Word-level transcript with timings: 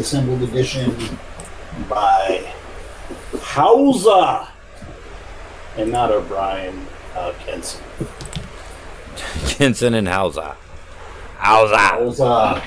the 0.00 0.06
Assembled 0.06 0.42
Edition 0.42 1.18
by 1.86 2.54
Houser, 3.42 4.48
and 5.76 5.92
not 5.92 6.10
O'Brien, 6.10 6.86
uh, 7.14 7.34
Kenson. 7.40 7.84
Kenson 9.48 9.92
and 9.92 10.08
Houser. 10.08 10.56
Houser. 11.36 11.76
Houser. 11.76 12.62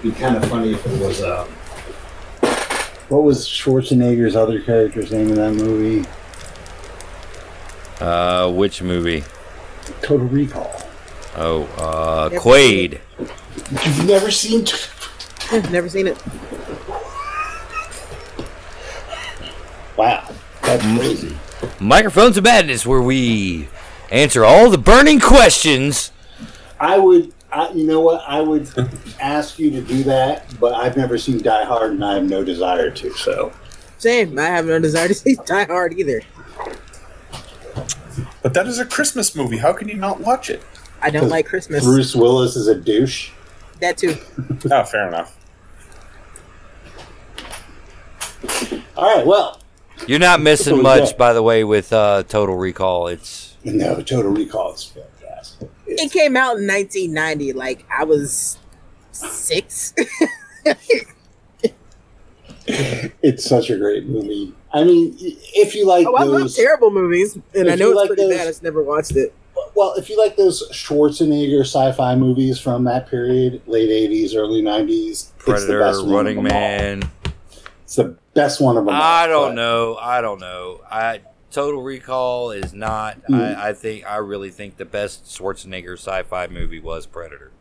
It'd 0.00 0.02
be 0.02 0.10
kind 0.12 0.36
of 0.36 0.44
funny 0.50 0.74
if 0.74 0.86
it 0.86 1.00
was. 1.00 1.22
Uh, 1.22 1.46
what 3.08 3.22
was 3.22 3.46
Schwarzenegger's 3.46 4.36
other 4.36 4.60
character's 4.60 5.12
name 5.12 5.28
in 5.28 5.36
that 5.36 5.52
movie? 5.52 6.06
Uh, 8.00 8.52
which 8.52 8.82
movie? 8.82 9.24
Total 10.02 10.26
Recall. 10.26 10.70
Oh, 11.36 11.64
uh, 11.78 12.28
Quaid. 12.30 13.00
You've 13.70 14.06
never 14.06 14.30
seen. 14.30 14.64
T- 14.64 14.76
Never 15.70 15.88
seen 15.88 16.08
it. 16.08 16.18
wow, 19.96 20.28
that's 20.62 20.82
crazy. 20.98 21.36
Microphones 21.78 22.36
of 22.36 22.42
Madness, 22.44 22.84
where 22.84 23.00
we 23.00 23.68
answer 24.10 24.44
all 24.44 24.70
the 24.70 24.78
burning 24.78 25.20
questions. 25.20 26.10
I 26.80 26.98
would, 26.98 27.32
I, 27.52 27.70
you 27.70 27.86
know 27.86 28.00
what? 28.00 28.22
I 28.26 28.40
would 28.40 28.68
ask 29.20 29.58
you 29.58 29.70
to 29.70 29.80
do 29.80 30.02
that, 30.04 30.52
but 30.58 30.74
I've 30.74 30.96
never 30.96 31.16
seen 31.16 31.40
Die 31.42 31.64
Hard, 31.64 31.92
and 31.92 32.04
I 32.04 32.14
have 32.14 32.24
no 32.28 32.42
desire 32.42 32.90
to. 32.90 33.12
So, 33.14 33.52
Same. 33.98 34.36
I 34.38 34.46
have 34.46 34.66
no 34.66 34.80
desire 34.80 35.08
to 35.08 35.14
see 35.14 35.36
Die 35.46 35.64
Hard 35.64 35.94
either. 35.98 36.22
But 38.42 38.52
that 38.54 38.66
is 38.66 38.78
a 38.78 38.84
Christmas 38.84 39.34
movie. 39.36 39.58
How 39.58 39.72
can 39.72 39.88
you 39.88 39.96
not 39.96 40.20
watch 40.20 40.50
it? 40.50 40.62
I 41.00 41.10
don't 41.10 41.28
like 41.28 41.46
Christmas. 41.46 41.84
Bruce 41.84 42.14
Willis 42.16 42.56
is 42.56 42.66
a 42.68 42.74
douche. 42.74 43.30
That 43.80 43.98
too. 43.98 44.16
Oh, 44.70 44.84
fair 44.84 45.08
enough. 45.08 45.36
All 48.96 49.16
right, 49.16 49.26
well, 49.26 49.60
You're 50.06 50.18
not 50.18 50.40
missing 50.40 50.82
much, 50.82 51.10
yeah. 51.10 51.16
by 51.16 51.32
the 51.32 51.42
way, 51.42 51.64
with 51.64 51.92
uh, 51.92 52.22
Total 52.22 52.56
Recall. 52.56 53.08
It's 53.08 53.56
no, 53.64 54.00
Total 54.02 54.30
Recall 54.30 54.72
is 54.74 54.84
fantastic. 54.84 55.68
It 55.86 56.10
came 56.12 56.36
out 56.36 56.58
in 56.58 56.66
1990. 56.66 57.52
Like 57.52 57.84
I 57.90 58.04
was 58.04 58.58
six. 59.12 59.92
it's 62.66 63.44
such 63.44 63.70
a 63.70 63.76
great 63.76 64.06
movie. 64.06 64.54
I 64.72 64.84
mean, 64.84 65.14
if 65.18 65.74
you 65.74 65.86
like 65.86 66.06
oh, 66.06 66.14
I 66.16 66.24
love 66.24 66.54
terrible 66.54 66.90
movies, 66.90 67.38
and 67.54 67.70
I 67.70 67.74
know 67.74 67.90
it's 67.90 67.96
like 67.96 68.08
pretty 68.08 68.22
those- 68.22 68.34
bad. 68.36 68.42
I 68.42 68.50
just 68.50 68.62
never 68.62 68.82
watched 68.82 69.16
it. 69.16 69.34
Well, 69.76 69.94
if 69.94 70.08
you 70.10 70.18
like 70.18 70.36
those 70.36 70.68
Schwarzenegger 70.72 71.60
sci-fi 71.60 72.14
movies 72.16 72.58
from 72.58 72.84
that 72.84 73.08
period, 73.08 73.62
late 73.66 73.90
'80s, 73.90 74.34
early 74.34 74.62
'90s, 74.62 75.10
it's 75.10 75.22
the 75.24 75.34
Predator, 75.38 75.78
best 75.80 75.98
one 75.98 76.06
of 76.08 76.10
Running 76.12 76.36
them 76.36 76.46
all. 76.46 76.50
Man. 76.52 77.10
It's 77.84 77.94
the 77.96 78.16
best 78.34 78.60
one 78.60 78.76
of 78.76 78.84
them. 78.86 78.94
all, 78.94 79.00
I 79.02 79.26
don't 79.28 79.50
but- 79.50 79.54
know. 79.54 79.96
I 80.00 80.20
don't 80.20 80.40
know. 80.40 80.80
I 80.90 81.20
Total 81.52 81.80
Recall 81.80 82.50
is 82.50 82.74
not. 82.74 83.14
Hmm. 83.26 83.34
I, 83.34 83.68
I 83.68 83.72
think. 83.72 84.04
I 84.10 84.16
really 84.16 84.50
think 84.50 84.76
the 84.76 84.84
best 84.84 85.24
Schwarzenegger 85.26 85.94
sci-fi 85.96 86.48
movie 86.48 86.80
was 86.80 87.06
Predator. 87.06 87.52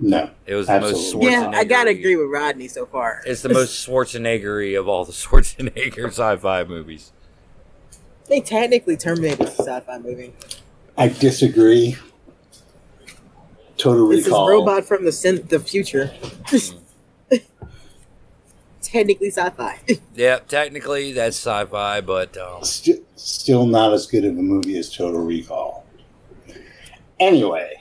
No, 0.00 0.28
It 0.44 0.54
was 0.56 0.66
the 0.66 0.80
most 0.80 0.94
Absolutely. 0.96 1.30
Schwarzenegger. 1.30 1.52
Yeah, 1.52 1.58
I 1.58 1.64
gotta 1.64 1.90
agree 1.90 2.16
with 2.16 2.28
Rodney 2.28 2.66
so 2.68 2.84
far. 2.84 3.22
It's 3.26 3.42
the 3.42 3.48
most 3.48 3.86
Schwarzenegger 3.86 4.78
of 4.78 4.88
all 4.88 5.04
the 5.04 5.12
Schwarzenegger 5.12 6.06
sci-fi 6.08 6.64
movies. 6.64 7.12
They 8.28 8.40
technically 8.40 8.96
Terminator 8.96 9.44
is 9.44 9.50
a 9.58 9.62
sci-fi 9.62 9.98
movie. 9.98 10.32
I 10.96 11.08
disagree. 11.08 11.96
Total 13.76 14.08
This 14.08 14.26
Recall. 14.26 14.48
is 14.48 14.52
robot 14.52 14.84
from 14.84 15.04
the 15.04 15.12
sin- 15.12 15.44
the 15.48 15.58
future. 15.58 16.12
technically 18.82 19.30
sci-fi. 19.30 19.80
Yeah, 20.14 20.38
technically 20.38 21.10
that's 21.12 21.36
sci-fi, 21.36 22.00
but 22.00 22.36
um, 22.36 22.62
St- 22.62 23.02
still 23.18 23.66
not 23.66 23.92
as 23.92 24.06
good 24.06 24.24
of 24.24 24.38
a 24.38 24.42
movie 24.42 24.78
as 24.78 24.94
Total 24.94 25.20
Recall. 25.20 25.84
Anyway, 27.18 27.72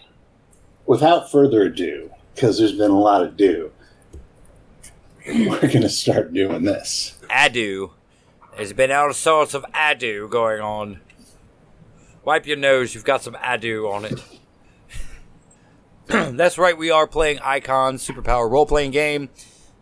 without 0.87 1.31
further 1.31 1.61
ado, 1.63 2.09
because 2.33 2.57
there's 2.57 2.71
been 2.75 2.89
a 2.89 2.99
lot 2.99 3.21
of 3.21 3.37
do, 3.37 3.71
we're 5.27 5.59
going 5.61 5.81
to 5.81 5.89
start 5.89 6.33
doing 6.33 6.63
this. 6.63 7.19
Adu. 7.29 7.91
There's 8.57 8.73
been 8.73 8.91
all 8.91 9.13
sorts 9.13 9.53
of 9.53 9.63
Adu 9.75 10.27
going 10.29 10.59
on. 10.61 10.99
Wipe 12.25 12.45
your 12.47 12.57
nose, 12.57 12.95
you've 12.95 13.03
got 13.03 13.21
some 13.21 13.33
Adu 13.35 13.89
on 13.91 14.05
it. 14.05 14.19
That's 16.37 16.57
right, 16.57 16.77
we 16.77 16.89
are 16.89 17.07
playing 17.07 17.39
Icon 17.39 17.95
Superpower 17.95 18.49
role 18.49 18.65
playing 18.65 18.91
game 18.91 19.29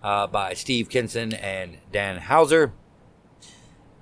uh, 0.03 0.25
by 0.28 0.53
Steve 0.53 0.90
Kenson 0.90 1.34
and 1.34 1.78
Dan 1.91 2.18
Houser. 2.18 2.74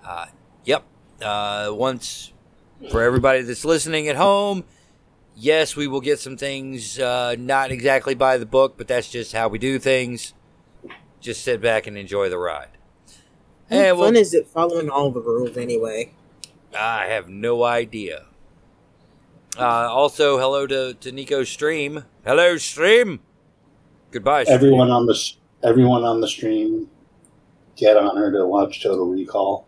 Uh, 0.05 0.27
yep. 0.63 0.83
Uh, 1.21 1.69
once, 1.71 2.31
for 2.91 3.03
everybody 3.03 3.41
that's 3.41 3.65
listening 3.65 4.07
at 4.07 4.15
home, 4.15 4.63
yes, 5.35 5.75
we 5.75 5.85
will 5.87 5.99
get 6.01 6.17
some 6.19 6.37
things 6.37 6.97
uh, 6.97 7.35
not 7.37 7.71
exactly 7.71 8.15
by 8.15 8.37
the 8.37 8.45
book, 8.45 8.77
but 8.77 8.87
that's 8.87 9.09
just 9.11 9.33
how 9.33 9.49
we 9.49 9.59
do 9.59 9.77
things. 9.79 10.33
Just 11.19 11.43
sit 11.43 11.59
back 11.61 11.87
and 11.87 11.97
enjoy 11.97 12.29
the 12.29 12.37
ride. 12.37 12.69
How 13.69 13.75
Hey, 13.75 13.89
fun 13.89 13.97
well- 13.99 14.15
is 14.15 14.33
it 14.33 14.47
following 14.47 14.89
all 14.89 15.11
the 15.11 15.19
rules 15.19 15.57
anyway? 15.57 16.13
I 16.77 17.05
have 17.05 17.29
no 17.29 17.63
idea. 17.63 18.25
Uh, 19.57 19.63
also, 19.63 20.37
hello 20.37 20.67
to, 20.67 20.93
to 20.93 21.11
Nico 21.11 21.43
Stream. 21.43 22.05
Hello, 22.25 22.57
Stream. 22.57 23.19
Goodbye, 24.11 24.43
Stream. 24.43 24.55
Everyone 24.55 24.89
on 24.91 25.05
the 25.05 25.13
s- 25.13 25.37
everyone 25.63 26.03
on 26.03 26.21
the 26.21 26.27
stream, 26.27 26.89
get 27.75 27.97
on 27.97 28.15
her 28.15 28.31
to 28.31 28.45
watch 28.45 28.81
Total 28.81 29.05
Recall. 29.05 29.67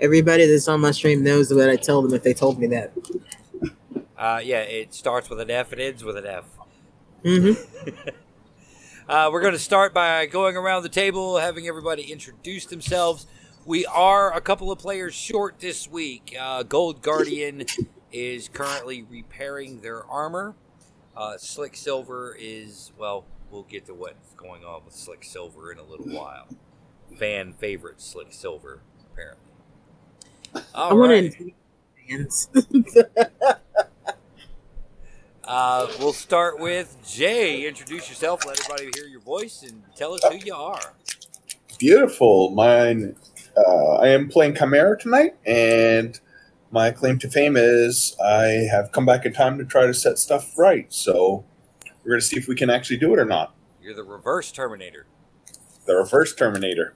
Everybody 0.00 0.46
that's 0.46 0.68
on 0.68 0.80
my 0.80 0.92
stream 0.92 1.22
knows 1.22 1.52
what 1.52 1.68
I 1.68 1.76
tell 1.76 2.00
them 2.02 2.14
if 2.14 2.22
they 2.22 2.32
told 2.32 2.58
me 2.58 2.66
that. 2.68 2.92
Uh, 4.16 4.40
yeah, 4.42 4.60
it 4.60 4.94
starts 4.94 5.28
with 5.28 5.40
an 5.40 5.50
F. 5.50 5.72
It 5.72 5.80
ends 5.80 6.04
with 6.04 6.16
an 6.16 6.26
F. 6.26 6.44
hmm 7.24 7.52
Uh, 9.08 9.28
we're 9.32 9.40
going 9.40 9.52
to 9.54 9.58
start 9.58 9.92
by 9.92 10.24
going 10.26 10.56
around 10.56 10.84
the 10.84 10.88
table, 10.88 11.38
having 11.38 11.66
everybody 11.66 12.02
introduce 12.12 12.64
themselves. 12.66 13.26
We 13.66 13.84
are 13.86 14.34
a 14.34 14.40
couple 14.40 14.72
of 14.72 14.78
players 14.78 15.14
short 15.14 15.60
this 15.60 15.88
week. 15.88 16.34
Uh, 16.38 16.62
Gold 16.62 17.02
Guardian 17.02 17.64
is 18.12 18.48
currently 18.48 19.02
repairing 19.02 19.80
their 19.80 20.04
armor. 20.06 20.54
Uh, 21.16 21.36
Slick 21.36 21.76
Silver 21.76 22.36
is, 22.38 22.92
well, 22.98 23.24
we'll 23.50 23.64
get 23.64 23.86
to 23.86 23.94
what's 23.94 24.32
going 24.34 24.64
on 24.64 24.84
with 24.84 24.94
Slick 24.94 25.24
Silver 25.24 25.70
in 25.72 25.78
a 25.78 25.84
little 25.84 26.06
while. 26.06 26.48
Fan 27.18 27.52
favorite 27.52 28.00
Slick 28.00 28.32
Silver, 28.32 28.80
apparently. 29.12 29.44
I 30.54 30.62
All 30.74 30.98
want 30.98 31.10
right. 31.12 31.32
to. 31.32 31.52
Fans. 32.08 32.48
Uh, 35.42 35.88
we'll 35.98 36.12
start 36.12 36.60
with 36.60 36.96
Jay. 37.04 37.66
Introduce 37.66 38.08
yourself, 38.08 38.46
let 38.46 38.60
everybody 38.60 38.88
hear 38.94 39.08
your 39.08 39.20
voice, 39.20 39.64
and 39.64 39.82
tell 39.96 40.12
us 40.14 40.22
who 40.22 40.36
you 40.36 40.54
are. 40.54 40.94
Beautiful. 41.76 42.50
Mine. 42.50 43.16
Uh, 43.56 43.94
I 43.96 44.08
am 44.08 44.28
playing 44.28 44.54
Chimera 44.54 44.98
tonight, 44.98 45.36
and 45.44 46.18
my 46.70 46.90
claim 46.90 47.18
to 47.18 47.28
fame 47.28 47.56
is 47.56 48.16
I 48.24 48.68
have 48.70 48.92
come 48.92 49.04
back 49.04 49.26
in 49.26 49.32
time 49.32 49.58
to 49.58 49.64
try 49.64 49.86
to 49.86 49.94
set 49.94 50.18
stuff 50.18 50.56
right. 50.56 50.92
So 50.92 51.44
we're 52.02 52.10
going 52.10 52.20
to 52.20 52.26
see 52.26 52.38
if 52.38 52.48
we 52.48 52.54
can 52.54 52.70
actually 52.70 52.98
do 52.98 53.12
it 53.12 53.18
or 53.18 53.24
not. 53.24 53.54
You're 53.82 53.94
the 53.94 54.04
reverse 54.04 54.52
Terminator. 54.52 55.06
The 55.86 55.96
reverse 55.96 56.34
Terminator. 56.34 56.94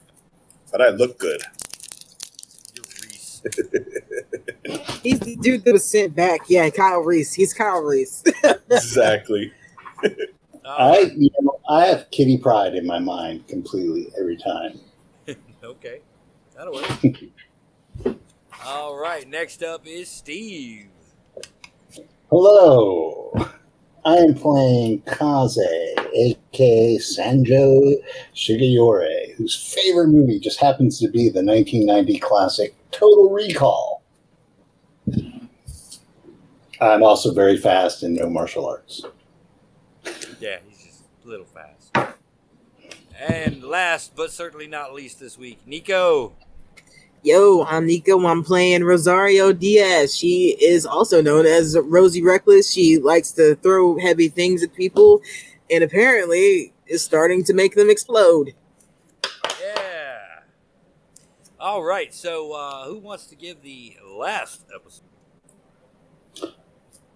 But 0.70 0.80
I 0.82 0.90
look 0.90 1.18
good. 1.18 1.42
He's 5.02 5.20
the 5.20 5.36
dude 5.40 5.64
that 5.64 5.72
was 5.72 5.84
sent 5.84 6.16
back. 6.16 6.42
Yeah, 6.48 6.70
Kyle 6.70 7.00
Reese. 7.00 7.34
He's 7.34 7.52
Kyle 7.52 7.82
Reese. 7.82 8.24
exactly. 8.70 9.52
I, 10.64 11.12
you 11.16 11.28
know, 11.40 11.60
I 11.68 11.86
have 11.86 12.10
Kitty 12.10 12.38
Pryde 12.38 12.74
in 12.74 12.86
my 12.86 12.98
mind 12.98 13.46
completely 13.48 14.10
every 14.18 14.36
time. 14.36 14.80
Okay, 15.62 16.00
that'll 16.64 16.80
work. 18.04 18.16
All 18.64 18.96
right, 18.96 19.28
next 19.28 19.62
up 19.62 19.86
is 19.86 20.08
Steve. 20.08 20.88
Hello, 22.30 23.32
I 24.04 24.16
am 24.16 24.34
playing 24.34 25.02
Kaze, 25.02 25.58
aka 26.14 26.98
Sanjo 26.98 27.94
Shigeyori, 28.34 29.34
whose 29.34 29.74
favorite 29.74 30.08
movie 30.08 30.40
just 30.40 30.58
happens 30.58 30.98
to 31.00 31.08
be 31.08 31.28
the 31.28 31.44
1990 31.44 32.18
classic 32.18 32.74
Total 32.90 33.30
Recall. 33.30 34.02
I'm 36.80 37.02
also 37.02 37.32
very 37.32 37.56
fast 37.56 38.02
and 38.02 38.14
no 38.14 38.28
martial 38.28 38.66
arts. 38.66 39.04
Yeah, 40.40 40.58
he's 40.66 40.84
just 40.84 41.02
a 41.24 41.28
little 41.28 41.46
fast. 41.46 42.14
And 43.18 43.62
last 43.62 44.16
but 44.16 44.32
certainly 44.32 44.66
not 44.66 44.92
least 44.92 45.20
this 45.20 45.38
week, 45.38 45.60
Nico. 45.66 46.32
Yo, 47.24 47.64
I'm 47.64 47.86
Nico. 47.86 48.22
I'm 48.26 48.44
playing 48.44 48.84
Rosario 48.84 49.50
Diaz. 49.50 50.14
She 50.14 50.58
is 50.60 50.84
also 50.84 51.22
known 51.22 51.46
as 51.46 51.74
Rosie 51.84 52.22
Reckless. 52.22 52.70
She 52.70 52.98
likes 52.98 53.32
to 53.32 53.54
throw 53.54 53.98
heavy 53.98 54.28
things 54.28 54.62
at 54.62 54.74
people 54.74 55.22
and 55.70 55.82
apparently 55.82 56.74
is 56.86 57.02
starting 57.02 57.42
to 57.44 57.54
make 57.54 57.76
them 57.76 57.88
explode. 57.88 58.52
Yeah. 59.58 60.18
All 61.58 61.82
right. 61.82 62.12
So, 62.12 62.52
uh, 62.52 62.84
who 62.88 62.98
wants 62.98 63.24
to 63.28 63.36
give 63.36 63.62
the 63.62 63.96
last 64.06 64.66
episode? 64.74 65.06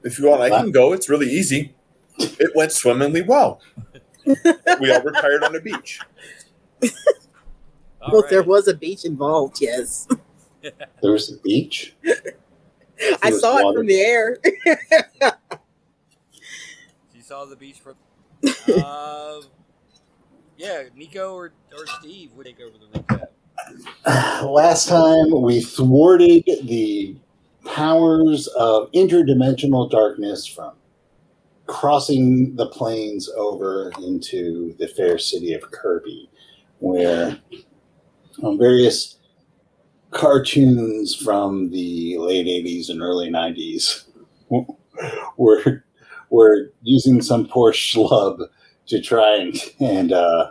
If 0.03 0.19
you 0.19 0.29
want, 0.29 0.41
I 0.41 0.49
can 0.49 0.71
go. 0.71 0.95
It's 0.95 1.11
really 1.11 1.29
easy. 1.29 1.75
It 2.17 2.53
went 2.55 2.73
swimmingly 2.73 3.21
well. 3.21 3.61
we 4.25 4.91
all 4.91 5.03
retired 5.03 5.45
on 5.45 5.53
the 5.53 5.61
beach. 5.61 6.01
All 8.01 8.13
well, 8.13 8.23
right. 8.23 8.31
there 8.31 8.43
was 8.43 8.69
a 8.69 8.75
beach 8.75 9.05
involved, 9.05 9.61
yes. 9.61 10.07
There 11.01 11.13
was 11.13 11.33
a 11.33 11.39
beach. 11.39 11.95
I 13.23 13.31
was 13.31 13.41
saw 13.41 13.59
it 13.59 13.75
from 13.75 13.87
the 13.87 14.01
air. 14.01 14.39
You 17.15 17.23
saw 17.23 17.45
the 17.45 17.57
beach 17.57 17.79
from. 17.79 17.95
uh, 18.83 19.41
yeah, 20.57 20.85
Nico 20.97 21.35
or, 21.35 21.53
or 21.73 21.87
Steve 22.01 22.33
would 22.33 22.47
take 22.47 22.61
over 22.61 22.77
the 22.77 22.99
recap. 22.99 23.29
Last 24.53 24.89
time 24.89 25.43
we 25.43 25.61
thwarted 25.61 26.45
the 26.65 27.17
powers 27.67 28.47
of 28.49 28.91
interdimensional 28.93 29.91
darkness 29.91 30.47
from 30.47 30.73
crossing 31.67 32.57
the 32.57 32.67
plains 32.67 33.29
over 33.37 33.93
into 34.03 34.75
the 34.79 34.89
fair 34.89 35.19
city 35.19 35.53
of 35.53 35.71
Kirby, 35.71 36.29
where 36.79 37.39
um, 38.43 38.59
various 38.59 39.17
cartoons 40.11 41.15
from 41.15 41.71
the 41.71 42.17
late 42.19 42.47
80s 42.47 42.89
and 42.89 43.03
early 43.03 43.31
90s 43.31 44.05
were 45.37 45.85
were 46.31 46.71
using 46.83 47.23
some 47.23 47.47
poor 47.47 47.73
schlub 47.73 48.41
to 48.87 49.01
try 49.01 49.37
and 49.37 49.57
and 49.81 50.13
uh, 50.13 50.51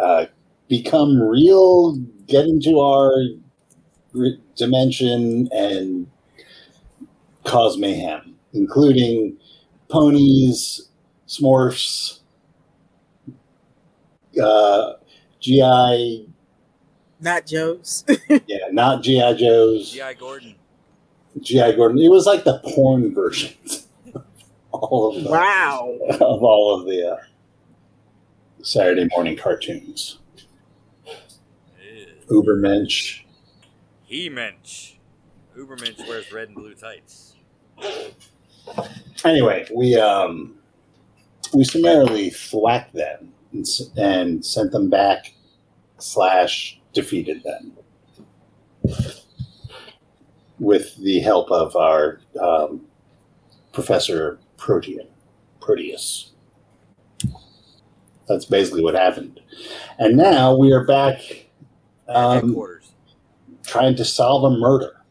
uh, 0.00 0.26
become 0.68 1.20
real, 1.20 1.96
get 2.26 2.46
into 2.46 2.80
our 2.80 3.12
re- 4.12 4.40
dimension, 4.56 5.48
and 5.52 6.06
cause 7.44 7.76
mayhem, 7.76 8.34
including 8.52 9.36
ponies, 9.88 10.88
smurfs, 11.28 12.20
uh, 14.42 14.94
GI, 15.40 16.28
Not 17.24 17.46
Joe's. 17.46 18.04
yeah, 18.28 18.68
not 18.70 19.02
GI 19.02 19.36
Joes, 19.36 19.92
G.I. 19.92 20.12
Gordon. 20.12 20.56
GI 21.40 21.72
Gordon. 21.72 21.98
It 21.98 22.10
was 22.10 22.26
like 22.26 22.44
the 22.44 22.58
porn 22.58 23.14
version. 23.14 23.54
of 24.14 24.22
all 24.70 25.16
of 25.16 25.24
the, 25.24 25.30
wow. 25.30 25.96
of 26.20 26.44
all 26.44 26.78
of 26.78 26.86
the 26.86 27.12
uh, 27.12 27.16
Saturday 28.62 29.08
morning 29.16 29.38
cartoons. 29.38 30.18
Ubermensch. 32.28 33.22
He 34.02 34.28
Mensch. 34.28 34.96
Ubermensch 35.56 36.06
wears 36.06 36.30
red 36.30 36.48
and 36.48 36.56
blue 36.56 36.74
tights. 36.74 37.36
Anyway, 39.24 39.66
we 39.74 39.98
um 39.98 40.56
we 41.54 41.64
summarily 41.64 42.28
thwacked 42.28 42.92
them 42.92 43.32
and, 43.54 43.66
and 43.96 44.44
sent 44.44 44.72
them 44.72 44.90
back 44.90 45.32
slash 45.96 46.80
defeated 46.94 47.42
them 47.42 47.72
with 50.58 50.96
the 50.96 51.20
help 51.20 51.50
of 51.50 51.76
our 51.76 52.20
um, 52.40 52.80
professor 53.72 54.38
Protean 54.56 55.08
Proteus. 55.60 56.32
That's 58.26 58.46
basically 58.46 58.82
what 58.82 58.94
happened, 58.94 59.40
and 59.98 60.16
now 60.16 60.56
we 60.56 60.72
are 60.72 60.84
back 60.84 61.18
um, 62.08 62.46
headquarters. 62.46 62.92
trying 63.66 63.96
to 63.96 64.04
solve 64.04 64.50
a 64.50 64.56
murder. 64.56 65.02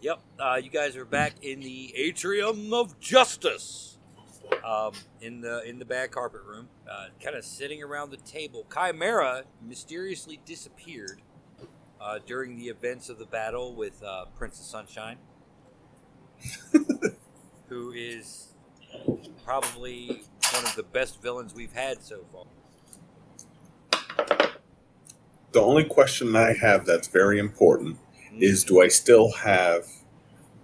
Yep. 0.00 0.20
Uh, 0.38 0.60
you 0.62 0.70
guys 0.70 0.96
are 0.96 1.04
back 1.04 1.34
in 1.42 1.60
the 1.60 1.94
atrium 1.94 2.72
of 2.72 2.98
justice. 2.98 3.89
Um, 4.64 4.92
in 5.20 5.40
the 5.40 5.62
in 5.68 5.78
the 5.78 5.84
bad 5.84 6.10
carpet 6.10 6.42
room, 6.44 6.68
uh, 6.90 7.06
kind 7.22 7.36
of 7.36 7.44
sitting 7.44 7.82
around 7.82 8.10
the 8.10 8.18
table. 8.18 8.66
Chimera 8.72 9.44
mysteriously 9.62 10.40
disappeared 10.44 11.22
uh, 12.00 12.18
during 12.26 12.56
the 12.56 12.68
events 12.68 13.08
of 13.08 13.18
the 13.18 13.26
battle 13.26 13.74
with 13.74 14.02
uh, 14.02 14.26
Princess 14.36 14.66
Sunshine, 14.66 15.18
who 17.68 17.92
is 17.92 18.54
probably 19.44 20.22
one 20.52 20.64
of 20.64 20.74
the 20.76 20.82
best 20.82 21.22
villains 21.22 21.54
we've 21.54 21.72
had 21.72 22.02
so 22.02 22.24
far. 22.32 22.44
The 25.52 25.60
only 25.60 25.84
question 25.84 26.36
I 26.36 26.52
have 26.54 26.86
that's 26.86 27.08
very 27.08 27.38
important 27.38 27.98
is 28.38 28.64
do 28.64 28.80
I 28.80 28.88
still 28.88 29.32
have 29.32 29.86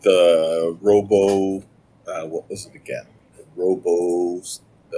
the 0.02 0.78
Robo, 0.80 1.64
uh, 2.06 2.26
what 2.26 2.48
was 2.48 2.66
it 2.66 2.74
again? 2.74 3.06
The 3.56 3.62
Robo 3.62 4.42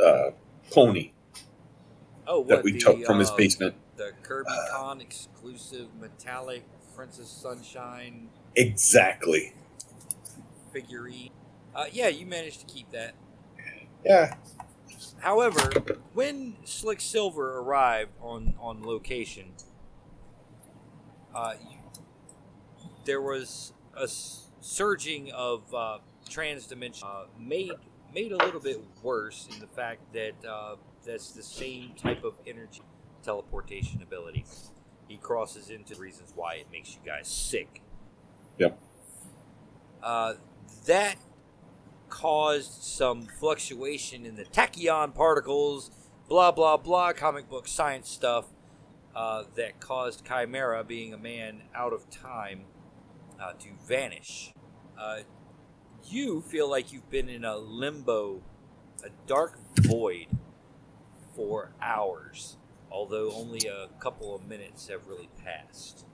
uh, 0.05 0.31
pony 0.71 1.13
oh, 2.27 2.45
that 2.45 2.65
we 2.65 2.73
the, 2.73 2.79
took 2.79 3.05
from 3.05 3.19
his 3.21 3.31
uh, 3.31 3.37
basement? 3.37 3.75
The 3.97 4.13
Kirby 4.23 4.51
Con 4.73 5.01
exclusive 5.01 5.89
metallic 6.01 6.65
Princess 6.95 7.29
Sunshine 7.31 8.29
Exactly. 8.57 9.55
figurine. 10.73 11.31
Uh, 11.75 11.87
yeah, 11.93 12.09
you 12.09 12.27
managed 12.27 12.61
to 12.61 12.67
keep 12.67 12.91
that. 12.93 13.15
Yeah. 14.05 14.35
However, 15.19 15.71
when 16.15 16.57
Slick 16.65 17.01
Silver 17.01 17.59
arrived 17.59 18.13
on 18.21 18.55
on 18.59 18.83
location, 18.83 19.53
uh, 21.35 21.55
you, 21.61 21.79
there 23.05 23.21
was 23.21 23.73
a 23.97 24.05
s- 24.05 24.49
surging 24.61 25.31
of 25.33 25.73
uh, 25.75 25.99
transdimension 26.29 27.05
uh, 27.05 27.27
made 27.39 27.73
made 28.15 28.33
a 28.33 28.37
little 28.37 28.61
bit 28.61 28.81
worse 29.03 29.49
in 29.53 29.61
the 29.61 29.67
fact 29.67 30.01
that 30.13 30.49
uh, 30.49 30.77
that's 31.05 31.31
the 31.31 31.43
same 31.43 31.93
type 31.95 32.25
of 32.25 32.35
energy 32.47 32.83
teleportation 33.23 34.03
ability. 34.03 34.45
He 35.09 35.17
crosses 35.17 35.71
into 35.71 35.95
reasons 35.97 36.33
why 36.35 36.55
it 36.55 36.67
makes 36.71 36.95
you 36.95 37.01
guys 37.05 37.29
sick. 37.29 37.83
Yep. 38.59 38.79
Uh, 40.03 40.35
that 40.87 41.17
caused 42.09 42.83
some 42.83 43.23
fluctuation 43.23 44.25
in 44.25 44.37
the 44.37 44.45
tachyon 44.45 45.15
particles, 45.15 45.91
blah 46.29 46.53
blah 46.53 46.77
blah, 46.77 47.13
comic 47.13 47.49
book 47.49 47.69
science 47.69 48.09
stuff 48.09 48.47
uh, 49.15 49.45
that 49.57 49.81
caused 49.81 50.25
Chimera, 50.27 50.85
being 50.85 51.13
a 51.13 51.19
man 51.19 51.63
out 51.75 51.93
of 51.93 52.09
time, 52.11 52.63
uh, 53.41 53.53
to 53.55 53.69
vanish. 53.87 54.53
You 56.11 56.41
feel 56.43 56.69
like 56.71 56.93
you've 56.93 57.11
been 57.11 57.29
in 57.29 57.45
a 57.45 57.57
limbo, 57.57 58.43
a 59.05 59.11
dark 59.27 59.59
void, 59.81 60.27
for 61.35 61.71
hours, 61.81 62.57
although 62.91 63.33
only 63.35 63.67
a 63.67 63.89
couple 64.01 64.35
of 64.35 64.47
minutes 64.49 64.89
have 64.89 65.07
really 65.07 65.29
passed. 65.45 66.05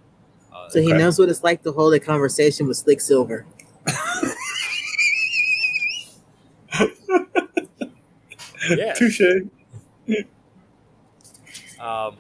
Uh, 0.53 0.69
So 0.71 0.81
he 0.81 0.89
Okay. 0.89 0.99
knows 0.99 1.19
what 1.19 1.29
it's 1.29 1.45
like 1.45 1.63
to 1.63 1.73
hold 1.73 1.95
a 1.95 2.01
conversation 2.01 2.67
with 2.67 2.77
Slick 2.77 3.01
Silver. 3.01 3.47
Yes. 8.69 8.99
Touche. 8.99 9.21
Um, 11.79 12.17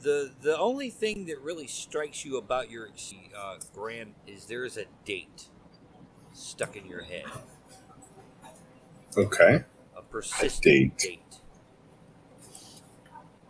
the 0.00 0.32
the 0.42 0.58
only 0.58 0.90
thing 0.90 1.26
that 1.26 1.40
really 1.40 1.66
strikes 1.66 2.24
you 2.24 2.36
about 2.36 2.70
your 2.70 2.88
uh, 3.36 3.56
grand 3.74 4.14
is 4.26 4.46
there 4.46 4.64
is 4.64 4.76
a 4.76 4.84
date 5.04 5.48
stuck 6.32 6.76
in 6.76 6.86
your 6.86 7.02
head, 7.02 7.24
Okay. 9.16 9.64
a 9.96 10.02
persistent 10.02 10.62
date. 10.62 10.98
date. 10.98 11.40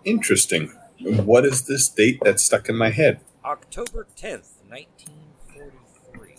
Interesting. 0.05 0.73
What 1.01 1.45
is 1.47 1.67
this 1.67 1.89
date 1.89 2.19
that's 2.23 2.43
stuck 2.45 2.69
in 2.69 2.77
my 2.77 2.91
head? 2.91 3.21
October 3.45 4.07
tenth, 4.17 4.59
nineteen 4.69 5.33
forty 5.55 5.79
three. 6.13 6.37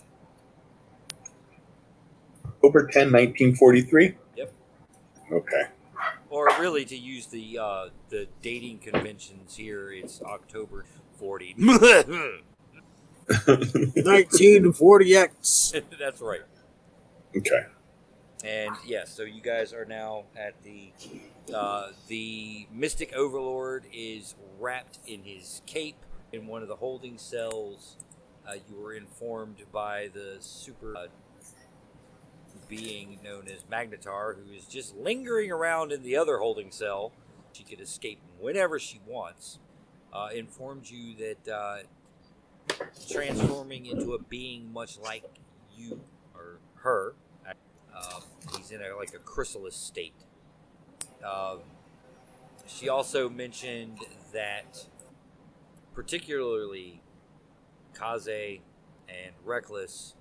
October 2.45 2.87
10, 2.87 3.11
1943? 3.11 4.17
Yep. 4.35 4.53
Okay. 5.31 5.63
Or 6.31 6.47
really, 6.59 6.85
to 6.85 6.97
use 6.97 7.27
the 7.27 7.59
uh, 7.59 7.85
the 8.09 8.27
dating 8.41 8.79
conventions 8.79 9.55
here, 9.57 9.91
it's 9.91 10.19
October 10.23 10.85
forty. 11.19 11.53
1940X. 13.29 15.81
That's 15.99 16.21
right. 16.21 16.41
okay. 17.37 17.65
And 18.43 18.71
yeah, 18.85 19.05
so 19.05 19.23
you 19.23 19.41
guys 19.41 19.73
are 19.73 19.85
now 19.85 20.25
at 20.35 20.61
the 20.63 20.91
Uh, 21.53 21.89
the 22.07 22.65
Mystic 22.71 23.11
Overlord 23.13 23.85
is 23.91 24.35
wrapped 24.59 24.99
in 25.05 25.23
his 25.23 25.61
cape 25.65 25.97
in 26.31 26.47
one 26.47 26.61
of 26.61 26.67
the 26.69 26.77
holding 26.77 27.17
cells. 27.17 27.97
Uh, 28.47 28.53
you 28.69 28.75
were 28.77 28.93
informed 28.93 29.57
by 29.71 30.07
the 30.13 30.37
super 30.39 30.95
uh, 30.95 31.07
being 32.71 33.19
known 33.21 33.49
as 33.53 33.63
Magnetar, 33.69 34.33
who 34.37 34.53
is 34.53 34.65
just 34.65 34.95
lingering 34.95 35.51
around 35.51 35.91
in 35.91 36.03
the 36.03 36.15
other 36.15 36.37
holding 36.37 36.71
cell. 36.71 37.11
She 37.51 37.65
could 37.65 37.81
escape 37.81 38.19
whenever 38.39 38.79
she 38.79 39.01
wants. 39.05 39.59
Uh, 40.13 40.29
informed 40.33 40.89
you 40.89 41.15
that 41.15 41.53
uh, 41.53 41.77
transforming 43.09 43.87
into 43.87 44.13
a 44.13 44.19
being 44.19 44.71
much 44.71 44.97
like 44.99 45.25
you 45.75 45.99
or 46.33 46.59
her. 46.75 47.13
Um, 47.93 48.21
he's 48.55 48.71
in 48.71 48.81
a, 48.81 48.95
like 48.95 49.13
a 49.13 49.19
chrysalis 49.19 49.75
state. 49.75 50.15
Um, 51.25 51.59
she 52.65 52.87
also 52.87 53.29
mentioned 53.29 53.99
that, 54.31 54.87
particularly, 55.93 57.01
Kaze 57.93 58.61
and 59.09 59.33
Reckless 59.43 60.15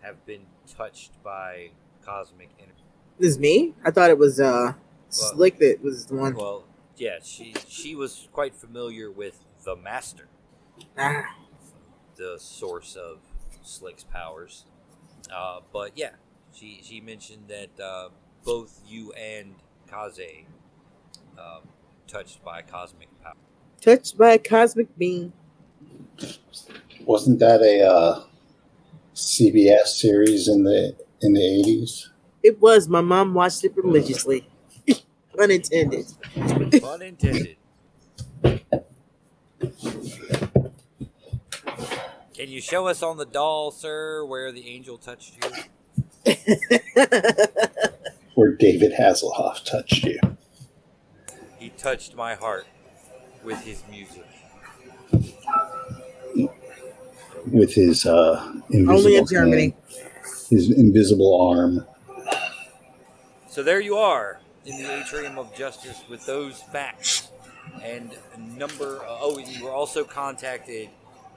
have 0.00 0.24
been 0.24 0.46
touched 0.66 1.22
by 1.22 1.70
cosmic 2.04 2.50
energy. 2.58 2.82
This 3.18 3.30
is 3.30 3.38
me? 3.38 3.74
I 3.84 3.90
thought 3.90 4.10
it 4.10 4.18
was 4.18 4.40
uh 4.40 4.74
Slick 5.08 5.58
that 5.58 5.82
was 5.82 6.06
the 6.06 6.16
one. 6.16 6.34
Well, 6.34 6.64
yeah, 6.96 7.18
she 7.22 7.54
she 7.68 7.94
was 7.94 8.28
quite 8.32 8.54
familiar 8.54 9.10
with 9.10 9.44
the 9.64 9.76
Master, 9.76 10.28
Ah, 10.98 11.34
the 12.16 12.36
source 12.38 12.96
of 12.96 13.18
Slick's 13.62 14.04
powers. 14.04 14.64
Uh, 15.34 15.60
but 15.72 15.92
yeah, 15.96 16.10
she 16.52 16.80
she 16.82 17.00
mentioned 17.00 17.48
that 17.48 17.82
uh, 17.82 18.08
both 18.44 18.80
you 18.86 19.12
and 19.12 19.54
Kaze 19.90 20.46
um, 21.38 21.62
touched 22.06 22.44
by 22.44 22.62
cosmic 22.62 23.08
power. 23.22 23.34
touched 23.80 24.16
by 24.18 24.32
a 24.32 24.38
cosmic 24.38 24.96
beam. 24.98 25.32
Wasn't 27.04 27.38
that 27.38 27.60
a 27.62 27.86
uh, 27.86 28.24
CBS 29.16 29.86
series 29.86 30.46
in 30.46 30.64
the 30.64 30.94
in 31.22 31.32
the 31.32 31.42
eighties? 31.42 32.10
It 32.42 32.60
was. 32.60 32.86
My 32.86 33.00
mom 33.00 33.32
watched 33.34 33.64
it 33.64 33.74
religiously. 33.76 34.46
Unintended. 35.40 36.06
Pun 36.80 37.02
intended. 37.02 37.56
Can 42.34 42.50
you 42.50 42.60
show 42.60 42.86
us 42.86 43.02
on 43.02 43.16
the 43.16 43.24
doll, 43.24 43.70
sir, 43.70 44.24
where 44.24 44.52
the 44.52 44.68
angel 44.68 44.98
touched 44.98 45.34
you? 45.42 46.34
Where 48.34 48.52
David 48.52 48.92
Hasselhoff 48.92 49.64
touched 49.64 50.04
you. 50.04 50.20
He 51.58 51.70
touched 51.70 52.14
my 52.14 52.34
heart 52.34 52.66
with 53.42 53.64
his 53.64 53.82
music. 53.90 54.26
With 57.52 57.74
his 57.74 58.06
uh, 58.06 58.52
invisible 58.70 58.92
Only 58.98 59.16
in 59.16 59.26
Germany. 59.26 59.62
hand, 59.62 59.74
his 60.50 60.70
invisible 60.72 61.40
arm. 61.40 61.86
So 63.48 63.62
there 63.62 63.80
you 63.80 63.96
are 63.96 64.40
in 64.64 64.76
the 64.82 65.00
atrium 65.00 65.38
of 65.38 65.54
justice 65.54 66.02
with 66.10 66.24
those 66.26 66.62
facts 66.72 67.30
and 67.82 68.16
number. 68.56 68.98
Uh, 69.02 69.18
oh, 69.20 69.38
you 69.38 69.64
were 69.64 69.70
also 69.72 70.04
contacted 70.04 70.88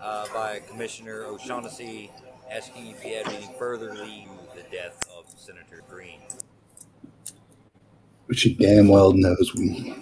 uh, 0.01 0.25
by 0.33 0.59
Commissioner 0.69 1.23
O'Shaughnessy 1.25 2.11
asking 2.51 2.87
if 2.87 3.05
you 3.05 3.15
had 3.15 3.27
any 3.27 3.49
further 3.57 3.93
lead 3.93 4.27
to 4.51 4.63
the 4.63 4.69
death 4.75 5.07
of 5.17 5.25
Senator 5.37 5.83
Green. 5.89 6.19
which 8.25 8.41
he 8.41 8.53
damn 8.55 8.87
well 8.87 9.13
knows 9.13 9.53
we 9.55 9.93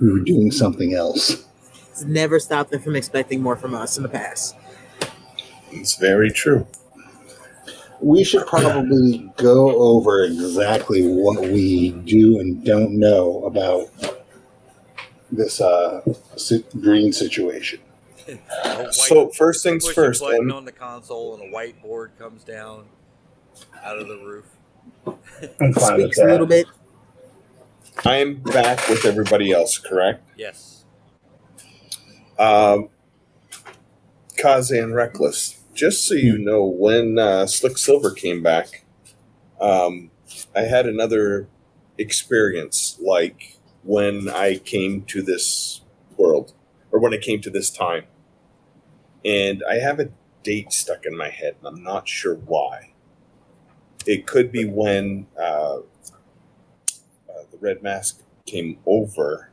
we 0.00 0.10
were 0.12 0.20
doing 0.20 0.50
something 0.50 0.94
else. 0.94 1.44
It's 1.90 2.04
never 2.04 2.40
stopped 2.40 2.70
them 2.70 2.80
from 2.80 2.96
expecting 2.96 3.40
more 3.42 3.56
from 3.56 3.74
us 3.74 3.96
in 3.96 4.02
the 4.02 4.08
past. 4.08 4.56
It's 5.72 5.96
very 5.96 6.30
true. 6.30 6.66
We 8.00 8.24
should 8.24 8.46
probably 8.46 9.30
go 9.36 9.76
over 9.76 10.24
exactly 10.24 11.02
what 11.06 11.40
we 11.40 11.90
do 11.90 12.40
and 12.40 12.64
don't 12.64 12.98
know 12.98 13.44
about 13.44 13.86
this 15.30 15.60
uh, 15.60 16.02
si- 16.36 16.64
green 16.80 17.12
situation. 17.12 17.80
White- 18.26 18.92
So 18.92 19.30
first 19.30 19.62
things 19.62 19.84
push 19.84 19.92
a 19.92 19.94
first, 19.94 20.20
button 20.20 20.40
and 20.42 20.52
on 20.52 20.64
the 20.64 20.72
console 20.72 21.34
and 21.34 21.42
a 21.42 21.56
whiteboard 21.56 22.10
comes 22.18 22.42
down 22.44 22.86
out 23.84 23.98
of 23.98 24.08
the 24.08 24.16
roof. 24.16 24.44
I'm 25.60 25.72
fine 25.72 25.96
with 25.96 26.12
Speaks 26.12 26.18
a 26.18 26.24
little 26.26 26.46
bit. 26.46 26.66
I 28.04 28.16
am 28.16 28.36
back 28.36 28.88
with 28.88 29.04
everybody 29.04 29.52
else, 29.52 29.78
correct? 29.78 30.24
Yes. 30.36 30.84
Um, 32.38 32.88
Kaze 34.36 34.70
and 34.70 34.94
Reckless. 34.94 35.61
Just 35.74 36.06
so 36.06 36.14
you 36.14 36.36
know, 36.36 36.64
when 36.64 37.18
uh, 37.18 37.46
Slick 37.46 37.78
Silver 37.78 38.10
came 38.10 38.42
back, 38.42 38.84
um, 39.60 40.10
I 40.54 40.62
had 40.62 40.86
another 40.86 41.48
experience 41.96 42.98
like 43.00 43.58
when 43.82 44.28
I 44.28 44.56
came 44.56 45.02
to 45.04 45.22
this 45.22 45.80
world, 46.16 46.52
or 46.90 47.00
when 47.00 47.14
I 47.14 47.16
came 47.16 47.40
to 47.40 47.50
this 47.50 47.70
time. 47.70 48.04
And 49.24 49.62
I 49.68 49.76
have 49.76 49.98
a 49.98 50.10
date 50.42 50.72
stuck 50.72 51.06
in 51.06 51.16
my 51.16 51.30
head, 51.30 51.56
and 51.58 51.66
I'm 51.66 51.82
not 51.82 52.06
sure 52.06 52.34
why. 52.34 52.92
It 54.06 54.26
could 54.26 54.52
be 54.52 54.66
when 54.66 55.26
uh, 55.40 55.78
uh, 55.78 55.80
the 57.50 57.58
Red 57.60 57.82
Mask 57.82 58.20
came 58.46 58.78
over, 58.84 59.50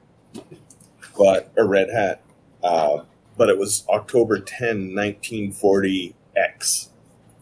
but 1.18 1.52
a 1.56 1.66
Red 1.66 1.90
Hat 1.92 2.24
uh, 2.64 3.04
but 3.39 3.50
it 3.50 3.58
was 3.58 3.86
October 3.89 4.38
10, 4.38 4.93
1940 4.93 6.13
X. 6.36 6.89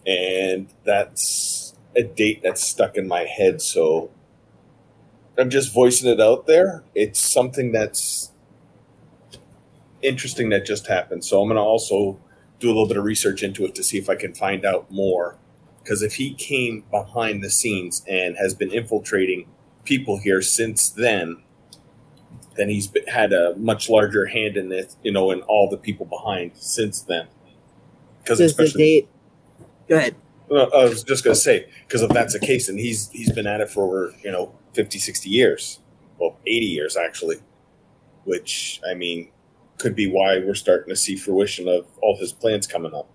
And 0.06 0.68
that's 0.86 1.74
a 1.96 2.04
date 2.04 2.42
that's 2.44 2.63
stuck 2.63 2.96
in 2.96 3.08
my 3.08 3.22
head. 3.22 3.63
So 3.63 4.12
I'm 5.39 5.50
just 5.50 5.74
voicing 5.74 6.08
it 6.08 6.22
out 6.22 6.46
there. 6.46 6.84
It's 6.94 7.20
something 7.20 7.72
that's 7.72 8.32
interesting 10.04 10.50
that 10.50 10.68
just 10.68 10.86
happened. 10.86 11.25
So 11.25 11.42
I'm 11.42 11.48
going 11.48 11.56
to 11.56 11.62
also 11.62 12.20
do 12.60 12.68
a 12.68 12.70
little 12.70 12.88
bit 12.88 12.98
of 12.98 13.04
research 13.04 13.42
into 13.42 13.66
it 13.66 13.74
to 13.74 13.84
see 13.84 13.98
if 13.98 14.08
I 14.08 14.16
can 14.16 14.36
find 14.36 14.66
out 14.66 14.92
more. 14.92 15.36
Because 15.82 16.04
if 16.04 16.13
he 16.16 16.36
came 16.36 16.84
behind 16.92 17.44
the 17.44 17.50
scenes 17.50 18.04
and 18.08 18.38
has 18.38 18.54
been 18.54 18.72
infiltrating 18.72 19.48
people 19.84 20.20
here 20.20 20.44
since 20.44 20.89
then, 20.89 21.38
then 22.58 22.70
he's 22.70 22.92
had 23.08 23.34
a 23.34 23.56
much 23.58 23.90
larger 23.90 24.26
hand 24.26 24.58
in 24.58 24.72
it, 24.72 24.96
you 25.04 25.12
know, 25.12 25.32
in 25.32 25.42
all 25.44 25.70
the 25.70 25.78
people 25.78 26.06
behind 26.06 26.52
since 26.56 27.02
then. 27.02 27.28
Because 28.20 28.40
Does 28.40 28.56
the 28.56 28.64
especially, 28.64 28.84
date? 28.84 29.10
Go 29.88 29.96
ahead. 29.98 30.16
well, 30.50 30.70
I 30.76 30.84
was 30.86 31.04
just 31.04 31.24
going 31.24 31.36
to 31.36 31.40
say, 31.40 31.68
because 31.88 32.02
if 32.02 32.10
that's 32.12 32.34
the 32.34 32.40
case, 32.40 32.68
and 32.70 32.80
he's 32.80 33.10
he's 33.12 33.32
been 33.32 33.48
at 33.48 33.62
it 33.62 33.70
for 33.70 33.84
over 33.84 34.14
you 34.24 34.32
know 34.32 34.54
50, 34.74 35.00
60 35.00 35.30
years, 35.30 35.80
well, 36.20 36.38
eighty 36.46 36.66
years 36.66 36.98
actually, 36.98 37.38
which 38.26 38.82
I 38.90 38.94
mean 38.94 39.32
could 39.78 39.96
be 39.96 40.08
why 40.10 40.40
we're 40.40 40.56
starting 40.56 40.90
to 40.90 40.96
see 40.96 41.16
fruition 41.16 41.68
of 41.68 41.86
all 42.02 42.18
his 42.18 42.34
plans 42.34 42.66
coming 42.68 42.94
up. 42.94 43.08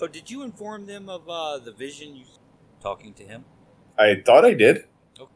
Oh, 0.00 0.06
did 0.08 0.30
you 0.30 0.42
inform 0.42 0.86
them 0.86 1.08
of 1.08 1.28
uh, 1.28 1.58
the 1.58 1.72
vision 1.72 2.14
you 2.16 2.24
talking 2.80 3.14
to 3.14 3.22
him? 3.24 3.44
I 3.98 4.22
thought 4.24 4.44
I 4.44 4.54
did. 4.54 4.84
Okay. 5.18 5.32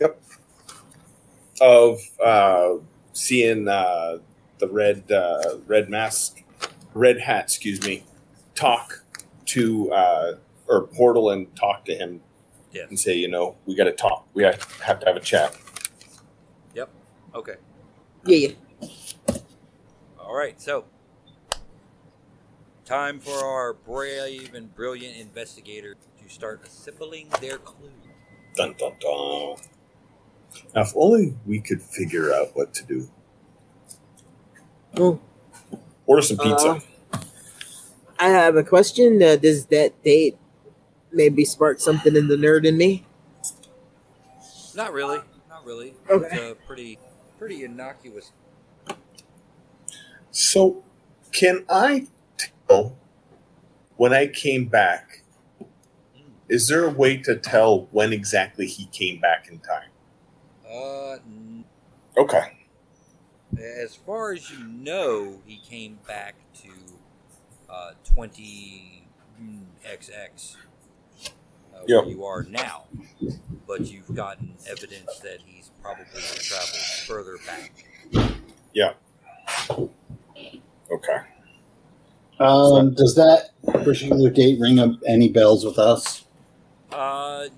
Yep. 0.00 0.22
Of 1.60 2.00
uh, 2.22 2.74
seeing 3.12 3.66
uh, 3.68 4.18
the 4.58 4.68
red 4.68 5.10
uh, 5.10 5.58
red 5.66 5.88
mask, 5.88 6.42
red 6.94 7.18
hat, 7.20 7.44
excuse 7.44 7.82
me, 7.86 8.04
talk 8.54 9.02
to 9.46 9.90
uh, 9.92 10.32
or 10.68 10.86
portal 10.88 11.30
and 11.30 11.54
talk 11.56 11.84
to 11.86 11.94
him 11.94 12.20
Yes. 12.72 12.90
and 12.90 13.00
say, 13.00 13.14
you 13.14 13.28
know, 13.28 13.56
we 13.64 13.74
got 13.74 13.84
to 13.84 13.92
talk. 13.92 14.26
We 14.34 14.42
have 14.42 14.62
have 14.82 15.00
to 15.00 15.06
have 15.06 15.16
a 15.16 15.20
chat. 15.20 15.56
Yep. 16.74 16.90
Okay. 17.34 17.54
Yeah, 18.26 18.48
yeah. 18.48 18.96
All 20.20 20.34
right. 20.36 20.60
So, 20.60 20.84
time 22.84 23.18
for 23.18 23.38
our 23.44 23.72
brave 23.72 24.52
and 24.52 24.74
brilliant 24.74 25.16
investigator 25.16 25.94
to 25.94 26.28
start 26.28 26.60
assembling 26.66 27.28
their 27.40 27.56
clues. 27.56 27.92
Dun 28.56 28.74
dun 28.78 28.92
dun. 29.00 29.56
Now, 30.74 30.82
if 30.82 30.92
only 30.96 31.34
we 31.46 31.60
could 31.60 31.82
figure 31.82 32.32
out 32.32 32.48
what 32.54 32.74
to 32.74 32.84
do. 32.84 33.10
Well, 34.94 35.20
Order 36.06 36.22
some 36.22 36.38
pizza. 36.38 36.68
Uh, 37.12 37.18
I 38.18 38.28
have 38.28 38.56
a 38.56 38.62
question. 38.62 39.22
Uh, 39.22 39.36
does 39.36 39.66
that 39.66 40.02
date 40.02 40.38
maybe 41.12 41.44
spark 41.44 41.80
something 41.80 42.14
in 42.16 42.28
the 42.28 42.36
nerd 42.36 42.64
in 42.64 42.76
me? 42.76 43.04
Not 44.74 44.92
really. 44.92 45.18
Not 45.48 45.64
really. 45.66 45.94
Okay. 46.08 46.26
It's 46.30 46.36
a 46.38 46.66
pretty, 46.66 46.98
pretty 47.38 47.64
innocuous. 47.64 48.32
So, 50.30 50.84
can 51.32 51.64
I 51.68 52.06
tell 52.68 52.96
when 53.96 54.12
I 54.12 54.26
came 54.28 54.66
back? 54.66 55.22
Is 56.48 56.66
there 56.68 56.84
a 56.84 56.90
way 56.90 57.16
to 57.22 57.36
tell 57.36 57.88
when 57.90 58.12
exactly 58.12 58.66
he 58.66 58.86
came 58.86 59.20
back 59.20 59.48
in 59.50 59.58
time? 59.58 59.88
Uh, 60.76 61.18
Okay. 62.18 62.52
as 63.58 63.94
far 63.94 64.32
as 64.32 64.50
you 64.50 64.64
know, 64.66 65.40
he 65.46 65.58
came 65.58 65.98
back 66.06 66.34
to 66.62 66.68
uh, 67.70 67.92
20 68.14 69.06
mm, 69.40 69.64
XX, 69.84 70.56
uh, 71.74 71.78
Yep. 71.86 72.04
where 72.04 72.10
you 72.12 72.24
are 72.24 72.42
now. 72.42 72.84
But 73.66 73.90
you've 73.90 74.14
gotten 74.14 74.54
evidence 74.68 75.18
that 75.20 75.40
he's 75.44 75.70
probably 75.82 76.04
traveled 76.20 76.76
further 77.06 77.38
back. 77.46 77.72
Yeah. 78.72 78.92
Okay. 80.90 81.18
Um, 82.38 82.94
does 82.94 83.14
that 83.16 83.50
particular 83.82 84.30
date 84.30 84.60
ring 84.60 84.78
up 84.78 84.90
any 85.08 85.28
bells 85.28 85.64
with 85.64 85.78
us? 85.78 86.24
Uh, 86.92 87.48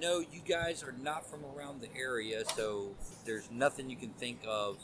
no, 0.00 0.20
you 0.20 0.40
guys 0.46 0.82
are 0.82 0.94
not 1.02 1.28
from 1.28 1.40
around 1.44 1.80
the 1.80 1.88
area, 1.96 2.44
so 2.54 2.94
there's 3.24 3.50
nothing 3.50 3.88
you 3.90 3.96
can 3.96 4.10
think 4.10 4.40
of 4.46 4.78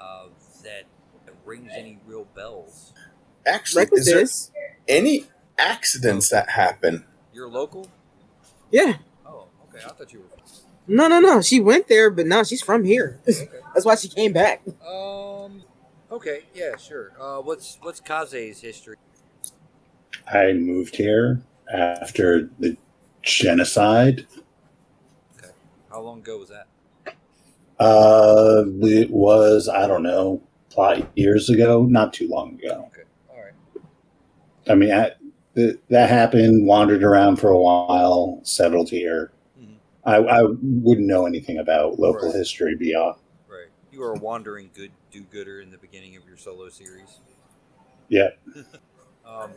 uh, 0.00 0.26
that 0.64 0.84
rings 1.44 1.70
any 1.74 1.98
real 2.06 2.26
bells. 2.34 2.92
Actually, 3.46 3.82
Reckless 3.84 4.00
is 4.00 4.06
there 4.06 4.20
is. 4.20 4.50
any 4.88 5.26
accidents 5.58 6.28
that 6.30 6.50
happen? 6.50 7.04
You're 7.32 7.48
local? 7.48 7.88
Yeah. 8.70 8.94
Oh, 9.26 9.46
okay. 9.68 9.84
I 9.84 9.88
thought 9.90 10.12
you 10.12 10.20
were. 10.20 10.26
No, 10.86 11.08
no, 11.08 11.20
no. 11.20 11.40
She 11.40 11.60
went 11.60 11.88
there, 11.88 12.10
but 12.10 12.26
no, 12.26 12.44
she's 12.44 12.62
from 12.62 12.84
here. 12.84 13.20
Okay. 13.28 13.48
That's 13.74 13.86
why 13.86 13.94
she 13.94 14.08
came 14.08 14.32
back. 14.34 14.60
Um. 14.86 15.62
Okay. 16.10 16.40
Yeah. 16.54 16.76
Sure. 16.76 17.12
Uh. 17.18 17.40
What's 17.40 17.78
What's 17.80 18.00
Kaze's 18.00 18.60
history? 18.60 18.96
I 20.30 20.52
moved 20.52 20.96
here 20.96 21.42
after 21.72 22.50
the 22.58 22.76
genocide. 23.22 24.26
Okay. 25.38 25.52
How 25.90 26.00
long 26.00 26.18
ago 26.20 26.38
was 26.38 26.48
that? 26.50 26.66
Uh, 27.78 28.64
it 28.82 29.10
was 29.10 29.68
I 29.68 29.86
don't 29.86 30.02
know, 30.02 30.40
five 30.74 31.06
years 31.16 31.50
ago, 31.50 31.84
not 31.84 32.12
too 32.12 32.28
long 32.28 32.54
ago. 32.54 32.88
Okay. 32.92 33.02
All 33.30 33.42
right. 33.42 33.52
I 34.68 34.74
mean, 34.74 34.92
I, 34.92 35.12
th- 35.56 35.78
that 35.88 36.08
happened. 36.08 36.66
Wandered 36.66 37.02
around 37.02 37.36
for 37.36 37.50
a 37.50 37.58
while, 37.58 38.40
settled 38.44 38.88
here. 38.90 39.32
Mhm. 39.60 39.74
I, 40.04 40.16
I 40.16 40.42
wouldn't 40.62 41.06
know 41.08 41.26
anything 41.26 41.58
about 41.58 41.98
local 41.98 42.28
Right. 42.28 42.36
history 42.36 42.76
beyond. 42.76 43.16
Right. 43.48 43.68
You 43.90 44.00
were 44.00 44.12
a 44.12 44.18
wandering 44.18 44.70
good 44.74 44.92
do-gooder 45.10 45.60
in 45.60 45.70
the 45.70 45.78
beginning 45.78 46.16
of 46.16 46.24
your 46.26 46.36
solo 46.36 46.68
series. 46.68 47.18
Yeah. 48.08 48.28
Um. 49.24 49.52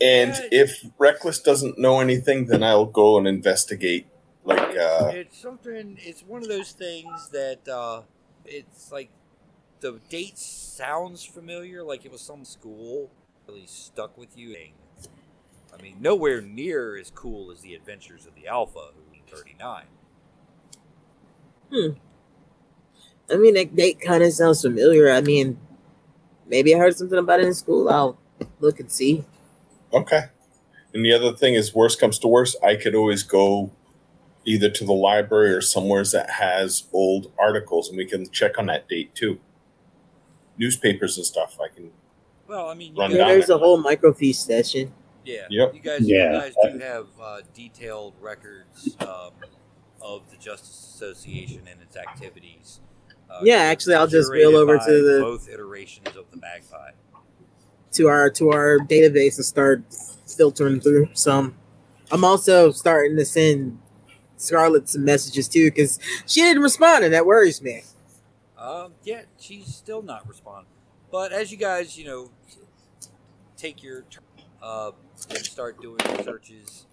And 0.00 0.32
Yeah. 0.34 0.48
if 0.50 0.84
Reckless 0.98 1.40
doesn't 1.40 1.78
know 1.78 2.00
anything, 2.00 2.46
then 2.46 2.62
I'll 2.62 2.86
go 2.86 3.18
and 3.18 3.26
investigate. 3.28 4.06
Like, 4.44 4.76
uh, 4.76 5.10
it's 5.14 5.38
something. 5.38 5.98
It's 6.00 6.22
one 6.22 6.42
of 6.42 6.48
those 6.48 6.72
things 6.72 7.28
that 7.30 7.68
uh, 7.68 8.02
it's 8.46 8.90
like 8.90 9.10
the 9.80 10.00
date 10.08 10.38
sounds 10.38 11.24
familiar, 11.24 11.82
like 11.82 12.04
it 12.04 12.12
was 12.12 12.22
some 12.22 12.44
school 12.44 13.10
really 13.46 13.66
stuck 13.66 14.16
with 14.16 14.36
you. 14.36 14.56
I 15.78 15.82
mean, 15.82 15.96
nowhere 16.00 16.40
near 16.40 16.96
as 16.96 17.10
cool 17.10 17.50
as 17.50 17.60
the 17.60 17.74
Adventures 17.74 18.26
of 18.26 18.34
the 18.34 18.46
Alpha, 18.48 18.90
who 18.94 19.14
in 19.14 19.20
'39. 19.26 19.84
I 23.30 23.36
mean, 23.36 23.54
that 23.54 23.76
date 23.76 24.00
kind 24.00 24.22
of 24.22 24.32
sounds 24.32 24.62
familiar. 24.62 25.10
I 25.10 25.20
mean, 25.20 25.58
maybe 26.46 26.74
I 26.74 26.78
heard 26.78 26.96
something 26.96 27.18
about 27.18 27.40
it 27.40 27.46
in 27.46 27.54
school. 27.54 27.88
I'll 27.88 28.18
look 28.60 28.80
and 28.80 28.90
see. 28.90 29.24
Okay. 29.92 30.24
And 30.94 31.04
the 31.04 31.12
other 31.12 31.32
thing 31.36 31.54
is, 31.54 31.74
worst 31.74 32.00
comes 32.00 32.18
to 32.20 32.28
worst, 32.28 32.56
I 32.64 32.74
could 32.76 32.94
always 32.94 33.22
go 33.22 33.70
either 34.44 34.70
to 34.70 34.84
the 34.84 34.92
library 34.92 35.52
or 35.52 35.60
somewhere 35.60 36.02
that 36.04 36.30
has 36.30 36.84
old 36.92 37.32
articles, 37.38 37.88
and 37.88 37.96
we 37.96 38.06
can 38.06 38.28
check 38.30 38.58
on 38.58 38.66
that 38.66 38.88
date 38.88 39.14
too. 39.14 39.38
Newspapers 40.58 41.16
and 41.16 41.24
stuff. 41.26 41.58
I 41.62 41.68
can. 41.74 41.90
Well, 42.48 42.68
I 42.68 42.74
mean, 42.74 42.94
Run 42.96 43.10
guys, 43.10 43.16
Yeah, 43.18 43.24
down 43.24 43.28
there's 43.34 43.46
there. 43.46 43.56
a 43.56 43.58
whole 43.60 43.82
microfiche 43.82 44.34
session. 44.34 44.92
yeah, 45.24 45.46
Yep. 45.50 45.74
you 45.74 45.80
guys, 45.80 46.00
Yeah. 46.02 46.32
you 46.32 46.40
guys 46.40 46.54
do 46.72 46.78
have 46.80 47.06
uh, 47.20 47.40
detailed 47.54 48.14
records 48.20 48.96
um, 49.00 49.30
of 50.00 50.28
the 50.30 50.36
Justice 50.38 50.92
Association 50.94 51.60
and 51.70 51.80
its 51.82 51.96
activities. 51.96 52.80
Uh, 53.30 53.38
Yeah, 53.44 53.56
actually, 53.58 53.94
I'll 53.94 54.08
just 54.08 54.30
wheel 54.32 54.56
over 54.56 54.76
to 54.78 54.84
the- 55.02 55.20
both 55.22 55.48
iterations 55.48 56.08
of 56.16 56.28
the 56.32 56.38
Magpie. 56.38 56.90
To 57.92 58.08
our 58.08 58.30
to 58.30 58.50
our 58.50 58.78
database 58.78 59.36
and 59.36 59.44
start 59.44 59.82
filtering 60.26 60.80
through 60.80 61.08
some. 61.14 61.56
I'm 62.10 62.24
also 62.24 62.70
starting 62.72 63.16
to 63.16 63.24
send 63.24 63.78
Scarlett 64.36 64.88
some 64.88 65.04
messages 65.04 65.48
too 65.48 65.70
because 65.70 65.98
she 66.26 66.40
didn't 66.40 66.62
respond 66.62 67.04
and 67.04 67.14
that 67.14 67.26
worries 67.26 67.62
me. 67.62 67.82
Um, 68.58 68.94
yeah, 69.04 69.22
she's 69.38 69.74
still 69.74 70.02
not 70.02 70.28
responding. 70.28 70.72
But 71.10 71.32
as 71.32 71.50
you 71.50 71.56
guys, 71.56 71.98
you 71.98 72.04
know, 72.04 72.30
take 73.56 73.82
your 73.82 74.02
turn 74.02 74.22
uh, 74.62 74.92
and 75.28 75.38
start 75.38 75.80
doing 75.80 75.98
searches, 76.22 76.86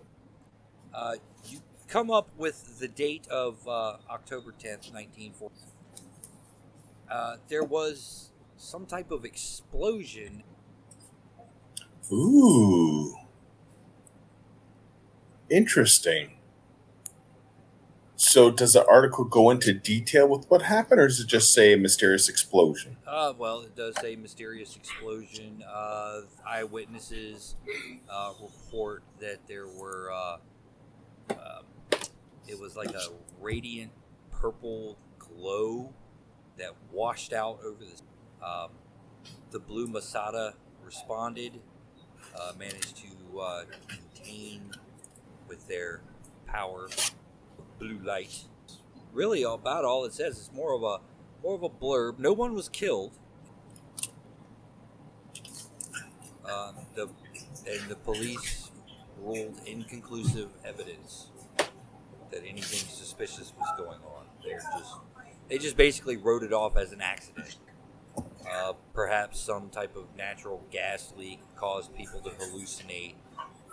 uh, 0.94 1.16
you 1.48 1.60
come 1.88 2.10
up 2.10 2.30
with 2.38 2.80
the 2.80 2.88
date 2.88 3.28
of 3.30 3.68
uh, 3.68 3.98
October 4.10 4.52
10th, 4.52 4.92
1940. 4.92 5.56
Uh, 7.10 7.36
there 7.48 7.64
was 7.64 8.32
some 8.58 8.86
type 8.86 9.12
of 9.12 9.24
explosion. 9.24 10.44
Ooh. 12.12 13.16
Interesting. 15.50 16.34
So, 18.16 18.50
does 18.50 18.74
the 18.74 18.86
article 18.88 19.26
go 19.26 19.52
into 19.52 19.74
detail 19.74 20.28
with 20.28 20.50
what 20.50 20.64
happened, 20.64 21.00
or 21.00 21.08
does 21.08 21.20
it 21.20 21.28
just 21.28 21.54
say 21.54 21.76
mysterious 21.76 22.28
explosion? 22.28 22.98
Uh, 23.06 23.34
well, 23.38 23.62
it 23.62 23.76
does 23.76 23.96
say 24.02 24.16
mysterious 24.16 24.76
explosion. 24.76 25.64
Uh, 25.72 26.22
eyewitnesses 26.46 27.56
uh, 28.10 28.34
report 28.42 29.04
that 29.20 29.48
there 29.48 29.68
were. 29.68 30.12
Um, 30.12 30.40
it 32.48 32.60
was 32.60 32.76
like 32.76 32.90
a 32.90 33.10
radiant 33.42 33.92
purple 34.32 34.98
glow 35.20 35.94
that 36.58 36.72
washed 36.92 37.34
out 37.34 37.60
over 37.64 37.84
the. 37.84 38.46
Um, 38.46 38.72
the 39.52 39.60
blue 39.60 39.88
Masada 39.88 40.56
responded, 40.84 41.60
uh, 42.36 42.54
managed 42.58 42.98
to 42.98 43.40
uh, 43.40 43.64
contain 43.88 44.72
with 45.48 45.68
their 45.68 46.02
power 46.46 46.90
blue 47.80 48.00
light. 48.04 48.44
Really, 49.14 49.44
about 49.44 49.86
all 49.86 50.06
it 50.06 50.14
says 50.14 50.38
is 50.38 50.52
more 50.54 50.74
of 50.74 50.84
a 50.84 51.00
more 51.44 51.56
of 51.56 51.64
a 51.64 51.70
blurb. 51.70 52.20
No 52.20 52.34
one 52.34 52.54
was 52.54 52.70
killed. 52.70 53.14
Um, 56.46 56.76
the 56.96 57.10
and 57.70 57.90
the 57.90 57.96
police 57.96 58.72
ruled 59.22 59.60
inconclusive 59.66 60.50
evidence 60.64 61.28
that 62.32 62.42
anything 62.46 62.88
suspicious 62.90 63.54
was 63.60 63.68
going 63.78 64.00
on. 64.00 64.26
They're 64.44 64.60
just 64.60 64.96
they 65.50 65.58
just 65.58 65.78
basically 65.78 66.18
wrote 66.18 66.44
it 66.44 66.54
off 66.54 66.78
as 66.78 66.92
an 66.92 67.02
accident. 67.02 67.56
Uh, 68.52 68.74
perhaps 68.94 69.40
some 69.40 69.70
type 69.70 69.96
of 69.96 70.06
natural 70.16 70.64
gas 70.72 71.14
leak 71.18 71.40
caused 71.56 71.94
people 71.96 72.20
to 72.22 72.30
hallucinate, 72.32 73.16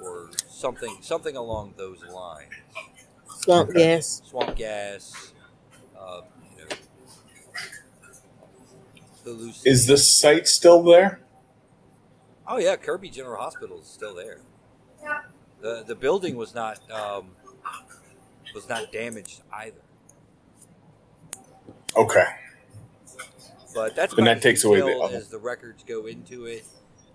or 0.01 0.31
something 0.49 0.99
something 1.01 1.37
along 1.37 1.75
those 1.77 2.03
lines. 2.05 2.53
Swamp 3.29 3.71
Okay. 3.71 3.79
gas. 3.97 4.23
Swamp 4.25 4.57
gas. 4.57 5.33
Uh, 5.99 6.23
you 6.59 6.65
know. 9.27 9.53
Is 9.65 9.87
the 9.87 9.97
site 9.97 10.47
still 10.49 10.83
there? 10.83 11.21
Oh 12.47 12.59
yeah, 12.59 12.77
Kirby 12.77 13.09
General 13.11 13.41
Hospital 13.43 13.81
is 13.81 13.87
still 13.87 14.15
there. 14.15 14.41
Yeah. 15.03 15.23
the 15.61 15.83
The 15.87 15.95
building 15.95 16.37
was 16.37 16.55
not 16.55 16.79
um, 16.91 17.29
was 18.55 18.69
not 18.69 18.93
damaged 18.93 19.41
either. 19.53 19.81
Okay. 21.97 22.27
But 23.75 23.97
that's 23.97 24.15
And 24.15 24.27
that 24.27 24.41
takes 24.41 24.65
away 24.65 24.81
the 24.81 25.11
as 25.13 25.29
the 25.29 25.39
records 25.39 25.83
go 25.85 26.07
into 26.07 26.47
it. 26.47 26.65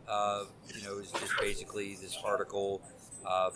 Uh, 0.07 0.45
you 0.75 0.83
know, 0.83 0.97
it's 0.97 1.11
just 1.11 1.33
basically 1.39 1.95
this 1.95 2.17
article. 2.23 2.81
Uh, 3.25 3.51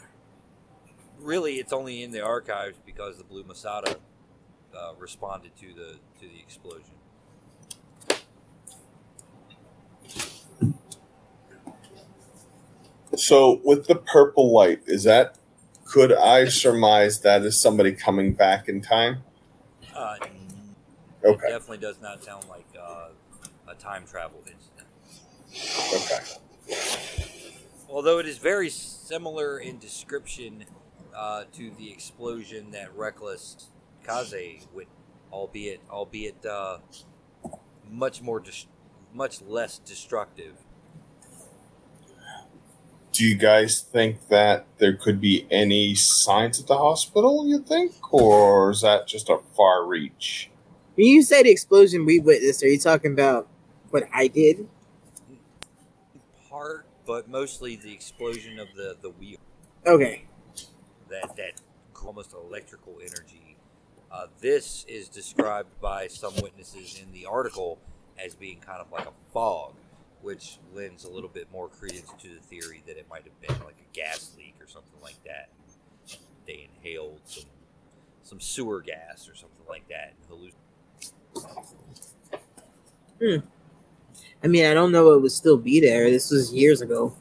really, 1.20 1.56
it's 1.56 1.74
only 1.74 2.04
in 2.04 2.12
the 2.12 2.22
archives 2.22 2.78
because 2.86 3.18
the 3.18 3.24
Blue 3.24 3.44
Masada 3.44 3.98
uh, 4.76 4.94
responded 4.98 5.56
to 5.58 5.74
the 5.74 5.98
to 6.20 6.28
the 6.28 6.40
explosion. 6.40 6.94
So, 13.16 13.62
with 13.64 13.88
the 13.88 13.96
purple 13.96 14.52
light, 14.52 14.82
is 14.86 15.04
that 15.04 15.36
could 15.86 16.12
I 16.12 16.46
surmise 16.46 17.22
that 17.22 17.44
is 17.44 17.62
somebody 17.62 17.92
coming 17.92 18.34
back 18.34 18.68
in 18.68 18.82
time? 18.82 19.24
Uh, 19.94 20.16
It 21.24 21.40
definitely 21.40 21.78
does 21.78 22.02
not 22.02 22.24
sound 22.24 22.48
like 22.50 22.66
uh, 22.80 23.10
a 23.68 23.76
time 23.76 24.06
travel 24.06 24.44
incident. 24.46 24.88
Okay. 25.94 26.20
Although 27.90 28.20
it 28.20 28.28
is 28.28 28.38
very 28.38 28.70
similar 28.70 29.60
in 29.60 29.78
description 29.78 30.66
uh, 31.16 31.44
to 31.54 31.72
the 31.78 31.92
explosion 31.92 32.72
that 32.72 32.96
Reckless 32.96 33.70
Kaze 34.06 34.68
wit, 34.74 34.88
albeit 35.32 35.80
albeit 35.90 36.46
uh, 36.46 36.80
much 37.90 38.22
more 38.22 38.40
dis- 38.40 38.68
much 39.14 39.42
less 39.42 39.78
destructive. 39.78 40.56
Do 43.12 43.24
you 43.24 43.36
guys 43.36 43.80
think 43.80 44.28
that 44.30 44.66
there 44.80 44.96
could 44.96 45.22
be 45.22 45.46
any 45.52 45.94
signs 45.94 46.60
at 46.60 46.66
the 46.66 46.78
hospital, 46.78 47.48
you 47.48 47.60
think? 47.60 47.94
Or 48.12 48.72
is 48.72 48.82
that 48.82 49.06
just 49.06 49.30
a 49.30 49.38
far 49.56 49.86
reach? 49.86 50.50
When 50.96 51.08
you 51.08 51.24
say 51.24 51.44
the 51.44 51.50
explosion 51.50 52.06
we 52.06 52.20
witnessed, 52.20 52.64
are 52.64 52.68
you 52.68 52.80
talking 52.80 53.14
about 53.14 53.48
what 53.90 54.04
I 54.14 54.28
did? 54.28 54.68
Part, 56.50 56.86
but 57.06 57.28
mostly 57.30 57.76
the 57.76 57.92
explosion 57.92 58.60
of 58.60 58.68
the 58.76 58.96
the 59.02 59.10
wheel. 59.10 59.38
Okay. 59.86 60.26
that 61.10 61.36
that 61.36 61.62
almost 62.06 62.34
electrical 62.34 63.00
energy. 63.02 63.58
Uh, 64.12 64.28
this 64.42 64.86
is 64.88 65.10
described 65.10 65.70
by 65.82 66.08
some 66.08 66.34
witnesses 66.42 67.02
in 67.02 67.12
the 67.14 67.26
article 67.26 67.80
as 68.24 68.36
being 68.36 68.60
kind 68.60 68.80
of 68.80 68.92
like 68.92 69.08
a 69.08 69.14
fog, 69.34 69.74
which 70.22 70.60
lends 70.76 71.06
a 71.06 71.10
little 71.10 71.30
bit 71.30 71.52
more 71.52 71.68
credence 71.68 72.12
to 72.22 72.28
the 72.30 72.40
theory 72.42 72.84
that 72.86 72.98
it 72.98 73.08
might 73.10 73.24
have 73.24 73.42
been 73.42 73.66
like 73.66 73.76
a 73.80 73.96
gas 73.96 74.34
leak 74.38 74.56
or 74.62 74.68
something 74.68 75.02
like 75.02 75.22
that. 75.24 75.50
They 76.46 76.70
inhaled 76.76 77.22
some 77.26 77.46
some 78.22 78.40
sewer 78.40 78.82
gas 78.82 79.28
or 79.28 79.36
something 79.36 79.66
like 79.68 79.88
that. 79.90 80.14
and 80.30 80.52
halluc- 83.22 83.44
I 84.44 84.48
mean, 84.48 84.66
I 84.66 84.74
don't 84.74 84.92
know 84.92 85.12
it 85.14 85.22
would 85.22 85.32
still 85.32 85.58
be 85.58 85.80
there. 85.80 86.10
This 86.10 86.30
was 86.32 86.54
years 86.54 86.82
ago. 86.82 87.16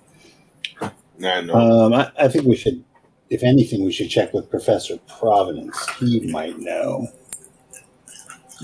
Nah, 1.19 1.41
no. 1.43 1.55
Um, 1.55 1.93
I, 1.93 2.11
I 2.19 2.27
think 2.29 2.47
we 2.47 2.57
should, 2.57 2.83
if 3.31 3.45
anything, 3.45 3.85
we 3.85 3.93
should 3.93 4.11
check 4.11 4.33
with 4.35 4.51
Professor 4.51 4.99
Providence. 5.21 5.89
He 6.01 6.21
might 6.33 6.59
know, 6.59 7.07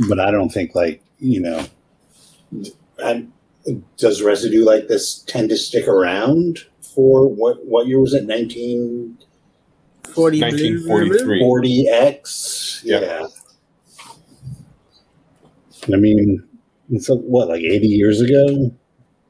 but 0.08 0.18
I 0.18 0.30
don't 0.32 0.48
think 0.48 0.74
like 0.74 1.02
you 1.20 1.40
know. 1.40 1.64
And 2.98 3.32
does 3.96 4.22
residue 4.22 4.64
like 4.64 4.88
this 4.88 5.20
tend 5.28 5.50
to 5.50 5.56
stick 5.56 5.86
around 5.86 6.64
for 6.80 7.28
what? 7.28 7.64
What 7.64 7.86
year 7.86 8.00
was 8.00 8.12
it? 8.14 8.24
Nineteen 8.26 9.18
1943. 10.40 11.40
forty 11.40 11.88
X. 11.88 12.80
Yeah. 12.84 13.26
Yeah. 15.88 15.96
I 15.96 16.01
mean, 16.01 16.46
it's 16.90 17.09
like, 17.09 17.20
what, 17.20 17.48
like 17.48 17.62
eighty 17.62 17.88
years 17.88 18.20
ago. 18.20 18.74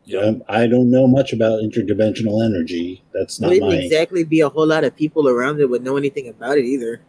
Yeah. 0.04 0.20
Um, 0.20 0.42
I 0.48 0.66
don't 0.66 0.90
know 0.90 1.06
much 1.06 1.32
about 1.34 1.60
interdimensional 1.60 2.44
energy. 2.44 3.04
That's 3.12 3.40
not 3.40 3.50
Wouldn't 3.50 3.70
my. 3.70 3.76
exactly 3.76 4.24
be 4.24 4.40
a 4.40 4.48
whole 4.48 4.66
lot 4.66 4.84
of 4.84 4.96
people 4.96 5.28
around 5.28 5.58
that 5.58 5.68
would 5.68 5.84
know 5.84 5.98
anything 5.98 6.28
about 6.28 6.56
it 6.56 6.64
either. 6.64 7.02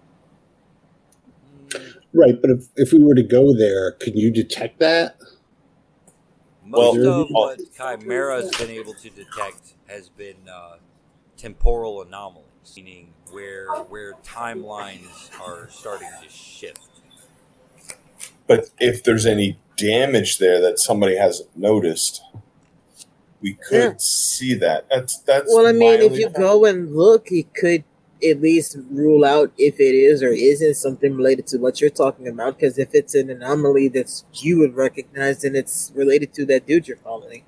Right, 2.12 2.42
but 2.42 2.50
if, 2.50 2.68
if 2.76 2.92
we 2.92 3.04
were 3.04 3.16
to 3.16 3.24
go 3.24 3.56
there, 3.56 3.92
can 3.92 4.18
you 4.18 4.32
detect 4.32 4.80
that? 4.80 5.18
Most 6.66 7.00
Well, 7.00 7.22
of 7.22 7.28
what 7.30 7.60
Chimera's 7.78 8.50
been 8.58 8.72
able 8.72 8.96
to 8.96 9.10
detect 9.12 9.76
has 9.88 10.10
been 10.10 10.50
uh, 10.52 10.78
temporal 11.38 12.02
anomalies, 12.02 12.48
meaning 12.76 13.14
where 13.32 13.68
where 13.90 14.14
timelines 14.26 15.30
are 15.40 15.70
starting 15.70 16.10
to 16.22 16.30
shift. 16.30 16.89
But 18.50 18.72
if 18.80 19.04
there's 19.04 19.28
any 19.28 19.60
damage 19.78 20.40
there 20.40 20.60
that 20.60 20.80
somebody 20.80 21.16
hasn't 21.16 21.56
noticed, 21.56 22.24
we 23.42 23.54
could 23.54 23.92
Yeah. 23.92 23.98
see 24.00 24.56
that. 24.56 24.88
That's 24.90 25.20
that's. 25.20 25.54
Well, 25.54 25.68
I 25.68 25.72
mean, 25.72 26.02
if 26.02 26.18
you 26.18 26.26
point. 26.26 26.36
go 26.36 26.66
and 26.66 26.94
look, 26.96 27.30
you 27.30 27.44
could 27.56 27.84
at 28.28 28.42
least 28.42 28.76
rule 28.90 29.24
out 29.24 29.52
if 29.60 29.80
it 29.80 29.94
is 29.96 30.24
or 30.24 30.30
isn't 30.30 30.74
something 30.74 31.16
related 31.16 31.46
to 31.48 31.58
what 31.60 31.80
you're 31.80 31.92
talking 31.92 32.28
about. 32.28 32.58
Because 32.58 32.80
if 32.80 32.90
it's 32.94 33.14
an 33.14 33.30
anomaly 33.30 33.88
that's 33.88 34.26
you 34.34 34.58
would 34.60 34.76
recognize, 34.76 35.44
then 35.44 35.56
it's 35.56 35.92
related 35.96 36.34
to 36.34 36.46
that 36.48 36.66
dude 36.66 36.88
you're 36.88 36.98
following. 36.98 37.44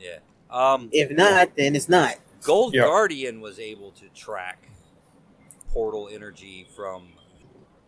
Yeah. 0.00 0.18
Um, 0.50 0.88
If 0.92 1.10
not, 1.10 1.56
then 1.56 1.76
it's 1.76 1.90
not. 1.90 2.16
Gold 2.42 2.74
Yeah. 2.74 2.84
Guardian 2.84 3.42
was 3.42 3.58
able 3.60 3.90
to 3.92 4.08
track 4.14 4.70
portal 5.72 6.08
energy 6.10 6.66
from 6.74 7.08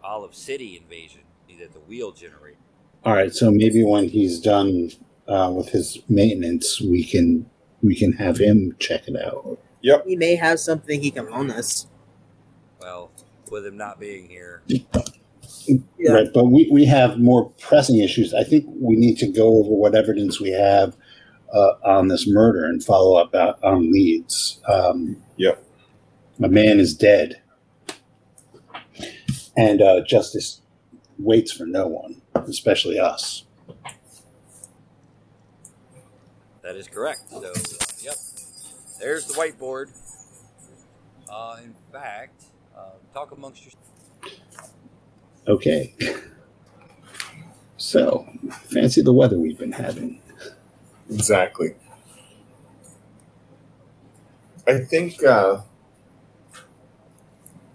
Olive 0.04 0.34
City 0.34 0.76
invasion 0.76 1.22
that 1.60 1.72
the 1.72 1.80
wheel 1.80 2.12
generated. 2.12 2.58
All 3.04 3.14
right, 3.14 3.34
so 3.34 3.50
maybe 3.50 3.82
when 3.82 4.08
he's 4.08 4.38
done 4.40 4.90
uh, 5.26 5.52
with 5.54 5.68
his 5.70 5.98
maintenance, 6.08 6.80
we 6.80 7.04
can 7.04 7.48
we 7.82 7.94
can 7.94 8.12
have 8.12 8.38
him 8.38 8.76
check 8.78 9.08
it 9.08 9.16
out. 9.16 9.58
Yep. 9.82 10.06
He 10.06 10.16
may 10.16 10.36
have 10.36 10.60
something 10.60 11.00
he 11.00 11.10
can 11.10 11.30
loan 11.30 11.50
us. 11.50 11.86
Well, 12.80 13.10
with 13.50 13.66
him 13.66 13.76
not 13.76 13.98
being 13.98 14.28
here, 14.28 14.62
Yeah. 14.68 16.12
Right, 16.12 16.28
but 16.32 16.46
we, 16.46 16.68
we 16.70 16.84
have 16.86 17.18
more 17.18 17.50
pressing 17.58 18.00
issues. 18.00 18.34
I 18.34 18.44
think 18.44 18.66
we 18.68 18.96
need 18.96 19.18
to 19.18 19.28
go 19.28 19.58
over 19.58 19.70
what 19.70 19.94
evidence 19.94 20.40
we 20.40 20.50
have 20.50 20.96
uh, 21.54 21.72
on 21.84 22.08
this 22.08 22.26
murder 22.28 22.64
and 22.64 22.82
follow 22.82 23.16
up 23.16 23.34
out 23.34 23.62
on 23.62 23.90
leads. 23.90 24.60
Um, 24.68 25.16
Yep. 25.36 25.64
A 26.42 26.48
man 26.48 26.80
is 26.80 26.94
dead, 26.94 27.40
and 29.56 29.80
uh, 29.82 30.00
justice 30.06 30.59
waits 31.22 31.52
for 31.52 31.66
no 31.66 31.86
one, 31.86 32.22
especially 32.34 32.98
us. 32.98 33.44
that 36.62 36.76
is 36.76 36.86
correct. 36.86 37.22
So, 37.30 37.52
yep. 38.00 38.14
There's 39.00 39.26
the 39.26 39.34
whiteboard. 39.34 39.88
Uh, 41.28 41.56
in 41.64 41.74
fact, 41.92 42.44
uh, 42.76 42.90
talk 43.14 43.32
amongst 43.32 43.62
yourselves. 43.62 44.40
Okay. 45.48 45.94
So, 47.76 48.28
fancy 48.50 49.02
the 49.02 49.12
weather 49.12 49.38
we've 49.38 49.58
been 49.58 49.72
having. 49.72 50.20
Exactly. 51.10 51.74
I 54.68 54.78
think 54.78 55.24
uh, 55.24 55.62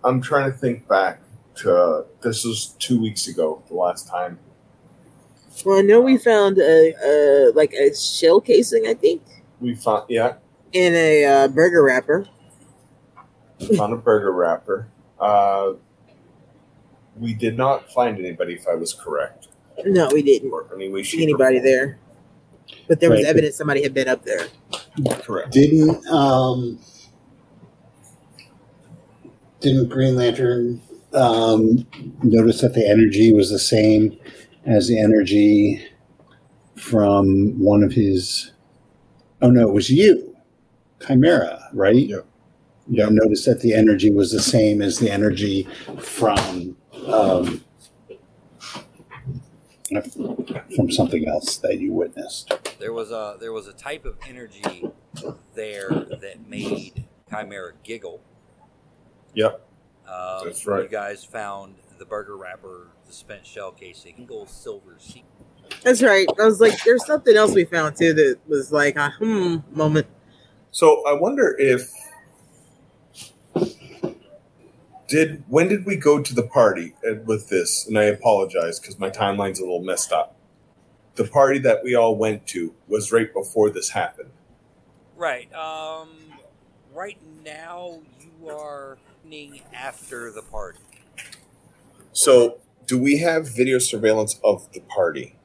I'm 0.03 0.21
trying 0.21 0.51
to 0.51 0.57
think 0.57 0.87
back 0.87 1.19
to 1.57 2.05
this 2.21 2.43
was 2.43 2.75
two 2.79 2.99
weeks 2.99 3.27
ago, 3.27 3.63
the 3.69 3.75
last 3.75 4.07
time. 4.07 4.39
Well, 5.65 5.79
I 5.79 5.81
know 5.81 6.01
we 6.01 6.17
found 6.17 6.57
a, 6.57 6.93
a 7.03 7.51
like 7.55 7.73
a 7.73 7.95
shell 7.95 8.41
casing, 8.41 8.87
I 8.87 8.93
think, 8.93 9.21
We 9.61 9.75
found 9.75 10.03
yeah, 10.09 10.35
in 10.73 10.93
a 10.93 11.25
uh, 11.25 11.47
burger 11.47 11.83
wrapper. 11.83 12.27
we 13.59 13.77
found 13.77 13.93
a 13.93 13.97
burger 13.97 14.31
wrapper. 14.33 14.89
Uh, 15.19 15.73
we 17.17 17.33
did 17.33 17.55
not 17.57 17.89
find 17.93 18.17
anybody, 18.19 18.55
if 18.55 18.67
I 18.67 18.75
was 18.75 18.93
correct, 18.93 19.47
No, 19.85 20.09
we 20.11 20.21
didn't 20.21 20.51
or 20.51 20.67
any 20.75 20.89
way, 20.89 21.03
see 21.03 21.23
anybody 21.23 21.59
form. 21.59 21.65
there, 21.65 21.99
but 22.89 22.99
there 22.99 23.09
was 23.09 23.21
Right. 23.21 23.29
evidence 23.29 23.55
somebody 23.55 23.81
had 23.81 23.93
been 23.93 24.09
up 24.09 24.25
there. 24.25 24.47
Correct. 25.21 25.51
Didn't 25.53 26.05
um, 26.07 26.77
didn't 29.61 29.87
Green 29.87 30.15
Lantern 30.17 30.81
um, 31.15 31.87
notice 32.23 32.61
that 32.61 32.73
the 32.73 32.87
energy 32.87 33.33
was 33.33 33.49
the 33.49 33.59
same 33.59 34.17
as 34.65 34.87
the 34.87 34.99
energy 34.99 35.85
from 36.75 37.59
one 37.59 37.83
of 37.83 37.93
his? 37.93 38.51
Oh 39.41 39.49
no, 39.49 39.67
it 39.67 39.73
was 39.73 39.89
you, 39.89 40.35
Chimera, 41.05 41.69
right? 41.73 41.95
Yep. 41.95 42.25
You 42.87 43.09
noticed 43.09 43.45
that 43.45 43.61
the 43.61 43.73
energy 43.73 44.11
was 44.11 44.31
the 44.31 44.41
same 44.41 44.81
as 44.81 44.99
the 44.99 45.09
energy 45.09 45.67
from 45.97 46.77
um, 47.07 47.63
from 50.75 50.91
something 50.91 51.27
else 51.27 51.57
that 51.57 51.79
you 51.79 51.93
witnessed. 51.93 52.53
There 52.79 52.93
was 52.93 53.11
a 53.11 53.37
there 53.39 53.53
was 53.53 53.67
a 53.67 53.73
type 53.73 54.05
of 54.05 54.17
energy 54.27 54.91
there 55.55 55.89
that 55.89 56.47
made 56.47 57.05
Chimera 57.29 57.73
giggle. 57.83 58.21
Yep. 59.33 59.65
Um, 60.07 60.45
That's 60.45 60.65
right. 60.67 60.83
You 60.83 60.89
guys 60.89 61.23
found 61.23 61.75
the 61.97 62.05
burger 62.05 62.37
wrapper, 62.37 62.87
the 63.07 63.13
spent 63.13 63.45
shell 63.45 63.71
casing, 63.71 64.15
single 64.17 64.45
silver 64.45 64.97
seat. 64.99 65.25
That's 65.81 66.01
right. 66.01 66.27
I 66.39 66.45
was 66.45 66.61
like, 66.61 66.83
there's 66.83 67.05
something 67.05 67.35
else 67.35 67.53
we 67.53 67.65
found 67.65 67.95
too 67.95 68.13
that 68.13 68.39
was 68.47 68.71
like 68.71 68.95
a 68.95 69.11
hmm 69.11 69.57
moment. 69.71 70.07
So 70.71 71.03
I 71.07 71.13
wonder 71.13 71.55
if 71.57 71.81
did 75.07 75.43
when 75.47 75.67
did 75.67 75.85
we 75.85 75.95
go 75.95 76.21
to 76.21 76.33
the 76.33 76.43
party 76.43 76.93
uh, 77.07 77.15
with 77.25 77.49
this? 77.49 77.87
And 77.87 77.97
I 77.97 78.03
apologize 78.05 78.79
because 78.79 78.99
my 78.99 79.09
timeline's 79.09 79.59
a 79.59 79.63
little 79.63 79.83
messed 79.83 80.11
up. 80.11 80.35
The 81.15 81.25
party 81.25 81.59
that 81.59 81.83
we 81.83 81.95
all 81.95 82.15
went 82.15 82.45
to 82.47 82.73
was 82.87 83.11
right 83.11 83.31
before 83.33 83.69
this 83.69 83.89
happened. 83.89 84.31
Right. 85.15 85.53
Um. 85.53 86.09
Right 86.93 87.17
now, 87.43 88.01
you 88.19 88.49
are 88.49 88.97
evening 89.25 89.61
after 89.73 90.31
the 90.31 90.41
party. 90.41 90.79
So 92.13 92.59
do 92.85 92.97
we 92.97 93.17
have 93.19 93.47
video 93.47 93.79
surveillance 93.79 94.39
of 94.43 94.71
the 94.71 94.81
party? 94.81 95.35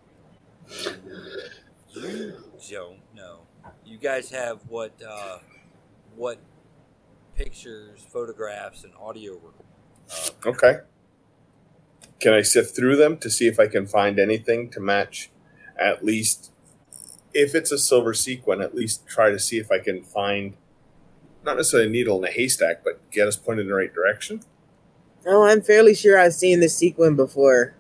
You 1.95 2.35
don't 2.71 2.99
know. 3.15 3.41
You 3.85 3.99
guys 3.99 4.31
have 4.31 4.61
what? 4.69 4.93
Uh, 5.03 5.39
what 6.15 6.39
pictures, 7.35 8.01
photographs, 8.13 8.85
and 8.85 8.93
audio 9.01 9.35
recordings 9.35 10.33
Okay. 10.45 10.81
Can 12.19 12.35
I 12.35 12.43
sift 12.43 12.77
through 12.77 12.97
them 12.97 13.17
to 13.19 13.31
see 13.31 13.47
if 13.47 13.59
I 13.59 13.67
can 13.67 13.87
find 13.87 14.19
anything 14.19 14.69
to 14.71 14.81
match 14.81 15.31
at 15.79 16.05
least 16.05 16.51
if 17.33 17.55
it's 17.55 17.73
a 17.73 17.79
silver 17.79 18.13
sequin, 18.13 18.61
at 18.61 18.75
least 18.75 19.07
try 19.07 19.31
to 19.31 19.39
see 19.39 19.57
if 19.59 19.71
I 19.71 19.79
can 19.79 20.03
find 20.03 20.57
not 21.45 21.57
necessarily 21.57 21.89
a 21.89 21.93
needle 21.93 22.19
in 22.23 22.29
a 22.29 22.33
haystack, 22.33 22.83
but 22.85 23.01
get 23.11 23.27
us 23.29 23.37
pointed 23.37 23.63
in 23.63 23.69
the 23.69 23.75
right 23.75 23.93
direction. 23.93 24.43
Oh, 25.27 25.43
I'm 25.45 25.61
fairly 25.63 25.95
sure 25.95 26.19
I've 26.19 26.35
seen 26.35 26.61
this 26.61 26.77
sequin 26.77 27.17
before. 27.17 27.75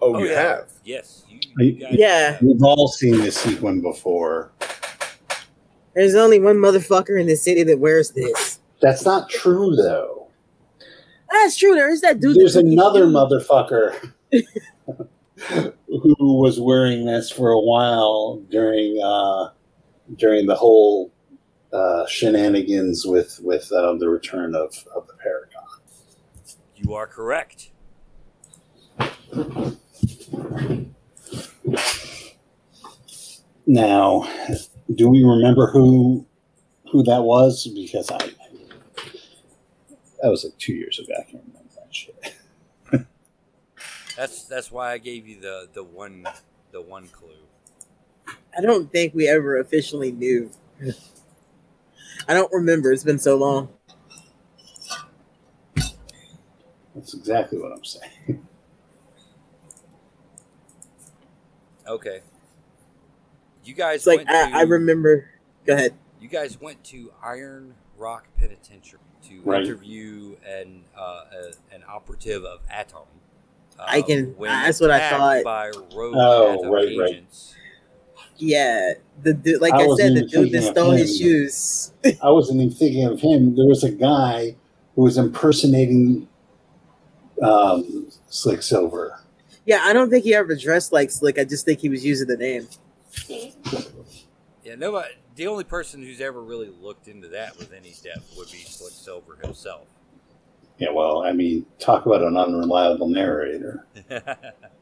Oh, 0.00 0.16
Oh, 0.16 0.18
you 0.18 0.30
yeah. 0.30 0.40
have. 0.40 0.72
Yes. 0.84 1.24
You, 1.28 1.38
you 1.58 1.72
guys- 1.72 1.94
Yeah, 1.96 2.38
We've 2.42 2.62
all 2.62 2.88
seen 2.88 3.18
this 3.20 3.36
sequin 3.36 3.80
before. 3.80 4.52
there's 5.94 6.14
only 6.14 6.38
one 6.40 6.56
motherfucker 6.56 7.20
in 7.20 7.26
the 7.26 7.36
city 7.36 7.62
that 7.64 7.78
wears 7.78 8.10
this. 8.10 8.58
That's 8.80 9.04
not 9.04 9.28
true, 9.30 9.76
though. 9.76 10.26
That's 11.30 11.56
true. 11.56 11.74
There 11.74 11.90
is 11.90 12.00
that 12.02 12.20
dude. 12.20 12.36
There's 12.36 12.54
that 12.54 12.60
took 12.62 12.66
you- 12.66 12.72
another 12.72 13.06
motherfucker 13.06 14.12
who 15.86 16.40
was 16.40 16.60
wearing 16.60 17.04
this 17.06 17.30
for 17.30 17.50
a 17.50 17.60
while 17.60 18.36
during 18.50 19.00
uh, 19.02 19.50
during 20.16 20.46
the 20.46 20.54
whole 20.54 21.11
uh, 21.72 22.06
shenanigans 22.06 23.06
with 23.06 23.40
with 23.42 23.70
uh, 23.72 23.94
the 23.94 24.08
return 24.08 24.54
of, 24.54 24.74
of 24.94 25.06
the 25.06 25.14
Paragon. 25.14 25.62
You 26.76 26.94
are 26.94 27.06
correct. 27.06 27.70
Now, 33.66 34.28
do 34.94 35.08
we 35.08 35.22
remember 35.22 35.68
who 35.68 36.26
who 36.90 37.02
that 37.04 37.22
was? 37.22 37.66
Because 37.74 38.10
I 38.10 38.18
that 40.22 40.28
was 40.28 40.44
like 40.44 40.56
two 40.58 40.74
years 40.74 40.98
ago. 40.98 41.14
I 41.18 41.22
can't 41.22 41.44
remember 41.46 41.70
that 41.76 41.94
shit. 41.94 42.36
That's 44.16 44.44
that's 44.44 44.70
why 44.70 44.92
I 44.92 44.98
gave 44.98 45.26
you 45.26 45.40
the 45.40 45.68
the 45.72 45.82
one 45.82 46.26
the 46.70 46.82
one 46.82 47.08
clue. 47.08 47.30
I 48.56 48.60
don't 48.60 48.92
think 48.92 49.14
we 49.14 49.28
ever 49.28 49.58
officially 49.58 50.12
knew. 50.12 50.50
I 52.28 52.34
don't 52.34 52.52
remember. 52.52 52.92
It's 52.92 53.04
been 53.04 53.18
so 53.18 53.36
long. 53.36 53.68
That's 56.94 57.14
exactly 57.14 57.58
what 57.58 57.72
I'm 57.72 57.84
saying. 57.84 58.46
Okay. 61.86 62.20
You 63.64 63.74
guys 63.74 63.96
It's 63.96 64.06
like 64.06 64.18
went 64.18 64.30
I, 64.30 64.50
to, 64.50 64.56
I 64.56 64.62
remember. 64.62 65.26
Go 65.66 65.74
ahead. 65.74 65.94
You 66.20 66.28
guys 66.28 66.60
went 66.60 66.82
to 66.84 67.12
Iron 67.22 67.74
Rock 67.96 68.26
Penitentiary 68.38 69.00
to 69.28 69.40
Right. 69.42 69.62
interview 69.62 70.36
an 70.46 70.84
uh, 70.96 71.24
a, 71.32 71.74
an 71.74 71.82
operative 71.88 72.44
of 72.44 72.60
Atom. 72.70 73.02
Uh, 73.78 73.84
I 73.86 74.02
can- 74.02 74.34
when 74.36 74.50
that's 74.50 74.80
what 74.80 74.90
I 74.90 75.10
thought. 75.10 75.44
By 75.44 75.68
rogue 75.94 76.14
Oh, 76.16 76.52
Atom 76.58 76.70
right, 76.70 76.98
right. 76.98 77.24
Agents. 78.42 78.52
Yeah, 78.52 78.92
the 79.22 79.34
dude, 79.34 79.60
like 79.60 79.72
I 79.72 79.84
I, 79.84 79.96
said, 79.96 80.14
the 80.14 80.26
dude 80.26 80.52
that 80.52 80.62
stole 80.62 80.90
his 80.90 81.18
shoes. 81.18 81.92
I 82.22 82.30
wasn't 82.30 82.60
even 82.60 82.74
thinking 82.74 83.04
of 83.04 83.20
him. 83.20 83.56
There 83.56 83.66
was 83.66 83.84
a 83.84 83.90
guy 83.90 84.56
who 84.94 85.02
was 85.02 85.18
impersonating 85.18 86.28
um, 87.42 88.10
Slick 88.28 88.62
Silver. 88.62 89.18
Yeah, 89.64 89.80
I 89.82 89.92
don't 89.92 90.10
think 90.10 90.24
he 90.24 90.34
ever 90.34 90.56
dressed 90.56 90.92
like 90.92 91.10
Slick. 91.10 91.38
I 91.38 91.44
just 91.44 91.64
think 91.64 91.80
he 91.80 91.88
was 91.88 92.04
using 92.04 92.28
the 92.28 92.36
name. 92.36 92.68
Yeah, 94.64 94.74
nobody. 94.76 95.14
The 95.34 95.46
only 95.46 95.64
person 95.64 96.02
who's 96.02 96.20
ever 96.20 96.42
really 96.42 96.70
looked 96.80 97.08
into 97.08 97.28
that 97.28 97.56
with 97.56 97.72
any 97.72 97.94
depth 98.02 98.34
would 98.36 98.50
be 98.50 98.58
Slick 98.58 98.92
Silver 98.92 99.38
himself. 99.42 99.86
Yeah, 100.78 100.90
well, 100.90 101.22
I 101.22 101.32
mean, 101.32 101.64
talk 101.78 102.06
about 102.06 102.22
an 102.22 102.36
unreliable 102.36 103.08
narrator. 103.08 103.86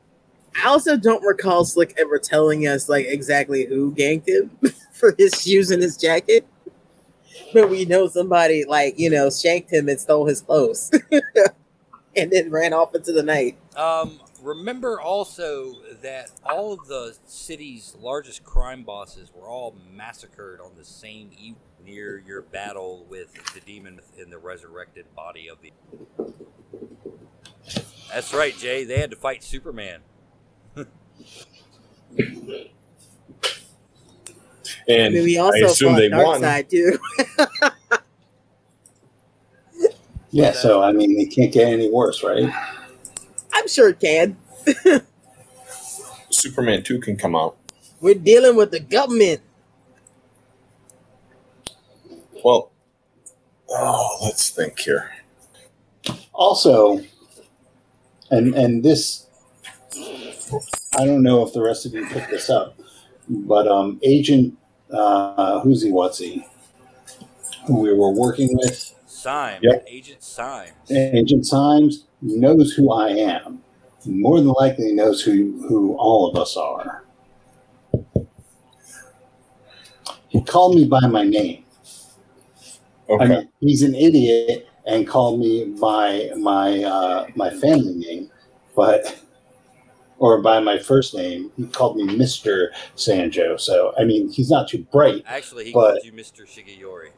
I 0.57 0.69
also 0.69 0.97
don't 0.97 1.23
recall 1.25 1.65
Slick 1.65 1.95
ever 1.99 2.19
telling 2.19 2.67
us 2.67 2.89
like 2.89 3.07
exactly 3.07 3.67
who 3.67 3.95
ganked 3.95 4.29
him 4.29 4.51
for 4.93 5.15
his 5.19 5.33
shoes 5.41 5.71
and 5.71 5.83
his 5.83 5.97
jacket. 5.97 6.47
But 7.53 7.71
we 7.71 7.85
know 7.85 8.09
somebody 8.09 8.65
like 8.65 8.99
you 8.99 9.11
know 9.11 9.31
shanked 9.31 9.73
him 9.73 9.89
and 9.89 10.01
stole 10.01 10.27
his 10.27 10.43
clothes, 10.43 10.91
and 12.17 12.31
then 12.31 12.51
ran 12.51 12.73
off 12.73 12.95
into 12.95 13.13
the 13.13 13.23
night. 13.23 13.57
Um, 13.77 14.21
remember 14.43 15.01
also 15.01 15.75
that 16.03 16.31
all 16.45 16.73
of 16.73 16.87
the 16.87 17.17
city's 17.27 17.97
largest 17.99 18.45
crime 18.45 18.83
bosses 18.83 19.33
were 19.35 19.49
all 19.49 19.77
massacred 19.93 20.61
on 20.61 20.73
the 20.77 20.85
same 20.85 21.31
eve 21.39 21.57
near 21.85 22.19
your 22.19 22.43
battle 22.43 23.07
with 23.09 23.33
the 23.55 23.61
demon 23.61 24.01
in 24.19 24.31
the 24.31 24.39
resurrected 24.39 25.07
body 25.15 25.49
of 25.49 25.59
the. 25.63 25.73
That's 28.13 28.35
right, 28.35 28.57
Jay. 28.57 28.85
They 28.85 28.99
had 28.99 29.11
to 29.11 29.17
fight 29.17 29.43
Superman. 29.43 30.01
I 35.01 35.09
And 35.09 35.15
mean, 35.15 35.25
we 35.25 35.39
I 35.53 35.63
also 35.63 35.65
assume 35.65 35.95
fought 35.95 35.97
they 35.97 36.11
won. 36.11 36.41
Darkseid 36.43 36.69
too. 36.71 36.99
Yeah, 40.31 40.53
so 40.53 40.83
I 40.83 40.93
mean, 40.93 41.19
it 41.21 41.35
can't 41.35 41.53
get 41.53 41.69
any 41.69 41.91
worse, 41.91 42.23
right? 42.23 42.53
I'm 43.53 43.69
sure 43.69 43.91
it 43.91 44.01
can. 44.01 44.37
Superman 46.31 46.83
2 46.83 47.01
can 47.01 47.17
come 47.17 47.37
out. 47.37 47.57
We're 48.01 48.15
dealing 48.15 48.57
with 48.57 48.71
the 48.71 48.81
government. 48.81 49.41
Well, 52.45 52.71
oh, 53.71 54.19
let's 54.23 54.51
think 54.51 54.79
here. 54.81 55.11
Also, 56.33 57.01
and 58.31 58.55
and 58.55 58.83
this, 58.85 59.27
I 60.97 61.05
don't 61.05 61.23
know 61.23 61.47
if 61.47 61.53
the 61.53 61.63
rest 61.63 61.87
of 61.87 61.95
you 61.95 62.07
picked 62.07 62.31
this 62.31 62.51
up, 62.51 62.77
but 63.29 63.69
um, 63.69 63.99
Agent 64.03 64.57
uh, 64.93 65.61
who's 65.61 65.83
he, 65.83 65.91
what's 65.93 66.19
he, 66.19 66.45
who 67.67 67.81
we 67.81 67.93
were 67.95 68.11
working 68.11 68.49
with, 68.57 68.95
Syme, 69.07 69.61
Yep. 69.63 69.85
Agent 69.87 70.23
Syme. 70.23 70.73
Agent 70.91 71.47
Symes 71.47 72.07
knows 72.21 72.73
who 72.73 72.93
I 72.93 73.11
am. 73.11 73.63
More 74.07 74.39
than 74.39 74.49
likely 74.49 74.93
knows 74.93 75.23
who 75.23 75.65
who 75.69 75.95
all 75.97 76.29
of 76.29 76.37
us 76.37 76.57
are. 76.57 77.05
He 80.29 80.43
called 80.43 80.75
me 80.77 80.87
by 80.87 81.07
my 81.07 81.25
name. 81.25 81.65
I 83.09 83.15
Okay. 83.15 83.29
mean, 83.29 83.49
he's 83.61 83.83
an 83.83 83.95
idiot 83.95 84.69
and 84.87 85.07
called 85.07 85.41
me 85.41 85.67
by 85.81 86.31
my 86.37 86.83
uh, 86.83 87.27
my 87.35 87.51
family 87.51 87.95
name, 87.95 88.31
but 88.75 89.21
or 90.21 90.41
by 90.41 90.61
my 90.61 90.79
first 90.79 91.15
name. 91.15 91.51
He 91.57 91.67
called 91.67 91.97
me 91.97 92.05
Mister 92.17 92.73
Sanjo. 92.95 93.59
So 93.59 93.93
I 93.99 94.05
mean, 94.05 94.31
he's 94.31 94.51
not 94.51 94.69
too 94.69 94.87
bright. 94.93 95.25
Actually, 95.27 95.65
he 95.67 95.73
But- 95.73 95.95
called 95.95 96.05
you 96.05 96.13
Mr. 96.13 96.43
Shigeyori. 96.47 97.09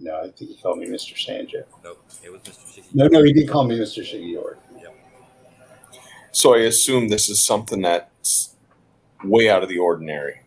No, 0.00 0.16
I 0.20 0.22
think 0.30 0.50
he 0.50 0.56
called 0.62 0.78
me 0.78 0.86
Mister 0.86 1.14
Sanjo. 1.14 1.64
Nope, 1.82 2.04
it 2.22 2.30
was 2.30 2.42
Mr. 2.42 2.68
Shigeori. 2.82 2.94
No, 2.94 3.06
no, 3.08 3.22
he 3.22 3.32
did 3.32 3.48
call 3.48 3.64
me 3.64 3.78
Mister 3.78 4.02
Shigeori. 4.02 4.56
So 6.30 6.54
I 6.54 6.58
assume 6.58 7.08
this 7.08 7.28
is 7.30 7.44
something 7.44 7.80
that's 7.82 8.54
way 9.24 9.48
out 9.50 9.62
of 9.62 9.68
the 9.68 9.78
ordinary. 9.78 10.40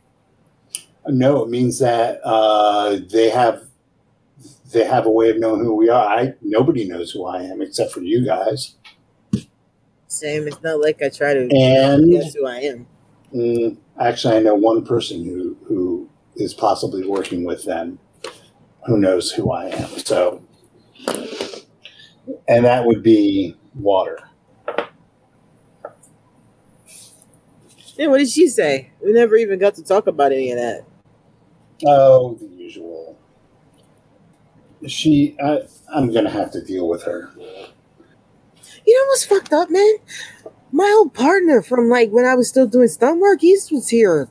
No, 1.07 1.43
it 1.43 1.49
means 1.49 1.79
that 1.79 2.21
uh, 2.23 2.99
they 3.10 3.29
have 3.29 3.63
they 4.71 4.86
have 4.86 5.05
a 5.05 5.10
way 5.12 5.29
of 5.31 5.39
knowing 5.39 5.62
who 5.65 5.73
we 5.75 5.89
are. 5.89 6.05
I 6.07 6.34
nobody 6.41 6.88
knows 6.88 7.12
who 7.12 7.25
I 7.25 7.41
am 7.41 7.62
except 7.62 7.91
for 7.91 8.01
you 8.01 8.23
guys. 8.23 8.75
Same. 10.21 10.47
It's 10.47 10.62
not 10.62 10.79
like 10.79 11.01
I 11.01 11.10
try 11.10 11.34
to 11.34 11.49
And 11.49 12.12
guess 12.12 12.36
who 12.36 12.45
I 12.45 12.57
am. 12.57 12.86
Mm, 13.34 13.77
actually, 13.99 14.38
I 14.38 14.39
know 14.39 14.53
one 14.53 14.86
person 14.86 15.25
who 15.25 15.57
who 15.65 16.07
is 16.36 16.53
possibly 16.53 17.07
working 17.07 17.43
with 17.43 17.65
them, 17.65 17.97
who 18.86 18.99
knows 18.99 19.31
who 19.31 19.51
I 19.51 19.69
am. 19.69 19.89
So, 19.97 20.43
and 22.47 22.65
that 22.65 22.86
would 22.86 23.01
be 23.01 23.57
Water. 23.73 24.19
Yeah, 27.97 28.07
what 28.07 28.19
did 28.19 28.29
she 28.29 28.47
say? 28.47 28.91
We 29.03 29.13
never 29.13 29.36
even 29.36 29.57
got 29.57 29.73
to 29.75 29.84
talk 29.84 30.05
about 30.05 30.31
any 30.31 30.51
of 30.51 30.60
that. 30.60 30.86
Oh, 31.88 32.36
the 32.36 32.45
usual. 32.45 33.17
She, 34.86 35.36
I, 35.43 35.62
I'm 35.91 36.13
gonna 36.13 36.29
have 36.29 36.51
to 36.51 36.63
deal 36.63 36.88
with 36.88 37.01
her. 37.03 37.31
You 38.86 38.98
know 38.98 39.08
what's 39.10 39.26
fucked 39.26 39.54
up, 39.54 39.70
man? 39.70 39.96
My 40.72 40.94
old 40.98 41.13
partner 41.13 41.62
from 41.62 41.89
like 41.89 42.12
when 42.12 42.26
I 42.26 42.36
was 42.36 42.50
still 42.50 42.67
doing 42.67 42.88
stunt 42.88 43.20
work, 43.20 43.41
he 43.41 43.58
was 43.72 43.89
here. 43.89 44.30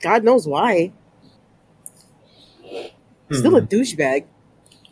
God 0.00 0.24
knows 0.24 0.46
why. 0.46 0.92
Still 3.30 3.56
a 3.56 3.62
douchebag. 3.62 4.24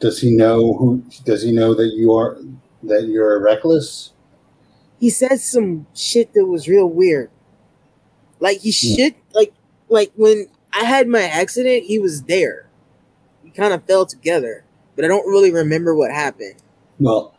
Does 0.00 0.20
he 0.20 0.34
know 0.34 0.74
who? 0.74 1.04
Does 1.24 1.42
he 1.42 1.52
know 1.52 1.74
that 1.74 1.92
you 1.94 2.12
are 2.12 2.36
that 2.82 3.06
you're 3.06 3.40
reckless? 3.40 4.12
He 5.00 5.10
said 5.10 5.40
some 5.40 5.86
shit 5.94 6.32
that 6.34 6.46
was 6.46 6.68
real 6.68 6.86
weird. 6.88 7.30
Like 8.40 8.58
he 8.58 8.70
Hmm. 8.70 8.94
shit 8.96 9.16
like 9.32 9.52
like 9.88 10.12
when 10.16 10.48
I 10.72 10.84
had 10.84 11.08
my 11.08 11.22
accident, 11.22 11.84
he 11.84 11.98
was 11.98 12.22
there. 12.22 12.68
We 13.42 13.50
kind 13.50 13.72
of 13.72 13.84
fell 13.84 14.06
together, 14.06 14.64
but 14.96 15.04
I 15.04 15.08
don't 15.08 15.26
really 15.26 15.52
remember 15.52 15.94
what 15.94 16.10
happened. 16.10 16.56
Well, 16.98 17.33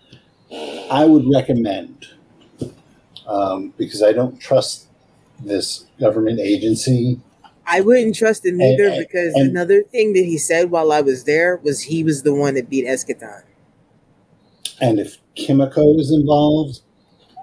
I 0.89 1.06
would 1.06 1.26
recommend 1.32 2.06
um, 3.28 3.74
because 3.78 4.04
I 4.04 4.12
don't 4.12 4.39
trust 4.39 4.88
this 5.43 5.86
government 6.00 6.39
agency. 6.39 7.19
I 7.67 7.82
wouldn't 7.82 8.15
trust 8.15 8.45
him 8.45 8.62
either 8.62 8.88
And- 8.89 8.98
because 9.00 9.34
and- 9.34 9.50
another 9.50 9.84
thing 9.84 10.13
that 10.13 10.24
he 10.26 10.38
said 10.38 10.69
while 10.71 10.91
I 10.91 11.02
was 11.02 11.24
there 11.24 11.58
was 11.58 11.82
he 11.84 12.04
was 12.04 12.24
the 12.24 12.34
one 12.34 12.54
that 12.56 12.69
beat 12.69 12.86
Eschaton. 12.86 13.43
And 14.80 15.00
if 15.00 15.17
Kimiko 15.36 15.98
is 15.98 16.12
involved, 16.12 16.82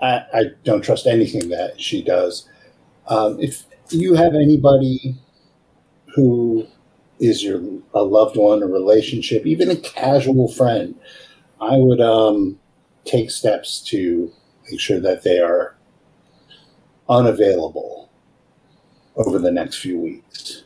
I, 0.03 0.25
I 0.35 0.45
don't 0.65 0.83
trust 0.83 1.07
anything 1.07 1.49
that 1.49 1.81
she 1.81 2.03
does. 2.03 2.49
Um, 3.09 3.41
if 3.41 3.65
you 3.91 4.15
have 4.15 4.35
anybody 4.35 5.17
who 6.15 6.67
is 7.19 7.43
your 7.43 7.61
a 7.95 8.03
loved 8.03 8.37
one, 8.37 8.63
a 8.63 8.67
relationship, 8.67 9.47
even 9.47 9.71
a 9.71 9.77
casual 9.77 10.49
friend, 10.49 10.95
I 11.61 11.77
would 11.79 12.01
um, 12.01 12.59
take 13.05 13.31
steps 13.31 13.81
to 13.81 14.33
make 14.71 14.81
sure 14.81 15.01
that 15.01 15.23
they 15.23 15.39
are 15.39 15.77
unavailable 17.09 18.11
over 19.17 19.39
the 19.39 19.51
next 19.51 19.77
few 19.77 19.99
weeks. 19.99 20.65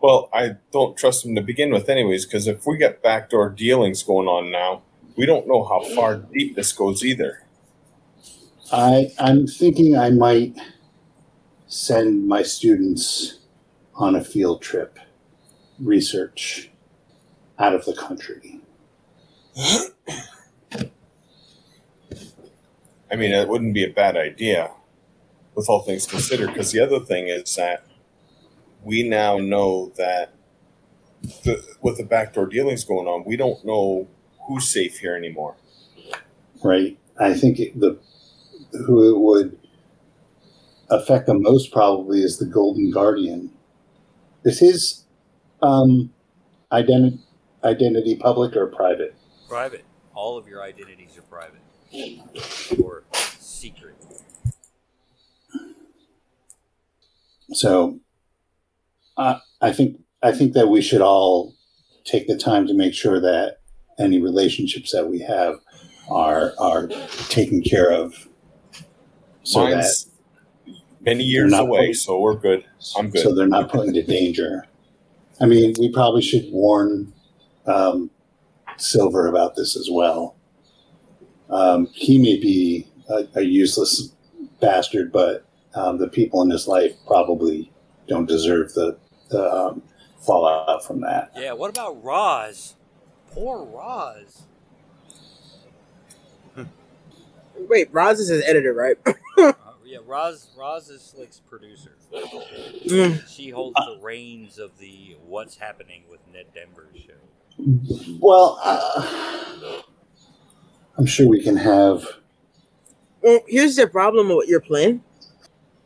Well, 0.00 0.28
I 0.34 0.56
don't 0.72 0.96
trust 0.98 1.24
them 1.24 1.34
to 1.34 1.40
begin 1.40 1.72
with, 1.72 1.88
anyways, 1.88 2.26
because 2.26 2.46
if 2.46 2.66
we 2.66 2.76
got 2.76 3.02
backdoor 3.02 3.50
dealings 3.50 4.02
going 4.02 4.28
on 4.28 4.50
now, 4.50 4.82
we 5.16 5.26
don't 5.26 5.48
know 5.48 5.64
how 5.64 5.82
far 5.94 6.16
deep 6.16 6.56
this 6.56 6.72
goes 6.72 7.04
either. 7.04 7.42
I 8.72 9.12
I'm 9.18 9.46
thinking 9.46 9.96
I 9.96 10.10
might 10.10 10.56
send 11.66 12.26
my 12.26 12.42
students 12.42 13.38
on 13.94 14.16
a 14.16 14.24
field 14.24 14.60
trip, 14.62 14.98
research 15.78 16.70
out 17.58 17.74
of 17.74 17.84
the 17.84 17.94
country. 17.94 18.60
I 23.14 23.16
mean, 23.16 23.30
it 23.30 23.48
wouldn't 23.48 23.74
be 23.74 23.84
a 23.84 23.90
bad 23.90 24.16
idea 24.16 24.72
with 25.54 25.68
all 25.68 25.82
things 25.82 26.04
considered, 26.04 26.48
because 26.48 26.72
the 26.72 26.80
other 26.80 26.98
thing 26.98 27.28
is 27.28 27.54
that 27.54 27.86
we 28.82 29.08
now 29.08 29.38
know 29.38 29.92
that 29.96 30.34
the, 31.44 31.64
with 31.80 31.98
the 31.98 32.02
backdoor 32.02 32.46
dealings 32.46 32.82
going 32.82 33.06
on, 33.06 33.22
we 33.24 33.36
don't 33.36 33.64
know 33.64 34.08
who's 34.48 34.68
safe 34.68 34.98
here 34.98 35.14
anymore. 35.14 35.54
Right? 36.64 36.98
I 37.16 37.34
think 37.34 37.60
it, 37.60 37.78
the 37.78 38.00
who 38.84 39.08
it 39.08 39.20
would 39.20 39.60
affect 40.90 41.26
the 41.26 41.34
most 41.34 41.70
probably 41.70 42.20
is 42.20 42.38
the 42.38 42.46
Golden 42.46 42.90
Guardian. 42.90 43.52
Is 44.44 44.58
his 44.58 45.04
um, 45.62 46.12
identity 46.72 47.20
identity 47.62 48.16
public 48.16 48.56
or 48.56 48.66
private? 48.66 49.14
Private. 49.48 49.84
All 50.14 50.36
of 50.36 50.48
your 50.48 50.64
identities 50.64 51.16
are 51.16 51.22
private 51.22 51.60
or 52.82 53.04
secret. 53.38 53.94
So, 57.52 58.00
uh, 59.16 59.38
I 59.60 59.72
think 59.72 59.98
I 60.22 60.32
think 60.32 60.54
that 60.54 60.68
we 60.68 60.82
should 60.82 61.00
all 61.00 61.54
take 62.04 62.26
the 62.26 62.36
time 62.36 62.66
to 62.66 62.74
make 62.74 62.94
sure 62.94 63.20
that 63.20 63.58
any 63.98 64.20
relationships 64.20 64.92
that 64.92 65.08
we 65.08 65.20
have 65.20 65.60
are 66.10 66.52
are 66.58 66.88
taken 67.28 67.62
care 67.62 67.92
of, 67.92 68.28
so 69.42 69.66
that 69.68 69.84
many 71.00 71.24
years 71.24 71.52
away, 71.52 71.92
so 71.92 72.18
we're 72.18 72.34
good. 72.34 72.64
I'm 72.96 73.10
good. 73.10 73.22
so 73.22 73.34
they're 73.34 73.46
not 73.46 73.70
put 73.70 73.86
into 73.86 74.02
danger. 74.02 74.66
I 75.40 75.46
mean, 75.46 75.74
we 75.78 75.90
probably 75.92 76.22
should 76.22 76.46
warn 76.50 77.12
um, 77.66 78.10
Silver 78.76 79.26
about 79.26 79.56
this 79.56 79.76
as 79.76 79.88
well. 79.90 80.36
Um, 81.50 81.88
he 81.92 82.18
may 82.18 82.38
be 82.38 82.88
a, 83.08 83.26
a 83.36 83.42
useless 83.42 84.12
bastard, 84.60 85.12
but 85.12 85.46
um, 85.74 85.98
the 85.98 86.08
people 86.08 86.42
in 86.42 86.50
his 86.50 86.66
life 86.66 86.92
probably 87.06 87.72
don't 88.08 88.26
deserve 88.26 88.72
the, 88.74 88.96
the 89.30 89.50
um, 89.52 89.82
fallout 90.20 90.84
from 90.84 91.00
that. 91.00 91.32
Yeah, 91.36 91.52
what 91.52 91.70
about 91.70 92.02
Roz? 92.02 92.74
Poor 93.32 93.64
Roz. 93.64 94.42
Wait, 97.56 97.88
Roz 97.92 98.20
is 98.20 98.28
his 98.28 98.42
editor, 98.44 98.72
right? 98.72 98.96
Uh, 99.36 99.52
yeah, 99.84 99.98
Roz 100.06 100.48
Roz 100.56 100.88
is 100.90 101.02
Slick's 101.02 101.40
producer. 101.40 101.96
Mm. 102.86 103.26
She 103.28 103.50
holds 103.50 103.74
the 103.74 103.98
reins 104.00 104.60
of 104.60 104.78
the 104.78 105.16
What's 105.26 105.56
Happening 105.56 106.04
with 106.08 106.20
Ned 106.32 106.46
Denver's 106.54 106.96
show. 106.96 108.14
Well, 108.20 108.60
uh, 108.62 109.82
I'm 110.96 111.06
sure 111.06 111.28
we 111.28 111.42
can 111.42 111.56
have. 111.56 112.06
Well, 113.22 113.40
here's 113.48 113.74
the 113.74 113.88
problem 113.88 114.28
with 114.28 114.48
your 114.48 114.60
plan. 114.60 115.02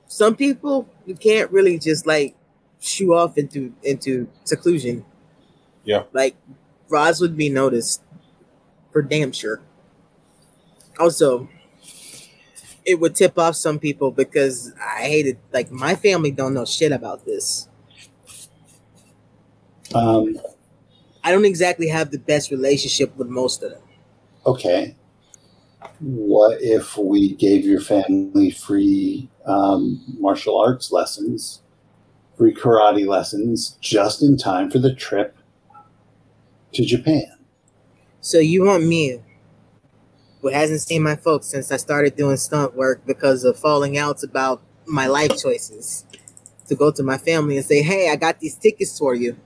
Some 0.09 0.35
people 0.37 0.88
you 1.07 1.14
can't 1.14 1.51
really 1.51 1.79
just 1.79 2.07
like 2.07 2.35
shoo 2.81 3.14
off 3.14 3.38
into 3.38 3.73
into 3.83 4.29
seclusion. 4.44 5.05
Yeah. 5.85 6.05
Like 6.12 6.37
Roz 6.88 7.21
would 7.21 7.37
be 7.37 7.51
noticed 7.51 8.03
for 8.92 9.03
damn 9.03 9.33
sure. 9.33 9.61
Also, 10.99 11.49
it 12.85 12.99
would 12.99 13.14
tip 13.14 13.38
off 13.38 13.55
some 13.55 13.79
people 13.79 14.11
because 14.11 14.73
I 14.81 15.03
hated 15.03 15.38
like 15.53 15.71
my 15.71 15.94
family 15.94 16.31
don't 16.31 16.55
know 16.55 16.64
shit 16.64 16.90
about 16.90 17.25
this. 17.25 17.68
Um, 19.94 20.38
I 21.23 21.31
don't 21.31 21.44
exactly 21.44 21.88
have 21.88 22.11
the 22.11 22.18
best 22.18 22.51
relationship 22.51 23.14
with 23.16 23.29
most 23.29 23.62
of 23.62 23.73
them. 23.73 23.83
okay. 24.47 24.97
What 26.01 26.59
if 26.61 26.97
we 26.97 27.35
gave 27.35 27.64
your 27.64 27.81
family 27.81 28.51
free 28.51 29.29
um, 29.48 30.02
martial 30.18 30.58
arts 30.58 30.92
lessons, 30.92 31.62
free 32.37 32.54
karate 32.54 33.06
lessons, 33.06 33.76
just 33.80 34.22
in 34.22 34.37
time 34.37 34.70
for 34.70 34.78
the 34.78 34.94
trip 34.94 35.37
to 36.74 36.84
Japan? 36.84 37.26
So 38.20 38.38
you 38.38 38.64
want 38.64 38.84
me, 38.84 39.20
who 40.42 40.48
hasn't 40.48 40.80
seen 40.82 41.02
my 41.02 41.16
folks 41.16 41.46
since 41.46 41.72
I 41.72 41.76
started 41.78 42.14
doing 42.16 42.37
stunt 42.37 42.74
work 42.74 43.04
because 43.06 43.44
of 43.44 43.58
falling 43.58 43.96
outs 43.98 44.22
about 44.22 44.62
my 44.87 45.06
life 45.06 45.37
choices, 45.37 46.04
to 46.68 46.74
go 46.74 46.90
to 46.92 47.02
my 47.02 47.16
family 47.18 47.56
and 47.56 47.64
say, 47.64 47.82
"Hey, 47.82 48.11
I 48.11 48.16
got 48.16 48.40
these 48.40 48.54
tickets 48.54 48.98
for 48.98 49.14
you 49.14 49.37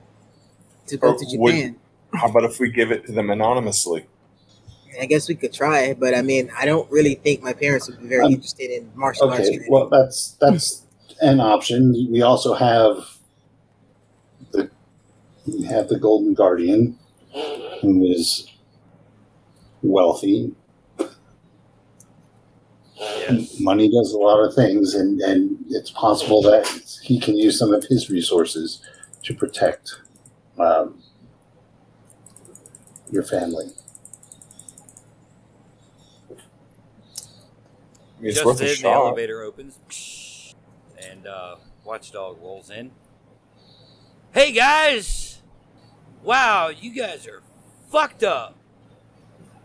to 0.86 0.96
go 0.96 1.08
Or 1.12 1.18
to 1.18 1.24
would- 1.38 1.52
Japan." 1.52 1.76
How 2.14 2.28
about 2.28 2.44
if 2.44 2.58
we 2.60 2.70
give 2.70 2.90
it 2.92 3.06
to 3.06 3.12
them 3.12 3.30
anonymously? 3.30 4.04
I 5.00 5.07
guess 5.07 5.28
we 5.28 5.35
could 5.35 5.52
try, 5.52 5.94
but 5.94 6.14
I 6.14 6.22
mean, 6.22 6.50
I 6.57 6.64
don't 6.66 6.90
really 6.90 7.14
think 7.14 7.42
my 7.42 7.52
parents 7.52 7.88
would 7.88 8.00
be 8.00 8.09
very 8.09 8.24
Um, 8.26 8.33
interested 8.33 8.70
in 8.70 8.90
martial 8.94 9.28
arts. 9.31 9.40
Okay, 9.40 9.57
training. 9.57 9.68
well, 9.72 9.88
that's 9.88 10.33
that's 10.40 10.83
an 11.20 11.40
option. 11.40 12.09
We 12.11 12.22
also 12.22 12.55
have 12.55 13.09
the 14.52 14.70
we 15.46 15.64
have 15.64 15.88
the 15.88 15.98
Golden 15.98 16.35
Guardian, 16.35 16.99
who 17.80 18.05
is 18.05 18.49
wealthy. 19.82 20.55
Yes. 22.97 23.59
Money 23.59 23.88
does 23.90 24.12
a 24.12 24.18
lot 24.18 24.45
of 24.45 24.55
things, 24.55 24.95
and 24.95 25.20
and 25.22 25.64
it's 25.70 25.90
possible 25.90 26.43
that 26.43 26.66
he 27.03 27.18
can 27.18 27.36
use 27.36 27.59
some 27.59 27.72
of 27.72 27.84
his 27.84 28.11
resources 28.11 28.80
to 29.24 29.34
protect 29.34 29.97
um, 30.59 31.03
your 33.11 33.22
family. 33.22 33.66
I 36.30 36.34
mean, 36.34 36.40
it's 38.23 38.37
Just 38.37 38.47
worth 38.47 38.61
a 38.61 38.66
then, 38.66 38.77
the 38.83 38.89
elevator 38.89 39.43
opens, 39.43 40.55
and 40.97 41.27
uh, 41.27 41.57
Watchdog 41.85 42.41
rolls 42.41 42.70
in. 42.70 42.93
Hey 44.33 44.53
guys! 44.53 45.43
Wow, 46.23 46.68
you 46.68 46.95
guys 46.95 47.27
are 47.27 47.43
fucked 47.91 48.23
up. 48.23 48.57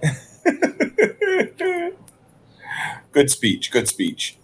good 3.12 3.30
speech. 3.30 3.72
Good 3.72 3.88
speech. 3.88 4.40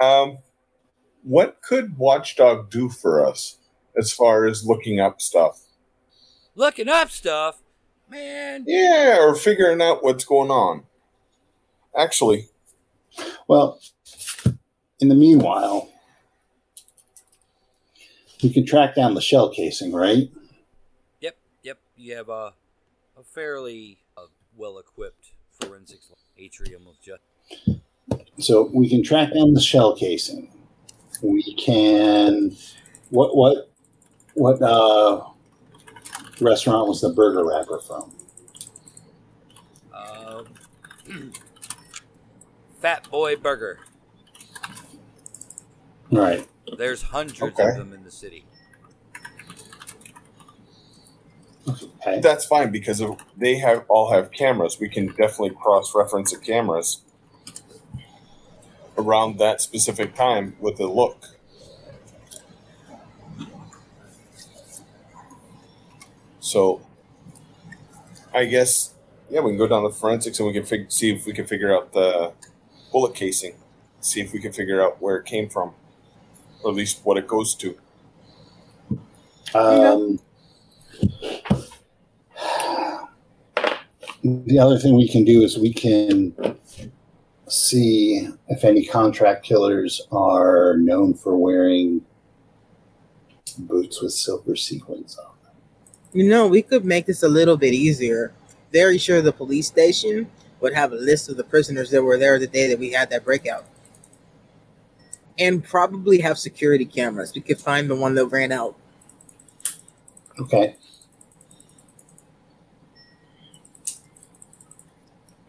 Um, 0.00 0.38
what 1.22 1.60
could 1.60 1.98
Watchdog 1.98 2.70
do 2.70 2.88
for 2.88 3.26
us 3.26 3.58
as 3.94 4.12
far 4.12 4.46
as 4.46 4.64
looking 4.64 4.98
up 4.98 5.20
stuff? 5.20 5.60
Looking 6.54 6.88
up 6.88 7.10
stuff, 7.10 7.60
man. 8.08 8.64
Yeah, 8.66 9.18
or 9.20 9.34
figuring 9.34 9.82
out 9.82 10.02
what's 10.02 10.24
going 10.24 10.50
on. 10.50 10.84
Actually, 11.96 12.48
Well, 13.48 13.80
in 15.00 15.08
the 15.08 15.14
meanwhile, 15.14 15.90
we 18.42 18.52
can 18.52 18.64
track 18.64 18.94
down 18.94 19.14
the 19.14 19.20
shell 19.20 19.50
casing, 19.50 19.92
right? 19.92 20.30
Yep, 21.20 21.36
yep. 21.62 21.78
You 21.96 22.16
have 22.16 22.28
a, 22.28 22.54
a 23.18 23.24
fairly 23.24 23.98
uh, 24.16 24.26
well-equipped 24.56 25.32
forensics 25.60 26.12
atrium 26.38 26.86
of 26.86 26.94
just. 27.02 27.22
So 28.38 28.70
we 28.72 28.88
can 28.88 29.02
track 29.02 29.34
down 29.34 29.54
the 29.54 29.60
shell 29.60 29.96
casing. 29.96 30.50
We 31.22 31.54
can. 31.56 32.56
What 33.10 33.36
what 33.36 33.70
what 34.34 34.62
uh, 34.62 35.24
restaurant 36.40 36.88
was 36.88 37.00
the 37.00 37.10
burger 37.10 37.44
wrapper 37.44 37.80
from? 37.80 38.12
Fat 42.80 43.08
Boy 43.10 43.36
Burger. 43.36 43.78
Right. 46.10 46.48
There's 46.76 47.02
hundreds 47.02 47.40
Okay. 47.42 47.68
of 47.68 47.76
them 47.76 47.92
in 47.92 48.02
the 48.04 48.10
city. 48.10 48.44
Okay. 51.68 52.20
That's 52.20 52.46
fine 52.46 52.70
because 52.72 53.02
they 53.36 53.58
have 53.58 53.84
all 53.88 54.10
have 54.12 54.32
cameras. 54.32 54.78
We 54.80 54.88
can 54.88 55.08
definitely 55.08 55.50
cross 55.50 55.94
reference 55.94 56.32
the 56.32 56.38
cameras 56.38 57.02
around 58.98 59.38
that 59.38 59.60
specific 59.60 60.14
time 60.14 60.56
with 60.58 60.80
a 60.80 60.86
look. 60.86 61.24
So, 66.40 66.80
I 68.34 68.46
guess 68.46 68.94
yeah, 69.30 69.40
we 69.40 69.50
can 69.50 69.58
go 69.58 69.66
down 69.68 69.84
the 69.84 69.90
forensics 69.90 70.38
and 70.40 70.46
we 70.48 70.52
can 70.54 70.64
fig- 70.64 70.90
see 70.90 71.14
if 71.14 71.26
we 71.26 71.32
can 71.32 71.46
figure 71.46 71.72
out 71.74 71.92
the 71.92 72.32
bullet 72.92 73.14
casing, 73.14 73.54
see 74.00 74.20
if 74.20 74.32
we 74.32 74.40
can 74.40 74.52
figure 74.52 74.82
out 74.82 75.00
where 75.00 75.16
it 75.16 75.26
came 75.26 75.48
from, 75.48 75.74
or 76.62 76.70
at 76.70 76.76
least 76.76 77.00
what 77.04 77.16
it 77.16 77.26
goes 77.26 77.54
to. 77.56 77.76
Um, 79.54 80.20
the 84.22 84.58
other 84.58 84.78
thing 84.78 84.96
we 84.96 85.08
can 85.08 85.24
do 85.24 85.42
is 85.42 85.58
we 85.58 85.72
can 85.72 86.34
see 87.48 88.28
if 88.48 88.64
any 88.64 88.84
contract 88.84 89.44
killers 89.44 90.00
are 90.12 90.76
known 90.76 91.14
for 91.14 91.36
wearing 91.36 92.00
boots 93.58 94.00
with 94.00 94.12
silver 94.12 94.54
sequins 94.54 95.18
on. 95.18 95.34
Them. 95.42 95.52
You 96.12 96.28
know, 96.28 96.46
we 96.46 96.62
could 96.62 96.84
make 96.84 97.06
this 97.06 97.22
a 97.22 97.28
little 97.28 97.56
bit 97.56 97.74
easier. 97.74 98.32
Very 98.72 98.98
sure 98.98 99.20
the 99.20 99.32
police 99.32 99.66
station 99.66 100.30
would 100.60 100.74
have 100.74 100.92
a 100.92 100.96
list 100.96 101.28
of 101.28 101.36
the 101.36 101.44
prisoners 101.44 101.90
that 101.90 102.02
were 102.02 102.18
there 102.18 102.38
the 102.38 102.46
day 102.46 102.68
that 102.68 102.78
we 102.78 102.92
had 102.92 103.10
that 103.10 103.24
breakout. 103.24 103.64
And 105.38 105.64
probably 105.64 106.20
have 106.20 106.38
security 106.38 106.84
cameras. 106.84 107.34
We 107.34 107.40
could 107.40 107.58
find 107.58 107.88
the 107.88 107.96
one 107.96 108.14
that 108.16 108.26
ran 108.26 108.52
out. 108.52 108.74
Okay. 110.38 110.74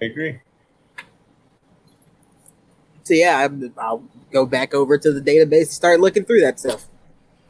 I 0.01 0.05
agree. 0.05 0.39
So 3.03 3.13
yeah, 3.13 3.37
I'm- 3.39 3.73
I'll 3.77 4.03
go 4.31 4.45
back 4.45 4.73
over 4.73 4.97
to 4.97 5.11
the 5.11 5.21
database 5.21 5.61
and 5.61 5.69
start 5.69 5.99
looking 5.99 6.23
through 6.23 6.41
that 6.41 6.59
stuff. 6.59 6.87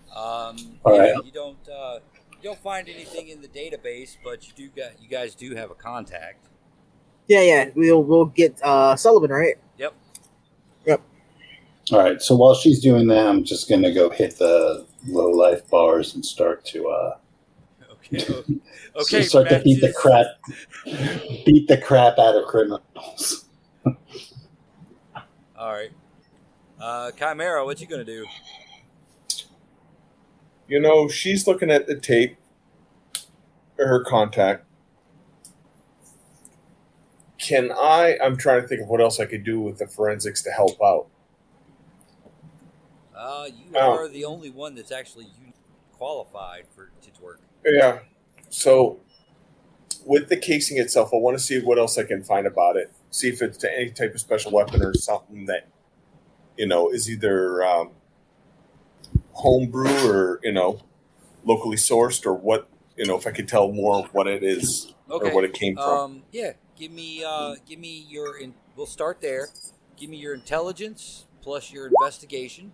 Um, 0.09 0.79
All 0.83 0.95
yeah, 0.95 1.13
right. 1.13 1.25
You 1.25 1.31
don't 1.31 1.69
uh, 1.69 1.99
you 2.31 2.43
don't 2.43 2.59
find 2.59 2.89
anything 2.89 3.29
in 3.29 3.41
the 3.41 3.47
database, 3.47 4.17
but 4.23 4.47
you 4.47 4.53
do 4.55 4.69
got 4.69 5.01
you 5.01 5.07
guys 5.07 5.35
do 5.35 5.55
have 5.55 5.71
a 5.71 5.75
contact. 5.75 6.47
Yeah, 7.31 7.43
yeah, 7.43 7.69
we'll 7.75 8.03
we'll 8.03 8.25
get 8.25 8.61
uh 8.61 8.97
Sullivan 8.97 9.31
right. 9.31 9.55
Yep. 9.77 9.93
Yep. 10.85 11.01
All 11.93 11.99
right. 11.99 12.21
So 12.21 12.35
while 12.35 12.55
she's 12.55 12.81
doing 12.81 13.07
that, 13.07 13.25
I'm 13.25 13.45
just 13.45 13.69
going 13.69 13.83
to 13.83 13.93
go 13.93 14.09
hit 14.09 14.37
the 14.37 14.85
low 15.07 15.29
life 15.29 15.65
bars 15.69 16.13
and 16.13 16.25
start 16.25 16.65
to 16.65 16.89
uh, 16.89 17.17
Okay. 17.93 18.33
Okay. 18.97 19.21
start 19.29 19.47
to 19.47 19.61
beat 19.61 19.79
the 19.79 19.93
crap, 19.93 20.25
beat 21.45 21.69
the 21.69 21.77
crap 21.77 22.19
out 22.19 22.35
of 22.35 22.47
criminals. 22.47 23.45
All 23.85 25.71
right. 25.71 25.91
Uh, 26.81 27.11
Chimera, 27.11 27.63
what 27.63 27.79
you 27.79 27.87
gonna 27.87 28.03
do? 28.03 28.25
You 30.67 30.81
know, 30.81 31.07
she's 31.07 31.47
looking 31.47 31.71
at 31.71 31.87
the 31.87 31.97
tape, 31.97 32.35
her 33.77 34.03
contact. 34.03 34.65
Can 37.41 37.71
I? 37.71 38.17
I'm 38.23 38.37
trying 38.37 38.61
to 38.61 38.67
think 38.67 38.81
of 38.81 38.87
what 38.87 39.01
else 39.01 39.19
I 39.19 39.25
could 39.25 39.43
do 39.43 39.59
with 39.59 39.79
the 39.79 39.87
forensics 39.87 40.43
to 40.43 40.51
help 40.51 40.79
out. 40.81 41.07
Uh, 43.15 43.47
you 43.47 43.65
Oh. 43.75 43.91
are 43.97 44.07
the 44.07 44.25
only 44.25 44.49
one 44.49 44.75
that's 44.75 44.91
actually 44.91 45.27
qualified 45.97 46.65
for 46.75 46.91
to 47.01 47.21
work. 47.21 47.39
Yeah. 47.65 47.99
So, 48.49 48.99
with 50.05 50.29
the 50.29 50.37
casing 50.37 50.77
itself, 50.77 51.11
I 51.13 51.17
want 51.17 51.37
to 51.37 51.43
see 51.43 51.59
what 51.59 51.77
else 51.79 51.97
I 51.97 52.03
can 52.03 52.23
find 52.23 52.45
about 52.45 52.77
it. 52.77 52.91
See 53.11 53.29
if 53.29 53.41
it's 53.41 53.63
any 53.63 53.89
type 53.91 54.13
of 54.13 54.19
special 54.19 54.51
weapon 54.51 54.83
or 54.83 54.93
something 54.93 55.45
that, 55.47 55.67
you 56.57 56.67
know, 56.67 56.89
is 56.89 57.09
either 57.09 57.63
um, 57.63 57.91
homebrew 59.33 60.07
or 60.09 60.39
you 60.43 60.51
know, 60.51 60.79
locally 61.43 61.77
sourced 61.77 62.25
or 62.25 62.33
what. 62.33 62.67
You 62.97 63.05
know, 63.07 63.17
if 63.17 63.25
I 63.25 63.31
could 63.31 63.47
tell 63.47 63.71
more 63.71 63.95
of 63.99 64.13
what 64.13 64.27
it 64.27 64.43
is 64.43 64.93
Okay. 65.09 65.29
or 65.29 65.33
what 65.33 65.43
it 65.43 65.53
came 65.53 65.75
from. 65.75 65.83
Um, 65.97 66.23
yeah. 66.31 66.53
Give 66.81 66.91
me 66.91 67.23
uh, 67.23 67.57
give 67.67 67.77
me 67.77 68.07
your. 68.09 68.39
In- 68.39 68.55
we'll 68.75 68.87
start 68.87 69.21
there. 69.21 69.49
Give 69.99 70.09
me 70.09 70.17
your 70.17 70.33
intelligence 70.33 71.27
plus 71.43 71.71
your 71.71 71.85
investigation. 71.85 72.71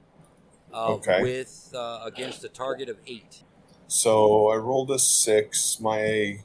Uh, 0.73 0.93
Okay. 0.93 1.21
With 1.21 1.73
uh, 1.75 1.99
against 2.05 2.41
a 2.45 2.47
target 2.47 2.87
of 2.87 2.99
eight. 3.05 3.43
So 3.89 4.47
I 4.49 4.55
rolled 4.55 4.91
a 4.91 4.99
six. 4.99 5.81
My 5.81 6.39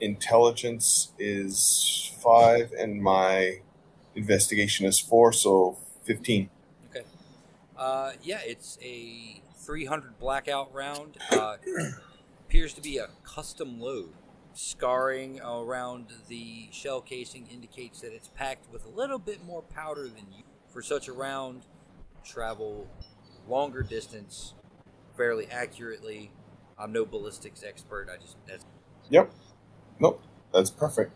intelligence 0.00 1.12
is 1.16 2.12
five, 2.20 2.72
and 2.76 3.00
my 3.00 3.60
investigation 4.16 4.84
is 4.84 4.98
four, 4.98 5.32
so 5.32 5.76
fifteen. 6.02 6.50
Uh, 7.76 8.14
yeah, 8.24 8.40
it's 8.44 8.76
a 8.82 9.40
300 9.58 10.18
blackout 10.18 10.74
round. 10.74 11.18
Uh, 11.30 11.58
appears 12.48 12.74
to 12.74 12.80
be 12.80 12.98
a 12.98 13.06
custom 13.22 13.80
load. 13.80 14.12
Scarring 14.60 15.40
around 15.40 16.08
the 16.26 16.66
shell 16.72 17.00
casing 17.00 17.46
indicates 17.46 18.00
that 18.00 18.12
it's 18.12 18.26
packed 18.26 18.72
with 18.72 18.84
a 18.86 18.88
little 18.88 19.20
bit 19.20 19.44
more 19.44 19.62
powder 19.62 20.08
than 20.08 20.26
you. 20.36 20.42
For 20.72 20.82
such 20.82 21.06
a 21.06 21.12
round, 21.12 21.62
travel 22.24 22.88
longer 23.46 23.84
distance 23.84 24.54
fairly 25.16 25.46
accurately. 25.48 26.32
I'm 26.76 26.90
no 26.90 27.06
ballistics 27.06 27.62
expert. 27.62 28.08
I 28.12 28.20
just 28.20 28.36
that's 28.48 28.64
Yep. 29.10 29.30
Nope. 30.00 30.24
That's 30.52 30.70
perfect. 30.70 31.12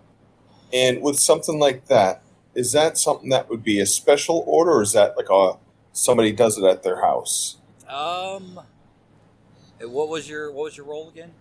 And 0.72 1.02
with 1.02 1.18
something 1.18 1.58
like 1.58 1.88
that, 1.88 2.22
is 2.54 2.70
that 2.70 2.96
something 2.96 3.30
that 3.30 3.50
would 3.50 3.64
be 3.64 3.80
a 3.80 3.86
special 3.86 4.44
order, 4.46 4.70
or 4.70 4.82
is 4.82 4.92
that 4.92 5.16
like 5.16 5.30
a 5.30 5.54
somebody 5.92 6.30
does 6.30 6.58
it 6.58 6.64
at 6.64 6.84
their 6.84 7.00
house? 7.02 7.56
um. 7.88 8.60
and 9.80 9.92
What 9.92 10.08
was 10.08 10.28
your 10.28 10.52
what 10.52 10.62
was 10.62 10.76
your 10.76 10.86
role 10.86 11.08
again? 11.08 11.32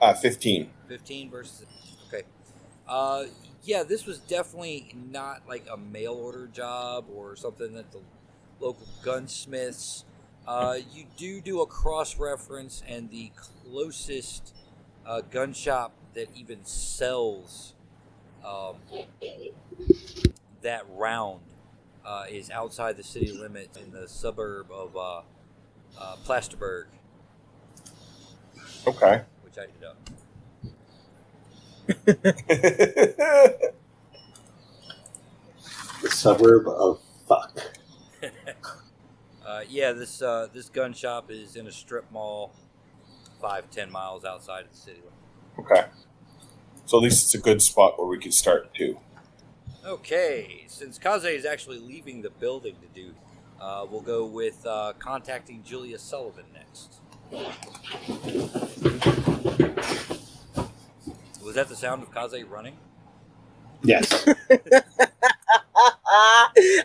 Uh, 0.00 0.12
fifteen. 0.14 0.70
15 0.88 1.30
versus 1.30 1.66
okay 2.08 2.24
uh 2.86 3.24
yeah 3.62 3.82
this 3.82 4.04
was 4.04 4.18
definitely 4.18 4.94
not 5.10 5.40
like 5.48 5.64
a 5.72 5.76
mail 5.76 6.12
order 6.12 6.46
job 6.46 7.06
or 7.14 7.34
something 7.36 7.72
that 7.72 7.90
the 7.90 8.00
local 8.60 8.86
gunsmiths 9.02 10.04
uh 10.46 10.76
you 10.92 11.06
do 11.16 11.40
do 11.40 11.62
a 11.62 11.66
cross 11.66 12.18
reference 12.18 12.82
and 12.86 13.10
the 13.10 13.30
closest 13.36 14.54
uh, 15.06 15.20
gun 15.22 15.52
shop 15.52 15.94
that 16.14 16.28
even 16.36 16.64
sells 16.64 17.74
um, 18.44 18.76
that 20.62 20.84
round 20.90 21.40
uh, 22.04 22.24
is 22.28 22.50
outside 22.50 22.96
the 22.96 23.02
city 23.02 23.32
limits 23.32 23.78
in 23.78 23.90
the 23.90 24.06
suburb 24.08 24.70
of 24.70 24.96
uh, 24.96 25.22
uh, 25.98 26.16
Plasterburg, 26.24 26.86
Okay. 28.86 29.22
Which 29.54 29.68
I 29.68 29.70
did 29.72 29.84
up. 29.84 29.96
The 36.02 36.10
suburb 36.10 36.68
of 36.68 37.00
fuck. 37.28 37.60
Uh, 39.46 39.60
yeah, 39.68 39.92
this 39.92 40.22
uh, 40.22 40.48
this 40.54 40.70
gun 40.70 40.94
shop 40.94 41.30
is 41.30 41.54
in 41.54 41.66
a 41.66 41.70
strip 41.70 42.10
mall, 42.10 42.54
five 43.42 43.70
ten 43.70 43.92
miles 43.92 44.24
outside 44.24 44.64
of 44.64 44.70
the 44.70 44.76
city. 44.76 45.02
okay. 45.58 45.84
So 46.86 46.96
at 46.96 47.02
least 47.02 47.26
it's 47.26 47.34
a 47.34 47.38
good 47.38 47.60
spot 47.60 47.98
where 47.98 48.08
we 48.08 48.18
can 48.18 48.32
start 48.32 48.72
too. 48.72 48.98
Okay, 49.84 50.64
since 50.66 50.98
Kaze 50.98 51.26
is 51.26 51.44
actually 51.44 51.78
leaving 51.78 52.22
the 52.22 52.30
building 52.30 52.76
to 52.80 52.86
do, 52.98 53.14
uh, 53.60 53.84
we'll 53.88 54.00
go 54.00 54.24
with 54.24 54.64
uh, 54.64 54.94
contacting 54.98 55.62
Julia 55.62 55.98
Sullivan 55.98 56.46
next. 56.54 57.00
Was 61.42 61.54
that 61.54 61.68
the 61.68 61.76
sound 61.76 62.02
of 62.02 62.12
Kaze 62.12 62.42
running? 62.44 62.76
Yes. 63.82 64.26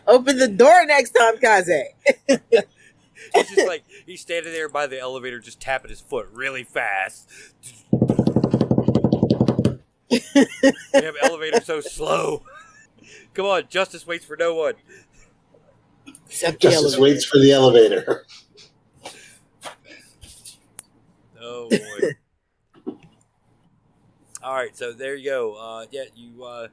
Open 0.07 0.37
the 0.37 0.47
door 0.47 0.85
next 0.85 1.11
time, 1.11 1.37
Kaze. 1.37 1.69
He's 3.33 3.49
just 3.49 3.67
like 3.67 3.83
he's 4.05 4.21
standing 4.21 4.51
there 4.53 4.69
by 4.69 4.87
the 4.87 4.97
elevator, 4.99 5.39
just 5.39 5.59
tapping 5.59 5.89
his 5.89 5.99
foot 6.01 6.29
really 6.31 6.63
fast. 6.63 7.29
Damn 10.09 11.13
elevator 11.21 11.61
so 11.61 11.81
slow. 11.81 12.43
Come 13.33 13.45
on, 13.45 13.63
justice 13.69 14.07
waits 14.07 14.25
for 14.25 14.35
no 14.37 14.55
one. 14.55 14.73
Except 16.27 16.61
the 16.61 16.69
Justice 16.69 16.93
elevator. 16.95 17.01
waits 17.01 17.25
for 17.25 17.37
the 17.39 17.51
elevator. 17.51 18.25
Oh 21.41 21.69
boy. 21.69 22.15
All 24.41 24.55
right, 24.55 24.75
so 24.75 24.93
there 24.93 25.15
you 25.15 25.29
go. 25.29 25.55
Uh, 25.55 25.85
yeah, 25.91 26.05
you 26.15 26.45
uh, 26.45 26.67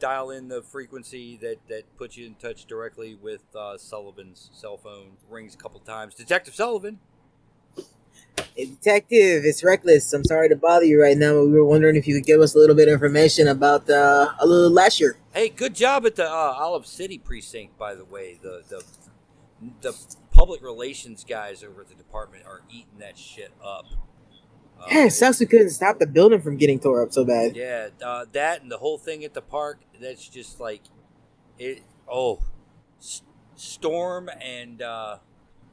dial 0.00 0.30
in 0.30 0.48
the 0.48 0.60
frequency 0.60 1.36
that 1.40 1.56
that 1.68 1.82
puts 1.96 2.16
you 2.16 2.26
in 2.26 2.34
touch 2.34 2.64
directly 2.64 3.14
with 3.14 3.42
uh, 3.54 3.78
Sullivan's 3.78 4.50
cell 4.52 4.76
phone. 4.76 5.12
Rings 5.28 5.54
a 5.54 5.58
couple 5.58 5.78
times. 5.80 6.16
Detective 6.16 6.54
Sullivan. 6.54 6.98
Hey, 8.56 8.66
detective, 8.66 9.44
it's 9.44 9.62
reckless. 9.62 10.12
I'm 10.12 10.24
sorry 10.24 10.48
to 10.48 10.56
bother 10.56 10.84
you 10.84 11.00
right 11.00 11.16
now, 11.16 11.34
but 11.34 11.46
we 11.46 11.52
were 11.52 11.64
wondering 11.64 11.94
if 11.94 12.08
you 12.08 12.16
could 12.16 12.26
give 12.26 12.40
us 12.40 12.56
a 12.56 12.58
little 12.58 12.74
bit 12.74 12.88
of 12.88 12.94
information 12.94 13.46
about 13.46 13.88
uh, 13.88 14.32
a 14.40 14.46
little 14.46 14.70
last 14.70 14.98
year. 14.98 15.16
Hey, 15.32 15.48
good 15.48 15.76
job 15.76 16.04
at 16.06 16.16
the 16.16 16.26
uh, 16.26 16.54
Olive 16.58 16.86
City 16.86 17.18
precinct, 17.18 17.78
by 17.78 17.94
the 17.94 18.04
way. 18.04 18.38
The 18.42 18.64
the 18.68 18.84
the 19.82 19.96
public 20.32 20.62
relations 20.62 21.22
guys 21.22 21.62
over 21.62 21.82
at 21.82 21.88
the 21.88 21.94
department 21.94 22.46
are 22.46 22.62
eating 22.68 22.98
that 22.98 23.16
shit 23.16 23.52
up. 23.62 23.86
Uh, 24.80 24.86
Yeah, 24.90 25.06
it 25.06 25.10
sucks 25.10 25.40
we 25.40 25.46
couldn't 25.46 25.70
stop 25.70 25.98
the 25.98 26.06
building 26.06 26.40
from 26.40 26.56
getting 26.56 26.78
tore 26.80 27.02
up 27.02 27.12
so 27.12 27.24
bad. 27.24 27.54
Yeah, 27.56 27.88
uh, 28.02 28.24
that 28.32 28.62
and 28.62 28.70
the 28.70 28.78
whole 28.78 28.98
thing 28.98 29.24
at 29.24 29.34
the 29.34 29.42
park. 29.42 29.80
That's 30.00 30.26
just 30.28 30.60
like 30.60 30.82
it. 31.58 31.82
Oh, 32.08 32.40
S- 33.00 33.22
Storm 33.56 34.30
and 34.42 34.80
uh, 34.82 35.18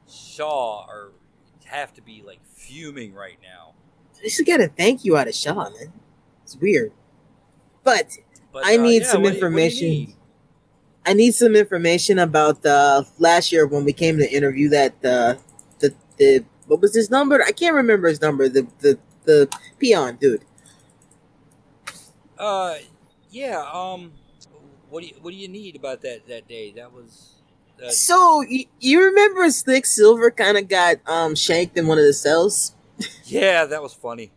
Shaw 0.10 0.86
are 0.88 1.12
have 1.66 1.94
to 1.96 2.02
be 2.02 2.22
like 2.26 2.40
fuming 2.56 3.14
right 3.14 3.38
now. 3.42 3.74
I 4.20 4.24
just 4.24 4.46
gotta 4.46 4.68
thank 4.68 5.06
you 5.06 5.16
out 5.18 5.28
of 5.28 5.36
Shaw, 5.36 5.70
man. 5.70 5.94
It's 6.44 6.56
weird. 6.58 6.92
But 7.84 8.18
But 8.52 8.66
I 8.66 8.78
uh, 8.78 8.82
need 8.82 9.04
yeah, 9.04 9.12
some 9.12 9.22
what 9.24 9.32
what 9.32 9.36
information. 9.36 9.88
need? 9.90 10.14
I 11.06 11.14
need 11.14 11.34
some 11.36 11.56
information 11.56 12.20
about 12.20 12.66
uh, 12.66 13.04
last 13.18 13.52
year 13.54 13.66
when 13.66 13.86
we 13.86 13.94
came 13.94 14.18
to 14.18 14.30
interview 14.30 14.68
that 14.70 14.94
uh, 15.06 15.36
the 15.80 15.94
the 16.18 16.44
what 16.68 16.82
was 16.82 16.94
his 16.96 17.10
number? 17.10 17.42
I 17.44 17.52
can't 17.52 17.76
remember 17.76 18.08
his 18.08 18.22
number. 18.22 18.48
The 18.50 18.68
the 18.80 19.00
the 19.26 19.50
peon 19.80 20.18
dude. 20.18 20.44
Uh, 22.38 22.76
yeah. 23.32 23.66
Um, 23.72 24.14
what 24.90 25.02
do 25.02 25.08
you 25.08 25.16
what 25.22 25.32
do 25.32 25.38
you 25.38 25.48
need 25.48 25.76
about 25.76 26.02
that 26.02 26.28
that 26.28 26.48
day? 26.48 26.72
That 26.72 26.94
was. 26.94 27.34
Uh, 27.84 27.90
So 27.90 28.42
you, 28.42 28.66
you 28.80 29.04
remember 29.04 29.50
Slick 29.52 29.86
Silver 29.86 30.32
kind 30.32 30.58
of 30.58 30.68
got 30.68 30.98
um 31.08 31.36
shanked 31.36 31.78
in 31.78 31.88
one 31.88 31.98
of 31.98 32.06
the 32.06 32.14
cells? 32.14 32.76
yeah, 33.26 33.66
that 33.66 33.82
was 33.82 33.94
funny. 33.94 34.32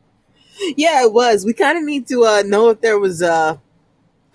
Yeah, 0.77 1.03
it 1.05 1.13
was. 1.13 1.45
We 1.47 1.55
kind 1.55 1.79
of 1.79 1.85
need 1.85 2.07
to 2.09 2.25
uh, 2.25 2.43
know 2.45 2.69
if 2.69 2.83
there 2.83 2.99
was 2.99 3.23
uh, 3.23 3.57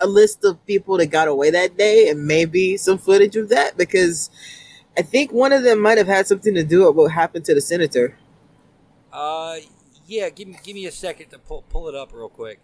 a 0.00 0.06
list 0.06 0.44
of 0.44 0.64
people 0.66 0.96
that 0.98 1.06
got 1.06 1.28
away 1.28 1.50
that 1.50 1.76
day 1.76 2.08
and 2.08 2.26
maybe 2.26 2.76
some 2.76 2.98
footage 2.98 3.36
of 3.36 3.48
that 3.50 3.76
because 3.76 4.28
I 4.98 5.02
think 5.02 5.32
one 5.32 5.52
of 5.52 5.62
them 5.62 5.80
might 5.80 5.98
have 5.98 6.06
had 6.06 6.26
something 6.26 6.54
to 6.54 6.64
do 6.64 6.86
with 6.86 6.96
what 6.96 7.12
happened 7.12 7.44
to 7.46 7.54
the 7.54 7.60
senator. 7.60 8.16
Uh, 9.12 9.56
yeah. 10.06 10.30
Give 10.30 10.48
me 10.48 10.58
give 10.62 10.74
me 10.74 10.86
a 10.86 10.92
second 10.92 11.30
to 11.30 11.38
pull 11.38 11.62
pull 11.68 11.88
it 11.88 11.94
up 11.94 12.12
real 12.12 12.28
quick. 12.28 12.60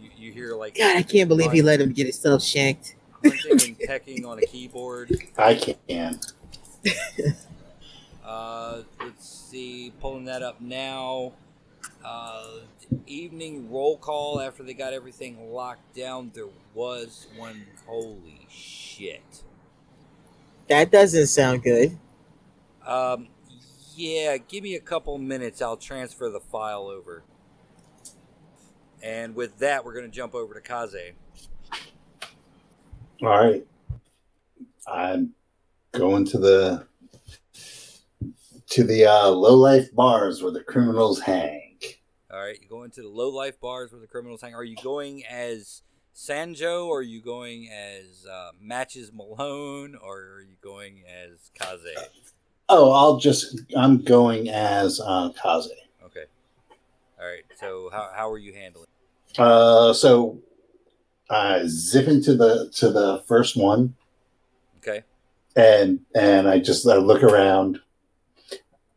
You 0.00 0.10
you 0.16 0.32
hear 0.32 0.54
like 0.54 0.76
God, 0.76 0.96
I 0.96 1.02
can't 1.02 1.28
believe 1.28 1.52
he 1.52 1.62
let 1.62 1.80
him 1.80 1.92
get 1.92 2.04
himself 2.04 2.42
shanked. 2.42 2.96
hunting 3.22 3.60
and 3.62 3.78
pecking 3.78 4.24
on 4.26 4.38
a 4.38 4.46
keyboard. 4.46 5.16
I 5.36 5.54
can. 5.54 6.20
Uh, 8.28 8.82
let's 9.00 9.26
see, 9.26 9.90
pulling 10.00 10.26
that 10.26 10.42
up 10.42 10.60
now. 10.60 11.32
Uh, 12.04 12.58
evening 13.06 13.70
roll 13.70 13.96
call 13.96 14.38
after 14.38 14.62
they 14.62 14.74
got 14.74 14.92
everything 14.92 15.50
locked 15.50 15.96
down. 15.96 16.30
There 16.34 16.48
was 16.74 17.26
one. 17.38 17.64
Holy 17.86 18.46
shit. 18.50 19.42
That 20.68 20.90
doesn't 20.90 21.28
sound 21.28 21.62
good. 21.62 21.98
Um, 22.86 23.28
yeah, 23.94 24.36
give 24.36 24.62
me 24.62 24.74
a 24.74 24.80
couple 24.80 25.16
minutes. 25.18 25.62
I'll 25.62 25.76
transfer 25.76 26.30
the 26.30 26.40
file 26.40 26.86
over. 26.86 27.22
And 29.02 29.34
with 29.34 29.58
that, 29.58 29.84
we're 29.84 29.94
going 29.94 30.04
to 30.04 30.10
jump 30.10 30.34
over 30.34 30.54
to 30.54 30.60
Kaze. 30.60 31.14
All 33.22 33.28
right. 33.28 33.66
I'm 34.86 35.34
going 35.92 36.24
to 36.26 36.38
the 36.38 36.86
to 38.70 38.84
the 38.84 39.06
uh, 39.06 39.28
low 39.28 39.54
life 39.54 39.94
bars 39.94 40.42
where 40.42 40.52
the 40.52 40.62
criminals 40.62 41.20
hang. 41.20 41.76
All 42.30 42.40
right, 42.40 42.58
you 42.60 42.68
go 42.68 42.82
into 42.82 43.00
the 43.00 43.08
low 43.08 43.30
life 43.30 43.58
bars 43.60 43.92
where 43.92 44.00
the 44.00 44.06
criminals 44.06 44.42
hang. 44.42 44.54
Are 44.54 44.64
you 44.64 44.76
going 44.82 45.24
as 45.26 45.82
Sanjo, 46.18 46.86
or 46.88 46.98
are 46.98 47.02
you 47.02 47.22
going 47.22 47.68
as 47.68 48.26
uh, 48.26 48.50
Matches 48.60 49.12
Malone, 49.14 49.94
or 49.94 50.16
are 50.16 50.40
you 50.40 50.56
going 50.60 51.04
as 51.06 51.50
Kaze? 51.54 51.96
Oh, 52.68 52.90
I'll 52.90 53.18
just 53.18 53.60
I'm 53.76 54.02
going 54.02 54.48
as 54.48 55.00
uh, 55.00 55.30
Kaze. 55.40 55.70
Okay. 56.04 56.24
All 57.20 57.26
right. 57.26 57.44
So 57.60 57.88
how 57.92 58.10
how 58.12 58.28
are 58.32 58.38
you 58.38 58.52
handling? 58.52 58.88
Uh, 59.38 59.92
so 59.92 60.40
I 61.30 61.62
zip 61.68 62.08
into 62.08 62.34
the 62.34 62.68
to 62.74 62.90
the 62.90 63.22
first 63.28 63.56
one 63.56 63.94
Okay. 64.78 65.04
and 65.54 66.00
and 66.16 66.48
I 66.48 66.58
just 66.58 66.86
I 66.88 66.96
look 66.96 67.22
around. 67.22 67.78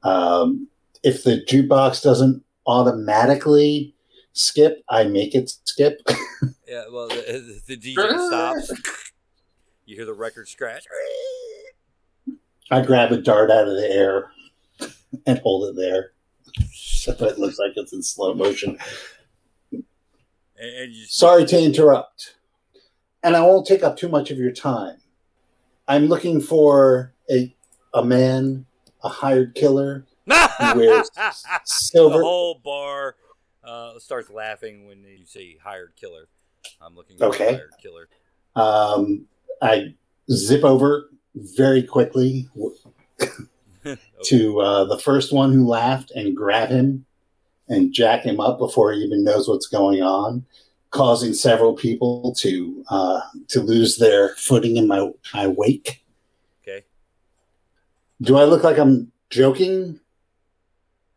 Um, 0.01 0.69
if 1.03 1.24
the 1.24 1.45
jukebox 1.47 2.01
doesn't 2.01 2.43
automatically 2.65 3.93
skip, 4.34 4.84
I 4.89 5.03
make 5.03 5.36
it 5.36 5.55
skip. 5.65 6.01
Yeah. 6.72 6.84
Well, 6.89 7.09
the, 7.09 7.61
the 7.67 7.78
DJ 7.78 8.28
stops. 8.28 8.72
You 9.84 9.97
hear 9.97 10.05
the 10.05 10.13
record 10.13 10.47
scratch. 10.47 10.86
I 12.69 12.82
grab 12.82 13.11
a 13.11 13.17
dart 13.17 13.51
out 13.51 13.67
of 13.67 13.76
the 13.76 13.89
air 13.89 14.32
and 15.26 15.39
hold 15.39 15.67
it 15.67 15.76
there, 15.76 16.11
so 16.72 17.11
it 17.11 17.38
looks 17.38 17.59
like 17.59 17.74
it's 17.76 17.91
in 17.91 18.01
slow 18.01 18.34
motion. 18.34 18.78
And, 19.72 19.84
and 20.61 20.93
you 20.93 21.05
Sorry 21.07 21.43
to 21.45 21.61
interrupt, 21.61 22.36
and 23.22 23.36
I 23.36 23.41
won't 23.41 23.67
take 23.67 23.84
up 23.84 23.97
too 23.97 24.07
much 24.07 24.32
of 24.32 24.38
your 24.38 24.51
time. 24.51 24.97
I'm 25.89 26.05
looking 26.05 26.39
for 26.39 27.11
a 27.30 27.53
a 27.93 28.05
man, 28.05 28.65
a 29.03 29.09
hired 29.09 29.55
killer, 29.55 30.05
wears 30.28 31.09
the 31.09 31.34
silver. 31.65 32.22
whole 32.22 32.61
bar 32.63 33.15
uh, 33.61 33.99
starts 33.99 34.30
laughing 34.30 34.88
when 34.88 35.03
you 35.03 35.26
say 35.26 35.57
hired 35.61 35.95
killer. 35.97 36.30
I'm 36.82 36.95
looking 36.95 37.18
for 37.18 37.26
Okay. 37.26 37.55
a 37.55 37.82
killer. 37.82 38.07
Um, 38.55 39.26
I 39.62 39.95
zip 40.32 40.64
over 40.64 41.09
very 41.36 41.84
quickly 41.84 42.49
Okay. 43.86 43.97
to 44.26 44.59
uh, 44.62 44.86
the 44.86 44.97
first 44.99 45.32
one 45.34 45.51
who 45.53 45.68
laughed 45.68 46.12
and 46.12 46.36
grab 46.36 46.70
him 46.70 47.05
and 47.68 47.93
jack 47.93 48.24
him 48.24 48.39
up 48.39 48.57
before 48.59 48.91
he 48.91 48.99
even 48.99 49.24
knows 49.24 49.47
what's 49.47 49.68
going 49.68 50.01
on, 50.01 50.45
causing 50.91 51.34
several 51.34 51.74
people 51.74 52.34
to 52.38 52.84
uh, 52.89 53.22
to 53.47 53.62
lose 53.62 53.97
their 53.97 54.36
footing 54.36 54.78
in 54.78 54.88
my 54.88 55.09
my 55.34 55.47
wake. 55.47 56.03
Okay. 56.62 56.86
Do 58.22 58.38
I 58.38 58.43
look 58.43 58.64
like 58.64 58.78
I'm 58.78 59.12
joking? 59.30 59.99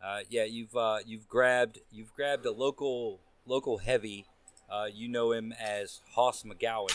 Uh, 0.03 0.21
yeah, 0.31 0.45
you've 0.45 0.77
uh, 0.77 0.99
you've 1.05 1.27
grabbed 1.29 1.81
you've 1.91 2.13
grabbed 2.15 2.47
a 2.47 2.53
local 2.53 3.21
local 3.47 3.79
heavy. 3.79 4.27
Uh, 4.71 4.87
you 4.93 5.09
know 5.09 5.33
him 5.33 5.53
as 5.61 6.01
Hoss 6.15 6.43
McGowan. 6.43 6.91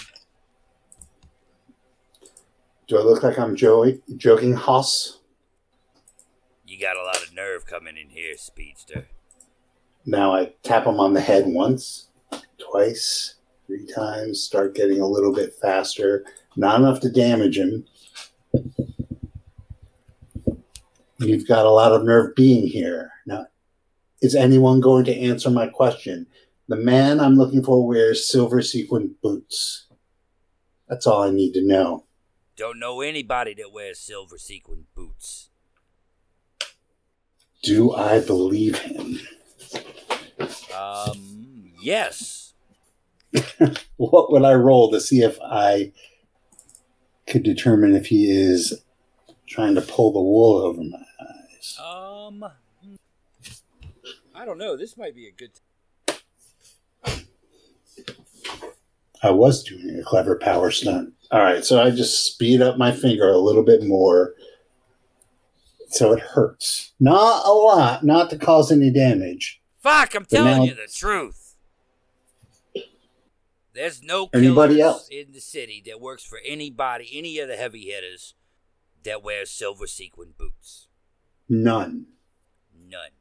Do 2.88 2.98
I 2.98 3.02
look 3.02 3.24
like 3.24 3.38
I'm 3.38 3.56
jo- 3.56 4.00
joking, 4.18 4.54
Hoss? 4.54 5.20
You 6.66 6.80
got 6.80 6.98
a 6.98 7.04
lot 7.04 7.24
of 7.24 7.34
nerve 7.34 7.66
coming 7.66 7.98
in 7.98 8.10
here, 8.10 8.36
speedster. 8.38 9.08
Now 10.06 10.34
I 10.34 10.54
tap 10.64 10.86
him 10.86 11.00
on 11.00 11.14
the 11.14 11.22
head 11.22 11.46
once, 11.46 12.08
twice, 12.58 13.36
three 13.68 13.86
times, 13.86 14.42
start 14.42 14.76
getting 14.76 15.02
a 15.02 15.08
little 15.08 15.34
bit 15.34 15.54
faster. 15.62 16.26
Not 16.56 16.80
enough 16.80 17.00
to 17.02 17.12
damage 17.12 17.58
him. 17.58 17.86
You've 21.20 21.48
got 21.48 21.66
a 21.66 21.72
lot 21.72 21.92
of 21.92 22.04
nerve 22.04 22.34
being 22.36 22.66
here. 22.66 23.12
Now, 23.26 23.48
is 24.22 24.36
anyone 24.36 24.80
going 24.80 25.06
to 25.06 25.16
answer 25.16 25.50
my 25.50 25.68
question? 25.68 26.26
The 26.70 26.76
man 26.76 27.20
I'm 27.20 27.36
looking 27.36 27.64
for 27.64 27.86
wears 27.86 28.30
silver 28.30 28.62
sequin 28.62 29.16
boots. 29.24 29.88
That's 30.88 31.08
all 31.08 31.24
I 31.24 31.32
need 31.32 31.54
to 31.54 31.66
know. 31.66 32.06
Don't 32.56 32.80
know 32.80 33.02
anybody 33.02 33.56
that 33.56 33.74
wears 33.74 34.00
silver 34.00 34.38
sequin 34.38 34.86
boots. 34.94 35.50
Do 37.64 37.92
I 37.92 38.20
believe 38.20 38.78
him? 38.78 39.20
Um, 40.78 41.74
yes. 41.82 42.54
What 43.98 44.32
would 44.32 44.44
I 44.44 44.54
roll 44.54 44.92
to 44.92 45.02
see 45.02 45.24
if 45.24 45.38
I 45.42 45.92
could 47.28 47.44
determine 47.44 47.96
if 47.96 48.06
he 48.06 48.30
is 48.32 48.82
trying 49.46 49.76
to 49.76 49.82
pull 49.82 50.14
the 50.14 50.22
wool 50.22 50.58
over 50.60 50.82
my 50.82 51.04
eyes? 51.20 51.78
Um, 51.84 52.46
I 54.34 54.46
don't 54.46 54.58
know. 54.58 54.78
This 54.78 54.96
might 54.96 55.14
be 55.16 55.28
a 55.28 55.32
good. 55.32 55.52
I 59.22 59.32
was 59.32 59.64
doing 59.64 60.00
a 60.00 60.04
clever 60.04 60.38
power 60.38 60.72
stunt. 60.72 61.14
All 61.32 61.42
right, 61.42 61.64
so 61.64 61.82
I 61.82 61.92
just 61.92 62.26
speed 62.26 62.62
up 62.62 62.78
my 62.78 62.92
finger 62.92 63.30
a 63.30 63.38
little 63.38 63.64
bit 63.64 63.84
more 63.84 64.34
so 65.90 66.14
it 66.14 66.20
hurts. 66.20 66.94
Not 67.00 67.46
a 67.46 67.52
lot, 67.52 68.04
not 68.04 68.30
to 68.30 68.38
cause 68.38 68.72
any 68.72 68.92
damage. 68.92 69.62
Fuck! 69.82 70.16
I'm 70.16 70.26
telling 70.26 70.58
now- 70.58 70.64
you 70.64 70.76
the 70.76 70.92
truth. 70.94 71.56
There's 73.74 74.04
no 74.04 74.30
Anybody 74.34 74.82
else? 74.82 75.08
in 75.10 75.32
the 75.32 75.40
city 75.40 75.82
that 75.86 76.02
works 76.02 76.24
for 76.24 76.40
anybody, 76.46 77.10
any 77.14 77.40
of 77.40 77.48
the 77.48 77.56
heavy 77.56 77.86
hitters 77.86 78.34
that 79.04 79.24
wears 79.24 79.52
silver 79.52 79.88
sequin 79.88 80.34
boots. 80.38 80.88
None. 81.48 82.08
None. 82.78 83.12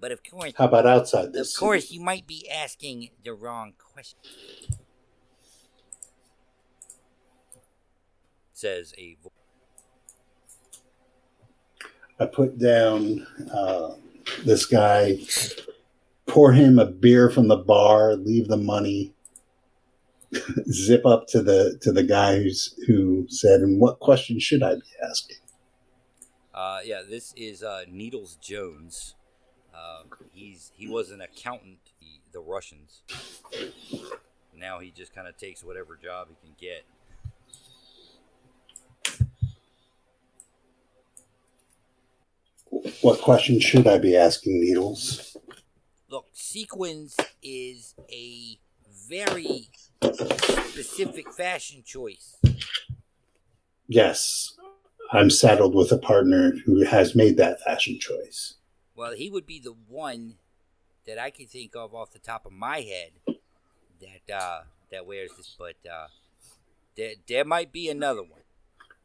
But 0.00 0.12
of 0.12 0.20
course, 0.22 0.52
How 0.56 0.66
about 0.66 0.86
outside 0.86 1.32
this? 1.32 1.54
of 1.54 1.60
course, 1.60 1.90
you 1.90 2.00
might 2.00 2.26
be 2.26 2.48
asking 2.48 3.10
the 3.24 3.34
wrong 3.34 3.72
question. 3.78 4.18
Says 8.52 8.92
a 8.98 9.16
vo- 9.22 9.32
I 12.20 12.26
put 12.26 12.58
down 12.58 13.26
uh, 13.52 13.94
this 14.44 14.66
guy, 14.66 15.18
pour 16.26 16.52
him 16.52 16.78
a 16.78 16.84
beer 16.86 17.30
from 17.30 17.46
the 17.48 17.56
bar, 17.56 18.16
leave 18.16 18.48
the 18.48 18.56
money, 18.56 19.12
zip 20.70 21.06
up 21.06 21.26
to 21.28 21.42
the 21.42 21.78
to 21.82 21.92
the 21.92 22.02
guy 22.02 22.38
who's 22.42 22.74
who 22.86 23.26
said, 23.28 23.60
"And 23.60 23.80
what 23.80 24.00
question 24.00 24.40
should 24.40 24.62
I 24.62 24.74
be 24.74 24.82
asking?" 25.08 25.36
Uh, 26.52 26.80
yeah, 26.84 27.02
this 27.08 27.32
is 27.36 27.62
uh, 27.62 27.82
Needles 27.88 28.36
Jones. 28.42 29.14
Uh, 29.78 30.02
he's 30.32 30.72
he 30.76 30.88
was 30.88 31.10
an 31.10 31.20
accountant, 31.20 31.78
the, 32.00 32.20
the 32.32 32.40
Russians. 32.40 33.02
Now 34.56 34.80
he 34.80 34.90
just 34.90 35.14
kind 35.14 35.28
of 35.28 35.36
takes 35.36 35.62
whatever 35.62 35.98
job 36.02 36.28
he 36.28 36.36
can 36.42 36.56
get. 36.58 36.84
What 43.02 43.20
question 43.20 43.60
should 43.60 43.86
I 43.86 43.98
be 43.98 44.16
asking, 44.16 44.60
Needles? 44.60 45.36
Look, 46.10 46.26
sequins 46.32 47.16
is 47.42 47.94
a 48.10 48.58
very 49.08 49.68
specific 50.02 51.32
fashion 51.32 51.82
choice. 51.84 52.36
Yes, 53.86 54.54
I'm 55.12 55.30
saddled 55.30 55.74
with 55.74 55.92
a 55.92 55.98
partner 55.98 56.54
who 56.66 56.84
has 56.84 57.14
made 57.14 57.36
that 57.36 57.60
fashion 57.62 57.98
choice. 57.98 58.57
Well, 58.98 59.12
he 59.12 59.30
would 59.30 59.46
be 59.46 59.60
the 59.60 59.76
one 59.86 60.34
that 61.06 61.20
I 61.20 61.30
can 61.30 61.46
think 61.46 61.76
of 61.76 61.94
off 61.94 62.10
the 62.10 62.18
top 62.18 62.44
of 62.44 62.50
my 62.50 62.80
head 62.80 63.12
that 64.00 64.34
uh, 64.34 64.62
that 64.90 65.06
wears 65.06 65.30
this, 65.36 65.54
but 65.56 65.76
uh, 65.88 66.08
there 66.96 67.12
there 67.28 67.44
might 67.44 67.70
be 67.70 67.88
another 67.88 68.22
one. 68.24 68.40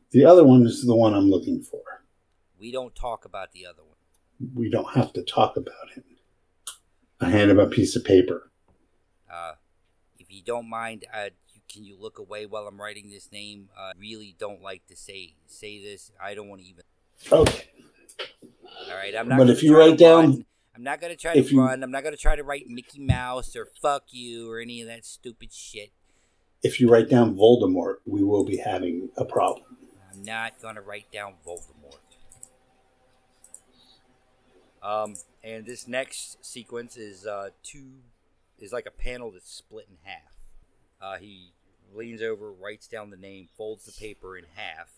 The 0.10 0.26
other 0.26 0.44
one 0.44 0.66
is 0.66 0.84
the 0.84 0.96
one 0.96 1.14
I'm 1.14 1.30
looking 1.30 1.62
for. 1.62 1.84
We 2.60 2.72
don't 2.72 2.96
talk 2.96 3.24
about 3.24 3.52
the 3.52 3.68
other 3.68 3.84
one. 3.84 4.50
We 4.56 4.68
don't 4.68 4.92
have 4.96 5.14
to 5.14 5.22
talk 5.22 5.58
about 5.58 5.92
him. 5.94 6.04
I 7.22 7.30
hand 7.30 7.52
him 7.52 7.60
a 7.60 7.68
piece 7.68 7.96
of 7.96 8.04
paper. 8.04 8.50
Uh, 9.32 9.54
if 10.18 10.32
you 10.32 10.42
don't 10.42 10.68
mind, 10.68 11.06
uh, 11.14 11.30
can 11.72 11.84
you 11.84 11.98
look 12.00 12.18
away 12.18 12.48
while 12.48 12.66
I'm 12.66 12.82
writing 12.82 13.12
this 13.12 13.32
name? 13.32 13.70
Uh, 13.78 13.92
really 14.00 14.36
don't 14.40 14.64
like 14.64 14.88
to 14.88 14.96
say 14.96 15.36
say 15.46 15.80
this. 15.80 16.12
I 16.20 16.34
don't 16.34 16.50
want 16.50 16.62
to 16.62 16.68
even. 16.68 16.84
Okay. 17.32 17.70
All 18.90 18.96
right, 18.96 19.16
I'm 19.16 19.28
not. 19.28 19.38
But 19.38 19.50
if 19.50 19.64
you 19.64 19.76
write 19.78 19.98
down- 19.98 20.24
run. 20.26 20.46
I'm 20.76 20.84
not 20.84 21.00
gonna 21.00 21.16
try 21.16 21.34
to 21.36 21.42
you- 21.42 21.60
run. 21.62 21.84
I'm 21.84 21.92
not 21.92 22.04
gonna 22.04 22.18
try 22.18 22.36
to 22.36 22.44
write 22.44 22.68
Mickey 22.68 23.00
Mouse 23.00 23.56
or 23.56 23.68
fuck 23.82 24.06
you 24.12 24.50
or 24.50 24.60
any 24.60 24.82
of 24.82 24.88
that 24.88 25.06
stupid 25.06 25.54
shit. 25.54 25.92
If 26.64 26.80
you 26.80 26.90
write 26.90 27.10
down 27.10 27.36
Voldemort, 27.36 27.98
we 28.06 28.24
will 28.24 28.44
be 28.44 28.58
having 28.58 29.10
a 29.18 29.26
problem. 29.26 29.78
I'm 30.12 30.24
not 30.24 30.60
gonna 30.62 30.82
write 30.82 31.12
down 31.12 31.36
Voldemort. 31.46 32.00
Um, 34.82 35.16
and 35.44 35.66
this 35.66 35.88
next 35.88 36.44
sequence 36.44 36.98
is 36.98 37.26
uh, 37.26 37.50
two 37.64 37.92
is 38.60 38.74
like 38.74 38.86
a 38.86 38.92
panel 38.92 39.32
that's 39.32 39.52
split 39.52 39.88
in 39.90 39.98
half. 40.04 40.34
Uh, 41.02 41.18
he 41.18 41.54
leans 41.94 42.22
over, 42.22 42.52
writes 42.52 42.88
down 42.88 43.10
the 43.10 43.18
name, 43.18 43.48
folds 43.58 43.86
the 43.86 43.92
paper 43.92 44.38
in 44.38 44.46
half, 44.56 44.90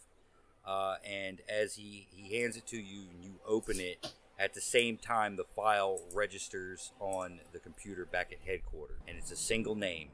uh, 0.65 0.95
and 1.05 1.41
as 1.47 1.75
he 1.75 2.07
he 2.11 2.39
hands 2.39 2.57
it 2.57 2.65
to 2.67 2.77
you, 2.77 3.03
and 3.13 3.23
you 3.23 3.35
open 3.47 3.79
it. 3.79 4.13
At 4.37 4.53
the 4.53 4.59
same 4.59 4.97
time, 4.97 5.37
the 5.37 5.45
file 5.45 6.01
registers 6.13 6.91
on 6.99 7.39
the 7.53 7.59
computer 7.59 8.05
back 8.05 8.33
at 8.33 8.39
headquarters, 8.45 8.97
and 9.07 9.17
it's 9.17 9.31
a 9.31 9.35
single 9.37 9.75
name: 9.75 10.09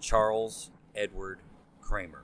Charles 0.00 0.70
Edward 0.94 1.40
Kramer. 1.82 2.22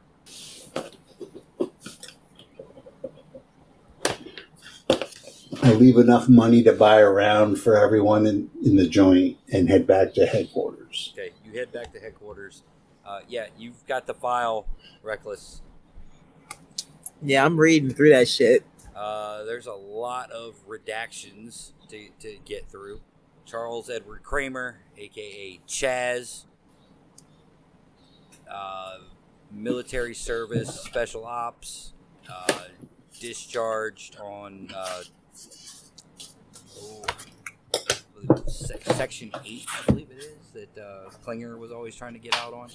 I 5.63 5.73
leave 5.73 5.97
enough 5.97 6.29
money 6.29 6.63
to 6.63 6.73
buy 6.73 7.01
a 7.01 7.09
round 7.09 7.59
for 7.59 7.77
everyone 7.77 8.27
in, 8.27 8.51
in 8.65 8.77
the 8.77 8.89
joint 8.89 9.37
and 9.53 9.69
head 9.69 9.87
back 9.87 10.15
to 10.15 10.25
headquarters. 10.25 11.13
Okay, 11.15 11.33
you 11.45 11.59
head 11.59 11.73
back 11.73 11.93
to 11.93 12.01
headquarters. 12.01 12.63
Uh, 13.05 13.21
yeah, 13.29 13.49
you've 13.59 13.87
got 13.87 14.07
the 14.07 14.15
file, 14.15 14.67
Reckless. 15.03 15.63
Yeah, 17.23 17.45
I'm 17.45 17.59
reading 17.59 17.91
through 17.91 18.11
that 18.11 18.29
shit. 18.29 18.65
Uh, 18.95 19.45
there's 19.45 19.67
a 19.67 19.73
lot 19.73 20.31
of 20.31 20.55
redactions 20.69 21.73
to, 21.89 22.09
to 22.21 22.37
get 22.45 22.69
through. 22.69 23.01
Charles 23.45 23.89
Edward 23.89 24.23
Kramer, 24.23 24.81
aka 24.97 25.61
Chaz, 25.67 26.45
uh, 28.51 28.99
military 29.51 30.15
service, 30.15 30.81
special 30.81 31.25
ops, 31.25 31.95
uh, 32.31 32.65
discharged 33.19 34.19
on 34.21 34.71
uh, 34.77 35.03
oh, 36.79 37.05
section 38.47 39.33
eight, 39.45 39.67
I 39.73 39.91
believe 39.91 40.11
it 40.11 40.19
is 40.19 40.51
that 40.53 40.79
uh, 40.81 41.11
Klinger 41.25 41.57
was 41.57 41.73
always 41.73 41.97
trying 41.97 42.13
to 42.13 42.19
get 42.19 42.37
out 42.37 42.53
on. 42.53 42.71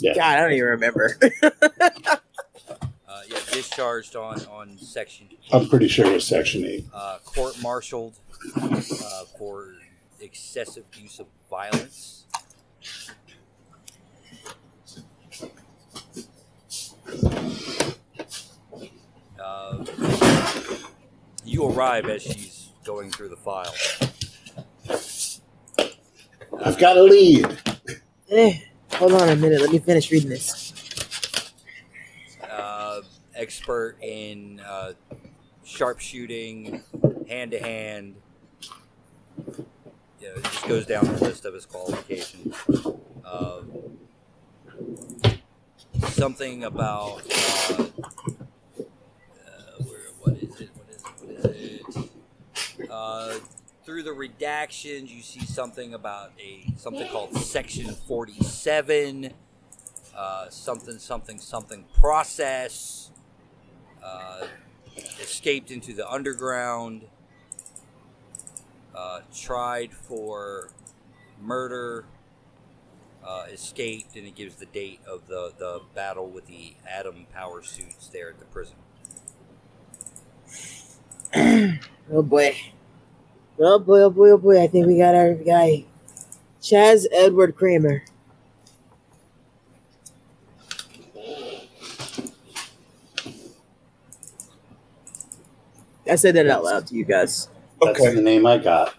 Yeah. 0.00 0.14
God, 0.14 0.38
I 0.38 0.40
don't 0.40 0.52
even 0.52 0.68
remember. 0.68 1.18
Uh, 3.08 3.22
yeah, 3.28 3.38
discharged 3.52 4.14
on 4.14 4.40
on 4.46 4.78
section. 4.78 5.28
I'm 5.52 5.68
pretty 5.68 5.88
sure 5.88 6.06
it 6.06 6.12
was 6.12 6.24
Section 6.24 6.64
8. 6.64 6.86
uh, 6.94 7.18
court 7.24 7.56
martialed 7.60 8.14
uh, 8.56 9.24
for 9.36 9.74
excessive 10.20 10.84
use 10.96 11.18
of 11.18 11.26
violence. 11.50 12.24
Uh, 19.38 19.84
you 21.44 21.64
arrive 21.66 22.06
as 22.08 22.22
she's 22.22 22.68
going 22.84 23.10
through 23.10 23.28
the 23.28 23.36
file. 23.36 23.74
I've 26.62 26.78
got 26.78 26.96
a 26.96 27.02
lead. 27.02 27.46
Hold 29.00 29.12
on 29.14 29.30
a 29.30 29.36
minute. 29.36 29.62
Let 29.62 29.72
me 29.72 29.78
finish 29.78 30.10
reading 30.10 30.28
this. 30.28 30.74
Uh, 32.42 33.00
expert 33.34 33.96
in 34.02 34.60
uh, 34.60 34.92
sharpshooting, 35.64 36.82
hand 37.26 37.52
to 37.52 37.58
hand. 37.58 38.16
Yeah, 40.20 40.36
it 40.36 40.44
just 40.44 40.68
goes 40.68 40.84
down 40.84 41.06
the 41.06 41.12
list 41.12 41.46
of 41.46 41.54
his 41.54 41.64
qualifications. 41.64 42.54
Uh, 43.24 43.62
something 46.08 46.64
about 46.64 47.22
uh, 47.32 47.82
uh, 47.82 47.86
where, 49.78 50.10
what 50.20 50.36
is 50.36 50.60
it? 50.60 50.68
What 50.74 50.90
is 50.90 51.02
it? 51.56 51.86
What 52.90 53.30
is 53.30 53.40
it? 53.40 53.59
Through 53.90 54.04
the 54.04 54.10
redactions, 54.10 55.10
you 55.10 55.20
see 55.20 55.40
something 55.40 55.94
about 55.94 56.30
a 56.38 56.64
something 56.76 57.08
called 57.08 57.36
Section 57.36 57.92
Forty 57.92 58.40
Seven 58.40 59.34
uh, 60.16 60.48
something 60.48 61.00
something 61.00 61.40
something 61.40 61.84
process 61.98 63.10
uh, 64.00 64.46
escaped 65.20 65.72
into 65.72 65.92
the 65.92 66.08
underground 66.08 67.02
uh, 68.94 69.22
tried 69.34 69.92
for 69.92 70.68
murder 71.40 72.04
uh, 73.26 73.46
escaped 73.50 74.14
and 74.14 74.24
it 74.24 74.36
gives 74.36 74.54
the 74.54 74.66
date 74.66 75.00
of 75.04 75.26
the, 75.26 75.52
the 75.58 75.80
battle 75.96 76.28
with 76.28 76.46
the 76.46 76.74
atom 76.88 77.26
power 77.34 77.60
suits 77.60 78.06
there 78.06 78.28
at 78.28 78.38
the 78.38 78.44
prison 78.44 78.76
Oh 82.12 82.22
boy. 82.22 82.56
Oh 83.60 83.78
boy, 83.78 84.00
oh 84.02 84.10
boy, 84.10 84.30
oh 84.30 84.38
boy. 84.38 84.62
I 84.62 84.66
think 84.66 84.86
we 84.86 84.98
got 84.98 85.14
our 85.14 85.34
guy. 85.34 85.84
Chaz 86.62 87.06
Edward 87.12 87.56
Kramer. 87.56 88.02
I 96.10 96.16
said 96.16 96.34
that 96.34 96.48
out 96.48 96.64
loud 96.64 96.86
to 96.88 96.94
you 96.94 97.04
guys. 97.04 97.48
That's 97.80 98.00
Okay. 98.00 98.14
the 98.14 98.20
name 98.22 98.46
I 98.46 98.58
got. 98.58 98.94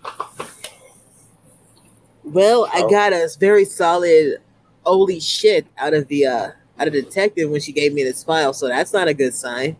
Well, 2.23 2.69
I 2.73 2.83
Oh. 2.83 2.89
got 2.89 3.13
a 3.13 3.29
very 3.39 3.65
solid 3.65 4.37
holy 4.85 5.19
shit 5.19 5.65
out 5.77 5.93
of 5.93 6.07
the 6.07 6.25
uh 6.25 6.51
out 6.79 6.87
of 6.87 6.93
the 6.93 7.01
detective 7.01 7.49
when 7.51 7.61
she 7.61 7.71
gave 7.71 7.93
me 7.93 8.03
this 8.03 8.23
file, 8.23 8.53
so 8.53 8.67
that's 8.67 8.91
not 8.93 9.07
a 9.07 9.13
good 9.13 9.33
sign. 9.35 9.75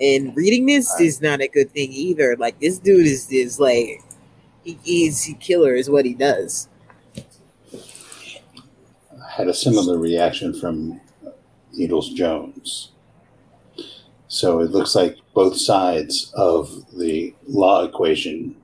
And 0.00 0.36
reading 0.36 0.66
this 0.66 0.88
Alright. 0.90 1.06
is 1.06 1.20
not 1.20 1.40
a 1.40 1.48
good 1.48 1.72
thing 1.72 1.90
either. 1.92 2.36
Like 2.38 2.60
this 2.60 2.78
dude 2.78 3.06
is 3.06 3.30
is 3.32 3.58
like 3.58 4.02
He, 4.68 4.78
he's 4.84 5.30
a 5.30 5.34
killer, 5.34 5.74
is 5.74 5.88
what 5.88 6.04
he 6.04 6.12
does. 6.12 6.68
I 7.72 9.30
had 9.30 9.48
a 9.48 9.54
similar 9.54 9.96
reaction 9.96 10.52
from 10.58 11.00
Needles 11.72 12.10
Jones. 12.12 12.92
So 14.28 14.60
it 14.60 14.70
looks 14.70 14.94
like 14.94 15.16
both 15.32 15.56
sides 15.56 16.30
of 16.34 16.84
the 16.98 17.34
law 17.46 17.84
equation 17.84 18.56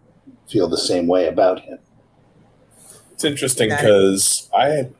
feel 0.46 0.68
the 0.68 0.76
same 0.76 1.06
way 1.06 1.26
about 1.26 1.60
him. 1.60 1.78
It's 3.12 3.24
interesting 3.24 3.70
because 3.70 4.50
I 4.54 4.90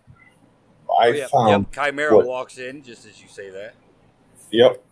I 0.99 1.09
Oh, 1.09 1.13
yep, 1.13 1.31
found 1.31 1.67
yep. 1.75 1.85
Chimera 1.87 2.17
what- 2.17 2.27
walks 2.27 2.57
in 2.57 2.83
just 2.83 3.05
as 3.05 3.21
you 3.21 3.29
say 3.29 3.51
that. 3.51 3.75
Yep. 4.53 4.83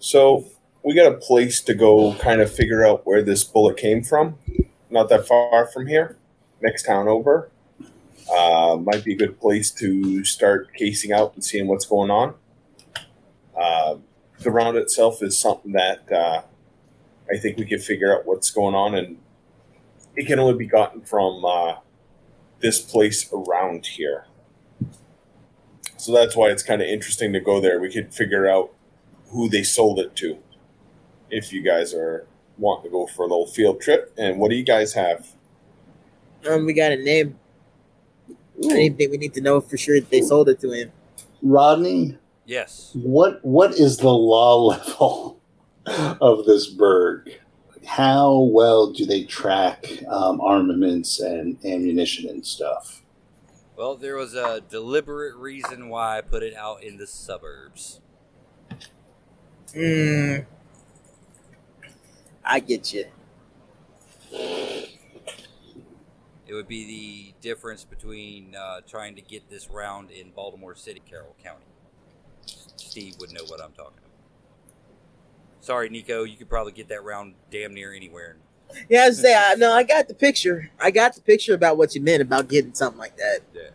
So 0.00 0.46
we 0.82 0.94
got 0.94 1.12
a 1.12 1.16
place 1.16 1.60
to 1.60 1.74
go 1.74 2.14
kind 2.14 2.40
of 2.40 2.50
figure 2.52 2.84
out 2.84 3.06
where 3.06 3.22
this 3.22 3.44
bullet 3.44 3.76
came 3.76 4.02
from. 4.02 4.38
Not 4.92 5.08
that 5.08 5.26
far 5.26 5.66
from 5.68 5.86
here, 5.86 6.18
next 6.60 6.82
town 6.82 7.08
over. 7.08 7.50
Uh, 8.30 8.76
might 8.76 9.02
be 9.02 9.14
a 9.14 9.16
good 9.16 9.40
place 9.40 9.70
to 9.70 10.22
start 10.22 10.74
casing 10.74 11.12
out 11.12 11.32
and 11.34 11.42
seeing 11.42 11.66
what's 11.66 11.86
going 11.86 12.10
on. 12.10 12.34
Uh, 13.58 13.96
the 14.40 14.50
round 14.50 14.76
itself 14.76 15.22
is 15.22 15.40
something 15.40 15.72
that 15.72 16.12
uh, 16.12 16.42
I 17.32 17.38
think 17.38 17.56
we 17.56 17.64
can 17.64 17.78
figure 17.78 18.14
out 18.14 18.26
what's 18.26 18.50
going 18.50 18.74
on, 18.74 18.94
and 18.94 19.16
it 20.14 20.26
can 20.26 20.38
only 20.38 20.58
be 20.58 20.66
gotten 20.66 21.00
from 21.00 21.42
uh, 21.42 21.76
this 22.60 22.78
place 22.78 23.32
around 23.32 23.86
here. 23.86 24.26
So 25.96 26.12
that's 26.12 26.36
why 26.36 26.48
it's 26.48 26.62
kind 26.62 26.82
of 26.82 26.88
interesting 26.88 27.32
to 27.32 27.40
go 27.40 27.62
there. 27.62 27.80
We 27.80 27.90
could 27.90 28.12
figure 28.12 28.46
out 28.46 28.74
who 29.28 29.48
they 29.48 29.62
sold 29.62 29.98
it 29.98 30.14
to. 30.16 30.36
If 31.30 31.50
you 31.50 31.62
guys 31.62 31.94
are 31.94 32.26
wanting 32.62 32.84
to 32.84 32.90
go 32.90 33.06
for 33.08 33.24
a 33.24 33.26
little 33.26 33.46
field 33.46 33.80
trip, 33.82 34.12
and 34.16 34.38
what 34.38 34.50
do 34.50 34.56
you 34.56 34.62
guys 34.62 34.94
have? 34.94 35.26
Um, 36.48 36.64
we 36.64 36.72
got 36.72 36.92
a 36.92 36.96
name. 36.96 37.38
Anything 38.70 39.10
we 39.10 39.16
need 39.18 39.34
to 39.34 39.40
know 39.40 39.60
for 39.60 39.76
sure 39.76 39.98
that 40.00 40.08
they 40.10 40.20
sold 40.22 40.48
it 40.48 40.60
to 40.60 40.70
him. 40.70 40.92
Rodney, 41.42 42.16
Yes. 42.46 42.90
what 42.94 43.44
what 43.44 43.72
is 43.74 43.96
the 43.98 44.08
law 44.10 44.56
level 44.66 45.40
of 45.86 46.46
this 46.46 46.66
burg? 46.68 47.30
How 47.84 48.38
well 48.38 48.92
do 48.92 49.04
they 49.04 49.24
track 49.24 49.84
um, 50.08 50.40
armaments 50.40 51.18
and 51.18 51.58
ammunition 51.64 52.28
and 52.30 52.46
stuff? 52.46 53.02
Well, 53.76 53.96
there 53.96 54.14
was 54.16 54.34
a 54.34 54.60
deliberate 54.60 55.34
reason 55.34 55.88
why 55.88 56.18
I 56.18 56.20
put 56.20 56.44
it 56.44 56.54
out 56.54 56.84
in 56.84 56.98
the 56.98 57.06
suburbs. 57.08 58.00
Hmm. 59.74 60.36
I 62.44 62.60
get 62.60 62.92
you. 62.92 63.06
It 66.52 66.54
would 66.54 66.68
be 66.68 66.86
the 66.86 67.34
difference 67.40 67.84
between 67.84 68.54
uh, 68.54 68.80
trying 68.86 69.14
to 69.16 69.22
get 69.22 69.48
this 69.48 69.70
round 69.70 70.10
in 70.10 70.30
Baltimore 70.32 70.74
City, 70.74 71.00
Carroll 71.08 71.34
County. 71.42 71.64
Steve 72.76 73.14
would 73.20 73.32
know 73.32 73.44
what 73.46 73.62
I'm 73.62 73.72
talking 73.72 73.98
about. 73.98 74.10
Sorry, 75.60 75.88
Nico, 75.88 76.24
you 76.24 76.36
could 76.36 76.48
probably 76.48 76.72
get 76.72 76.88
that 76.88 77.04
round 77.04 77.34
damn 77.50 77.72
near 77.72 77.94
anywhere. 77.94 78.36
Yeah, 78.88 79.04
I 79.04 79.08
was 79.08 79.20
say 79.20 79.34
I 79.34 79.54
no, 79.54 79.72
I 79.72 79.82
got 79.82 80.08
the 80.08 80.14
picture. 80.14 80.70
I 80.80 80.90
got 80.90 81.14
the 81.14 81.20
picture 81.20 81.54
about 81.54 81.76
what 81.76 81.94
you 81.94 82.00
meant 82.00 82.22
about 82.22 82.48
getting 82.48 82.74
something 82.74 82.98
like 82.98 83.16
that. 83.16 83.40
Yeah. 83.54 83.70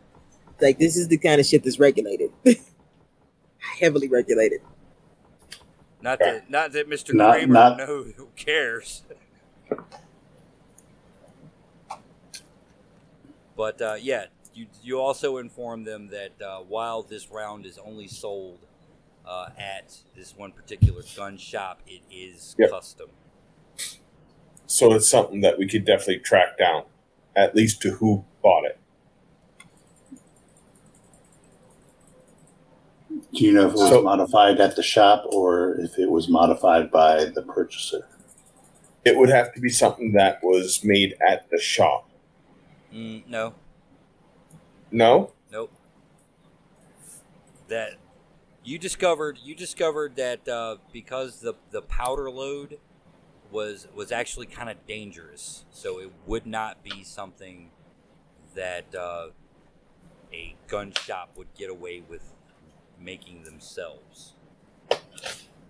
Like 0.59 0.79
this 0.79 0.97
is 0.97 1.07
the 1.07 1.17
kind 1.17 1.39
of 1.39 1.45
shit 1.45 1.63
that's 1.63 1.79
regulated, 1.79 2.31
heavily 3.57 4.07
regulated. 4.07 4.61
Not 6.01 6.19
that, 6.19 6.49
not 6.49 6.71
that 6.73 6.89
Mr. 6.89 7.13
Not- 7.13 7.33
Kramer 7.35 7.53
not- 7.53 7.77
know 7.77 8.03
who 8.15 8.27
cares. 8.35 9.03
But 13.55 13.81
uh, 13.81 13.95
yeah, 13.99 14.25
you 14.53 14.67
you 14.83 14.99
also 14.99 15.37
inform 15.37 15.83
them 15.83 16.09
that 16.09 16.39
uh, 16.41 16.59
while 16.59 17.01
this 17.01 17.29
round 17.31 17.65
is 17.65 17.77
only 17.79 18.07
sold 18.07 18.59
uh, 19.25 19.49
at 19.57 19.97
this 20.15 20.35
one 20.37 20.51
particular 20.51 21.01
gun 21.15 21.37
shop, 21.37 21.81
it 21.87 22.01
is 22.11 22.55
Yep. 22.59 22.69
custom. 22.69 23.09
So 24.67 24.93
it's 24.93 25.09
something 25.09 25.41
that 25.41 25.57
we 25.57 25.67
could 25.67 25.85
definitely 25.85 26.19
track 26.19 26.57
down, 26.57 26.83
at 27.35 27.55
least 27.55 27.81
to 27.83 27.91
who 27.91 28.25
bought 28.43 28.65
it. 28.65 28.77
Do 33.33 33.43
you 33.45 33.51
know 33.53 33.67
if 33.67 33.73
it 33.73 33.77
was 33.77 33.89
So- 33.89 34.01
modified 34.01 34.59
at 34.59 34.75
the 34.75 34.83
shop 34.83 35.25
or 35.31 35.75
if 35.79 35.99
it 35.99 36.09
was 36.09 36.27
modified 36.29 36.89
by 36.91 37.25
the 37.25 37.41
purchaser? 37.43 38.07
It 39.05 39.17
would 39.17 39.29
have 39.29 39.53
to 39.53 39.61
be 39.61 39.69
something 39.69 40.13
that 40.13 40.39
was 40.43 40.83
made 40.83 41.15
at 41.25 41.49
the 41.49 41.57
shop. 41.59 42.09
Mm, 42.93 43.27
no, 43.27 43.53
No, 44.91 45.31
Nope. 45.51 45.71
That 47.67 47.91
you 48.63 48.77
discovered 48.79 49.37
you 49.43 49.55
discovered 49.55 50.15
that 50.15 50.47
uh, 50.47 50.77
because 50.93 51.41
the 51.41 51.53
the 51.71 51.81
powder 51.81 52.31
load 52.31 52.79
was 53.51 53.87
was 53.93 54.11
actually 54.11 54.45
kind 54.45 54.69
of 54.69 54.85
dangerous, 54.87 55.65
so 55.71 55.99
it 55.99 56.11
would 56.25 56.45
not 56.45 56.83
be 56.83 57.03
something 57.03 57.71
that 58.55 58.93
uh, 58.95 59.27
a 60.33 60.55
gun 60.67 60.93
shop 60.93 61.31
would 61.37 61.53
get 61.57 61.69
away 61.69 62.01
with 62.07 62.33
making 62.99 63.43
themselves. 63.43 64.33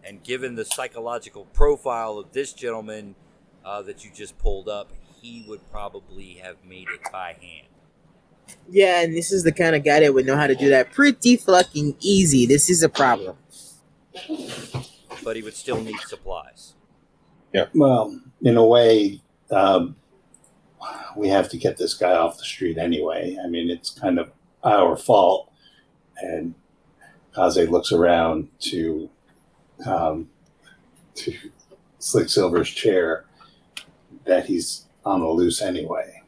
And 0.04 0.24
given 0.24 0.56
the 0.56 0.66
psychological 0.66 1.46
profile 1.46 2.18
of 2.18 2.32
this 2.32 2.54
gentleman 2.54 3.16
uh, 3.66 3.82
that 3.82 4.06
you 4.06 4.12
just 4.14 4.38
pulled 4.38 4.70
up, 4.70 4.92
he 5.22 5.44
would 5.48 5.70
probably 5.70 6.36
have 6.36 6.56
made 6.66 6.88
it 6.90 7.12
by 7.12 7.36
hand. 7.42 7.68
Yeah, 8.70 9.02
and 9.02 9.14
this 9.14 9.32
is 9.32 9.44
the 9.44 9.52
kind 9.52 9.76
of 9.76 9.84
guy 9.84 10.00
that 10.00 10.14
would 10.14 10.26
know 10.26 10.38
how 10.38 10.48
to 10.48 10.56
do 10.56 10.70
that 10.70 10.94
pretty 10.94 11.36
fucking 11.36 11.98
easy. 12.00 12.46
This 12.46 12.70
is 12.70 12.84
a 12.84 12.90
problem. 12.90 13.36
but 15.24 15.36
he 15.36 15.42
would 15.42 15.56
still 15.56 15.82
need 15.82 16.00
supplies. 16.08 16.74
Yeah. 17.54 17.66
Well, 17.74 18.20
in 18.42 18.56
a 18.56 18.66
way, 18.66 19.22
um, 19.52 19.96
we 21.16 21.28
have 21.30 21.50
to 21.50 21.58
get 21.58 21.78
this 21.78 21.94
guy 21.94 22.14
off 22.14 22.38
the 22.38 22.46
street 22.46 22.78
anyway. 22.78 23.38
I 23.44 23.48
mean, 23.48 23.70
it's 23.70 23.90
kind 23.90 24.20
of 24.20 24.32
our 24.64 24.96
fault. 24.96 25.52
And 26.18 26.56
Kaze 27.38 27.70
looks 27.70 27.92
around 27.92 28.50
to 28.62 29.10
um, 29.86 30.30
to 31.16 31.34
Slick 32.00 32.30
Silver's 32.30 32.70
chair 32.70 33.26
that 34.26 34.46
he's 34.46 34.86
on 35.06 35.22
the 35.22 35.28
loose 35.28 35.62
anyway. 35.62 36.22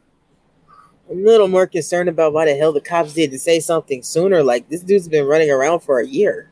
I'm 1.10 1.20
a 1.20 1.22
little 1.22 1.48
more 1.48 1.66
concerned 1.66 2.08
about 2.08 2.34
why 2.34 2.46
the 2.46 2.56
hell 2.56 2.72
the 2.72 2.82
cops 2.82 3.14
did 3.14 3.32
to 3.32 3.40
say 3.40 3.60
something 3.60 4.04
sooner. 4.04 4.44
Like 4.44 4.70
this 4.70 4.82
dude's 4.84 5.08
been 5.08 5.26
running 5.26 5.50
around 5.50 5.80
for 5.80 6.00
a 6.00 6.06
year. 6.06 6.52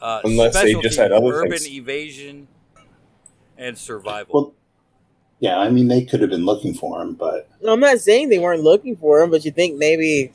Uh, 0.00 0.20
Unless 0.24 0.62
they 0.62 0.74
just 0.74 0.98
had 0.98 1.12
other 1.12 1.32
urban 1.32 1.50
things. 1.50 1.68
evasion 1.68 2.48
and 3.58 3.76
survival. 3.76 4.32
Well, 4.32 4.54
yeah, 5.40 5.58
I 5.58 5.70
mean, 5.70 5.88
they 5.88 6.04
could 6.04 6.20
have 6.20 6.30
been 6.30 6.44
looking 6.44 6.74
for 6.74 7.02
him, 7.02 7.14
but 7.14 7.48
I'm 7.66 7.80
not 7.80 7.98
saying 7.98 8.28
they 8.28 8.38
weren't 8.38 8.62
looking 8.62 8.96
for 8.96 9.20
him, 9.20 9.30
but 9.30 9.44
you 9.44 9.50
think 9.50 9.76
maybe 9.76 10.32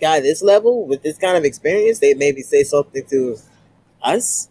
guy 0.00 0.20
this 0.20 0.42
level 0.42 0.86
with 0.86 1.02
this 1.02 1.18
kind 1.18 1.36
of 1.36 1.44
experience, 1.44 1.98
they 1.98 2.14
maybe 2.14 2.42
say 2.42 2.62
something 2.62 3.04
to 3.06 3.38
us. 4.02 4.48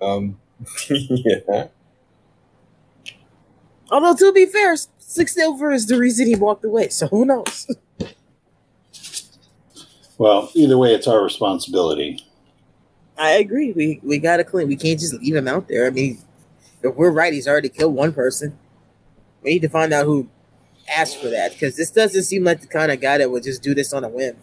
um, 0.00 0.38
yeah. 0.90 1.68
Although 3.90 4.14
to 4.16 4.32
be 4.32 4.46
fair, 4.46 4.76
Slick 4.98 5.28
Silver 5.28 5.72
is 5.72 5.86
the 5.86 5.98
reason 5.98 6.26
he 6.26 6.36
walked 6.36 6.64
away. 6.64 6.88
So 6.88 7.06
who 7.08 7.24
knows? 7.24 7.66
well, 10.18 10.50
either 10.54 10.78
way, 10.78 10.94
it's 10.94 11.06
our 11.06 11.22
responsibility. 11.22 12.24
I 13.18 13.30
agree. 13.32 13.72
We 13.72 14.00
we 14.02 14.18
gotta 14.18 14.44
clean. 14.44 14.68
We 14.68 14.76
can't 14.76 15.00
just 15.00 15.14
leave 15.14 15.34
him 15.34 15.48
out 15.48 15.68
there. 15.68 15.86
I 15.86 15.90
mean, 15.90 16.18
if 16.82 16.94
we're 16.96 17.10
right, 17.10 17.32
he's 17.32 17.48
already 17.48 17.68
killed 17.68 17.94
one 17.94 18.12
person. 18.12 18.58
We 19.42 19.52
need 19.52 19.62
to 19.62 19.68
find 19.68 19.92
out 19.92 20.04
who 20.04 20.28
asked 20.88 21.20
for 21.20 21.28
that 21.28 21.52
because 21.52 21.76
this 21.76 21.90
doesn't 21.90 22.24
seem 22.24 22.44
like 22.44 22.60
the 22.60 22.66
kind 22.66 22.92
of 22.92 23.00
guy 23.00 23.18
that 23.18 23.30
would 23.30 23.42
just 23.42 23.62
do 23.62 23.74
this 23.74 23.92
on 23.92 24.04
a 24.04 24.08
whim. 24.08 24.36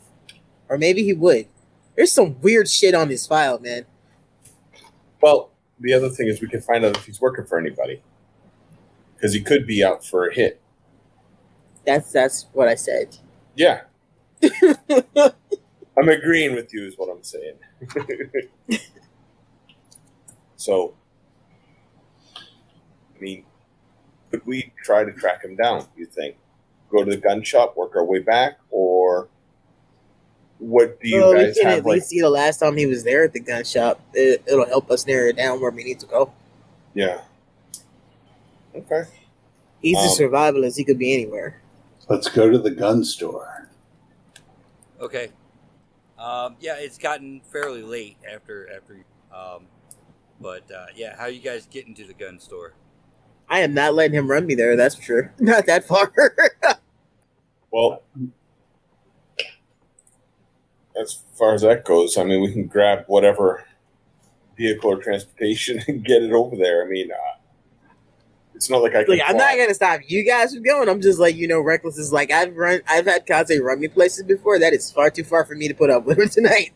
Or 0.69 0.77
maybe 0.77 1.03
he 1.03 1.13
would. 1.13 1.47
There's 1.95 2.11
some 2.11 2.39
weird 2.41 2.69
shit 2.69 2.95
on 2.95 3.09
his 3.09 3.27
file, 3.27 3.59
man. 3.59 3.85
Well, 5.21 5.51
the 5.79 5.93
other 5.93 6.09
thing 6.09 6.27
is 6.27 6.41
we 6.41 6.47
can 6.47 6.61
find 6.61 6.83
out 6.83 6.97
if 6.97 7.05
he's 7.05 7.21
working 7.21 7.45
for 7.45 7.57
anybody, 7.59 8.01
because 9.15 9.33
he 9.33 9.41
could 9.41 9.67
be 9.67 9.83
out 9.83 10.05
for 10.05 10.27
a 10.27 10.33
hit. 10.33 10.59
That's 11.85 12.11
that's 12.11 12.47
what 12.53 12.67
I 12.67 12.75
said. 12.75 13.17
Yeah, 13.55 13.81
I'm 14.43 16.09
agreeing 16.09 16.55
with 16.55 16.73
you, 16.73 16.85
is 16.85 16.97
what 16.97 17.09
I'm 17.09 17.23
saying. 17.23 17.55
so, 20.55 20.95
I 22.35 23.19
mean, 23.19 23.45
could 24.33 24.45
we 24.47 24.73
try 24.83 25.03
to 25.03 25.11
track 25.11 25.43
him 25.43 25.55
down? 25.55 25.85
You 25.95 26.07
think? 26.07 26.35
Go 26.89 27.03
to 27.03 27.11
the 27.11 27.17
gun 27.17 27.43
shop, 27.43 27.77
work 27.77 27.95
our 27.95 28.03
way 28.03 28.19
back, 28.19 28.57
or 28.71 29.27
what 30.57 30.99
do 30.99 31.07
you 31.07 31.17
well, 31.17 31.33
we 31.33 31.39
guys 31.45 31.55
can 31.57 31.65
have? 31.69 31.77
at 31.79 31.85
Like, 31.85 31.93
least 31.95 32.09
see 32.09 32.19
the 32.21 32.29
last 32.29 32.57
time 32.57 32.75
he 32.75 32.87
was 32.87 33.03
there 33.03 33.23
at 33.25 33.33
the 33.33 33.39
gun 33.39 33.63
shop. 33.63 34.01
It, 34.13 34.41
it'll 34.47 34.65
help 34.65 34.89
us 34.89 35.05
narrow 35.05 35.29
it 35.29 35.35
down 35.37 35.61
where 35.61 35.69
we 35.71 35.83
need 35.83 35.99
to 35.99 36.07
go. 36.07 36.33
yeah, 36.95 37.21
Okay. 38.75 39.03
He's 39.83 39.97
a 39.97 40.01
Um, 40.23 40.31
survivalist. 40.31 40.77
He 40.77 40.83
could 40.83 40.97
be 40.97 41.13
anywhere. 41.13 41.61
Let's 42.09 42.27
go 42.27 42.49
to 42.49 42.57
the 42.57 42.71
gun 42.71 43.03
store. 43.03 43.69
Okay. 44.99 45.29
Um, 46.17 46.55
yeah, 46.59 46.75
it's 46.77 46.97
gotten 46.97 47.41
fairly 47.51 47.83
late 47.83 48.17
after 48.31 48.67
after. 48.73 49.03
Um, 49.35 49.67
but 50.41 50.63
uh, 50.71 50.85
yeah, 50.95 51.15
how 51.17 51.25
you 51.27 51.39
guys 51.41 51.67
getting 51.69 51.93
to 51.95 52.05
the 52.07 52.13
gun 52.13 52.39
store? 52.39 52.73
I 53.49 53.59
am 53.59 53.73
not 53.73 53.93
letting 53.93 54.15
him 54.17 54.29
run 54.29 54.45
me 54.45 54.55
there. 54.55 54.75
That's 54.75 54.95
for 54.95 55.01
sure. 55.01 55.33
Not 55.39 55.65
that 55.67 55.85
far. 55.85 56.11
Well, 57.71 58.03
as 61.01 61.23
far 61.33 61.55
as 61.55 61.63
that 61.63 61.85
goes, 61.85 62.19
I 62.19 62.23
mean, 62.23 62.39
we 62.39 62.53
can 62.53 62.67
grab 62.67 63.05
whatever 63.07 63.63
vehicle 64.55 64.91
or 64.91 65.01
transportation 65.01 65.81
and 65.87 66.05
get 66.05 66.21
it 66.21 66.31
over 66.33 66.55
there. 66.55 66.85
I 66.85 66.87
mean, 66.87 67.11
uh, 67.11 67.37
it's 68.53 68.69
not 68.69 68.83
like 68.83 68.93
I 68.93 69.03
can. 69.03 69.17
like 69.17 69.27
I'm 69.27 69.37
not 69.37 69.57
gonna 69.57 69.73
stop 69.73 70.01
you 70.05 70.23
guys 70.23 70.53
from 70.53 70.61
going. 70.61 70.87
I'm 70.87 71.01
just 71.01 71.17
like 71.17 71.35
you 71.35 71.47
know, 71.47 71.61
reckless 71.61 71.97
is 71.97 72.13
like 72.13 72.29
I've 72.29 72.55
run. 72.55 72.81
I've 72.87 73.07
had 73.07 73.25
Kaze 73.25 73.59
run 73.59 73.79
me 73.79 73.87
places 73.87 74.23
before. 74.23 74.59
That 74.59 74.73
is 74.73 74.91
far 74.91 75.09
too 75.09 75.23
far 75.23 75.43
for 75.43 75.55
me 75.55 75.67
to 75.67 75.73
put 75.73 75.89
up 75.89 76.05
with 76.05 76.19
him 76.19 76.29
tonight. 76.29 76.73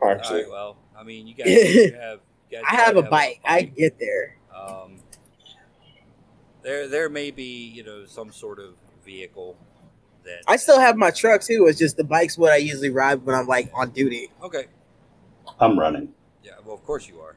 All 0.00 0.10
Actually, 0.10 0.44
right. 0.44 0.50
Well, 0.50 0.76
I 0.96 1.04
mean, 1.04 1.26
you 1.26 1.34
guys 1.34 1.46
you 1.46 1.92
have. 1.92 2.20
You 2.50 2.56
guys 2.58 2.64
I 2.70 2.74
have 2.74 2.94
gotta 2.94 3.06
a 3.06 3.10
bike. 3.10 3.40
I 3.44 3.60
bike. 3.64 3.76
get 3.76 3.98
there. 3.98 4.36
Um, 4.56 4.96
there, 6.62 6.88
there 6.88 7.08
may 7.08 7.30
be 7.30 7.68
you 7.68 7.82
know 7.82 8.04
some 8.06 8.32
sort 8.32 8.58
of 8.58 8.74
vehicle 9.04 9.56
that 10.24 10.42
I 10.46 10.56
still 10.56 10.80
have 10.80 10.96
my 10.96 11.10
truck 11.10 11.42
too. 11.42 11.66
It's 11.66 11.78
just 11.78 11.96
the 11.96 12.04
bike's 12.04 12.38
what 12.38 12.52
I 12.52 12.56
usually 12.56 12.90
ride 12.90 13.24
when 13.24 13.34
I'm 13.34 13.46
like 13.46 13.70
on 13.74 13.90
duty. 13.90 14.30
Okay. 14.42 14.66
I'm 15.60 15.78
running. 15.78 16.08
Yeah. 16.42 16.52
Well, 16.64 16.74
of 16.74 16.84
course 16.84 17.08
you 17.08 17.20
are. 17.20 17.36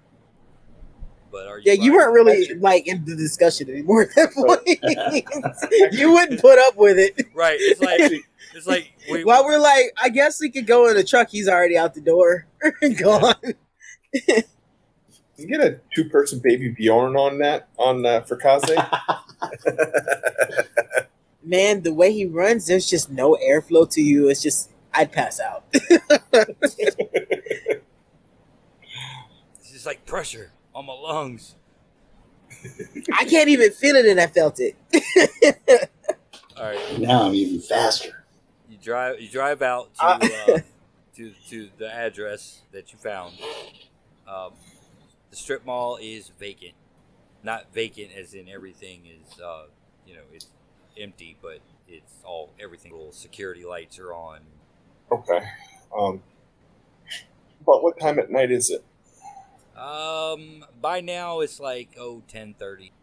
But 1.32 1.48
are 1.48 1.60
you? 1.60 1.64
Yeah, 1.66 1.74
you 1.74 1.94
weren't 1.94 2.14
really 2.14 2.54
like 2.56 2.88
in 2.88 3.04
the 3.06 3.16
discussion 3.16 3.70
anymore 3.70 4.04
at 4.04 4.16
that 4.16 4.34
point. 4.34 5.92
you 6.00 6.12
wouldn't 6.12 6.40
put 6.40 6.60
up 6.60 6.78
with 6.78 6.98
it. 6.98 7.28
right. 7.34 7.58
It's 7.60 7.82
like 7.82 8.00
it's 8.56 8.68
like 8.68 8.94
we, 9.10 9.24
While 9.24 9.44
we're 9.44 9.60
like, 9.60 9.92
I 10.02 10.10
guess 10.10 10.40
we 10.40 10.50
could 10.50 10.68
go 10.68 10.88
in 10.88 10.96
the 10.96 11.04
truck. 11.04 11.30
He's 11.30 11.50
already 11.50 11.78
out 11.78 11.94
the 11.94 12.02
door, 12.02 12.48
and 12.82 12.98
gone. 12.98 13.36
You 15.38 15.48
get 15.48 15.60
a 15.60 15.80
two-person 15.94 16.40
baby 16.40 16.70
Bjorn 16.70 17.16
on 17.16 17.40
that 17.40 17.68
on 17.78 18.06
uh, 18.06 18.22
for 18.22 18.38
Kaze. 18.38 18.64
Man, 21.44 21.82
the 21.84 21.94
way 21.94 22.12
he 22.12 22.26
runs, 22.26 22.66
there's 22.68 22.90
just 22.90 23.12
no 23.12 23.38
airflow 23.44 23.90
to 23.92 24.02
you. 24.02 24.30
It's 24.30 24.42
just, 24.42 24.72
I'd 24.94 25.12
pass 25.12 25.40
out. 25.40 25.66
it's 25.74 26.92
just 29.72 29.86
like 29.86 30.06
pressure 30.06 30.52
on 30.74 30.86
my 30.86 30.94
lungs. 30.94 31.56
I 33.14 33.26
can't 33.26 33.50
even 33.50 33.72
feel 33.72 33.96
it, 33.96 34.08
and 34.08 34.20
I 34.20 34.26
felt 34.28 34.60
it. 34.60 34.76
All 36.58 36.64
right. 36.64 37.00
Now 37.00 37.24
I'm 37.24 37.36
even 37.36 37.60
faster. 37.60 38.26
You 38.70 38.78
drive. 38.78 39.20
You 39.22 39.30
drive 39.30 39.62
out 39.62 39.94
to 39.96 40.04
Uh, 40.04 40.20
uh, 40.22 40.60
to 41.18 41.32
to 41.50 41.70
the 41.78 41.94
address 41.94 42.62
that 42.72 42.92
you 42.92 42.98
found. 42.98 43.36
Um, 44.28 44.54
the 45.36 45.42
strip 45.42 45.66
mall 45.66 45.98
is 46.02 46.32
vacant. 46.40 46.74
Not 47.44 47.66
vacant 47.74 48.12
as 48.18 48.34
in 48.34 48.48
everything 48.48 49.02
is 49.06 49.40
uh, 49.40 49.66
you 50.08 50.16
know 50.16 50.22
it's 50.34 50.48
empty, 50.98 51.38
but 51.42 51.60
it's 51.88 52.14
all 52.24 52.54
everything. 52.60 52.94
Little 52.94 53.12
security 53.12 53.66
lights 53.66 54.00
are 54.00 54.14
on. 54.14 54.40
okay. 55.12 55.42
Um, 55.98 56.24
but 57.66 57.84
what 57.84 58.00
time 58.00 58.18
at 58.18 58.32
night 58.32 58.50
is 58.50 58.70
it? 58.70 58.84
Um, 59.78 60.66
by 60.82 61.02
now 61.02 61.42
it's 61.42 61.60
like 61.60 61.98
oh 62.00 62.24
ten 62.28 62.56
thirty. 62.58 62.94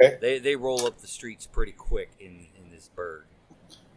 Okay. 0.00 0.18
They 0.20 0.38
they 0.38 0.56
roll 0.56 0.86
up 0.86 1.00
the 1.00 1.08
streets 1.08 1.46
pretty 1.46 1.72
quick 1.72 2.10
in 2.20 2.46
in 2.56 2.70
this 2.70 2.90
burg. 2.94 3.24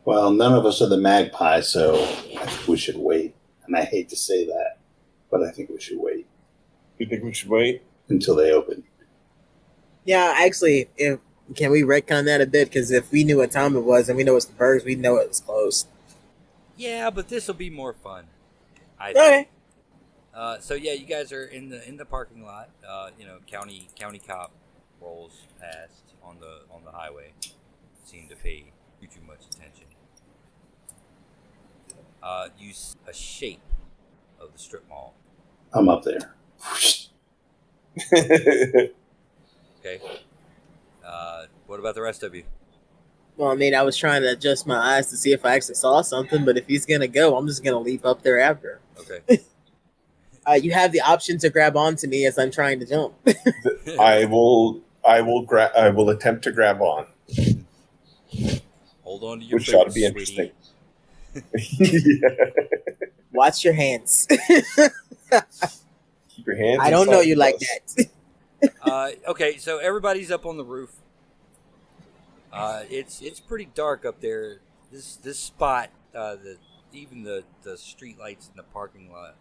Well, 0.06 0.32
none 0.32 0.54
of 0.54 0.66
us 0.66 0.82
are 0.82 0.90
the 0.90 0.98
magpie, 0.98 1.62
so 1.62 1.96
I 1.96 2.46
think 2.46 2.68
we 2.68 2.78
should 2.78 2.98
wait. 2.98 3.36
And 3.66 3.76
I 3.76 3.84
hate 3.84 4.10
to 4.10 4.16
say 4.16 4.46
that, 4.46 4.78
but 5.32 5.44
I 5.44 5.52
think 5.52 5.70
we 5.70 5.80
should 5.80 6.00
wait 6.00 6.28
You 6.98 7.06
think 7.08 7.24
we 7.24 7.34
should 7.34 7.50
wait? 7.50 7.82
until 8.08 8.36
they 8.36 8.52
open. 8.52 8.84
Yeah, 10.06 10.36
actually, 10.38 10.90
if 10.96 11.20
can 11.56 11.72
we 11.72 11.82
retcon 11.82 12.26
that 12.26 12.40
a 12.40 12.46
bit? 12.46 12.70
Because 12.70 12.92
if 12.92 13.12
we 13.12 13.24
knew 13.24 13.38
what 13.38 13.50
time 13.50 13.76
it 13.76 13.80
was 13.82 14.08
and 14.10 14.16
we 14.16 14.24
know 14.24 14.36
it's 14.36 14.46
the 14.46 14.54
birds, 14.54 14.86
we 14.86 14.94
know 14.94 15.18
it 15.18 15.28
was 15.28 15.40
closed. 15.42 15.88
Yeah, 16.78 17.10
but 17.10 17.30
this 17.30 17.48
will 17.48 17.56
be 17.56 17.72
more 17.72 17.94
fun. 17.94 18.26
I 19.00 19.14
think. 19.14 19.18
Okay. 19.18 19.48
Uh, 20.36 20.60
so 20.60 20.76
yeah, 20.76 20.94
you 20.94 21.08
guys 21.08 21.32
are 21.32 21.46
in 21.46 21.70
the 21.70 21.88
in 21.88 21.98
the 21.98 22.06
parking 22.06 22.46
lot. 22.46 22.70
Uh, 22.88 23.10
you 23.18 23.26
know, 23.26 23.38
county 23.48 23.90
county 23.96 24.20
cop 24.20 24.52
rolls 25.02 25.34
past 25.60 26.04
on 26.24 26.38
the 26.40 26.60
on 26.72 26.84
the 26.86 26.92
highway. 26.92 27.34
Seem 28.04 28.28
to 28.28 28.36
pay 28.36 28.66
you 29.02 29.08
too 29.08 29.22
much 29.26 29.40
attention. 29.52 29.86
Uh, 32.22 32.50
you 32.60 32.70
s- 32.70 32.96
a 33.08 33.14
shape 33.14 33.62
of 34.40 34.52
the 34.54 34.60
strip 34.60 34.88
mall. 34.90 35.16
I'm 35.74 35.90
up 35.90 36.04
there. 36.04 36.36
Okay. 38.14 40.02
Uh, 41.06 41.46
what 41.68 41.80
about 41.80 41.96
the 41.96 42.02
rest 42.02 42.24
of 42.24 42.34
you? 42.36 42.44
Well, 43.38 43.52
I 43.52 43.56
mean, 43.56 43.76
I 43.76 43.84
was 43.84 43.98
trying 43.98 44.22
to 44.24 44.32
adjust 44.32 44.66
my 44.66 44.78
eyes 44.78 45.10
to 45.12 45.18
see 45.18 45.32
if 45.34 45.46
I 45.46 45.56
actually 45.56 45.76
saw 45.76 46.02
something, 46.02 46.46
but 46.46 46.58
if 46.58 46.66
he's 46.68 46.86
gonna 46.86 47.08
go, 47.08 47.36
I'm 47.38 47.48
just 47.48 47.64
gonna 47.64 47.80
leap 47.80 48.06
up 48.06 48.24
there 48.24 48.40
after. 48.40 48.80
Okay. 49.00 49.40
Uh, 50.48 50.54
you 50.54 50.72
have 50.72 50.92
the 50.92 51.02
option 51.02 51.40
to 51.40 51.50
grab 51.50 51.76
onto 51.76 52.08
me 52.08 52.24
as 52.28 52.38
I'm 52.38 52.52
trying 52.52 52.80
to 52.80 52.86
jump. 52.86 53.16
I 54.00 54.26
will. 54.26 54.80
I 55.04 55.20
will 55.22 55.42
grab. 55.42 55.72
I 55.76 55.90
will 55.90 56.08
attempt 56.12 56.44
to 56.44 56.52
grab 56.52 56.82
on, 56.82 57.08
Hold 59.02 59.24
on 59.24 59.40
to 59.40 59.44
your 59.46 59.58
which 59.58 59.74
ought 59.74 59.86
to 59.86 59.92
be 59.92 60.08
sweetie. 60.08 60.52
interesting. 61.34 61.52
yeah. 62.22 62.30
Watch 63.34 63.66
your 63.66 63.74
hands. 63.74 64.28
Keep 66.46 66.58
your 66.58 66.68
hands. 66.68 66.80
I 66.82 66.90
don't 66.90 67.10
know 67.10 67.22
you 67.22 67.36
like 67.36 67.60
bus. 67.60 67.96
that. 67.96 68.74
uh, 68.82 69.10
okay, 69.28 69.58
so 69.58 69.80
everybody's 69.80 70.32
up 70.32 70.46
on 70.46 70.58
the 70.58 70.64
roof. 70.64 70.92
Uh, 72.52 72.84
it's 72.90 73.22
it's 73.22 73.40
pretty 73.40 73.68
dark 73.74 74.06
up 74.06 74.22
there. 74.22 74.60
This 74.92 75.18
this 75.18 75.40
spot, 75.40 75.90
uh, 76.16 76.36
the 76.36 76.58
even 76.94 77.24
the 77.24 77.44
the 77.64 77.78
street 77.78 78.18
lights 78.20 78.50
in 78.50 78.56
the 78.56 78.64
parking 78.64 79.12
lot 79.12 79.36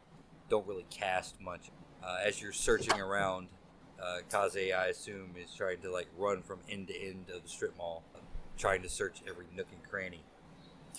don't 0.49 0.67
really 0.67 0.87
cast 0.91 1.41
much. 1.41 1.71
Uh, 2.03 2.17
as 2.25 2.43
you're 2.43 2.53
searching 2.53 3.01
around, 3.01 3.49
uh, 4.03 4.19
Kaze, 4.31 4.73
I 4.73 4.87
assume, 4.87 5.35
is 5.43 5.55
trying 5.55 5.81
to 5.83 5.91
like 5.91 6.09
run 6.19 6.43
from 6.43 6.59
end 6.69 6.89
to 6.89 7.01
end 7.01 7.27
of 7.35 7.43
the 7.43 7.49
strip 7.49 7.77
mall, 7.79 8.03
trying 8.59 8.83
to 8.83 8.89
search 8.89 9.23
every 9.29 9.47
nook 9.55 9.69
and 9.73 9.83
cranny. 9.89 10.23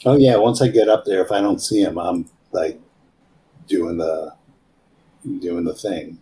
Oh 0.05 0.17
yeah, 0.17 0.37
once 0.37 0.61
I 0.61 0.67
get 0.67 0.87
up 0.87 1.05
there, 1.05 1.23
if 1.23 1.31
I 1.31 1.41
don't 1.41 1.59
see 1.59 1.81
him, 1.81 1.97
I'm 1.97 2.29
like 2.51 2.79
doing 3.67 3.97
the 3.97 4.33
doing 5.25 5.63
the 5.65 5.73
thing. 5.73 6.19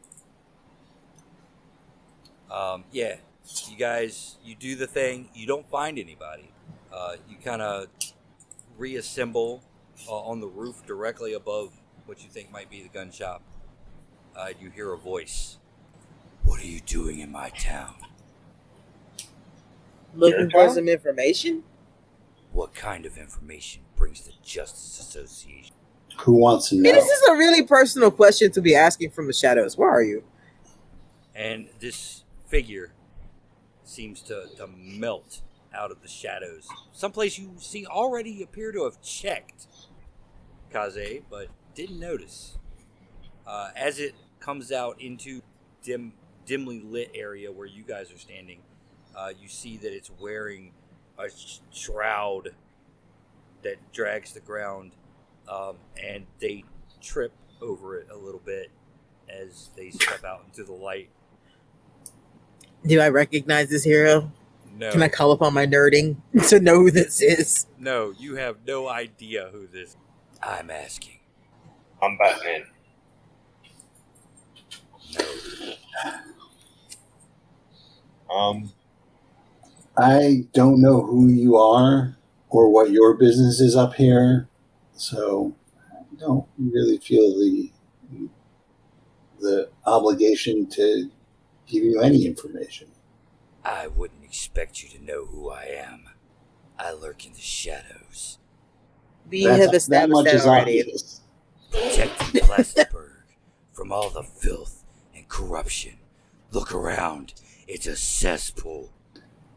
Um, 2.52 2.84
yeah, 2.92 3.18
you 3.68 3.78
guys, 3.78 4.38
you 4.44 4.56
do 4.56 4.76
the 4.76 4.88
thing. 4.88 5.30
You 5.34 5.48
don't 5.48 5.70
find 5.70 5.98
anybody. 5.98 6.50
Uh, 6.92 7.16
you 7.28 7.38
kind 7.44 7.62
of 7.62 7.88
reassemble 8.78 9.64
uh, 10.08 10.16
on 10.16 10.40
the 10.40 10.48
roof 10.48 10.86
directly 10.86 11.34
above 11.34 11.72
what 12.06 12.24
you 12.24 12.30
think 12.30 12.52
might 12.52 12.70
be 12.70 12.84
the 12.84 12.90
gun 12.90 13.12
shop. 13.12 13.42
Uh, 14.36 14.50
you 14.60 14.70
hear 14.70 14.94
a 14.94 14.98
voice. 14.98 15.58
What 16.44 16.62
are 16.62 16.66
you 16.68 16.82
doing 16.82 17.20
in 17.20 17.32
my 17.32 17.50
town? 17.50 17.96
Looking 20.16 20.50
for 20.50 20.70
some 20.70 20.88
information. 20.88 21.64
What 22.52 22.76
kind 22.76 23.06
of 23.06 23.18
information 23.18 23.84
brings 23.96 24.22
the 24.22 24.34
Justice 24.44 25.00
Association? 25.00 25.76
Who 26.20 26.34
wants 26.34 26.70
to 26.70 26.76
know? 26.76 26.82
mean, 26.82 26.94
this 26.94 27.06
is 27.06 27.30
a 27.30 27.34
really 27.34 27.64
personal 27.64 28.12
question 28.12 28.52
to 28.52 28.62
be 28.62 28.76
asking 28.76 29.12
from 29.12 29.28
the 29.28 29.34
shadows. 29.34 29.78
Where 29.78 29.90
are 29.90 30.04
you? 30.04 30.24
And 31.36 31.70
this 31.80 32.24
figure 32.48 32.94
seems 33.84 34.22
to, 34.24 34.48
to 34.58 34.68
melt 34.68 35.42
out 35.74 35.92
of 35.92 36.02
the 36.02 36.08
shadows. 36.08 36.68
Someplace 36.92 37.38
you 37.38 37.54
see 37.58 37.86
already 37.86 38.44
appear 38.44 38.72
to 38.72 38.84
have 38.84 39.02
checked 39.02 39.68
Kaze, 40.72 41.22
but 41.30 41.48
didn't 41.76 42.00
notice. 42.00 42.58
Uh, 43.46 43.70
as 43.76 44.00
it 44.00 44.16
comes 44.40 44.72
out 44.72 45.02
into 45.02 45.42
dim, 45.82 46.14
dimly 46.46 46.82
lit 46.82 47.12
area 47.14 47.52
where 47.52 47.68
you 47.68 47.84
guys 47.84 48.12
are 48.12 48.18
standing, 48.18 48.60
uh, 49.16 49.32
you 49.40 49.48
see 49.48 49.78
that 49.78 49.94
it's 49.94 50.12
wearing 50.20 50.72
a 51.18 51.30
sh- 51.30 51.60
shroud 51.72 52.56
that 53.64 53.76
drags 53.92 54.34
the 54.34 54.40
ground, 54.40 54.92
um, 55.50 55.76
and 56.02 56.26
they 56.40 56.64
trip 57.02 57.32
over 57.62 57.98
it 57.98 58.08
a 58.12 58.18
little 58.18 58.42
bit 58.44 58.72
as 59.30 59.70
they 59.76 59.90
step 59.90 60.24
out 60.24 60.44
into 60.46 60.64
the 60.64 60.74
light. 60.74 61.10
Do 62.86 63.00
I 63.00 63.10
recognize 63.10 63.70
this 63.70 63.84
hero? 63.84 64.32
No, 64.76 64.92
Can 64.92 65.04
I 65.04 65.08
call 65.08 65.32
upon 65.32 65.54
my 65.54 65.66
nerding 65.66 66.18
to 66.50 66.60
know 66.60 66.80
who 66.80 66.92
this 66.92 67.22
is? 67.22 67.68
no, 67.80 68.14
you 68.18 68.36
have 68.36 68.58
no 68.66 68.88
idea 68.90 69.50
who 69.52 69.68
this. 69.68 69.96
I'm 70.42 70.70
asking. 70.70 71.20
I'm 72.02 72.18
Batman. 72.18 72.66
No. 75.16 75.26
Um, 78.36 78.72
I 79.96 80.46
don't 80.54 80.82
know 80.82 81.02
who 81.02 81.28
you 81.30 81.56
are 81.56 82.18
or 82.50 82.70
what 82.70 82.90
your 82.92 83.14
business 83.14 83.60
is 83.60 83.76
up 83.76 83.94
here, 83.94 84.50
so 84.94 85.56
I 85.92 86.16
don't 86.20 86.46
really 86.58 86.98
feel 86.98 87.38
the 87.38 87.72
the 89.40 89.70
obligation 89.86 90.66
to 90.68 91.10
give 91.68 91.84
you 91.84 92.00
any 92.02 92.26
information. 92.26 92.88
I 93.66 93.88
wouldn't 93.88 94.24
expect 94.24 94.82
you 94.84 94.90
to 94.98 95.04
know 95.04 95.26
who 95.26 95.50
I 95.50 95.64
am. 95.66 96.06
I 96.80 96.92
lurk 96.94 97.26
in 97.26 97.34
the 97.34 97.40
shadows, 97.40 98.38
We 99.30 99.44
That's- 99.44 99.60
have 99.62 99.72
that 99.72 99.78
established 99.78 100.14
much 100.14 100.26
that 100.26 100.36
is 100.36 100.46
already. 100.46 100.82
obvious. 100.82 101.22
protecting 101.72 102.42
Plattsburgh 102.42 103.24
from 103.72 103.92
all 103.92 104.10
the 104.10 104.24
filth 104.24 104.84
and 105.16 105.28
corruption. 105.28 105.94
Look 106.52 106.74
around. 106.74 107.34
It's 107.68 107.88
a 107.88 107.96
cesspool. 107.96 108.92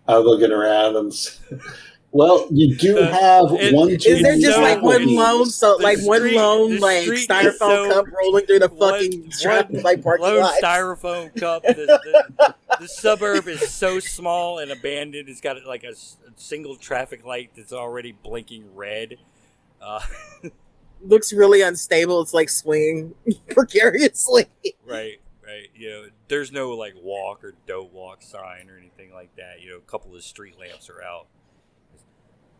I'm 0.08 0.22
looking 0.22 0.50
around 0.52 0.96
and 0.96 1.12
s- 1.12 1.40
well, 2.16 2.46
you 2.50 2.74
do 2.76 2.98
Uh, 2.98 3.10
have 3.12 3.52
it- 3.60 3.74
one. 3.74 3.88
two, 3.98 4.10
Is 4.10 4.22
there 4.22 4.36
just 4.38 4.56
so 4.56 4.62
like 4.62 4.82
one 4.82 5.06
lone, 5.14 5.46
so 5.46 5.76
The 5.76 5.82
like 5.84 5.98
one 6.02 6.34
lone 6.34 6.78
like 6.78 7.04
styrofoam 7.08 7.58
so- 7.58 7.92
cup 7.92 8.06
rolling 8.12 8.46
through 8.46 8.58
the 8.60 8.68
One- 8.68 8.92
fucking 8.92 9.30
trap 9.30 9.70
one 9.70 9.82
like 9.82 10.02
parking 10.02 10.26
lone 10.26 10.40
lot? 10.40 10.60
styrofoam 10.62 11.34
cup. 11.38 11.62
The, 11.62 11.74
the, 12.38 12.54
the 12.80 12.88
suburb 12.88 13.46
is 13.48 13.68
so 13.70 14.00
small 14.00 14.58
and 14.58 14.70
abandoned. 14.70 15.28
It's 15.28 15.40
got 15.40 15.64
like 15.66 15.84
a 15.84 15.94
single 16.36 16.76
traffic 16.76 17.24
light 17.24 17.50
that's 17.56 17.72
already 17.72 18.12
blinking 18.12 18.74
red. 18.74 19.16
Uh, 19.80 20.00
Looks 21.04 21.32
really 21.32 21.60
unstable. 21.60 22.22
It's 22.22 22.32
like 22.34 22.48
swinging 22.48 23.14
precariously. 23.50 24.46
right, 24.86 25.20
right. 25.46 25.68
You 25.74 25.90
know, 25.90 26.06
there's 26.28 26.50
no 26.50 26.70
like 26.72 26.94
walk 27.02 27.44
or 27.44 27.54
don't 27.66 27.92
walk 27.92 28.22
sign 28.22 28.68
or 28.70 28.78
anything 28.78 29.12
like 29.12 29.34
that. 29.36 29.60
You 29.62 29.70
know, 29.70 29.76
a 29.76 29.80
couple 29.90 30.14
of 30.16 30.22
street 30.22 30.58
lamps 30.58 30.88
are 30.88 31.02
out. 31.02 31.26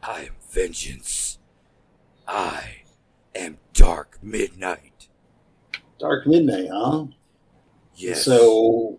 I 0.07 0.23
am 0.23 0.33
vengeance. 0.51 1.39
I 2.29 2.83
am 3.35 3.59
dark 3.73 4.19
midnight. 4.23 5.09
Dark 5.99 6.27
midnight, 6.27 6.69
huh? 6.73 7.07
Yes. 7.97 8.25
So, 8.25 8.99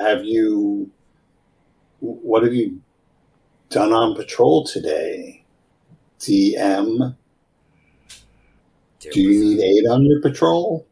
have 0.00 0.24
you? 0.24 0.90
What 2.00 2.44
have 2.44 2.54
you 2.54 2.80
done 3.70 3.92
on 3.92 4.14
patrol 4.14 4.64
today? 4.64 5.44
DM, 6.20 7.16
there 9.00 9.12
do 9.12 9.26
was 9.26 9.36
you 9.36 9.42
a- 9.42 9.54
need 9.54 9.60
aid 9.62 9.86
on 9.88 10.04
your 10.04 10.20
patrol? 10.20 10.86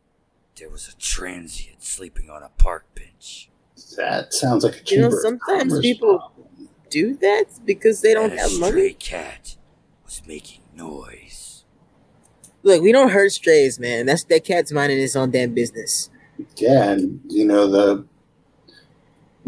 There 0.56 0.70
was 0.70 0.88
a 0.88 0.96
transient 0.96 1.82
sleeping 1.82 2.30
on 2.30 2.42
a 2.42 2.48
park 2.58 2.86
bench. 2.94 3.50
That 3.96 4.32
sounds 4.32 4.64
like 4.64 4.74
a 4.74 4.76
You 4.94 5.00
know, 5.02 5.10
chamber 5.10 5.16
of 5.16 5.22
sometimes 5.22 5.80
people- 5.80 6.18
problem. 6.18 6.45
Do 6.91 7.16
that 7.16 7.45
because 7.64 8.01
they 8.01 8.14
don't 8.14 8.30
and 8.30 8.39
a 8.39 8.43
have 8.43 8.51
stray 8.51 8.70
money. 8.70 8.93
cat 8.95 9.57
was 10.05 10.22
making 10.26 10.62
noise. 10.74 11.64
Look, 12.62 12.82
we 12.82 12.93
don't 12.93 13.11
hurt 13.11 13.32
strays, 13.32 13.78
man. 13.78 14.07
That's 14.07 14.24
that 14.24 14.45
cat's 14.45 14.72
minding 14.72 14.99
his 14.99 15.14
own 15.16 15.30
damn 15.30 15.55
business. 15.55 16.11
Yeah, 16.57 16.91
and 16.93 17.20
you 17.28 17.45
know 17.45 17.68
the 17.68 18.07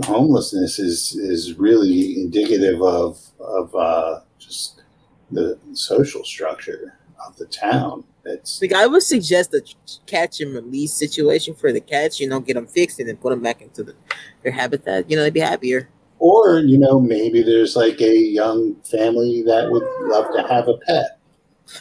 homelessness 0.04 0.78
is 0.78 1.14
is 1.16 1.54
really 1.58 2.20
indicative 2.20 2.80
of 2.82 3.18
of 3.40 3.74
uh, 3.74 4.20
just 4.38 4.82
the 5.30 5.58
social 5.72 6.24
structure 6.24 6.94
of 7.26 7.36
the 7.36 7.46
town. 7.46 8.04
It's 8.24 8.60
Like 8.60 8.72
I 8.72 8.86
would 8.86 9.02
suggest 9.02 9.54
a 9.54 9.62
catch 10.06 10.40
and 10.40 10.54
release 10.54 10.92
situation 10.92 11.54
for 11.54 11.72
the 11.72 11.80
cats. 11.80 12.20
You 12.20 12.28
know, 12.28 12.40
get 12.40 12.54
them 12.54 12.66
fixed 12.66 13.00
and 13.00 13.08
then 13.08 13.16
put 13.16 13.30
them 13.30 13.42
back 13.42 13.62
into 13.62 13.82
the, 13.82 13.94
their 14.42 14.52
habitat. 14.52 15.10
You 15.10 15.16
know, 15.16 15.22
they'd 15.22 15.32
be 15.34 15.40
happier. 15.40 15.88
Or 16.18 16.60
you 16.60 16.78
know 16.78 17.00
maybe 17.00 17.42
there's 17.42 17.76
like 17.76 18.00
a 18.00 18.16
young 18.16 18.76
family 18.82 19.42
that 19.46 19.70
would 19.70 19.84
love 20.02 20.32
to 20.34 20.42
have 20.48 20.68
a 20.68 20.76
pet. 20.78 21.18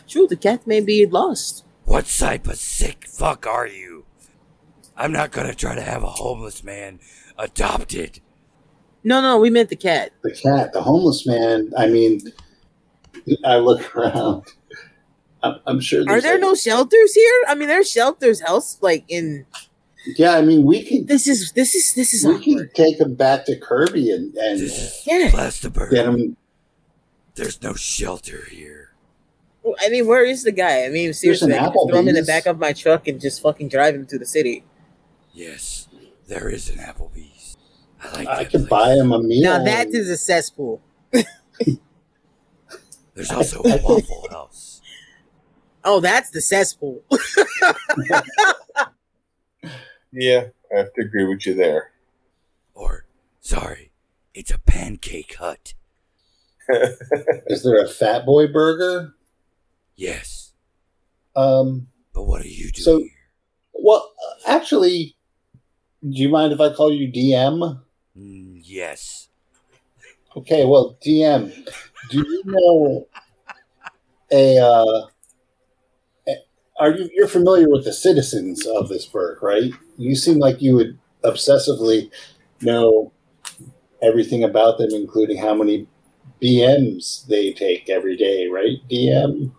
True, 0.08 0.28
the 0.28 0.36
cat 0.36 0.68
may 0.68 0.82
be 0.82 1.06
lost. 1.06 1.64
What 1.86 2.06
type 2.06 2.48
of 2.48 2.58
sick 2.58 3.06
fuck 3.08 3.48
are 3.48 3.68
you? 3.68 4.06
I'm 4.96 5.12
not 5.12 5.32
gonna 5.32 5.54
try 5.56 5.76
to 5.76 5.82
have 5.82 6.04
a 6.04 6.10
homeless 6.10 6.64
man 6.64 7.00
adopted. 7.38 8.20
No, 9.04 9.22
no, 9.22 9.38
we 9.40 9.50
meant 9.50 9.70
the 9.70 9.76
cat. 9.76 10.12
The 10.24 10.32
cat, 10.32 10.74
the 10.74 10.82
homeless 10.82 11.26
man. 11.26 11.72
I 11.78 11.88
mean, 11.88 12.22
I 13.46 13.58
look 13.58 13.96
around. 13.96 14.44
I'm, 15.44 15.60
I'm 15.66 15.80
sure. 15.80 16.04
Are 16.10 16.20
there 16.20 16.34
like- 16.34 16.42
no 16.42 16.56
shelters 16.56 17.14
here? 17.14 17.44
I 17.48 17.56
mean, 17.56 17.68
there's 17.68 17.90
shelters, 17.90 18.42
else 18.42 18.78
like 18.82 19.06
in. 19.08 19.46
Yeah, 20.16 20.36
I 20.38 20.42
mean 20.42 20.64
we 20.64 20.84
can 20.84 21.06
This 21.06 21.28
is 21.28 21.52
this 21.52 21.76
is 21.76 21.94
this 21.94 22.14
is 22.14 22.26
we 22.26 22.40
can 22.44 22.70
take 22.74 22.98
them 22.98 23.16
back 23.16 23.46
to 23.46 23.58
Kirby 23.60 24.12
and 24.12 24.34
and 24.36 24.60
This 24.60 24.78
is 24.78 25.02
Yeah. 25.06 25.30
Plasterburg. 25.32 25.92
get 25.92 26.06
him 26.06 26.38
There's 27.36 27.62
no 27.62 27.74
shelter 27.74 28.46
here. 28.50 28.92
Well, 29.64 29.76
I 29.82 29.90
mean, 29.90 30.08
where 30.08 30.24
is 30.24 30.44
the 30.44 30.52
guy? 30.54 30.86
I 30.86 30.90
mean, 30.90 31.14
seriously, 31.14 31.54
I 31.54 31.66
could 31.70 31.90
throw 31.90 32.00
him 32.00 32.08
in 32.08 32.16
the 32.16 32.24
back 32.24 32.46
of 32.46 32.58
my 32.58 32.72
truck 32.72 33.06
and 33.08 33.20
just 33.20 33.42
fucking 33.42 33.68
drive 33.68 33.96
him 33.96 34.06
to 34.08 34.18
the 34.18 34.26
city. 34.26 34.64
Yes, 35.34 35.88
there 36.28 36.48
is 36.48 36.70
an 36.70 36.78
Applebee's. 36.78 37.58
I 38.02 38.12
like 38.14 38.28
I 38.30 38.44
that 38.44 38.52
could 38.52 38.68
place. 38.68 38.70
buy 38.70 38.94
him 38.94 39.12
a 39.12 39.22
meal. 39.22 39.42
Now 39.44 39.64
that 39.66 39.90
is 39.90 40.10
a 40.10 40.16
cesspool. 40.16 40.82
There's 43.14 43.32
also 43.32 43.60
a 43.64 43.78
Waffle 43.84 44.28
House. 44.32 44.82
Oh, 45.90 46.02
that's 46.02 46.32
the 46.32 46.42
cesspool. 46.42 47.02
yeah, 50.12 50.48
I 50.74 50.78
have 50.80 50.94
to 50.94 51.02
agree 51.02 51.26
with 51.26 51.46
you 51.46 51.54
there. 51.54 51.92
Or, 52.74 53.06
sorry, 53.42 53.92
it's 54.34 54.52
a 54.52 54.60
pancake 54.60 55.36
hut. 55.36 55.74
Is 57.48 57.64
there 57.64 57.84
a 57.84 57.88
Fat 57.88 58.26
Boy 58.26 58.48
Burger? 58.48 59.14
Yes, 59.96 60.52
Um. 61.36 61.88
but 62.14 62.24
what 62.24 62.42
are 62.42 62.48
you 62.48 62.72
doing 62.72 62.84
So- 62.84 63.00
here? 63.00 63.10
Well, 63.80 64.12
uh, 64.22 64.50
actually, 64.52 65.16
do 66.02 66.10
you 66.18 66.30
mind 66.30 66.52
if 66.52 66.60
I 66.60 66.74
call 66.74 66.92
you 66.92 67.08
DM? 67.12 67.80
Mm, 68.18 68.62
yes. 68.64 69.30
Okay. 70.36 70.66
Well, 70.66 70.98
DM, 71.06 71.52
do 72.10 72.18
you 72.18 72.42
know 72.46 73.08
a? 74.32 74.58
Uh, 74.60 75.08
are 76.80 76.92
you 76.92 77.10
you're 77.14 77.28
familiar 77.28 77.70
with 77.70 77.86
the 77.86 77.94
citizens 77.94 78.66
of 78.66 78.90
this 78.90 79.06
burg, 79.06 79.42
right? 79.42 79.72
You 79.98 80.16
seem 80.16 80.38
like 80.40 80.62
you 80.62 80.76
would 80.76 80.98
obsessively 81.24 82.12
know 82.62 83.12
everything 84.02 84.44
about 84.44 84.78
them, 84.78 84.90
including 84.92 85.38
how 85.38 85.54
many 85.56 85.88
BMs 86.42 87.26
they 87.28 87.52
take 87.52 87.90
every 87.90 88.16
day, 88.16 88.48
right? 88.48 88.78
DM. 88.90 89.52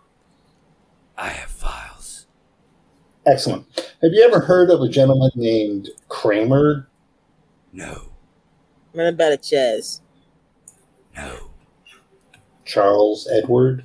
I 1.17 1.31
have 1.31 1.51
files. 1.51 2.27
Excellent. 3.27 3.67
Have 4.01 4.13
you 4.13 4.23
ever 4.23 4.41
heard 4.41 4.71
of 4.71 4.81
a 4.81 4.89
gentleman 4.89 5.31
named 5.35 5.91
Kramer? 6.09 6.89
No, 7.73 8.13
What 8.93 9.09
about 9.09 9.33
a 9.33 9.37
Chaz? 9.37 10.01
no, 11.17 11.51
Charles 12.65 13.29
Edward? 13.31 13.85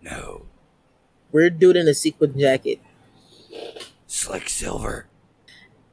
no. 0.00 0.46
Weird 1.30 1.58
dude 1.58 1.76
in 1.76 1.86
a 1.86 1.92
sequin 1.94 2.38
jacket. 2.38 2.80
Slick 4.06 4.48
Silver. 4.48 5.06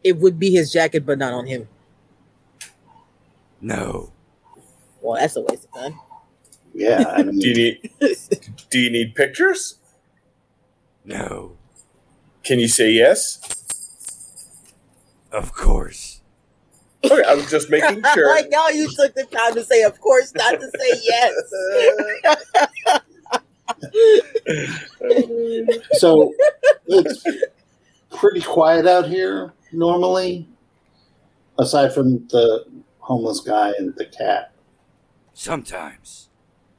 It 0.05 0.17
would 0.17 0.37
be 0.37 0.51
his 0.51 0.71
jacket, 0.71 1.03
but 1.03 1.17
not 1.17 1.33
on 1.33 1.47
him. 1.47 1.67
No. 3.59 4.13
Well, 5.01 5.19
that's 5.19 5.35
a 5.35 5.41
waste 5.41 5.65
of 5.65 5.73
time. 5.73 5.99
Yeah, 6.75 7.03
I 7.07 7.23
Do 7.23 7.31
you 7.33 7.55
need 7.55 7.89
Do 8.69 8.79
you 8.79 8.91
need 8.91 9.15
pictures? 9.15 9.79
No. 11.03 11.57
Can 12.43 12.59
you 12.59 12.67
say 12.67 12.91
yes? 12.91 13.39
Of 15.31 15.53
course. 15.53 16.21
Okay, 17.03 17.23
I 17.23 17.33
was 17.33 17.49
just 17.49 17.71
making 17.71 18.03
sure. 18.13 18.27
like 18.29 18.51
now 18.51 18.69
you 18.69 18.87
took 18.87 19.15
the 19.15 19.23
time 19.23 19.55
to 19.55 19.63
say, 19.63 19.81
of 19.81 19.99
course, 19.99 20.35
not 20.35 20.59
to 20.59 20.69
say 20.69 21.01
yes. 21.01 21.33
so 25.99 26.31
it's 26.85 27.25
pretty 28.11 28.41
quiet 28.41 28.85
out 28.85 29.07
here 29.07 29.51
normally, 29.75 30.47
aside 31.57 31.93
from 31.93 32.27
the 32.27 32.65
homeless 32.99 33.39
guy 33.39 33.71
and 33.77 33.93
the 33.95 34.05
cat. 34.05 34.51
Sometimes. 35.33 36.29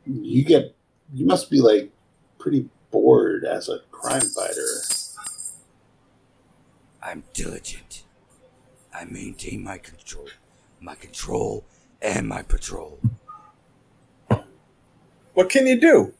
You 0.05 0.44
get, 0.44 0.74
you 1.12 1.26
must 1.26 1.51
be 1.51 1.61
like 1.61 1.90
pretty 2.38 2.68
bored 2.90 3.44
as 3.44 3.68
a 3.68 3.80
crime 3.90 4.22
fighter. 4.22 4.68
I'm 7.03 7.24
diligent. 7.32 8.05
I 8.94 9.05
maintain 9.05 9.62
my 9.62 9.78
control, 9.78 10.28
my 10.80 10.94
control, 10.94 11.64
and 12.01 12.26
my 12.26 12.42
patrol. 12.42 12.99
What 15.34 15.51
can 15.51 15.66
you 15.66 15.78
do? 15.78 16.14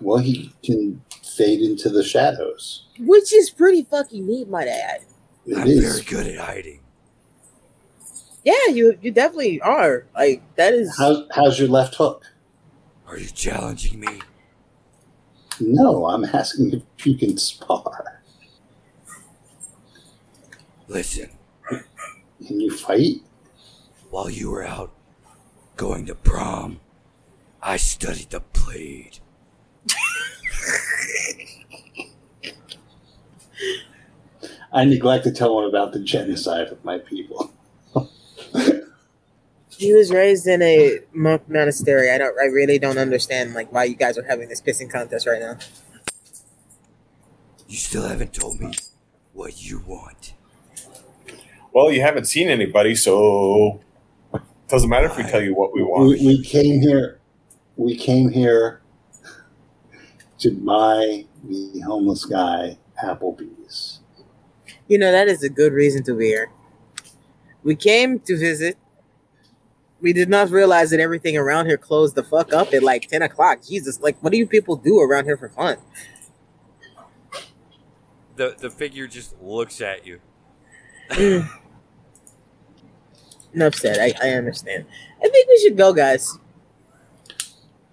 Well, 0.00 0.18
he 0.18 0.52
can 0.64 1.02
fade 1.36 1.60
into 1.60 1.88
the 1.88 2.04
shadows. 2.04 2.86
Which 3.00 3.32
is 3.32 3.50
pretty 3.50 3.82
fucking 3.82 4.26
neat, 4.26 4.48
might 4.48 4.68
I 4.68 4.78
add. 4.78 5.04
It 5.46 5.58
I'm 5.58 5.66
is. 5.66 5.80
very 5.80 6.02
good 6.04 6.26
at 6.34 6.38
hiding. 6.44 6.80
Yeah, 8.44 8.66
you 8.70 8.98
you 9.00 9.10
definitely 9.10 9.60
are. 9.60 10.06
Like 10.14 10.42
that 10.56 10.74
is 10.74 10.96
How's 10.98 11.26
how's 11.32 11.58
your 11.58 11.68
left 11.68 11.94
hook? 11.96 12.24
Are 13.06 13.18
you 13.18 13.26
challenging 13.28 14.00
me? 14.00 14.20
No, 15.60 16.06
I'm 16.08 16.24
asking 16.24 16.72
if 16.72 17.06
you 17.06 17.16
can 17.16 17.36
spar. 17.38 18.20
Listen, 20.88 21.30
Can 21.68 22.60
you 22.60 22.76
fight? 22.76 23.22
while 24.10 24.28
you 24.30 24.50
were 24.50 24.64
out 24.64 24.90
going 25.76 26.06
to 26.06 26.14
prom, 26.14 26.80
I 27.62 27.76
studied 27.78 28.30
the 28.30 28.40
blade. 28.40 29.18
I 34.74 34.84
neglect 34.84 35.22
to 35.24 35.30
tell 35.30 35.60
him 35.60 35.66
about 35.66 35.92
the 35.92 36.00
genocide 36.00 36.66
of 36.66 36.84
my 36.84 36.98
people. 36.98 37.52
he 39.70 39.94
was 39.94 40.10
raised 40.10 40.48
in 40.48 40.60
a 40.62 40.98
monk 41.12 41.48
monastery. 41.48 42.10
I 42.10 42.18
don't 42.18 42.36
I 42.38 42.46
really 42.46 42.80
don't 42.80 42.98
understand 42.98 43.54
like 43.54 43.72
why 43.72 43.84
you 43.84 43.94
guys 43.94 44.18
are 44.18 44.24
having 44.24 44.48
this 44.48 44.60
pissing 44.60 44.90
contest 44.90 45.28
right 45.28 45.40
now. 45.40 45.58
You 47.68 47.76
still 47.76 48.08
haven't 48.08 48.34
told 48.34 48.60
me 48.60 48.72
what 49.32 49.62
you 49.62 49.78
want. 49.86 50.34
Well, 51.72 51.92
you 51.92 52.02
haven't 52.02 52.26
seen 52.26 52.48
anybody, 52.48 52.96
so 52.96 53.80
doesn't 54.68 54.90
matter 54.90 55.06
if 55.06 55.16
we 55.16 55.22
tell 55.22 55.42
you 55.42 55.54
what 55.54 55.72
we 55.72 55.84
want. 55.84 56.08
We, 56.08 56.26
we 56.26 56.42
came 56.42 56.80
here. 56.80 57.20
We 57.76 57.96
came 57.96 58.30
here 58.30 58.80
to 60.38 60.50
buy 60.50 61.26
the 61.44 61.80
homeless 61.80 62.24
guy 62.24 62.78
Applebee's. 63.02 63.93
You 64.88 64.98
know, 64.98 65.10
that 65.10 65.28
is 65.28 65.42
a 65.42 65.48
good 65.48 65.72
reason 65.72 66.02
to 66.04 66.14
be 66.14 66.26
here. 66.26 66.50
We 67.62 67.74
came 67.74 68.20
to 68.20 68.36
visit. 68.36 68.76
We 70.00 70.12
did 70.12 70.28
not 70.28 70.50
realize 70.50 70.90
that 70.90 71.00
everything 71.00 71.36
around 71.36 71.66
here 71.66 71.78
closed 71.78 72.14
the 72.14 72.22
fuck 72.22 72.52
up 72.52 72.74
at 72.74 72.82
like 72.82 73.08
10 73.08 73.22
o'clock. 73.22 73.60
Jesus, 73.66 74.00
like, 74.00 74.18
what 74.22 74.32
do 74.32 74.38
you 74.38 74.46
people 74.46 74.76
do 74.76 75.00
around 75.00 75.24
here 75.24 75.38
for 75.38 75.48
fun? 75.48 75.78
The 78.36 78.54
the 78.58 78.68
figure 78.68 79.06
just 79.06 79.34
looks 79.40 79.80
at 79.80 80.04
you. 80.06 80.20
Mm. 81.10 81.48
Enough 83.54 83.76
said. 83.76 83.98
I, 84.00 84.12
I 84.26 84.32
understand. 84.32 84.84
I 85.22 85.28
think 85.28 85.48
we 85.48 85.60
should 85.62 85.76
go, 85.76 85.92
guys. 85.92 86.38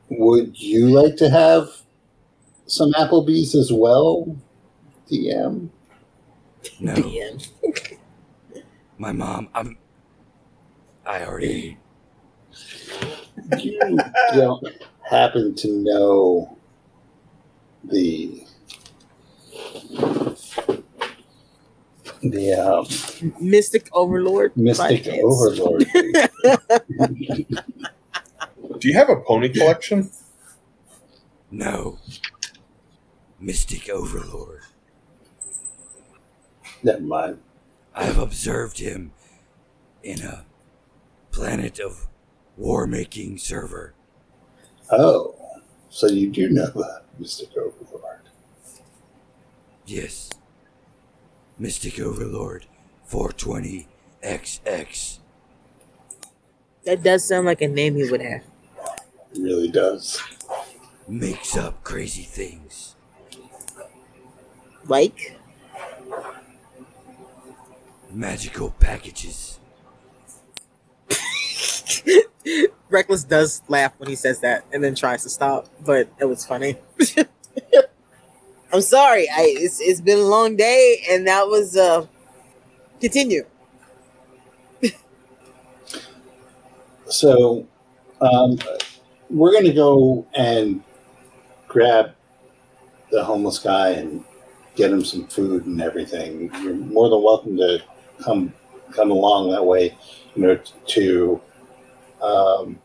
Would 0.09 0.59
you 0.59 0.87
like 0.89 1.15
to 1.17 1.29
have 1.29 1.69
some 2.65 2.91
Applebee's 2.93 3.53
as 3.53 3.71
well, 3.71 4.35
DM? 5.09 5.69
No, 6.79 6.93
DM. 6.93 7.47
my 8.97 9.11
mom. 9.11 9.49
I'm. 9.53 9.77
I 11.05 11.25
already. 11.25 11.77
You 13.57 13.97
don't 14.33 14.67
happen 15.03 15.55
to 15.55 15.67
know 15.71 16.57
the 17.83 18.45
the 22.21 22.53
um, 22.53 22.85
Mystic 23.39 23.89
Overlord. 23.93 24.55
Mystic. 24.55 25.07
Overlord. 25.07 25.87
Do 28.79 28.87
you 28.87 28.93
have 28.93 29.09
a 29.09 29.17
pony 29.17 29.49
collection? 29.49 30.11
No. 31.49 31.97
Mystic 33.39 33.89
Overlord. 33.89 34.61
Never 36.83 37.01
mind. 37.01 37.39
I 37.93 38.05
have 38.05 38.17
observed 38.17 38.79
him 38.79 39.11
in 40.03 40.21
a 40.21 40.45
planet 41.31 41.79
of 41.79 42.07
war 42.57 42.87
making 42.87 43.37
server. 43.37 43.93
Oh, 44.89 45.35
so 45.89 46.07
you 46.07 46.29
do 46.29 46.49
know 46.49 46.67
that 46.67 47.03
Mystic 47.19 47.49
Overlord. 47.57 48.21
Yes. 49.85 50.37
Mystic 51.59 51.99
Overlord 51.99 52.65
420XX. 53.09 55.19
That 56.85 57.03
does 57.03 57.27
sound 57.27 57.45
like 57.45 57.61
a 57.61 57.67
name 57.67 57.95
he 57.95 58.09
would 58.09 58.21
have. 58.21 58.41
It 59.33 59.39
really 59.41 59.69
does. 59.69 60.21
Makes 61.07 61.57
up 61.57 61.83
crazy 61.83 62.23
things. 62.23 62.95
Like, 64.87 65.37
Magical 68.13 68.71
packages. 68.79 69.59
Reckless 72.89 73.23
does 73.23 73.61
laugh 73.67 73.93
when 73.97 74.09
he 74.09 74.15
says 74.15 74.41
that 74.41 74.65
and 74.73 74.83
then 74.83 74.95
tries 74.95 75.23
to 75.23 75.29
stop, 75.29 75.67
but 75.85 76.09
it 76.19 76.25
was 76.25 76.45
funny. 76.45 76.77
I'm 78.73 78.81
sorry. 78.81 79.27
I 79.29 79.45
it's 79.57 79.79
it's 79.81 80.01
been 80.01 80.19
a 80.19 80.23
long 80.23 80.55
day 80.55 81.03
and 81.09 81.27
that 81.27 81.47
was 81.47 81.75
uh 81.75 82.05
continue. 82.99 83.45
So, 87.09 87.67
um, 88.21 88.57
we're 89.29 89.51
going 89.51 89.65
to 89.65 89.73
go 89.73 90.25
and 90.33 90.81
grab 91.67 92.15
the 93.11 93.21
homeless 93.21 93.59
guy 93.59 93.89
and 93.89 94.23
get 94.75 94.91
him 94.91 95.03
some 95.03 95.27
food 95.27 95.65
and 95.65 95.81
everything. 95.81 96.49
You're 96.63 96.73
more 96.73 97.09
than 97.09 97.21
welcome 97.21 97.57
to 97.57 97.83
come 98.23 98.53
come 98.91 99.11
along 99.11 99.51
that 99.51 99.65
way, 99.65 99.95
you 100.35 100.41
know, 100.43 100.59
to 100.87 101.41
um, 102.21 102.79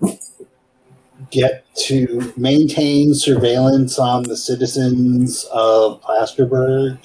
get 1.30 1.64
to 1.74 2.32
maintain 2.36 3.14
surveillance 3.14 3.98
on 3.98 4.22
the 4.24 4.36
citizens 4.36 5.44
of 5.52 6.00
Plasterburg. 6.02 6.98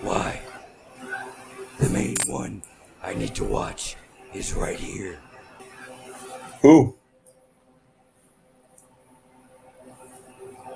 Why? 0.00 0.40
The 1.78 1.88
main 1.90 2.16
one 2.26 2.62
I 3.02 3.14
need 3.14 3.34
to 3.36 3.44
watch 3.44 3.96
is 4.32 4.54
right 4.54 4.78
here. 4.78 5.18
Who? 6.62 6.94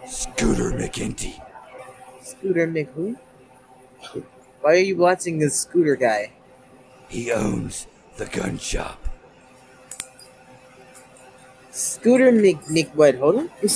Scooter 0.07 0.73
McGinty. 0.73 1.41
Scooter 2.23 2.67
McWho? 2.67 3.17
Why 4.61 4.73
are 4.73 4.77
you 4.77 4.97
watching 4.97 5.39
this 5.39 5.59
scooter 5.61 5.97
guy? 5.97 6.33
He 7.09 7.33
owns 7.33 7.87
the 8.17 8.27
gun 8.27 8.59
shop. 8.59 8.99
Scooter 11.71 12.31
Mc 12.31 12.59
Nick 12.71 12.91
what? 12.95 13.15
Hold 13.17 13.37
on. 13.37 13.51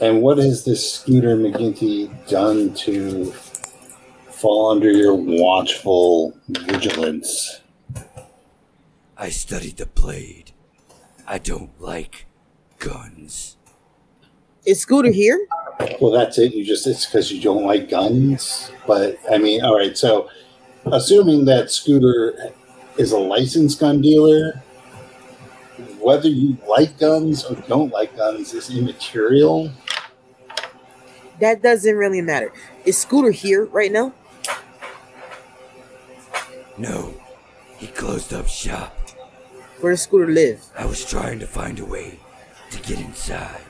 And 0.00 0.22
what 0.22 0.38
has 0.38 0.64
this 0.64 0.94
Scooter 0.94 1.36
McGinty 1.36 2.08
done 2.26 2.72
to 2.72 3.32
fall 4.30 4.70
under 4.70 4.90
your 4.90 5.14
watchful 5.14 6.34
vigilance? 6.48 7.60
I 9.18 9.28
studied 9.28 9.76
the 9.76 9.84
blade. 9.84 10.52
I 11.26 11.36
don't 11.36 11.78
like 11.78 12.24
guns. 12.78 13.58
Is 14.64 14.80
Scooter 14.80 15.10
here? 15.12 15.46
Well, 16.00 16.10
that's 16.10 16.38
it. 16.38 16.54
You 16.54 16.64
just 16.64 16.86
it's 16.86 17.06
because 17.06 17.30
you 17.32 17.40
don't 17.40 17.64
like 17.64 17.88
guns. 17.88 18.70
But 18.86 19.16
I 19.30 19.38
mean, 19.38 19.62
all 19.64 19.76
right. 19.76 19.96
So, 19.96 20.28
assuming 20.86 21.44
that 21.46 21.70
Scooter 21.70 22.52
is 22.96 23.12
a 23.12 23.18
licensed 23.18 23.80
gun 23.80 24.00
dealer, 24.00 24.62
whether 26.00 26.28
you 26.28 26.56
like 26.68 26.98
guns 26.98 27.44
or 27.44 27.54
don't 27.68 27.92
like 27.92 28.16
guns 28.16 28.54
is 28.54 28.70
immaterial. 28.70 29.70
That 31.40 31.62
doesn't 31.62 31.96
really 31.96 32.20
matter. 32.20 32.52
Is 32.84 32.98
Scooter 32.98 33.30
here 33.30 33.64
right 33.66 33.90
now? 33.90 34.12
No, 36.76 37.14
he 37.78 37.86
closed 37.86 38.32
up 38.32 38.48
shop. 38.48 38.96
Where 39.80 39.92
does 39.92 40.02
Scooter 40.02 40.28
live? 40.28 40.62
I 40.78 40.84
was 40.84 41.04
trying 41.04 41.38
to 41.40 41.46
find 41.46 41.78
a 41.78 41.84
way 41.84 42.18
to 42.70 42.78
get 42.82 43.00
inside. 43.00 43.69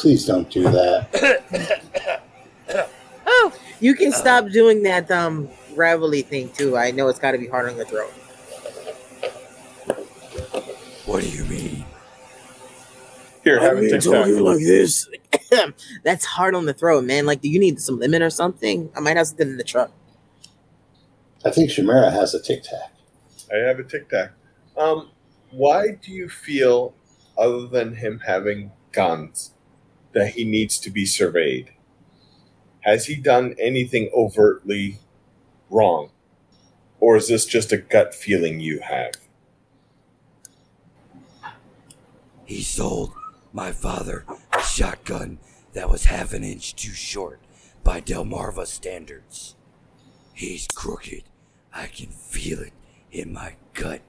Please 0.00 0.24
don't 0.24 0.48
do 0.48 0.62
that. 0.62 2.22
Oh, 3.26 3.52
you 3.80 3.94
can 3.94 4.12
stop 4.12 4.48
doing 4.48 4.82
that 4.84 5.10
um 5.10 5.46
gravelly 5.74 6.22
thing 6.22 6.48
too. 6.52 6.74
I 6.74 6.90
know 6.90 7.08
it's 7.08 7.18
got 7.18 7.32
to 7.32 7.38
be 7.38 7.46
hard 7.46 7.68
on 7.68 7.76
the 7.76 7.84
throat. 7.84 8.10
What 11.04 11.22
do 11.22 11.28
you 11.28 11.44
mean? 11.44 11.84
Here, 13.44 13.60
have 13.60 13.76
a 13.76 13.80
mean, 13.82 13.90
tic 13.90 14.00
talking 14.00 14.36
tac. 14.36 14.42
like 14.42 14.58
this. 14.60 15.06
That's 16.02 16.24
hard 16.24 16.54
on 16.54 16.64
the 16.64 16.72
throat, 16.72 17.04
man. 17.04 17.26
Like, 17.26 17.42
do 17.42 17.50
you 17.50 17.60
need 17.60 17.78
some 17.78 17.98
lemon 17.98 18.22
or 18.22 18.30
something? 18.30 18.90
I 18.96 19.00
might 19.00 19.18
have 19.18 19.26
something 19.26 19.50
in 19.50 19.58
the 19.58 19.64
truck. 19.64 19.92
I 21.44 21.50
think 21.50 21.70
Chimera 21.70 22.10
has 22.10 22.32
a 22.32 22.40
tic 22.40 22.62
tac. 22.62 22.94
I 23.52 23.58
have 23.58 23.78
a 23.78 23.84
tic 23.84 24.08
tac. 24.08 24.30
Um, 24.78 25.10
why 25.50 25.98
do 26.02 26.10
you 26.10 26.30
feel, 26.30 26.94
other 27.36 27.66
than 27.66 27.94
him 27.96 28.18
having 28.24 28.72
guns, 28.92 29.52
that 30.12 30.32
he 30.32 30.44
needs 30.44 30.78
to 30.80 30.90
be 30.90 31.06
surveyed? 31.06 31.72
Has 32.80 33.06
he 33.06 33.16
done 33.16 33.54
anything 33.58 34.10
overtly 34.14 34.98
wrong? 35.68 36.10
Or 36.98 37.16
is 37.16 37.28
this 37.28 37.46
just 37.46 37.72
a 37.72 37.78
gut 37.78 38.14
feeling 38.14 38.60
you 38.60 38.80
have? 38.80 39.12
He 42.44 42.62
sold 42.62 43.12
my 43.52 43.72
father 43.72 44.24
a 44.52 44.62
shotgun 44.62 45.38
that 45.72 45.88
was 45.88 46.06
half 46.06 46.32
an 46.32 46.42
inch 46.44 46.74
too 46.74 46.92
short 46.92 47.40
by 47.84 48.00
Delmarva 48.00 48.66
standards. 48.66 49.54
He's 50.34 50.66
crooked. 50.66 51.24
I 51.72 51.86
can 51.86 52.08
feel 52.08 52.60
it 52.60 52.72
in 53.12 53.32
my 53.32 53.54
gut. 53.74 54.00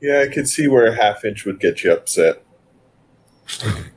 Yeah, 0.00 0.20
I 0.20 0.32
could 0.32 0.48
see 0.48 0.68
where 0.68 0.86
a 0.86 0.94
half 0.94 1.24
inch 1.24 1.44
would 1.44 1.58
get 1.58 1.82
you 1.82 1.92
upset. 1.92 2.42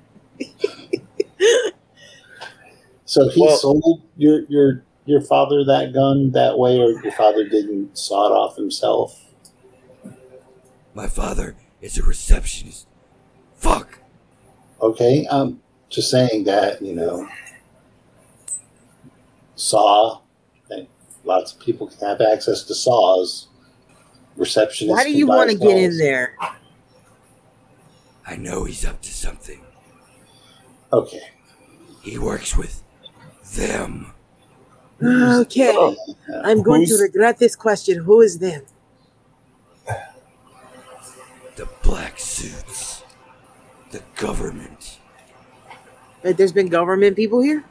So 3.10 3.28
he 3.28 3.42
Well- 3.42 3.58
sold 3.58 4.02
your 4.18 4.42
your 4.50 4.84
your 5.08 5.20
father 5.22 5.64
that 5.66 5.94
gun 5.94 6.30
that 6.34 6.60
way, 6.60 6.80
or 6.80 6.92
your 7.02 7.12
father 7.14 7.44
didn't 7.44 7.98
saw 7.98 8.28
it 8.28 8.32
off 8.32 8.56
himself. 8.56 9.20
My 10.94 11.08
father 11.08 11.56
is 11.82 11.98
a 11.98 12.04
receptionist. 12.04 12.86
Fuck! 13.56 13.98
Okay, 14.80 15.26
um, 15.26 15.60
just 15.90 16.12
saying 16.12 16.44
that 16.44 16.84
you 16.84 16.94
know, 16.94 17.28
saw. 19.56 20.20
and 20.70 20.86
Lots 21.24 21.54
of 21.54 21.60
people 21.60 21.88
can 21.88 22.08
have 22.08 22.22
access 22.22 22.62
to 22.66 22.76
saws. 22.76 23.48
Receptionists. 24.38 24.90
Why 24.90 25.04
do 25.04 25.12
you 25.12 25.26
want 25.26 25.50
to 25.50 25.58
get 25.58 25.78
in 25.78 25.98
there? 25.98 26.36
I 28.28 28.36
know 28.36 28.66
he's 28.66 28.86
up 28.86 29.02
to 29.02 29.12
something. 29.12 29.62
Okay. 30.94 31.24
He 32.04 32.20
works 32.20 32.56
with 32.56 32.84
them. 33.56 34.12
Okay, 35.02 35.70
Uh, 35.76 35.94
I'm 36.44 36.62
going 36.62 36.86
to 36.86 36.96
regret 36.98 37.40
this 37.40 37.56
question. 37.56 38.04
Who 38.04 38.22
is 38.22 38.40
them? 38.40 38.64
The 41.56 41.68
black 41.84 42.20
suits. 42.20 43.04
The 43.92 44.02
government. 44.18 45.00
Wait, 46.24 46.38
There's 46.38 46.52
been 46.52 46.68
government 46.68 47.16
people 47.16 47.42
here. 47.42 47.64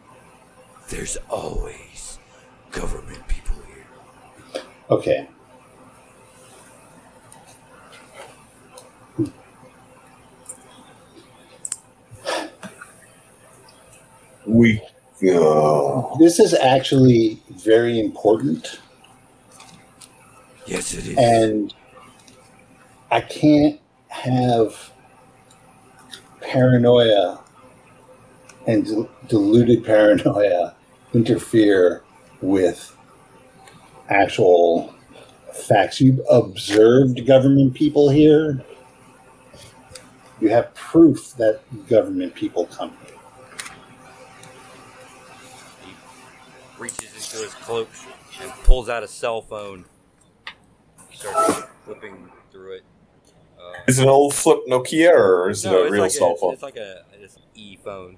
There's 0.88 1.18
always 1.28 2.18
government 2.72 3.26
people 3.28 3.56
here. 3.66 4.62
Okay. 4.90 5.28
We. 14.46 14.80
This 16.18 16.40
is 16.40 16.54
actually 16.54 17.42
very 17.50 18.00
important, 18.00 18.80
Yes, 20.66 20.94
it 20.94 21.06
is. 21.08 21.18
and 21.18 21.74
I 23.10 23.20
can't 23.22 23.80
have 24.08 24.92
paranoia 26.40 27.40
and 28.66 28.86
del- 28.86 29.10
deluded 29.28 29.84
paranoia 29.84 30.74
interfere 31.14 32.02
with 32.42 32.94
actual 34.10 34.94
facts. 35.52 36.00
You've 36.00 36.20
observed 36.30 37.26
government 37.26 37.74
people 37.74 38.10
here. 38.10 38.64
You 40.40 40.50
have 40.50 40.74
proof 40.74 41.34
that 41.38 41.62
government 41.88 42.34
people 42.34 42.66
come 42.66 42.97
reaches 46.78 47.12
into 47.14 47.44
his 47.44 47.54
cloak 47.54 47.88
and 48.40 48.50
pulls 48.64 48.88
out 48.88 49.02
a 49.02 49.08
cell 49.08 49.40
phone. 49.42 49.84
Starts 51.12 51.64
flipping 51.84 52.30
through 52.52 52.76
it. 52.76 52.84
Uh, 53.60 53.72
Is 53.88 53.98
it 53.98 54.04
an 54.04 54.08
old 54.08 54.34
flip 54.34 54.58
Nokia 54.68 55.10
or 55.12 55.50
is 55.50 55.64
no, 55.64 55.82
it 55.84 55.88
a 55.88 55.90
real 55.90 56.02
like 56.02 56.10
cell 56.12 56.34
a, 56.34 56.36
phone? 56.36 56.52
It's 56.52 56.62
like 56.62 56.76
a 56.76 57.02
it's 57.20 57.36
an 57.36 57.42
e 57.54 57.76
phone. 57.82 58.16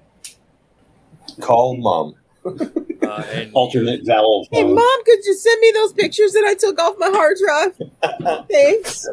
Call 1.39 1.77
mom. 1.77 2.15
Uh, 3.01 3.25
and 3.31 3.51
Alternate 3.55 4.05
vowel 4.05 4.47
Hey, 4.51 4.61
phone. 4.61 4.75
mom, 4.75 5.03
could 5.05 5.25
you 5.25 5.33
send 5.33 5.59
me 5.59 5.71
those 5.73 5.91
pictures 5.91 6.33
that 6.33 6.43
I 6.45 6.53
took 6.53 6.79
off 6.79 6.95
my 6.99 7.09
hard 7.09 7.35
drive? 7.43 8.45
Thanks. 8.47 9.07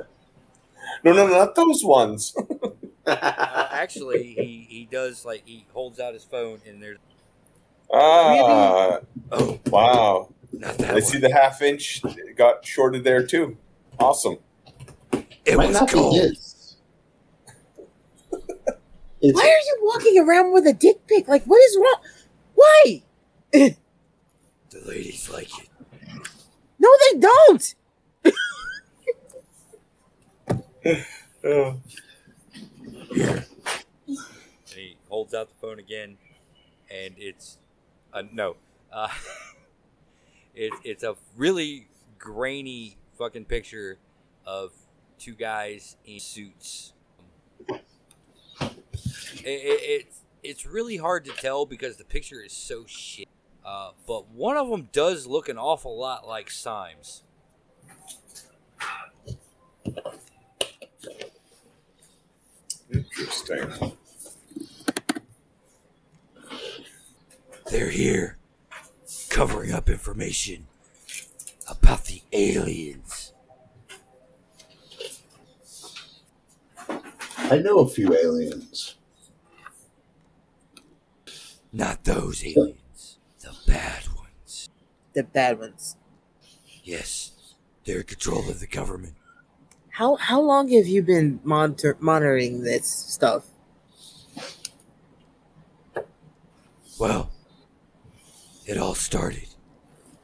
No, 1.02 1.14
no, 1.14 1.26
not 1.26 1.54
those 1.54 1.82
ones. 1.82 2.34
Uh, 3.06 3.68
actually, 3.72 4.34
he 4.34 4.66
he 4.68 4.84
does 4.92 5.24
like 5.24 5.42
he 5.46 5.64
holds 5.72 5.98
out 5.98 6.12
his 6.12 6.24
phone 6.24 6.60
and 6.66 6.82
there's 6.82 6.98
Ah, 7.92 8.98
oh 9.32 9.58
wow. 9.66 10.28
not 10.52 10.76
that 10.78 10.90
I 10.90 10.92
one. 10.94 11.02
see 11.02 11.18
the 11.18 11.32
half 11.32 11.62
inch 11.62 12.02
got 12.36 12.64
shorted 12.64 13.04
there 13.04 13.26
too. 13.26 13.56
Awesome. 13.98 14.38
it 15.44 15.56
Might 15.56 15.68
was 15.68 15.80
not 15.80 15.88
be 15.88 15.94
cold. 15.94 16.16
It's, 19.20 19.34
Why 19.34 19.42
are 19.42 19.46
you 19.48 19.78
walking 19.82 20.18
around 20.20 20.52
with 20.52 20.64
a 20.68 20.72
dick 20.72 21.04
pic? 21.08 21.26
Like, 21.26 21.42
what 21.44 21.58
is 21.58 21.76
wrong? 21.76 22.00
Why? 22.54 23.02
The 24.70 24.80
ladies 24.86 25.28
like 25.30 25.48
it. 25.58 25.68
No, 26.78 26.88
they 27.12 27.18
don't. 27.18 27.74
Uh, 31.44 31.74
And 33.10 33.44
he 34.74 34.96
holds 35.08 35.34
out 35.34 35.48
the 35.48 35.54
phone 35.60 35.78
again, 35.78 36.16
and 36.90 37.14
it's 37.16 37.58
uh, 38.12 38.22
no, 38.32 38.56
uh, 38.92 39.08
it's 40.54 40.76
it's 40.84 41.02
a 41.02 41.16
really 41.36 41.88
grainy 42.18 42.96
fucking 43.18 43.44
picture 43.44 43.98
of 44.46 44.72
two 45.18 45.34
guys 45.34 45.96
in 46.04 46.20
suits. 46.20 46.92
It, 47.70 49.44
it, 49.44 49.80
it's 49.82 50.20
it's 50.42 50.66
really 50.66 50.96
hard 50.96 51.24
to 51.26 51.32
tell 51.32 51.66
because 51.66 51.96
the 51.96 52.04
picture 52.04 52.42
is 52.42 52.52
so 52.52 52.84
shit. 52.86 53.28
Uh, 53.64 53.90
but 54.06 54.30
one 54.30 54.56
of 54.56 54.70
them 54.70 54.88
does 54.92 55.26
look 55.26 55.48
an 55.48 55.58
awful 55.58 55.98
lot 55.98 56.26
like 56.26 56.50
Symes. 56.50 57.22
interesting. 62.90 63.92
They're 67.70 67.90
here, 67.90 68.38
covering 69.28 69.72
up 69.72 69.90
information 69.90 70.66
about 71.68 72.06
the 72.06 72.22
aliens. 72.32 73.32
I 77.36 77.58
know 77.58 77.80
a 77.80 77.88
few 77.88 78.14
aliens. 78.14 78.94
Not 81.72 82.04
those 82.04 82.42
aliens, 82.44 83.18
the 83.40 83.54
bad 83.66 84.08
ones. 84.16 84.68
The 85.12 85.24
bad 85.24 85.58
ones. 85.58 85.96
Yes, 86.82 87.32
they're 87.84 87.98
in 87.98 88.04
control 88.04 88.48
of 88.48 88.60
the 88.60 88.66
government. 88.66 89.14
How 89.90 90.16
how 90.16 90.40
long 90.40 90.68
have 90.70 90.86
you 90.86 91.02
been 91.02 91.40
monitor, 91.44 91.96
monitoring 92.00 92.62
this 92.62 92.86
stuff? 92.88 93.46
Well, 96.98 97.30
it 98.68 98.78
all 98.78 98.94
started. 98.94 99.48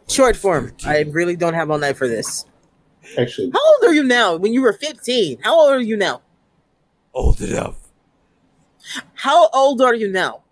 Short 0.09 0.37
form. 0.37 0.73
I 0.85 1.01
really 1.01 1.35
don't 1.35 1.55
have 1.55 1.71
all 1.71 1.79
night 1.79 1.97
for 1.97 2.07
this. 2.07 2.45
Actually, 3.19 3.51
How 3.53 3.59
old 3.61 3.85
are 3.91 3.95
you 3.95 4.03
now? 4.05 4.37
When 4.37 4.53
you 4.53 4.61
were 4.63 4.73
15, 4.73 5.39
how 5.43 5.59
old 5.59 5.73
are 5.73 5.81
you 5.81 5.97
now? 5.97 6.23
Old 7.13 7.41
enough. 7.41 7.77
How 9.15 9.49
old 9.49 9.81
are 9.81 9.95
you 9.95 10.11
now? 10.11 10.43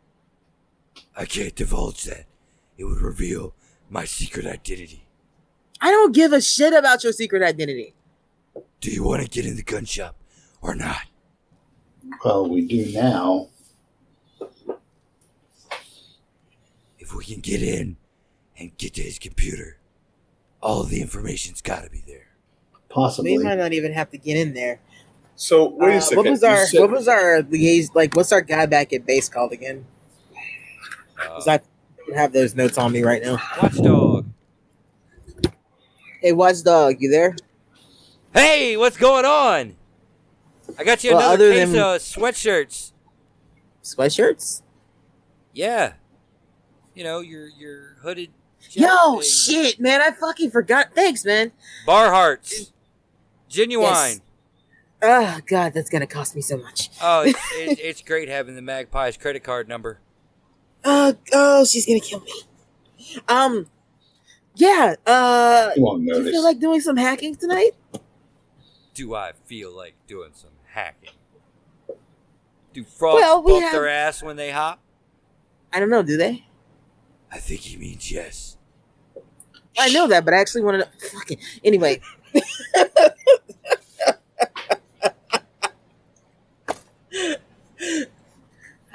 I 1.16 1.26
can't 1.26 1.54
divulge 1.54 2.04
that. 2.04 2.24
It 2.78 2.84
would 2.84 3.00
reveal 3.00 3.54
my 3.90 4.04
secret 4.06 4.46
identity. 4.46 5.06
I 5.80 5.90
don't 5.90 6.14
give 6.14 6.32
a 6.32 6.40
shit 6.40 6.72
about 6.72 7.04
your 7.04 7.12
secret 7.12 7.42
identity. 7.42 7.94
Do 8.80 8.90
you 8.90 9.04
want 9.04 9.22
to 9.22 9.28
get 9.28 9.44
in 9.46 9.56
the 9.56 9.62
gun 9.62 9.84
shop 9.84 10.16
or 10.62 10.74
not? 10.74 11.02
well, 12.24 12.48
we 12.48 12.62
do 12.66 12.92
now. 12.92 13.48
If 17.02 17.12
we 17.16 17.24
can 17.24 17.40
get 17.40 17.60
in 17.64 17.96
and 18.56 18.76
get 18.78 18.94
to 18.94 19.02
his 19.02 19.18
computer, 19.18 19.76
all 20.62 20.82
of 20.82 20.88
the 20.88 21.00
information's 21.02 21.60
got 21.60 21.82
to 21.82 21.90
be 21.90 22.00
there. 22.06 22.28
Possibly. 22.88 23.36
We 23.38 23.42
might 23.42 23.58
not 23.58 23.72
even 23.72 23.92
have 23.92 24.10
to 24.10 24.18
get 24.18 24.36
in 24.36 24.54
there. 24.54 24.78
So 25.34 25.70
wait 25.70 25.96
Uh, 25.96 26.00
second. 26.00 26.16
what 26.18 26.30
was 26.30 26.44
our 26.44 26.66
said- 26.66 26.80
what 26.80 26.90
was 26.92 27.08
our 27.08 27.42
liaison 27.42 27.92
like? 27.96 28.14
What's 28.14 28.30
our 28.30 28.40
guy 28.40 28.66
back 28.66 28.92
at 28.92 29.04
base 29.04 29.28
called 29.28 29.50
again? 29.52 29.84
Uh, 31.18 31.26
'Cause 31.28 31.48
I 31.48 31.60
don't 32.06 32.16
have 32.16 32.32
those 32.32 32.54
notes 32.54 32.78
on 32.78 32.92
me 32.92 33.02
right 33.02 33.20
now. 33.20 33.38
Watchdog. 33.60 34.26
Hey, 36.20 36.30
Watchdog, 36.32 36.96
you 37.00 37.10
there? 37.10 37.34
Hey, 38.32 38.76
what's 38.76 38.96
going 38.96 39.24
on? 39.24 39.74
I 40.78 40.84
got 40.84 41.02
you 41.02 41.10
Well, 41.16 41.18
another 41.32 41.46
other 41.46 41.52
case 41.52 41.68
than- 41.70 41.80
of 41.80 42.00
sweatshirts. 42.00 42.92
Sweatshirts? 43.82 44.62
Yeah. 45.52 45.94
You 46.94 47.04
know, 47.04 47.20
your 47.20 47.48
your 47.48 47.96
hooded 48.02 48.30
Yo, 48.70 49.16
Justin. 49.20 49.54
shit, 49.64 49.80
man, 49.80 50.00
I 50.00 50.10
fucking 50.12 50.50
forgot. 50.50 50.94
Thanks, 50.94 51.24
man. 51.24 51.52
Bar 51.86 52.10
hearts. 52.12 52.72
Genuine. 53.48 53.88
Yes. 53.90 54.20
Oh 55.02 55.38
god, 55.46 55.74
that's 55.74 55.90
gonna 55.90 56.06
cost 56.06 56.36
me 56.36 56.42
so 56.42 56.58
much. 56.58 56.90
Oh, 57.02 57.22
it's, 57.22 57.38
it's, 57.54 57.80
it's 57.80 58.02
great 58.02 58.28
having 58.28 58.54
the 58.54 58.62
Magpie's 58.62 59.16
credit 59.16 59.42
card 59.42 59.68
number. 59.68 59.98
Uh 60.84 61.14
oh, 61.32 61.64
she's 61.64 61.86
gonna 61.86 62.00
kill 62.00 62.20
me. 62.20 62.32
Um, 63.28 63.66
yeah. 64.54 64.94
Uh, 65.06 65.70
You 65.76 65.98
do 66.04 66.12
you 66.22 66.30
feel 66.30 66.44
like 66.44 66.60
doing 66.60 66.80
some 66.80 66.96
hacking 66.96 67.34
tonight? 67.34 67.72
Do 68.94 69.14
I 69.14 69.32
feel 69.46 69.74
like 69.74 69.94
doing 70.06 70.30
some 70.34 70.50
hacking? 70.66 71.10
Do 72.72 72.84
frogs 72.84 73.16
Well, 73.20 73.42
we 73.42 73.52
bump 73.52 73.64
have- 73.64 73.72
their 73.72 73.88
ass 73.88 74.22
when 74.22 74.36
they 74.36 74.50
hop? 74.50 74.80
I 75.72 75.80
don't 75.80 75.90
know. 75.90 76.02
Do 76.02 76.16
they? 76.16 76.46
I 77.32 77.38
think 77.38 77.60
he 77.60 77.76
means 77.76 78.10
yes. 78.10 78.56
I 79.78 79.88
know 79.90 80.06
that, 80.08 80.24
but 80.24 80.34
I 80.34 80.38
actually 80.38 80.62
wanted 80.62 80.84
to. 80.84 81.08
Fucking 81.08 81.38
anyway. 81.64 82.00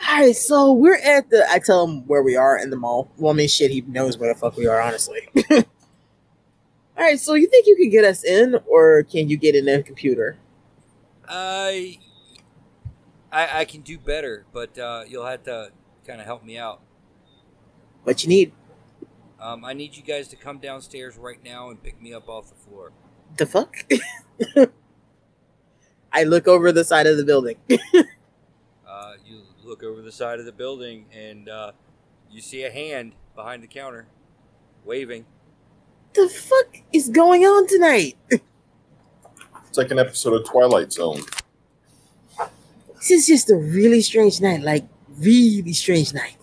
All 0.09 0.23
right, 0.23 0.35
so 0.35 0.73
we're 0.73 0.97
at 0.97 1.29
the. 1.29 1.45
I 1.49 1.59
tell 1.59 1.87
him 1.87 2.07
where 2.07 2.23
we 2.23 2.35
are 2.35 2.57
in 2.57 2.69
the 2.69 2.77
mall. 2.77 3.11
Well, 3.17 3.33
I 3.33 3.35
mean, 3.35 3.47
shit, 3.47 3.71
he 3.71 3.81
knows 3.81 4.17
where 4.17 4.33
the 4.33 4.39
fuck 4.39 4.55
we 4.55 4.67
are, 4.67 4.81
honestly. 4.81 5.27
All 5.51 5.63
right, 6.97 7.19
so 7.19 7.33
you 7.33 7.47
think 7.47 7.67
you 7.67 7.75
can 7.75 7.89
get 7.89 8.03
us 8.03 8.23
in, 8.23 8.59
or 8.67 9.03
can 9.03 9.29
you 9.29 9.37
get 9.37 9.55
in 9.55 9.67
a 9.67 9.83
computer? 9.83 10.37
I, 11.27 11.99
I, 13.31 13.59
I 13.59 13.65
can 13.65 13.81
do 13.81 13.97
better, 13.97 14.45
but 14.53 14.77
uh, 14.79 15.03
you'll 15.07 15.25
have 15.25 15.43
to 15.43 15.71
kind 16.05 16.19
of 16.19 16.25
help 16.25 16.43
me 16.43 16.57
out. 16.57 16.81
What 18.07 18.23
you 18.23 18.29
need? 18.29 18.53
Um, 19.37 19.65
I 19.65 19.73
need 19.73 19.97
you 19.97 20.01
guys 20.01 20.29
to 20.29 20.37
come 20.37 20.59
downstairs 20.59 21.17
right 21.17 21.43
now 21.43 21.69
and 21.69 21.83
pick 21.83 22.01
me 22.01 22.13
up 22.13 22.29
off 22.29 22.47
the 22.47 22.55
floor. 22.55 22.93
The 23.35 23.45
fuck? 23.45 23.75
I 26.13 26.23
look 26.23 26.47
over 26.47 26.71
the 26.71 26.85
side 26.85 27.05
of 27.05 27.17
the 27.17 27.25
building. 27.25 27.57
Uh, 28.87 29.13
you 29.25 29.41
look 29.63 29.83
over 29.83 30.01
the 30.01 30.11
side 30.11 30.39
of 30.39 30.45
the 30.45 30.51
building 30.51 31.05
and 31.13 31.49
uh, 31.49 31.71
you 32.31 32.41
see 32.41 32.63
a 32.63 32.71
hand 32.71 33.11
behind 33.35 33.61
the 33.61 33.67
counter, 33.67 34.07
waving. 34.85 35.25
the 36.13 36.29
fuck 36.29 36.81
is 36.93 37.09
going 37.09 37.43
on 37.43 37.67
tonight? 37.67 38.17
It's 38.29 39.77
like 39.77 39.91
an 39.91 39.99
episode 39.99 40.33
of 40.33 40.45
Twilight 40.49 40.93
Zone. 40.93 41.21
This 42.95 43.11
is 43.11 43.27
just 43.27 43.51
a 43.51 43.55
really 43.57 44.01
strange 44.01 44.39
night, 44.39 44.61
like 44.61 44.87
really 45.19 45.73
strange 45.73 46.13
night. 46.13 46.36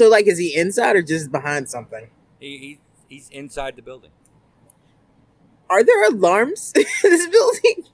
So, 0.00 0.08
like, 0.08 0.26
is 0.26 0.38
he 0.38 0.56
inside 0.56 0.96
or 0.96 1.02
just 1.02 1.30
behind 1.30 1.68
something? 1.68 2.08
He, 2.38 2.56
he 2.56 2.80
he's 3.06 3.28
inside 3.28 3.76
the 3.76 3.82
building. 3.82 4.12
Are 5.68 5.84
there 5.84 6.02
alarms 6.08 6.72
in 6.74 6.84
this 7.02 7.26
building? 7.26 7.84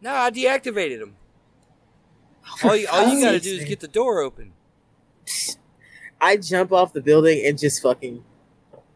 No, 0.00 0.14
I 0.14 0.30
deactivated 0.30 1.02
him. 1.02 1.16
Oh, 2.44 2.56
for 2.60 2.68
All 2.68 2.76
you, 2.76 2.86
all 2.92 3.08
you 3.12 3.24
gotta 3.24 3.40
do 3.40 3.56
is 3.56 3.64
get 3.64 3.80
the 3.80 3.88
door 3.88 4.20
open. 4.20 4.52
I 6.20 6.36
jump 6.36 6.70
off 6.70 6.92
the 6.92 7.02
building 7.02 7.44
and 7.44 7.58
just 7.58 7.82
fucking 7.82 8.22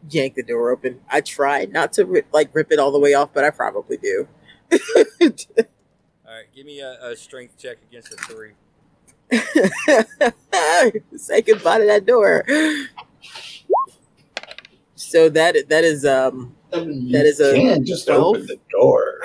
yank 0.09 0.35
the 0.35 0.43
door 0.43 0.71
open. 0.71 1.01
I 1.09 1.19
try 1.19 1.65
not 1.65 1.91
to 1.95 2.05
rip, 2.05 2.27
like 2.31 2.55
rip 2.55 2.71
it 2.71 2.79
all 2.79 2.93
the 2.93 2.99
way 2.99 3.13
off, 3.13 3.33
but 3.33 3.43
I 3.43 3.49
probably 3.49 3.97
do. 3.97 4.29
All 4.71 4.77
right, 6.29 6.45
give 6.55 6.65
me 6.65 6.79
a, 6.79 6.97
a 7.09 7.17
strength 7.17 7.57
check 7.57 7.79
against 7.89 8.13
a 8.13 8.15
three. 8.15 8.53
Say 11.15 11.41
goodbye 11.41 11.79
to 11.79 11.85
that 11.85 12.05
door. 12.05 12.43
So 14.95 15.29
that 15.29 15.55
that 15.69 15.83
is 15.83 16.05
um 16.05 16.55
That 16.71 17.25
is 17.25 17.39
a 17.39 17.53
can't 17.53 17.85
just 17.85 18.07
12? 18.07 18.21
open 18.23 18.47
the 18.47 18.59
door. 18.71 19.23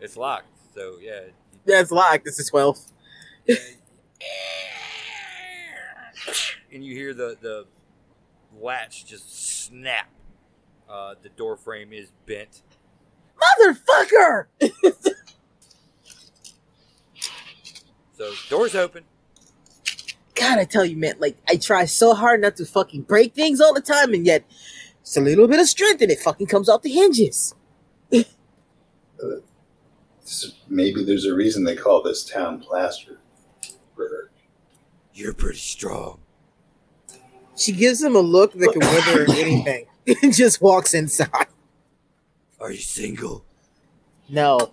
It's 0.00 0.16
locked, 0.16 0.48
so 0.74 0.96
yeah. 1.00 1.20
Yeah, 1.66 1.80
it's 1.80 1.90
locked. 1.90 2.24
This 2.26 2.38
is 2.38 2.48
twelve. 2.50 2.78
yeah. 3.46 3.56
and 6.72 6.84
you 6.84 6.94
hear 6.94 7.14
the 7.14 7.36
the 7.40 7.66
latch 8.60 9.06
just 9.06 9.64
snap. 9.64 10.08
Uh, 10.88 11.14
the 11.22 11.30
door 11.30 11.56
frame 11.56 11.92
is 11.94 12.12
bent. 12.26 12.60
Motherfucker! 13.60 14.46
So 18.16 18.32
doors 18.48 18.74
open. 18.74 19.04
God, 20.34 20.58
I 20.58 20.64
tell 20.64 20.84
you, 20.84 20.96
man, 20.96 21.14
like 21.18 21.36
I 21.48 21.56
try 21.56 21.84
so 21.84 22.14
hard 22.14 22.40
not 22.40 22.56
to 22.56 22.64
fucking 22.66 23.02
break 23.02 23.34
things 23.34 23.60
all 23.60 23.72
the 23.74 23.80
time, 23.80 24.12
and 24.14 24.26
yet 24.26 24.44
it's 25.00 25.16
a 25.16 25.20
little 25.20 25.46
bit 25.48 25.60
of 25.60 25.68
strength 25.68 26.00
and 26.02 26.10
it 26.10 26.20
fucking 26.20 26.46
comes 26.46 26.68
off 26.68 26.82
the 26.82 26.90
hinges. 26.90 27.54
This- 30.22 30.52
Maybe 30.68 31.04
there's 31.04 31.26
a 31.26 31.34
reason 31.34 31.64
they 31.64 31.76
call 31.76 32.02
this 32.02 32.24
town 32.24 32.58
plaster. 32.60 33.18
You're 35.12 35.34
pretty 35.34 35.58
strong. 35.58 36.18
She 37.56 37.72
gives 37.72 38.02
him 38.02 38.16
a 38.16 38.20
look 38.20 38.52
that 38.54 38.72
can 38.72 38.80
wither 38.80 39.30
anything 39.38 39.86
and 40.22 40.32
just 40.34 40.60
walks 40.62 40.94
inside. 40.94 41.46
Are 42.58 42.72
you 42.72 42.78
single? 42.80 43.44
No. 44.28 44.72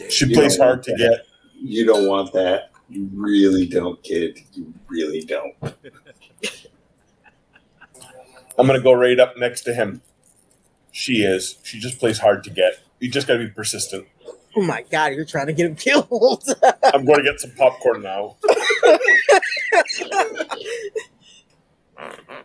Damn. 0.00 0.10
She 0.10 0.26
You 0.26 0.34
plays 0.34 0.58
hard 0.58 0.82
to 0.84 0.96
get. 0.96 1.26
You 1.54 1.84
don't 1.84 2.08
want 2.08 2.32
that. 2.32 2.72
You 2.88 3.08
really 3.12 3.66
don't, 3.66 4.02
kid. 4.02 4.38
You 4.54 4.72
really 4.88 5.20
don't. 5.20 5.54
I'm 8.58 8.66
gonna 8.66 8.80
go 8.80 8.92
right 8.92 9.20
up 9.20 9.36
next 9.36 9.62
to 9.62 9.74
him. 9.74 10.02
She 10.90 11.22
is. 11.22 11.58
She 11.62 11.78
just 11.78 11.98
plays 11.98 12.18
hard 12.18 12.42
to 12.44 12.50
get. 12.50 12.80
You 12.98 13.10
just 13.10 13.26
gotta 13.26 13.38
be 13.38 13.48
persistent. 13.48 14.06
Oh 14.56 14.62
my 14.62 14.84
god, 14.90 15.12
you're 15.12 15.24
trying 15.24 15.46
to 15.46 15.52
get 15.52 15.66
him 15.66 15.76
killed. 15.76 16.08
I'm 16.92 17.04
going 17.04 17.18
to 17.18 17.22
get 17.22 17.38
some 17.38 17.52
popcorn 17.52 18.02
now. 18.02 18.36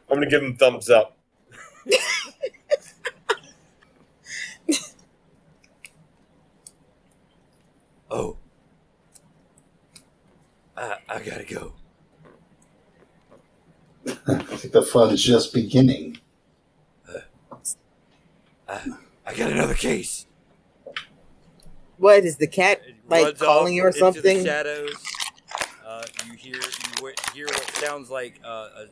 I'm 0.08 0.20
gonna 0.20 0.30
give 0.30 0.44
him 0.44 0.56
thumbs 0.56 0.90
up. 0.90 1.18
Oh. 8.10 8.38
I, 10.78 10.98
I 11.08 11.20
gotta 11.20 11.46
go. 11.46 11.74
I 14.28 14.56
think 14.58 14.74
the 14.74 14.82
fun's 14.84 15.22
just 15.24 15.54
beginning. 15.54 16.18
I, 18.68 18.82
I 19.26 19.34
got 19.36 19.52
another 19.52 19.74
case. 19.76 20.26
what 21.98 22.24
is 22.26 22.38
the 22.38 22.48
cat 22.48 22.82
like 23.08 23.38
calling 23.38 23.74
you 23.74 23.84
or 23.84 23.88
into 23.88 24.00
something? 24.00 24.40
The 24.40 24.44
shadows. 24.44 24.94
Uh, 25.86 26.04
you 26.26 26.34
hear 26.34 26.56
you 26.56 27.14
hear 27.34 27.46
what 27.46 27.72
sounds 27.76 28.10
like 28.10 28.40
uh, 28.44 28.70
a 28.86 28.88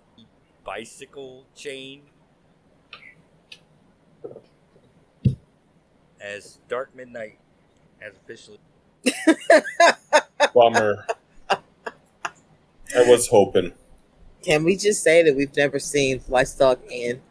bicycle 0.64 1.46
chain. 1.56 2.04
As 6.22 6.60
Dark 6.70 6.96
Midnight 6.96 7.40
has 8.00 8.14
officially. 8.16 8.60
Bummer. 10.54 11.06
I 11.50 13.10
was 13.10 13.28
hoping. 13.28 13.74
Can 14.44 14.64
we 14.64 14.76
just 14.76 15.02
say 15.04 15.24
that 15.24 15.36
we've 15.36 15.56
never 15.56 15.80
seen 15.80 16.22
Livestock 16.28 16.80
and 16.92 17.22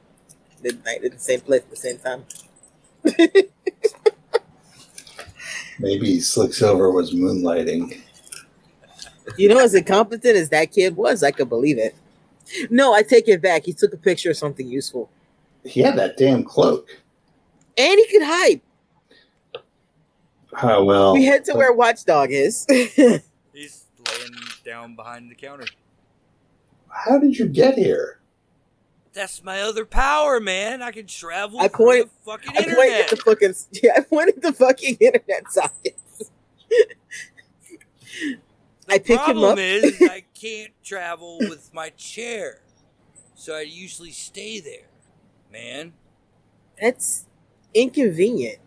Midnight 0.63 1.05
in 1.05 1.13
the 1.13 1.19
same 1.19 1.41
place 1.41 1.63
at 1.63 1.71
the 1.71 1.77
same 1.77 1.99
time? 1.99 2.25
Maybe 5.79 6.21
Slick 6.21 6.55
Silver 6.55 6.91
was 6.91 7.13
moonlighting. 7.13 8.01
You 9.37 9.49
know, 9.49 9.59
as 9.59 9.75
incompetent 9.75 10.37
as 10.37 10.49
that 10.51 10.73
kid 10.73 10.97
was, 10.97 11.23
I 11.23 11.31
could 11.31 11.49
believe 11.49 11.79
it. 11.79 11.95
No, 12.71 12.93
I 12.93 13.03
take 13.03 13.29
it 13.29 13.41
back. 13.41 13.65
He 13.65 13.73
took 13.73 13.93
a 13.93 13.97
picture 13.97 14.31
of 14.31 14.37
something 14.37 14.69
useful. 14.69 15.11
He 15.65 15.81
had 15.81 15.97
that 15.97 16.17
damn 16.17 16.45
cloak. 16.45 16.89
And 17.79 17.99
he 17.99 18.07
could 18.09 18.23
hide. 18.25 18.61
Oh, 20.63 20.85
well. 20.85 21.15
we 21.15 21.25
head 21.25 21.45
to 21.47 21.55
where 21.55 21.73
Watchdog 21.73 22.31
is. 22.31 22.67
He's 22.69 22.95
laying 23.55 24.35
down 24.65 24.97
behind 24.97 25.31
the 25.31 25.35
counter. 25.35 25.67
How 26.89 27.19
did 27.19 27.39
you 27.39 27.49
get 27.49 27.77
here? 27.79 28.19
That's 29.15 29.43
my 29.45 29.61
other 29.61 29.85
power, 29.85 30.41
man. 30.41 30.83
I 30.83 30.91
can 30.91 31.07
travel. 31.07 31.61
I 31.61 31.69
through 31.69 31.87
point- 31.87 32.05
the 32.05 32.31
fucking 32.31 32.51
I 32.51 32.63
pointed 32.63 32.79
internet. 32.79 33.01
at 33.01 33.11
the 33.11 33.17
fucking 33.17 33.55
yeah, 33.83 33.93
I 33.97 34.01
pointed 34.01 34.43
the 34.43 34.53
fucking 34.53 34.97
internet 35.01 35.51
science. 35.51 36.31
I 38.89 38.99
pick 38.99 39.11
him 39.11 39.17
problem 39.17 39.53
up. 39.53 39.59
is 39.59 40.03
I 40.03 40.25
can't 40.35 40.73
travel 40.83 41.39
with 41.41 41.73
my 41.73 41.91
chair, 41.91 42.61
so 43.35 43.55
I 43.55 43.63
usually 43.63 44.11
stay 44.11 44.61
there, 44.61 44.89
man. 45.51 45.93
That's 46.81 47.27
inconvenient. 47.75 48.59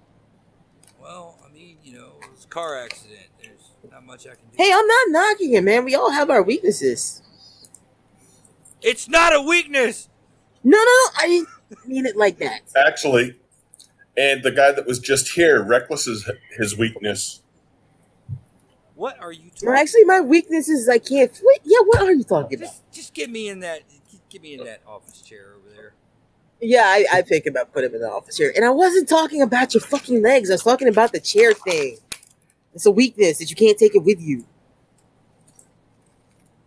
Well, 1.01 1.37
I 1.47 1.51
mean, 1.53 1.77
you 1.83 1.97
know, 1.97 2.13
it 2.23 2.31
was 2.31 2.44
a 2.44 2.44
car 2.55 2.77
accident. 2.77 3.27
There's 3.41 3.91
not 3.91 4.05
much 4.05 4.25
I 4.25 4.29
can 4.29 4.45
do. 4.49 4.55
Hey, 4.57 4.71
I'm 4.73 4.87
not 4.87 5.07
knocking 5.09 5.53
it, 5.53 5.63
man. 5.63 5.83
We 5.83 5.93
all 5.93 6.11
have 6.11 6.29
our 6.29 6.41
weaknesses. 6.41 7.21
It's 8.81 9.09
not 9.09 9.35
a 9.35 9.41
weakness. 9.41 10.07
No, 10.63 10.77
no, 10.77 10.83
no. 10.83 11.09
I 11.17 11.27
didn't 11.27 11.87
mean 11.87 12.05
it 12.05 12.15
like 12.15 12.37
that. 12.39 12.61
Actually, 12.77 13.35
and 14.17 14.41
the 14.41 14.51
guy 14.51 14.71
that 14.71 14.87
was 14.87 14.99
just 14.99 15.33
here, 15.33 15.61
reckless 15.61 16.07
is 16.07 16.29
his 16.57 16.77
weakness. 16.77 17.41
What 18.95 19.19
are 19.19 19.33
you 19.33 19.49
talking? 19.49 19.67
Well, 19.67 19.77
actually, 19.77 20.05
my 20.05 20.21
weakness 20.21 20.69
is 20.69 20.87
I 20.87 20.99
can't. 20.99 21.37
Wait, 21.43 21.59
yeah, 21.65 21.79
what 21.83 22.03
are 22.03 22.13
you 22.13 22.23
talking 22.23 22.57
about? 22.57 22.67
Just, 22.67 22.93
just 22.93 23.13
get 23.13 23.29
me 23.29 23.49
in 23.49 23.59
that. 23.59 23.81
Get 24.29 24.41
me 24.41 24.53
in 24.53 24.63
that 24.63 24.81
office 24.87 25.21
chair 25.21 25.55
over 25.57 25.75
there. 25.75 25.93
Yeah, 26.61 26.83
I, 26.85 27.05
I 27.11 27.21
think 27.21 27.47
about 27.47 27.73
put 27.73 27.83
him 27.83 27.93
in 27.95 27.99
the 27.99 28.09
office 28.09 28.37
chair, 28.37 28.53
and 28.55 28.63
I 28.63 28.69
wasn't 28.69 29.09
talking 29.09 29.41
about 29.41 29.73
your 29.73 29.81
fucking 29.81 30.21
legs. 30.21 30.49
I 30.49 30.53
was 30.53 30.63
talking 30.63 30.87
about 30.87 31.11
the 31.11 31.19
chair 31.19 31.53
thing. 31.53 31.97
It's 32.75 32.85
a 32.85 32.91
weakness 32.91 33.39
that 33.39 33.49
you 33.49 33.55
can't 33.55 33.77
take 33.77 33.95
it 33.95 34.03
with 34.03 34.21
you. 34.21 34.45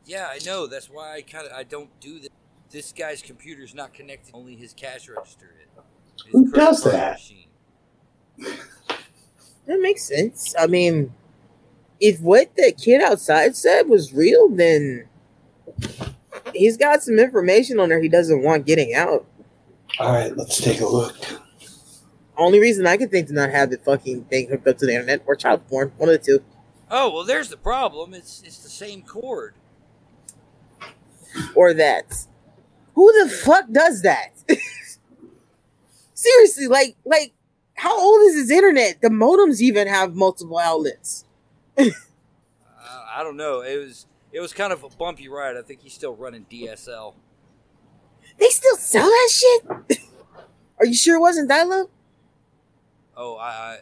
Yeah, 0.07 0.27
I 0.31 0.39
know. 0.45 0.67
That's 0.67 0.89
why 0.89 1.17
I 1.17 1.23
kind 1.23 1.47
of 1.47 1.53
I 1.53 1.65
don't 1.65 1.91
do 2.01 2.19
this. 2.19 2.31
This 2.71 2.93
guy's 2.93 3.23
computer's 3.23 3.75
not 3.75 3.93
connected. 3.93 4.35
Only 4.35 4.57
his 4.57 4.73
cash 4.73 5.09
register 5.09 5.55
is. 5.61 5.69
Who 6.33 6.51
does 6.51 6.83
that? 6.85 7.19
Machine. 7.19 7.49
That 9.67 9.81
makes 9.81 10.03
sense. 10.03 10.55
I 10.59 10.67
mean, 10.67 11.13
if 12.01 12.21
what 12.21 12.57
that 12.57 12.79
kid 12.79 13.03
outside 13.03 13.55
said 13.55 13.89
was 13.89 14.15
real, 14.15 14.49
then 14.49 15.09
he's 16.55 16.79
got 16.79 17.03
some 17.03 17.19
information 17.19 17.79
on 17.79 17.91
there 17.91 18.01
he 18.01 18.09
doesn't 18.09 18.43
want 18.43 18.67
getting 18.67 18.95
out. 18.95 19.27
All 19.99 20.13
right, 20.13 20.35
let's 20.37 20.59
take 20.59 20.81
a 20.81 20.87
look. 20.87 21.17
Only 22.39 22.61
reason 22.61 22.87
I 22.87 22.97
can 22.97 23.09
think 23.09 23.27
to 23.29 23.35
not 23.35 23.51
have 23.51 23.71
the 23.71 23.79
fucking 23.79 24.25
thing 24.27 24.49
hooked 24.49 24.67
up 24.67 24.79
to 24.79 24.87
the 24.87 24.93
internet 24.95 25.23
or 25.27 25.35
child 25.35 25.67
porn, 25.69 25.93
one 25.99 26.09
of 26.09 26.13
the 26.13 26.25
two. 26.25 26.45
Oh 26.91 27.11
well, 27.13 27.25
there's 27.25 27.49
the 27.49 27.57
problem. 27.57 28.15
It's 28.15 28.43
it's 28.47 28.59
the 28.59 28.69
same 28.71 29.03
cord. 29.03 29.55
or 31.55 31.75
that. 31.75 32.27
Who 32.95 33.13
the 33.25 33.29
fuck 33.29 33.71
does 33.71 34.03
that? 34.03 34.31
Seriously, 36.15 36.67
like, 36.67 36.97
like, 37.05 37.33
how 37.75 37.97
old 37.97 38.21
is 38.29 38.35
his 38.35 38.51
internet? 38.51 39.01
The 39.01 39.09
modems 39.09 39.61
even 39.61 39.87
have 39.87 40.15
multiple 40.17 40.59
outlets. 40.59 41.25
Uh, 41.77 41.85
I 43.15 43.23
don't 43.23 43.37
know. 43.37 43.61
It 43.61 43.77
was 43.77 44.07
it 44.33 44.41
was 44.41 44.53
kind 44.53 44.73
of 44.73 44.83
a 44.85 44.89
bumpy 44.89 45.29
ride. 45.29 45.57
I 45.57 45.63
think 45.63 45.81
he's 45.83 45.95
still 45.95 46.15
running 46.15 46.47
DSL. 46.51 47.15
They 48.39 48.49
still 48.49 48.77
sell 48.77 49.07
that 49.07 49.31
shit. 49.33 49.99
Are 50.79 50.87
you 50.87 50.95
sure 50.95 51.17
it 51.17 51.21
wasn't 51.21 51.49
dial-up? 51.49 51.91
Oh, 53.21 53.35
I, 53.37 53.49
I 53.49 53.79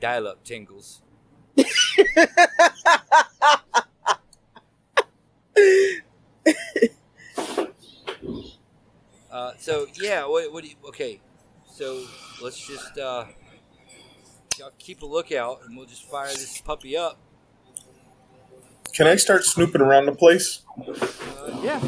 dial 0.00 0.28
up 0.28 0.44
tingles. 0.44 1.02
Uh, 9.30 9.52
so 9.58 9.86
yeah, 9.94 10.26
what, 10.26 10.52
what 10.52 10.64
do 10.64 10.70
you? 10.70 10.76
Okay, 10.88 11.20
so 11.72 12.04
let's 12.42 12.66
just 12.66 12.98
uh, 12.98 13.26
y'all 14.58 14.72
keep 14.78 15.02
a 15.02 15.06
lookout, 15.06 15.60
and 15.64 15.76
we'll 15.76 15.86
just 15.86 16.04
fire 16.10 16.26
this 16.28 16.60
puppy 16.60 16.96
up. 16.96 17.18
Can 18.92 19.06
I 19.06 19.14
start 19.16 19.44
snooping 19.44 19.80
around 19.80 20.06
the 20.06 20.12
place? 20.12 20.62
Uh, 20.76 21.60
yeah, 21.62 21.80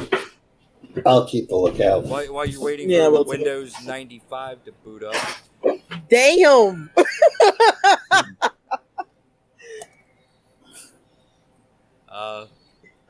I'll 1.05 1.27
keep 1.27 1.51
a 1.51 1.57
lookout. 1.57 2.05
while, 2.05 2.33
while 2.33 2.47
you're 2.47 2.63
waiting 2.63 2.89
Yeah, 2.89 3.07
for 3.07 3.11
we'll. 3.13 3.25
Windows 3.25 3.75
95 3.85 4.65
to 4.67 4.73
boot 4.85 5.03
up. 5.03 5.15
Damn. 6.13 6.91
Uh, 12.09 12.47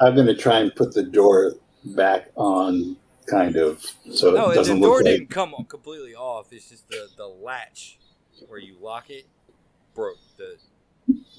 I'm 0.00 0.14
going 0.14 0.28
to 0.28 0.34
try 0.36 0.60
and 0.60 0.72
put 0.74 0.94
the 0.94 1.02
door 1.02 1.54
back 1.84 2.30
on, 2.36 2.96
kind 3.28 3.56
of, 3.56 3.82
so 4.12 4.30
no, 4.30 4.50
it 4.50 4.54
doesn't 4.54 4.80
door 4.80 4.98
look 4.98 5.04
like. 5.04 5.14
didn't 5.14 5.30
come 5.30 5.54
completely 5.68 6.14
off. 6.14 6.52
It's 6.52 6.68
just 6.68 6.88
the 6.88 7.08
the 7.16 7.26
latch 7.26 7.98
where 8.46 8.60
you 8.60 8.76
lock 8.80 9.10
it 9.10 9.26
broke. 9.94 10.18
The 10.36 10.56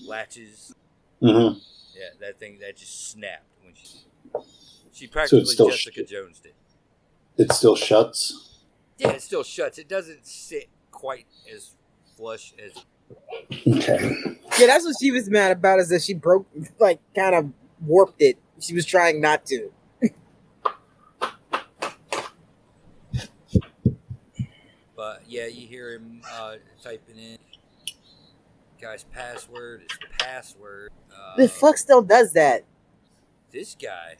latches 0.06 0.76
Mhm. 1.22 1.62
Yeah, 1.96 2.10
that 2.20 2.38
thing 2.40 2.60
that 2.60 2.76
just 2.76 3.12
snapped 3.12 3.46
when 3.64 3.74
she 3.76 4.00
she 4.94 5.08
practically 5.08 5.46
still 5.46 5.70
Jessica 5.70 6.06
sh- 6.06 6.10
Jones 6.10 6.40
did. 6.42 6.54
It 7.38 7.52
still 7.54 7.78
shuts. 7.78 8.60
Yeah, 8.98 9.12
it 9.12 9.22
still 9.22 9.44
shuts. 9.44 9.78
It 9.78 9.88
doesn't 9.88 10.28
sit 10.28 10.68
quite 11.04 11.28
as 11.54 11.76
flush 12.16 12.54
as 12.66 12.72
Okay. 13.68 14.16
Yeah, 14.58 14.68
that's 14.68 14.86
what 14.86 14.96
she 15.02 15.12
was 15.12 15.30
mad 15.30 15.52
about 15.52 15.80
is 15.80 15.90
that 15.90 16.02
she 16.02 16.14
broke, 16.14 16.48
like, 16.80 17.02
kind 17.14 17.36
of 17.36 17.52
warped 17.86 18.22
it. 18.22 18.38
She 18.62 18.74
was 18.74 18.86
trying 18.86 19.20
not 19.20 19.46
to. 19.48 19.70
But 24.96 25.24
yeah, 25.28 25.48
you 25.48 25.68
hear 25.68 25.92
him 25.92 26.22
uh, 26.32 26.56
typing 26.82 27.18
in 27.18 27.38
guy's 28.82 29.04
password. 29.04 29.82
is 29.82 29.98
password. 30.18 30.90
Uh, 31.14 31.36
The 31.36 31.50
fuck 31.50 31.78
still 31.78 32.02
does 32.02 32.32
that? 32.34 32.64
This 33.52 33.76
guy. 33.76 34.16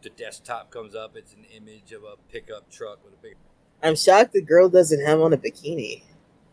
The 0.00 0.08
desktop 0.08 0.70
comes 0.70 0.94
up. 0.94 1.16
It's 1.16 1.34
an 1.34 1.44
image 1.54 1.92
of 1.92 2.04
a 2.04 2.14
pickup 2.32 2.70
truck 2.70 3.04
with 3.04 3.12
a 3.12 3.22
big. 3.22 3.34
I'm 3.82 3.96
shocked 3.96 4.32
the 4.32 4.42
girl 4.42 4.68
doesn't 4.68 5.04
have 5.04 5.20
on 5.20 5.32
a 5.32 5.36
bikini. 5.36 6.02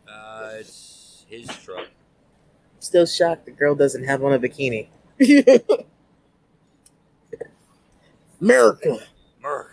Uh, 0.07 0.51
it's 0.59 1.25
his 1.27 1.47
truck. 1.47 1.87
Still 2.79 3.05
shocked 3.05 3.45
the 3.45 3.51
girl 3.51 3.75
doesn't 3.75 4.03
have 4.03 4.23
on 4.23 4.33
a 4.33 4.39
bikini. 4.39 4.87
America. 8.41 8.99
America. 9.39 9.71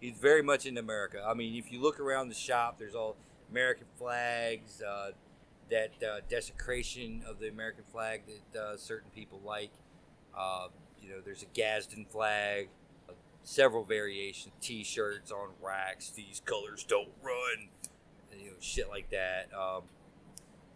He's 0.00 0.18
very 0.18 0.42
much 0.42 0.66
into 0.66 0.80
America. 0.80 1.24
I 1.26 1.32
mean, 1.32 1.56
if 1.56 1.72
you 1.72 1.80
look 1.80 1.98
around 2.00 2.28
the 2.28 2.34
shop, 2.34 2.78
there's 2.78 2.94
all 2.94 3.16
American 3.50 3.86
flags, 3.96 4.82
uh, 4.82 5.12
that 5.70 5.92
uh, 6.02 6.20
desecration 6.28 7.22
of 7.26 7.38
the 7.38 7.48
American 7.48 7.84
flag 7.90 8.22
that 8.52 8.60
uh, 8.60 8.76
certain 8.76 9.10
people 9.14 9.40
like. 9.44 9.70
Uh, 10.36 10.68
you 11.00 11.08
know, 11.10 11.20
there's 11.24 11.42
a 11.42 11.46
Gadsden 11.54 12.06
flag, 12.10 12.68
several 13.44 13.84
variations, 13.84 14.52
T-shirts 14.60 15.30
on 15.30 15.50
racks. 15.62 16.10
These 16.10 16.42
colors 16.44 16.82
don't 16.82 17.10
run. 17.22 17.68
You 18.36 18.50
know, 18.50 18.56
shit 18.58 18.88
like 18.88 19.10
that. 19.10 19.48
Um, 19.56 19.82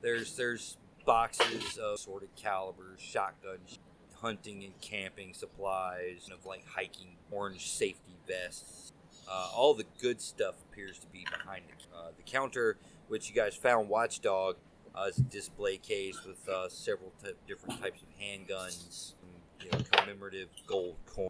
there's 0.00 0.36
there's 0.36 0.76
boxes 1.04 1.78
of 1.78 1.94
assorted 1.94 2.28
calibers, 2.36 3.00
shotguns, 3.00 3.80
hunting 4.14 4.62
and 4.62 4.80
camping 4.80 5.34
supplies, 5.34 6.28
of 6.32 6.46
like 6.46 6.64
hiking 6.66 7.16
orange 7.30 7.70
safety 7.70 8.16
vests. 8.28 8.92
Uh, 9.28 9.48
all 9.54 9.74
the 9.74 9.84
good 10.00 10.20
stuff 10.20 10.54
appears 10.70 10.98
to 10.98 11.06
be 11.08 11.26
behind 11.30 11.64
the, 11.66 11.96
uh, 11.96 12.10
the 12.16 12.22
counter, 12.22 12.76
which 13.08 13.28
you 13.28 13.34
guys 13.34 13.54
found 13.54 13.88
Watchdog 13.88 14.56
uh, 14.94 15.04
is 15.04 15.18
a 15.18 15.22
display 15.22 15.76
case 15.76 16.24
with 16.24 16.48
uh, 16.48 16.68
several 16.68 17.12
t- 17.22 17.32
different 17.46 17.80
types 17.80 18.00
of 18.02 18.08
handguns, 18.18 19.10
some, 19.10 19.28
you 19.60 19.70
know, 19.70 19.84
commemorative 19.92 20.48
gold 20.66 20.96
coin. 21.06 21.28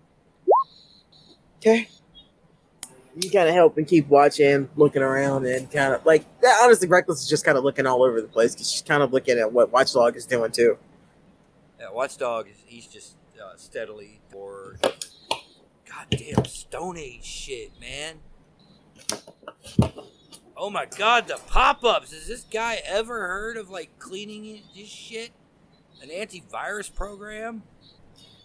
Okay. 1.59 1.89
You 3.17 3.31
kind 3.31 3.49
of 3.49 3.55
help 3.55 3.77
and 3.79 3.87
keep 3.87 4.07
watching, 4.09 4.69
looking 4.77 5.03
around, 5.03 5.45
and 5.47 5.71
kind 5.71 5.95
of 5.95 6.07
like 6.07 6.25
yeah, 6.43 6.59
honestly, 6.63 6.87
Reckless 6.87 7.23
is 7.23 7.29
just 7.29 7.45
kind 7.45 7.59
of 7.59 7.65
looking 7.65 7.85
all 7.85 8.05
over 8.05 8.21
the 8.21 8.29
place 8.29 8.55
because 8.55 8.71
she's 8.71 8.83
kind 8.83 9.03
of 9.03 9.13
looking 9.13 9.39
at 9.39 9.53
what 9.53 9.73
Watchdog 9.73 10.17
is 10.17 10.25
doing 10.25 10.53
too. 10.53 10.79
Yeah, 11.81 11.91
Watchdog 11.91 12.49
is 12.49 12.57
he's 12.65 12.87
just 12.87 13.17
uh, 13.43 13.57
steadily 13.57 14.21
for 14.31 14.79
goddamn 15.89 16.45
Stone 16.45 16.97
Age 16.97 17.25
shit, 17.25 17.73
man. 17.81 18.21
Oh 20.57 20.71
my 20.71 20.87
god, 20.87 21.29
the 21.29 21.41
pop-ups! 21.47 22.13
Has 22.13 22.27
this 22.27 22.45
guy 22.45 22.81
ever 22.85 23.29
heard 23.29 23.57
of 23.57 23.71
like 23.71 23.99
cleaning 23.99 24.63
this 24.77 24.89
shit? 24.89 25.31
An 26.03 26.09
antivirus 26.11 26.93
program? 26.95 27.63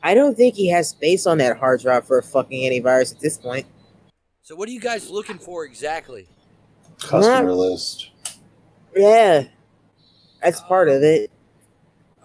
I 0.04 0.14
don't 0.14 0.36
think 0.36 0.56
he 0.56 0.70
has 0.70 0.90
space 0.90 1.26
on 1.26 1.38
that 1.40 1.58
hard 1.58 1.82
drive 1.82 2.06
for 2.06 2.18
a 2.18 2.24
fucking 2.24 2.70
antivirus 2.70 3.16
at 3.16 3.22
this 3.22 3.38
point. 3.38 3.66
So 4.42 4.56
what 4.56 4.68
are 4.68 4.72
you 4.72 4.82
guys 4.82 5.10
looking 5.10 5.40
for 5.40 5.66
exactly? 5.66 6.28
Customer 7.00 7.54
list. 7.54 8.12
Yeah, 8.96 9.46
that's 10.42 10.60
part 10.62 10.90
of 10.90 11.02
it. 11.02 11.32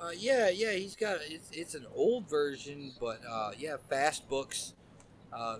Uh, 0.00 0.10
yeah, 0.16 0.48
yeah, 0.48 0.72
he's 0.72 0.96
got 0.96 1.18
it's, 1.28 1.48
it's 1.52 1.74
an 1.74 1.86
old 1.94 2.28
version, 2.28 2.92
but 3.00 3.20
uh, 3.28 3.52
yeah, 3.56 3.76
fast 3.88 4.28
books. 4.28 4.74
Uh, 5.32 5.58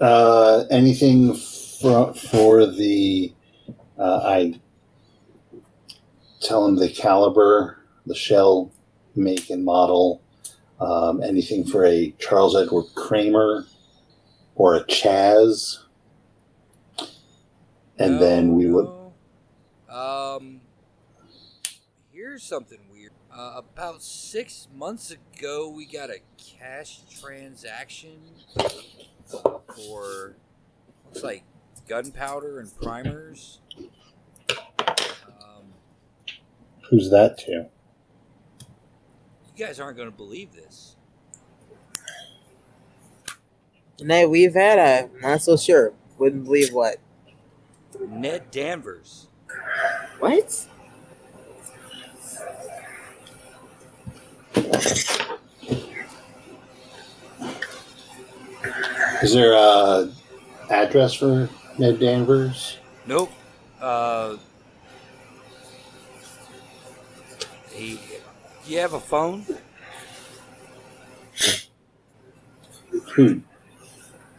Uh, 0.00 0.64
anything 0.70 1.34
for, 1.34 2.14
for 2.14 2.64
the, 2.64 3.32
uh, 3.98 4.20
I 4.24 4.60
tell 6.40 6.66
him 6.66 6.76
the 6.76 6.88
caliber, 6.88 7.78
the 8.06 8.14
shell 8.14 8.72
make 9.14 9.50
and 9.50 9.64
model, 9.64 10.22
um, 10.80 11.22
anything 11.22 11.64
for 11.64 11.84
a 11.84 12.14
Charles 12.18 12.56
Edward 12.56 12.86
Kramer 12.94 13.66
or 14.54 14.76
a 14.76 14.84
Chaz. 14.84 15.78
And 17.98 18.20
then 18.20 18.54
we 18.54 18.70
would. 18.70 18.88
Um, 19.90 20.62
here's 22.12 22.42
something 22.42 22.78
weird. 22.90 23.12
Uh, 23.30 23.54
about 23.58 24.02
six 24.02 24.68
months 24.74 25.10
ago, 25.10 25.68
we 25.68 25.84
got 25.84 26.08
a 26.08 26.20
cash 26.58 27.00
transaction 27.20 28.18
for 29.76 30.34
looks 31.06 31.22
like 31.22 31.44
gunpowder 31.88 32.58
and 32.60 32.74
primers. 32.80 33.60
Um, 34.78 35.74
Who's 36.88 37.10
that 37.10 37.36
to? 37.40 37.66
You 39.60 39.66
guys 39.66 39.78
aren't 39.78 39.96
going 39.98 40.10
to 40.10 40.16
believe 40.16 40.52
this. 40.52 40.96
The 43.98 44.06
night 44.06 44.30
we've 44.30 44.54
had, 44.54 44.78
I'm 44.78 45.20
not 45.20 45.42
so 45.42 45.58
sure. 45.58 45.92
Wouldn't 46.16 46.44
believe 46.44 46.72
what. 46.72 46.96
Ned 48.08 48.50
Danvers. 48.50 49.28
What? 50.18 50.66
Is 59.22 59.34
there 59.34 59.52
a 59.52 60.10
address 60.70 61.12
for 61.12 61.50
Ned 61.76 62.00
Danvers? 62.00 62.78
Nope. 63.06 63.30
Uh, 63.78 64.38
he. 67.72 68.00
You 68.70 68.78
have 68.78 68.92
a 68.92 69.00
phone? 69.00 69.44
Hmm. 73.16 73.38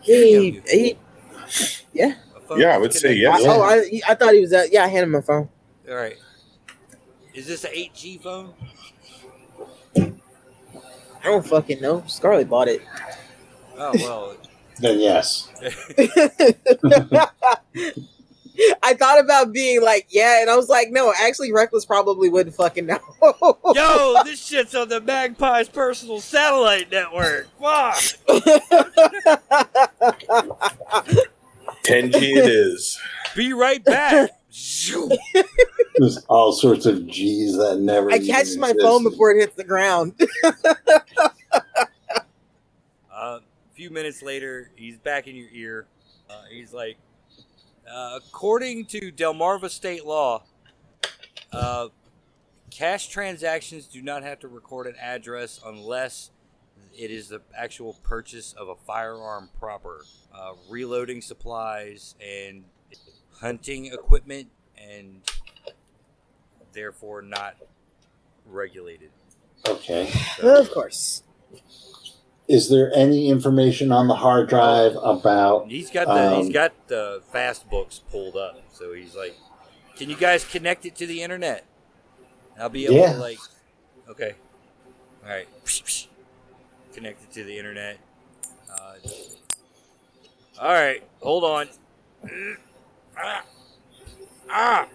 He, 0.02 0.62
he, 0.66 0.96
A 2.02 2.16
phone 2.48 2.62
Yeah, 2.62 2.74
I 2.74 2.78
would 2.78 2.94
say 2.94 3.20
connected- 3.20 3.20
yes. 3.20 3.44
I, 3.44 3.48
oh, 3.50 3.62
I, 3.62 4.02
I 4.08 4.16
thought 4.16 4.34
he 4.34 4.40
was. 4.40 4.54
At, 4.54 4.72
yeah, 4.72 4.86
I 4.86 4.88
handed 4.88 5.08
him 5.08 5.12
my 5.12 5.20
phone. 5.20 5.50
All 5.90 5.96
right. 5.96 6.16
Is 7.34 7.46
this 7.46 7.66
an 7.66 7.72
8G 7.72 8.24
phone? 8.24 8.54
I 9.98 10.14
don't 11.26 11.46
fucking 11.46 11.82
know. 11.82 12.02
Scarlett 12.08 12.48
bought 12.50 12.70
it. 12.70 12.82
Oh 13.78 13.92
well. 13.96 14.38
Then 14.80 14.98
yes. 15.02 15.50
I 18.84 18.94
thought 18.94 19.20
about 19.20 19.52
being 19.52 19.82
like, 19.82 20.08
yeah, 20.10 20.42
and 20.42 20.50
I 20.50 20.56
was 20.56 20.70
like, 20.70 20.90
no, 20.92 21.14
actually, 21.22 21.52
Reckless 21.52 21.86
probably 21.86 22.30
wouldn't 22.30 22.56
fucking 22.56 22.86
know. 22.86 23.00
Yo, 23.74 24.24
this 24.24 24.46
shit's 24.46 24.76
on 24.76 24.90
the 24.90 25.02
Magpie's 25.02 25.70
personal 25.70 26.20
satellite 26.20 26.92
network. 26.92 27.48
Fuck. 27.60 27.96
10G 31.86 32.22
it 32.38 32.50
is. 32.50 33.00
Be 33.36 33.54
right 33.54 33.84
back. 33.84 34.32
There's 35.96 36.18
all 36.28 36.52
sorts 36.52 36.86
of 36.86 37.08
G's 37.08 37.56
that 37.58 37.80
never. 37.80 38.12
I 38.12 38.20
catch 38.20 38.56
my 38.58 38.74
phone 38.82 39.04
before 39.04 39.32
it 39.32 39.40
hits 39.40 39.56
the 39.56 39.64
ground. 39.64 40.20
Uh, 43.14 43.38
a 43.40 43.74
few 43.76 43.92
minutes 43.92 44.24
later, 44.24 44.72
he's 44.76 44.98
back 44.98 45.28
in 45.28 45.36
your 45.36 45.50
ear. 45.52 45.86
Uh, 46.28 46.42
he's 46.50 46.74
like, 46.74 46.98
uh, 47.90 48.20
according 48.26 48.86
to 48.86 49.12
Delmarva 49.12 49.70
state 49.70 50.06
law, 50.06 50.44
uh, 51.52 51.88
cash 52.70 53.08
transactions 53.10 53.86
do 53.86 54.02
not 54.02 54.24
have 54.24 54.40
to 54.40 54.48
record 54.48 54.88
an 54.88 54.96
address 55.00 55.60
unless 55.66 56.32
it 56.98 57.12
is 57.12 57.30
the 57.30 57.42
actual 57.56 57.94
purchase 58.04 58.54
of 58.54 58.70
a 58.70 58.76
firearm 58.76 59.50
proper. 59.60 60.04
Uh, 60.34 60.54
reloading 60.70 61.22
supplies 61.22 62.16
and 62.22 62.64
hunting 63.40 63.88
equipment, 63.88 64.48
and 64.78 65.22
therefore 66.74 67.22
not 67.22 67.56
regulated. 68.46 69.10
Okay. 69.68 70.12
of 70.42 70.72
course. 70.72 71.24
Is 72.48 72.70
there 72.70 72.92
any 72.94 73.30
information 73.30 73.92
on 73.92 74.08
the 74.08 74.16
hard 74.16 74.50
drive 74.50 74.96
about? 75.02 75.68
He's 75.70 75.90
got 75.92 76.08
the 76.08 76.34
Um, 76.34 76.44
he's 76.44 76.54
got 76.54 76.74
the 76.88 77.22
fast 77.32 77.70
books 77.70 78.02
pulled 78.12 78.36
up, 78.36 78.62
so 78.74 78.94
he's 78.94 79.16
like, 79.16 79.36
"Can 79.96 80.10
you 80.10 80.16
guys 80.18 80.44
connect 80.44 80.86
it 80.86 80.96
to 80.98 81.06
the 81.08 81.22
internet?" 81.22 81.66
I'll 82.60 82.70
be 82.70 82.86
able 82.86 82.96
Yeah. 82.96 83.14
to 83.14 83.20
like, 83.20 83.40
okay, 84.10 84.36
all 85.24 85.30
right, 85.30 85.48
connect 86.94 87.24
it 87.24 87.32
to 87.34 87.44
the 87.44 87.58
internet. 87.58 87.98
Uh, 88.70 88.96
all 90.60 90.74
right, 90.74 91.04
hold 91.22 91.44
on. 91.44 91.70
Ah, 93.18 93.44
ah, 94.50 94.88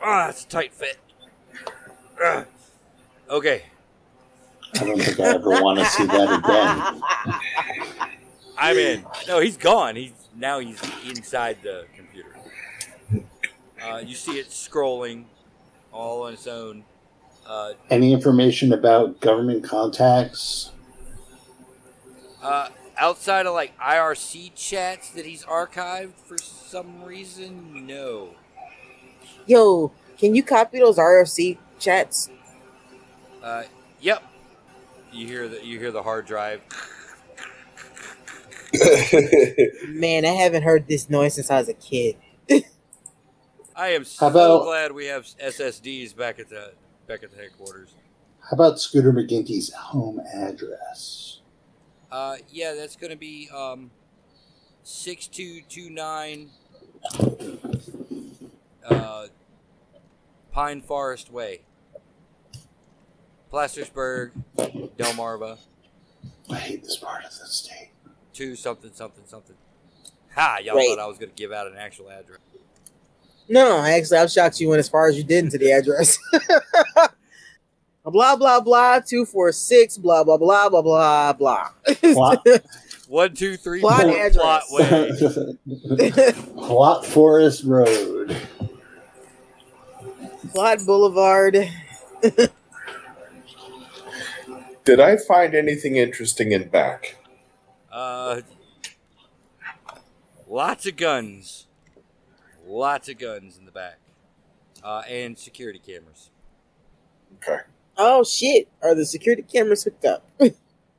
ah, 0.00 0.28
it's 0.28 0.44
a 0.44 0.48
tight 0.48 0.72
fit. 0.72 0.98
Ah. 2.22 2.44
Okay, 3.28 3.64
I 4.80 4.84
don't 4.84 5.00
think 5.00 5.20
I 5.20 5.34
ever 5.34 5.50
want 5.62 5.78
to 5.78 5.84
see 5.86 6.04
that 6.06 6.38
again. 6.38 8.08
I'm 8.58 8.76
in. 8.76 9.04
No, 9.28 9.40
he's 9.40 9.56
gone. 9.56 9.96
He's 9.96 10.12
now 10.34 10.58
he's 10.58 10.80
inside 11.08 11.58
the 11.62 11.86
computer. 11.94 12.36
Uh, 13.82 13.98
you 13.98 14.14
see 14.14 14.38
it 14.38 14.48
scrolling 14.48 15.24
all 15.92 16.22
on 16.22 16.32
its 16.32 16.46
own. 16.46 16.84
Uh, 17.46 17.72
Any 17.90 18.12
information 18.12 18.72
about 18.72 19.20
government 19.20 19.62
contacts? 19.64 20.72
uh, 22.42 22.68
outside 22.98 23.46
of 23.46 23.54
like 23.54 23.76
IRC 23.78 24.52
chats 24.54 25.10
that 25.10 25.26
he's 25.26 25.44
archived 25.44 26.14
for 26.26 26.38
some 26.38 27.02
reason, 27.04 27.86
no. 27.86 28.30
Yo, 29.46 29.92
can 30.18 30.34
you 30.34 30.42
copy 30.42 30.78
those 30.78 30.96
RFC 30.96 31.58
chats? 31.78 32.30
Uh, 33.42 33.64
yep. 34.00 34.22
You 35.16 35.26
hear 35.26 35.48
the 35.48 35.64
you 35.64 35.78
hear 35.78 35.90
the 35.90 36.02
hard 36.02 36.26
drive. 36.26 36.60
Man, 39.88 40.24
I 40.26 40.30
haven't 40.32 40.62
heard 40.62 40.86
this 40.88 41.08
noise 41.08 41.34
since 41.34 41.50
I 41.50 41.58
was 41.58 41.68
a 41.70 41.74
kid. 41.74 42.16
I 43.76 43.88
am 43.88 44.04
so 44.04 44.26
about- 44.26 44.64
glad 44.64 44.92
we 44.92 45.06
have 45.06 45.24
SSDs 45.24 46.14
back 46.14 46.38
at 46.38 46.50
the 46.50 46.72
back 47.06 47.22
at 47.22 47.30
the 47.30 47.38
headquarters. 47.38 47.94
How 48.40 48.50
about 48.54 48.78
Scooter 48.78 49.12
McGinty's 49.12 49.72
home 49.72 50.20
address? 50.34 51.40
Uh, 52.12 52.36
yeah, 52.50 52.74
that's 52.74 52.96
gonna 52.96 53.16
be 53.16 53.48
um, 53.54 53.90
six 54.82 55.26
two 55.26 55.62
two 55.68 55.88
nine, 55.90 56.50
uh, 58.88 59.26
Pine 60.52 60.82
Forest 60.82 61.32
Way, 61.32 61.62
Plastersburg, 63.52 64.32
Delmarva, 64.98 65.58
I 66.50 66.56
hate 66.56 66.82
this 66.82 66.96
part 66.96 67.24
of 67.24 67.30
the 67.30 67.46
state. 67.46 67.90
two 68.32 68.54
something 68.56 68.90
something 68.92 69.24
something. 69.26 69.56
Ha! 70.34 70.58
Y'all 70.62 70.76
Right. 70.76 70.88
thought 70.90 70.98
I 70.98 71.06
was 71.06 71.16
gonna 71.18 71.32
give 71.34 71.52
out 71.52 71.66
an 71.66 71.76
actual 71.78 72.10
address. 72.10 72.38
No, 73.48 73.78
actually, 73.78 74.18
I'm 74.18 74.28
shocked 74.28 74.60
you 74.60 74.68
went 74.68 74.80
as 74.80 74.88
far 74.88 75.08
as 75.08 75.16
you 75.16 75.22
did 75.24 75.44
into 75.44 75.56
the 75.58 75.70
address. 75.72 76.18
blah 78.04 78.36
blah 78.36 78.60
blah 78.60 79.00
two 79.00 79.24
four 79.24 79.52
six 79.52 79.96
blah 79.96 80.22
blah 80.24 80.36
blah 80.36 80.68
blah 80.68 80.82
blah 80.82 81.32
blah. 81.32 81.68
Plot, 82.12 82.46
One 83.08 83.34
two 83.34 83.56
three 83.56 83.80
Plot 83.80 84.02
four 84.02 84.18
address. 84.18 84.34
plot 84.34 84.62
way. 84.70 86.32
Plot 86.66 87.06
Forest 87.06 87.64
Road. 87.64 88.36
Plot 90.52 90.78
Boulevard. 90.84 91.70
Did 94.86 95.00
I 95.00 95.16
find 95.16 95.52
anything 95.52 95.96
interesting 95.96 96.52
in 96.52 96.68
back? 96.68 97.16
Uh, 97.90 98.42
lots 100.48 100.86
of 100.86 100.96
guns, 100.96 101.66
lots 102.64 103.08
of 103.08 103.18
guns 103.18 103.58
in 103.58 103.64
the 103.64 103.72
back, 103.72 103.98
uh, 104.84 105.02
and 105.08 105.36
security 105.36 105.80
cameras. 105.80 106.30
Okay. 107.36 107.62
Oh 107.96 108.22
shit! 108.22 108.68
Are 108.80 108.94
the 108.94 109.04
security 109.04 109.42
cameras 109.42 109.82
hooked 109.84 110.04
up? 110.04 110.24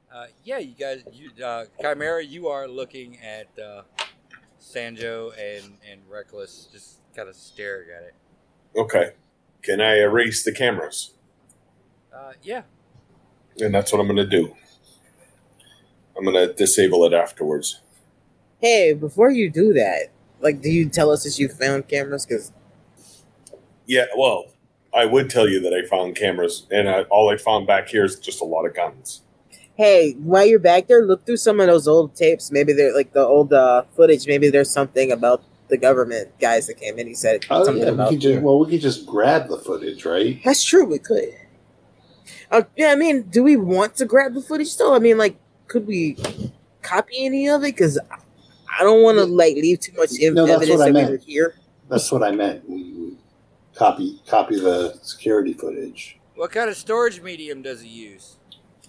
Uh, 0.10 0.26
yeah, 0.44 0.58
you 0.58 0.74
guys, 0.74 1.04
you, 1.14 1.30
uh, 1.46 1.66
Chimera, 1.80 2.26
you 2.26 2.48
are 2.48 2.68
looking 2.68 3.20
at 3.20 3.48
uh, 3.64 3.84
Sanjo 4.60 5.32
and 5.38 5.78
and 5.88 6.02
Reckless, 6.10 6.68
just 6.72 6.98
kind 7.16 7.30
of 7.30 7.36
staring 7.36 7.90
at 7.96 8.02
it. 8.02 8.16
Okay. 8.76 9.12
Can 9.62 9.80
I 9.80 10.00
erase 10.00 10.44
the 10.44 10.52
cameras? 10.52 11.12
Uh, 12.12 12.32
yeah, 12.42 12.64
And 13.60 13.74
that's 13.74 13.92
what 13.92 14.00
I'm 14.00 14.08
going 14.08 14.18
to 14.18 14.26
do. 14.26 14.56
I'm 16.18 16.24
going 16.26 16.36
to 16.48 16.54
disable 16.54 17.04
it 17.06 17.14
afterwards. 17.14 17.82
Hey, 18.60 18.94
before 18.94 19.30
you 19.30 19.50
do 19.52 19.74
that, 19.74 20.08
like, 20.40 20.62
do 20.62 20.70
you 20.70 20.90
tell 20.90 21.12
us 21.12 21.24
that 21.24 21.38
you 21.40 21.48
found 21.48 21.88
cameras? 21.88 22.26
Because 22.26 22.52
Yeah, 23.86 24.06
well, 24.18 24.48
I 24.94 25.06
would 25.06 25.30
tell 25.30 25.48
you 25.48 25.60
that 25.62 25.74
I 25.74 25.86
found 25.88 26.16
cameras, 26.16 26.66
and 26.72 26.90
I, 26.90 27.04
all 27.04 27.30
I 27.30 27.38
found 27.38 27.68
back 27.68 27.88
here 27.90 28.04
is 28.04 28.20
just 28.20 28.42
a 28.42 28.46
lot 28.46 28.66
of 28.66 28.76
guns. 28.76 29.22
hey, 29.76 30.14
while 30.14 30.44
you're 30.46 30.58
back 30.60 30.88
there, 30.88 31.04
look 31.06 31.24
through 31.26 31.38
some 31.38 31.60
of 31.60 31.68
those 31.68 31.88
old 31.88 32.16
tapes. 32.16 32.52
Maybe 32.52 32.74
they're 32.74 32.96
like 32.96 33.14
the 33.14 33.24
old 33.24 33.54
uh, 33.54 33.84
footage. 33.96 34.26
Maybe 34.26 34.50
there's 34.50 34.72
something 34.72 35.12
about 35.12 35.44
the 35.68 35.78
government 35.78 36.30
guys 36.40 36.66
that 36.66 36.76
came 36.80 36.98
in. 36.98 37.06
He 37.08 37.14
said 37.14 37.46
Oh, 37.52 37.64
something 37.64 37.84
yeah, 37.84 37.90
we 37.90 37.96
about. 37.96 38.10
could 38.10 38.22
just, 38.22 38.42
well, 38.42 38.58
we 38.60 38.72
could 38.72 38.82
just 38.82 39.06
grab 39.06 39.50
the 39.50 39.58
footage, 39.60 40.04
right? 40.04 40.42
That's 40.44 40.64
true. 40.64 40.86
We 40.86 40.98
could. 40.98 41.30
Uh, 42.52 42.62
yeah, 42.76 42.88
I 42.92 42.96
mean, 42.96 43.24
do 43.24 43.44
we 43.44 43.58
want 43.58 43.96
to 43.98 44.06
grab 44.06 44.34
the 44.34 44.42
footage 44.42 44.76
though? 44.78 44.96
I 44.96 45.00
mean, 45.00 45.18
like, 45.18 45.38
could 45.68 45.86
we 45.86 46.18
copy 46.82 47.26
any 47.26 47.48
of 47.50 47.62
it 47.64 47.76
because 47.76 48.00
I 48.80 48.84
don't 48.84 49.04
want 49.04 49.18
to 49.18 49.26
like 49.26 49.56
leave 49.56 49.80
too 49.82 49.94
much 49.98 50.12
ev- 50.22 50.34
No, 50.34 50.46
that's 50.46 50.58
evidence 50.64 50.80
what 50.80 50.88
I 50.88 50.92
that 50.92 50.94
we 50.96 51.02
meant. 51.02 51.12
were 51.12 51.18
here. 51.26 51.56
That's 51.90 52.12
what 52.12 52.24
I 52.24 52.32
meant. 52.32 52.70
We, 52.70 52.94
we 52.94 53.18
copy 53.76 54.22
copy 54.28 54.60
the 54.60 54.98
security 55.02 55.54
footage. 55.54 56.18
What 56.36 56.52
kind 56.52 56.70
of 56.70 56.78
storage 56.78 57.22
medium 57.22 57.62
does 57.64 57.82
he 57.82 57.90
use? 57.90 58.38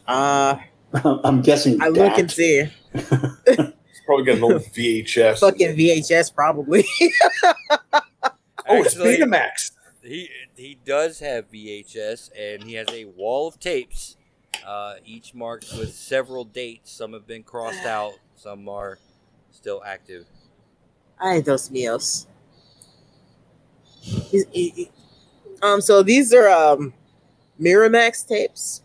Uh, 0.06 0.56
I'm 1.04 1.42
guessing. 1.42 1.80
I 1.82 1.88
look 1.88 2.18
and 2.18 2.30
see. 2.30 2.64
It's 3.90 4.00
probably 4.06 4.24
got 4.24 4.36
an 4.38 4.44
old 4.44 4.62
VHS. 4.74 5.40
Fucking 5.40 5.76
VHS, 5.76 6.34
probably. 6.34 6.84
oh, 7.42 8.02
it's 8.68 8.94
Actually, 8.96 9.16
Betamax. 9.18 9.72
He 10.02 10.30
he 10.58 10.78
does 10.84 11.20
have 11.20 11.50
VHS, 11.50 12.30
and 12.38 12.64
he 12.64 12.74
has 12.74 12.88
a 12.92 13.04
wall 13.06 13.48
of 13.48 13.58
tapes, 13.60 14.16
uh, 14.66 14.94
each 15.04 15.34
marked 15.34 15.72
with 15.78 15.94
several 15.94 16.44
dates. 16.44 16.92
Some 16.92 17.12
have 17.14 17.26
been 17.26 17.42
crossed 17.42 17.84
out. 17.86 18.14
Some 18.36 18.68
are 18.68 18.98
still 19.50 19.82
active. 19.84 20.26
Ay, 21.20 21.40
Dios 21.40 21.68
míos. 21.70 22.26
He's- 24.00 24.44
he- 24.52 24.70
he- 24.70 24.90
Um, 25.62 25.80
so 25.80 26.02
these 26.04 26.32
are 26.32 26.48
um 26.48 26.94
Miramax 27.60 28.24
tapes. 28.26 28.82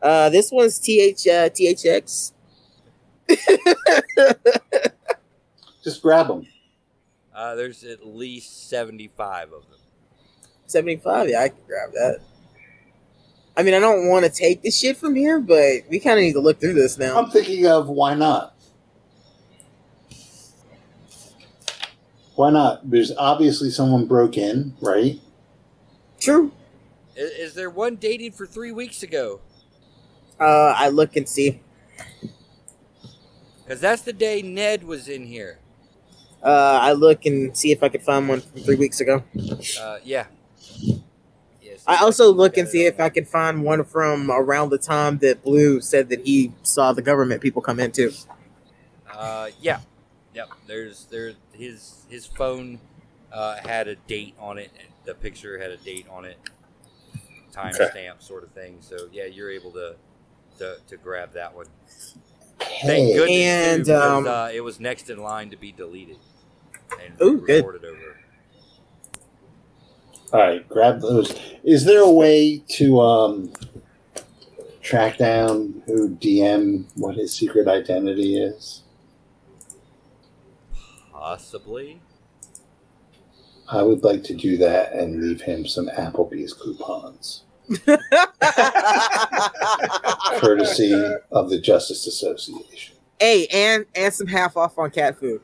Uh, 0.00 0.30
this 0.30 0.50
one's 0.50 0.78
TH 0.78 1.26
uh, 1.28 1.48
THX. 1.50 2.32
Just 5.84 6.00
grab 6.02 6.28
them. 6.28 6.46
Uh, 7.34 7.54
there's 7.54 7.84
at 7.84 8.06
least 8.06 8.68
seventy-five 8.70 9.52
of 9.52 9.62
them. 9.68 9.80
75. 10.66 11.28
Yeah, 11.28 11.42
I 11.42 11.48
can 11.48 11.58
grab 11.66 11.92
that. 11.92 12.20
I 13.56 13.62
mean, 13.62 13.74
I 13.74 13.78
don't 13.78 14.08
want 14.08 14.26
to 14.26 14.30
take 14.30 14.62
this 14.62 14.78
shit 14.78 14.96
from 14.96 15.14
here, 15.14 15.40
but 15.40 15.82
we 15.88 15.98
kind 15.98 16.18
of 16.18 16.24
need 16.24 16.34
to 16.34 16.40
look 16.40 16.60
through 16.60 16.74
this 16.74 16.98
now. 16.98 17.18
I'm 17.18 17.30
thinking 17.30 17.66
of 17.66 17.88
why 17.88 18.14
not? 18.14 18.54
Why 22.34 22.50
not? 22.50 22.90
There's 22.90 23.12
obviously 23.16 23.70
someone 23.70 24.06
broke 24.06 24.36
in, 24.36 24.74
right? 24.82 25.18
True. 26.20 26.52
Is, 27.16 27.30
is 27.30 27.54
there 27.54 27.70
one 27.70 27.96
dated 27.96 28.34
for 28.34 28.46
three 28.46 28.72
weeks 28.72 29.02
ago? 29.02 29.40
Uh, 30.38 30.74
I 30.76 30.90
look 30.90 31.16
and 31.16 31.26
see. 31.26 31.62
Because 33.64 33.80
that's 33.80 34.02
the 34.02 34.12
day 34.12 34.42
Ned 34.42 34.84
was 34.84 35.08
in 35.08 35.24
here. 35.26 35.58
Uh, 36.42 36.78
I 36.82 36.92
look 36.92 37.24
and 37.24 37.56
see 37.56 37.72
if 37.72 37.82
I 37.82 37.88
can 37.88 38.02
find 38.02 38.28
one 38.28 38.40
from 38.42 38.60
three 38.60 38.76
weeks 38.76 39.00
ago. 39.00 39.24
Uh, 39.80 39.98
yeah. 40.04 40.26
Yes. 41.88 42.00
I 42.00 42.04
also 42.04 42.32
look 42.32 42.56
and 42.56 42.68
see 42.68 42.86
if 42.86 42.98
I 43.00 43.08
can 43.08 43.24
find 43.24 43.62
one 43.62 43.84
from 43.84 44.30
around 44.30 44.70
the 44.70 44.78
time 44.78 45.18
that 45.18 45.42
Blue 45.42 45.80
said 45.80 46.08
that 46.08 46.20
he 46.26 46.52
saw 46.62 46.92
the 46.92 47.02
government 47.02 47.40
people 47.42 47.62
come 47.62 47.78
in 47.80 47.92
too. 47.92 48.12
Uh, 49.10 49.50
yeah, 49.60 49.80
yep. 50.34 50.48
There's 50.66 51.06
there 51.06 51.32
his 51.52 52.04
his 52.08 52.26
phone 52.26 52.80
uh, 53.32 53.56
had 53.56 53.88
a 53.88 53.96
date 53.96 54.34
on 54.38 54.58
it. 54.58 54.70
The 55.04 55.14
picture 55.14 55.58
had 55.58 55.70
a 55.70 55.76
date 55.76 56.06
on 56.10 56.24
it, 56.24 56.38
time 57.52 57.74
Okay. 57.74 57.88
stamp 57.90 58.22
sort 58.22 58.42
of 58.42 58.50
thing. 58.50 58.78
So 58.80 59.08
yeah, 59.12 59.24
you're 59.24 59.50
able 59.50 59.70
to 59.72 59.96
to, 60.58 60.78
to 60.88 60.96
grab 60.96 61.32
that 61.34 61.54
one. 61.54 61.66
Thank 62.58 63.14
goodness 63.14 63.28
too, 63.28 63.68
And, 63.70 63.84
because, 63.84 64.02
um, 64.02 64.26
uh, 64.26 64.50
it 64.52 64.60
was 64.60 64.80
next 64.80 65.10
in 65.10 65.18
line 65.22 65.50
to 65.50 65.56
be 65.56 65.72
deleted 65.72 66.18
and 67.04 67.20
Ooh, 67.22 67.40
good. 67.46 67.64
over. 67.64 68.18
All 70.36 70.42
right, 70.42 70.68
grab 70.68 71.00
those. 71.00 71.34
Is 71.64 71.86
there 71.86 72.02
a 72.02 72.10
way 72.10 72.58
to 72.68 73.00
um, 73.00 73.50
track 74.82 75.16
down 75.16 75.82
who 75.86 76.10
DM 76.14 76.84
what 76.94 77.14
his 77.14 77.32
secret 77.32 77.66
identity 77.66 78.36
is? 78.36 78.82
Possibly. 81.10 82.02
I 83.70 83.82
would 83.82 84.04
like 84.04 84.24
to 84.24 84.34
do 84.34 84.58
that 84.58 84.92
and 84.92 85.22
leave 85.22 85.40
him 85.40 85.66
some 85.66 85.88
Applebee's 85.88 86.52
coupons, 86.52 87.44
courtesy 90.38 90.92
of 91.32 91.48
the 91.48 91.58
Justice 91.62 92.06
Association. 92.06 92.94
hey, 93.18 93.46
and 93.46 93.86
and 93.94 94.12
some 94.12 94.26
half 94.26 94.58
off 94.58 94.76
on 94.78 94.90
cat 94.90 95.18
food. 95.18 95.40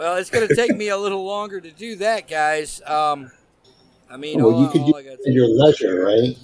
Well, 0.00 0.16
it's 0.16 0.30
going 0.30 0.48
to 0.48 0.56
take 0.56 0.74
me 0.74 0.88
a 0.88 0.96
little 0.96 1.26
longer 1.26 1.60
to 1.60 1.70
do 1.70 1.94
that, 1.96 2.26
guys. 2.26 2.80
Um, 2.86 3.30
I 4.10 4.16
mean, 4.16 4.42
Well, 4.42 4.54
all, 4.54 4.62
you 4.62 4.68
could 4.70 4.80
all 4.80 4.92
do 4.92 4.96
I 4.96 5.02
got 5.02 5.18
In 5.26 5.34
your 5.34 5.46
leisure, 5.46 6.02
right? 6.02 6.38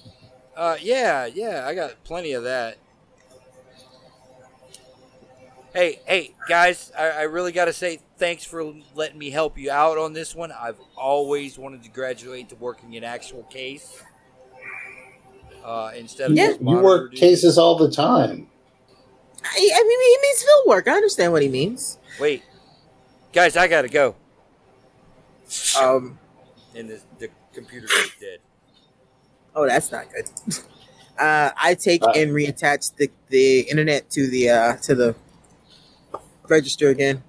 Uh, 0.54 0.76
yeah, 0.78 1.24
yeah, 1.24 1.64
I 1.66 1.74
got 1.74 2.04
plenty 2.04 2.32
of 2.32 2.44
that. 2.44 2.76
Hey, 5.72 6.00
hey, 6.04 6.34
guys, 6.46 6.92
I, 6.98 7.08
I 7.08 7.22
really 7.22 7.50
got 7.50 7.64
to 7.64 7.72
say 7.72 8.00
thanks 8.18 8.44
for 8.44 8.74
letting 8.94 9.16
me 9.16 9.30
help 9.30 9.56
you 9.56 9.70
out 9.70 9.96
on 9.96 10.12
this 10.12 10.34
one. 10.34 10.52
I've 10.52 10.78
always 10.94 11.58
wanted 11.58 11.82
to 11.84 11.88
graduate 11.88 12.50
to 12.50 12.56
working 12.56 12.94
an 12.98 13.04
actual 13.04 13.44
case 13.44 14.02
uh, 15.64 15.92
instead 15.96 16.30
of 16.30 16.36
Yeah. 16.36 16.48
just 16.48 16.60
You 16.60 16.76
work 16.76 17.12
duty. 17.12 17.20
cases 17.20 17.56
all 17.56 17.78
the 17.78 17.90
time. 17.90 18.48
I, 19.42 19.70
I 19.74 19.82
mean, 19.82 20.00
he 20.00 20.18
means 20.20 20.42
field 20.42 20.64
work. 20.66 20.88
I 20.88 20.92
understand 20.92 21.32
what 21.32 21.40
he 21.40 21.48
means. 21.48 21.96
Wait, 22.20 22.42
guys, 23.36 23.54
I 23.54 23.68
gotta 23.68 23.88
go. 23.88 24.14
Um, 25.78 26.18
And 26.74 26.88
the, 26.88 27.00
the 27.18 27.28
computer 27.52 27.86
goes 27.86 28.10
dead. 28.18 28.38
oh, 29.54 29.66
that's 29.66 29.92
not 29.92 30.06
good. 30.10 30.24
Uh, 31.18 31.50
I 31.56 31.72
take 31.72 32.02
Uh. 32.02 32.12
and 32.14 32.30
reattach 32.32 32.94
the, 32.96 33.10
the 33.30 33.60
internet 33.60 34.10
to 34.10 34.26
the 34.28 34.50
uh, 34.50 34.76
to 34.82 34.94
the 34.94 35.14
register 36.46 36.90
again. 36.90 37.22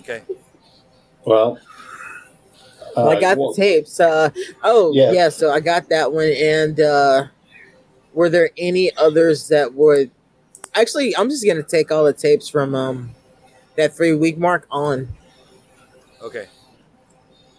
Okay. 0.00 0.22
Well, 1.26 1.58
Well, 2.96 3.10
I 3.10 3.16
uh, 3.16 3.20
got 3.20 3.36
well, 3.36 3.52
the 3.52 3.56
tapes. 3.60 4.00
Uh, 4.00 4.30
oh, 4.64 4.94
Yeah. 4.94 5.12
yeah. 5.12 5.28
So 5.28 5.50
I 5.52 5.60
got 5.60 5.90
that 5.90 6.10
one. 6.10 6.32
And 6.32 6.80
uh, 6.80 7.24
were 8.14 8.30
there 8.30 8.48
any 8.56 8.96
others 8.96 9.48
that 9.48 9.74
would? 9.74 10.10
Actually, 10.76 11.16
I'm 11.16 11.28
just 11.30 11.44
gonna 11.44 11.62
take 11.62 11.90
all 11.90 12.04
the 12.04 12.12
tapes 12.12 12.48
from 12.48 12.74
um 12.74 13.10
that 13.76 13.96
three 13.96 14.14
week 14.14 14.38
mark 14.38 14.66
on 14.70 15.08
Okay. 16.26 16.48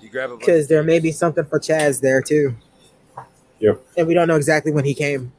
You 0.01 0.09
grab 0.09 0.31
a 0.31 0.37
because 0.37 0.67
there 0.67 0.83
may 0.83 0.99
be 0.99 1.11
something 1.11 1.45
for 1.45 1.59
Chaz 1.59 2.01
there 2.01 2.21
too. 2.21 2.55
Yep. 3.59 3.81
And 3.97 4.07
we 4.07 4.13
don't 4.13 4.27
know 4.27 4.35
exactly 4.35 4.71
when 4.71 4.85
he 4.85 4.93
came. 4.93 5.31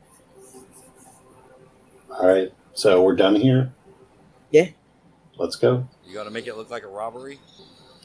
All 2.10 2.26
right, 2.26 2.52
so 2.74 3.02
we're 3.02 3.14
done 3.14 3.36
here. 3.36 3.70
Yeah. 4.50 4.68
Let's 5.36 5.56
go. 5.56 5.86
You 6.06 6.14
gotta 6.14 6.30
make 6.30 6.46
it 6.46 6.56
look 6.56 6.70
like 6.70 6.82
a 6.82 6.88
robbery? 6.88 7.38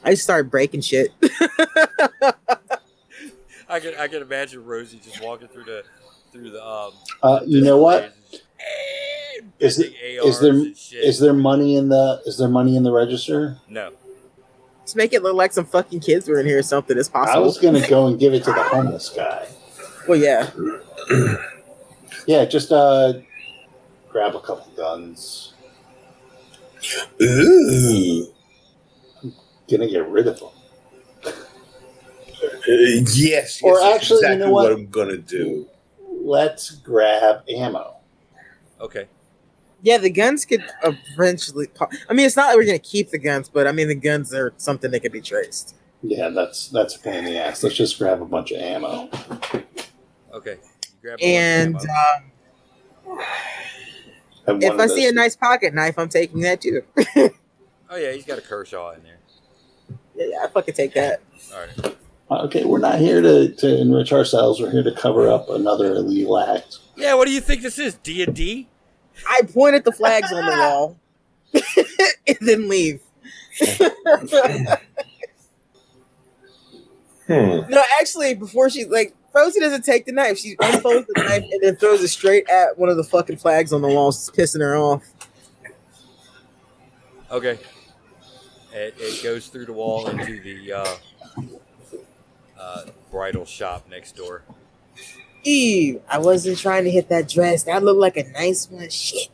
I 0.04 0.10
just 0.10 0.22
started 0.22 0.50
breaking 0.50 0.82
shit. 0.82 1.10
I 3.68 3.80
can 3.80 3.94
I 3.98 4.06
can 4.08 4.22
imagine 4.22 4.64
Rosie 4.64 5.00
just 5.02 5.22
walking 5.22 5.48
through 5.48 5.64
the 5.64 5.84
through 6.32 6.50
the 6.50 6.64
um. 6.64 6.92
Uh, 7.22 7.40
you 7.46 7.62
know 7.62 7.78
what? 7.78 8.14
Is 9.58 9.78
it 9.78 9.92
Bending 9.92 10.28
is 10.28 10.40
there 10.40 10.52
and 10.52 10.76
shit. 10.76 11.04
is 11.04 11.18
there 11.20 11.32
money 11.32 11.76
in 11.76 11.88
the 11.88 12.20
is 12.26 12.38
there 12.38 12.48
money 12.48 12.76
in 12.76 12.82
the 12.82 12.92
register? 12.92 13.58
no? 13.68 13.92
Just 14.82 14.96
make 14.96 15.14
it 15.14 15.22
look 15.22 15.34
like 15.34 15.52
some 15.52 15.64
fucking 15.64 16.00
kids 16.00 16.28
were 16.28 16.38
in 16.38 16.44
here 16.46 16.58
or 16.58 16.62
something. 16.62 16.98
It's 16.98 17.08
possible. 17.08 17.42
I 17.42 17.44
was 17.44 17.58
gonna 17.58 17.86
go 17.88 18.06
and 18.06 18.18
give 18.20 18.34
it 18.34 18.44
to 18.44 18.52
the 18.52 18.62
homeless 18.62 19.08
guy. 19.08 19.48
well, 20.06 20.18
yeah. 20.18 20.50
Yeah, 22.26 22.44
just 22.46 22.72
uh, 22.72 23.14
grab 24.08 24.34
a 24.34 24.40
couple 24.40 24.66
guns. 24.76 25.52
Ooh. 27.20 28.32
Gonna 29.70 29.88
get 29.88 30.08
rid 30.08 30.28
of 30.28 30.40
them. 30.40 30.48
Uh, 31.26 31.30
yes, 32.66 33.18
yes. 33.18 33.60
Or 33.62 33.78
that's 33.78 33.96
actually, 33.96 34.16
you 34.16 34.24
exactly 34.24 34.46
know 34.46 34.52
what? 34.52 34.72
I'm 34.72 34.86
gonna 34.88 35.16
do. 35.18 35.68
Let's 36.08 36.70
grab 36.70 37.42
ammo. 37.48 37.96
Okay. 38.80 39.06
Yeah, 39.84 39.98
the 39.98 40.08
guns 40.08 40.46
could 40.46 40.64
eventually. 40.82 41.66
po- 41.66 41.88
I 42.08 42.14
mean, 42.14 42.24
it's 42.24 42.36
not 42.36 42.48
like 42.48 42.56
we're 42.56 42.64
gonna 42.64 42.78
keep 42.78 43.10
the 43.10 43.18
guns, 43.18 43.50
but 43.50 43.66
I 43.66 43.72
mean, 43.72 43.86
the 43.86 43.94
guns 43.94 44.32
are 44.32 44.54
something 44.56 44.90
that 44.90 45.00
could 45.00 45.12
be 45.12 45.20
traced. 45.20 45.76
Yeah, 46.02 46.30
that's 46.30 46.68
that's 46.68 46.96
a 46.96 46.98
pain 47.00 47.16
in 47.18 47.24
the 47.26 47.38
ass. 47.38 47.62
Let's 47.62 47.76
just 47.76 47.98
grab 47.98 48.22
a 48.22 48.24
bunch 48.24 48.50
of 48.50 48.60
ammo. 48.62 49.10
Okay. 50.32 50.56
Grab 51.02 51.18
a 51.20 51.24
And 51.24 51.76
ammo. 51.76 53.18
um, 54.46 54.60
if 54.62 54.78
I 54.80 54.86
see 54.86 55.06
a 55.06 55.12
nice 55.12 55.36
pocket 55.36 55.74
knife, 55.74 55.98
I'm 55.98 56.08
taking 56.08 56.40
that 56.40 56.60
too. 56.62 56.82
oh 57.90 57.96
yeah, 57.96 58.12
he's 58.12 58.24
got 58.24 58.38
a 58.38 58.42
Kershaw 58.42 58.92
in 58.92 59.02
there. 59.02 59.18
yeah, 60.16 60.26
yeah, 60.30 60.44
I 60.44 60.48
fucking 60.48 60.74
take 60.74 60.94
that. 60.94 61.20
All 61.54 61.60
right. 61.60 61.96
Okay, 62.46 62.64
we're 62.64 62.78
not 62.78 62.98
here 63.00 63.20
to, 63.20 63.52
to 63.54 63.80
enrich 63.82 64.12
ourselves. 64.12 64.60
We're 64.60 64.70
here 64.70 64.82
to 64.82 64.92
cover 64.92 65.30
up 65.30 65.50
another 65.50 65.94
illegal 65.94 66.38
act. 66.38 66.78
Yeah. 66.96 67.14
What 67.14 67.26
do 67.26 67.32
you 67.34 67.40
think 67.42 67.60
this 67.62 67.78
is? 67.78 67.94
D 67.96 68.22
and 68.22 68.34
D? 68.34 68.66
I 69.28 69.42
point 69.42 69.74
at 69.74 69.84
the 69.84 69.92
flags 69.92 70.32
on 70.32 70.44
the 70.44 70.52
wall 70.58 70.98
and 72.26 72.38
then 72.40 72.68
leave. 72.68 73.00
Hmm. 77.26 77.70
No, 77.70 77.82
actually, 78.00 78.34
before 78.34 78.68
she 78.68 78.84
like 78.84 79.14
Rosie 79.34 79.60
doesn't 79.60 79.84
take 79.84 80.06
the 80.06 80.12
knife. 80.12 80.38
She 80.38 80.56
unfolds 80.60 81.06
the 81.12 81.22
knife 81.22 81.44
and 81.50 81.62
then 81.62 81.76
throws 81.76 82.02
it 82.02 82.08
straight 82.08 82.48
at 82.48 82.78
one 82.78 82.88
of 82.88 82.96
the 82.96 83.04
fucking 83.04 83.38
flags 83.38 83.72
on 83.72 83.82
the 83.82 83.88
wall, 83.88 84.12
pissing 84.12 84.60
her 84.60 84.76
off. 84.76 85.02
Okay. 87.30 87.58
It, 88.72 88.94
it 88.98 89.22
goes 89.22 89.48
through 89.48 89.66
the 89.66 89.72
wall 89.72 90.08
into 90.08 90.40
the 90.40 90.72
uh, 90.72 90.96
uh, 92.58 92.84
bridal 93.10 93.44
shop 93.44 93.88
next 93.88 94.16
door. 94.16 94.42
Eve, 95.44 96.00
I 96.08 96.18
wasn't 96.18 96.58
trying 96.58 96.84
to 96.84 96.90
hit 96.90 97.08
that 97.10 97.28
dress. 97.28 97.64
That 97.64 97.82
looked 97.82 98.00
like 98.00 98.16
a 98.16 98.28
nice 98.30 98.68
one. 98.70 98.88
Shit. 98.88 99.30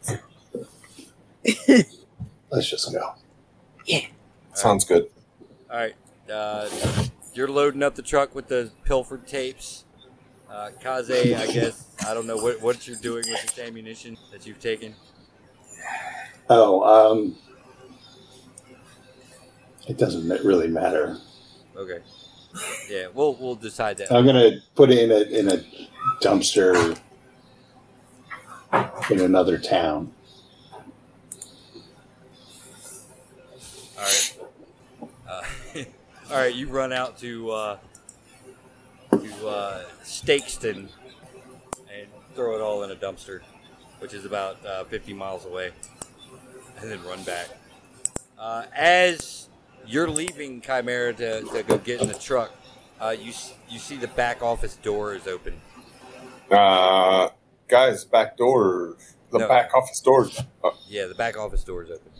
Let's 2.51 2.69
just 2.69 2.93
go. 2.93 3.15
Yeah. 3.87 4.07
Sounds 4.55 4.85
good. 4.85 5.09
All 5.71 5.79
right. 5.79 5.95
Uh, 6.31 6.69
you're 7.33 7.49
loading 7.49 7.83
up 7.83 7.95
the 7.95 8.03
truck 8.03 8.35
with 8.35 8.49
the 8.49 8.71
pilfered 8.85 9.27
tapes. 9.27 9.85
Uh, 10.51 10.71
Kaze, 10.81 11.11
I 11.11 11.47
guess, 11.53 11.87
I 12.07 12.13
don't 12.13 12.27
know 12.27 12.37
what, 12.37 12.61
what 12.61 12.89
you're 12.89 12.97
doing 12.97 13.25
with 13.29 13.41
this 13.43 13.59
ammunition 13.59 14.17
that 14.33 14.47
you've 14.47 14.59
taken. 14.59 14.97
Oh, 16.49 16.83
um, 16.83 17.37
it 19.89 19.97
doesn't 19.97 20.29
really 20.45 20.67
matter. 20.67 21.19
Okay. 21.77 22.01
Yeah, 22.91 23.07
we'll 23.15 23.37
we'll 23.37 23.55
decide 23.55 23.99
that. 23.99 24.13
I'm 24.13 24.27
gonna 24.27 24.59
put 24.75 24.91
it 24.91 24.99
in 24.99 25.13
a 25.13 25.21
in 25.39 25.49
a 25.49 25.63
dumpster 26.23 26.99
in 29.11 29.21
another 29.21 29.59
town. 29.59 30.13
All 33.99 34.05
right. 34.05 34.37
Uh, 35.29 35.43
all 36.31 36.37
right, 36.37 36.55
you 36.55 36.69
run 36.69 36.93
out 36.93 37.19
to 37.19 37.51
uh, 37.51 37.79
to 39.11 39.49
uh, 39.49 39.85
Stakeston 40.03 40.89
and 41.93 42.09
throw 42.35 42.55
it 42.57 42.61
all 42.61 42.83
in 42.83 42.91
a 42.91 42.97
dumpster, 42.97 43.41
which 43.99 44.15
is 44.15 44.25
about 44.25 44.65
uh, 44.65 44.85
50 44.85 45.13
miles 45.13 45.45
away, 45.45 45.73
and 46.81 46.91
then 46.91 47.03
run 47.05 47.23
back. 47.25 47.49
Uh, 48.39 48.65
as 48.75 49.49
you're 49.87 50.09
leaving 50.09 50.61
Chimera 50.61 51.13
to, 51.15 51.43
to 51.43 51.63
go 51.63 51.79
get 51.79 52.01
in 52.01 52.09
the 52.09 52.15
truck, 52.15 52.53
uh, 53.01 53.11
you 53.19 53.33
you 53.69 53.79
see 53.79 53.97
the 53.97 54.09
back 54.09 54.43
office 54.43 54.77
door 54.77 55.15
is 55.15 55.27
open. 55.27 55.61
Uh, 56.51 57.29
guys, 57.69 58.05
back 58.05 58.37
door, 58.37 58.97
the 59.31 59.39
No. 59.39 59.49
back 59.49 59.73
office 59.75 60.01
doors. 60.01 60.41
Uh, 60.65 60.71
Yeah, 60.89 61.07
the 61.07 61.15
back 61.15 61.37
office 61.37 61.63
door 61.65 61.85
is 61.85 61.91
open. 61.91 62.11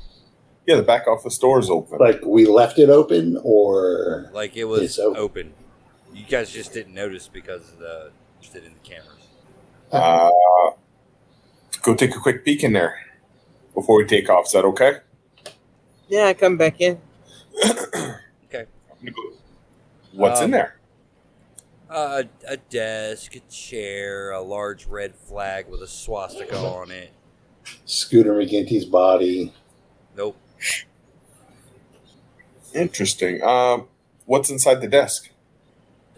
yeah, 0.67 0.77
the 0.77 0.83
back 0.83 1.07
office 1.09 1.37
doors 1.39 1.69
open. 1.69 1.99
Like 1.99 2.21
we 2.25 2.47
left 2.47 2.79
it 2.79 2.89
open, 2.91 3.41
or 3.43 4.31
Like 4.33 4.57
it 4.57 4.65
was 4.65 4.99
open. 4.99 5.21
open. 5.21 5.55
You 6.13 6.25
guys 6.27 6.51
just 6.51 6.73
didn't 6.73 6.95
notice 6.95 7.29
because 7.29 7.73
of 7.73 7.79
the 7.79 8.11
interested 8.37 8.65
in 8.65 8.73
the 8.75 8.81
cameras. 8.89 9.27
Uh, 9.93 10.31
go 11.83 11.95
take 11.95 12.15
a 12.15 12.21
quick 12.21 12.45
peek 12.45 12.63
in 12.63 12.73
there 12.73 12.99
before 13.75 13.97
we 13.99 14.05
take 14.07 14.29
off. 14.31 14.47
Is 14.47 14.53
that 14.53 14.65
okay? 14.65 14.99
Yeah, 16.09 16.27
I 16.27 16.35
come 16.35 16.57
back 16.57 16.81
in. 16.81 17.01
Okay. 18.53 18.67
What's 20.13 20.41
in 20.41 20.47
Um, 20.47 20.51
there? 20.51 20.80
Uh, 21.91 22.23
a, 22.47 22.53
a 22.53 22.57
desk, 22.57 23.35
a 23.35 23.41
chair, 23.51 24.31
a 24.31 24.41
large 24.41 24.87
red 24.87 25.17
flag 25.17 25.69
with 25.69 25.83
a 25.83 25.89
swastika 25.89 26.57
on 26.57 26.93
it. 26.93 27.11
Scooter 27.85 28.33
McGinty's 28.33 28.85
body. 28.85 29.53
Nope. 30.17 30.37
Interesting. 32.73 33.43
Um, 33.43 33.89
what's 34.25 34.51
inside 34.51 34.81
the 34.81 34.87
desk? 34.87 35.31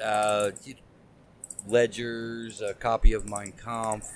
Uh, 0.03 0.51
ledgers, 1.66 2.61
a 2.61 2.74
copy 2.74 3.15
of 3.15 3.27
Mein 3.27 3.53
Kampf. 3.53 4.09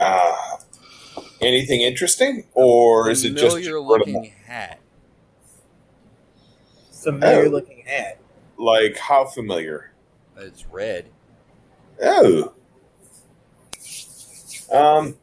Uh, 0.00 0.56
anything 1.40 1.82
interesting, 1.82 2.46
or 2.54 3.10
is 3.10 3.24
it 3.24 3.34
just 3.36 3.56
familiar 3.56 3.78
looking 3.78 4.32
hat? 4.46 4.78
Familiar 7.02 7.46
Oh. 7.46 7.48
looking 7.50 7.82
hat. 7.86 8.18
like 8.56 8.96
how 8.98 9.24
familiar? 9.26 9.92
It's 10.36 10.64
red. 10.66 11.06
Oh. 12.02 12.52
Um, 14.70 15.16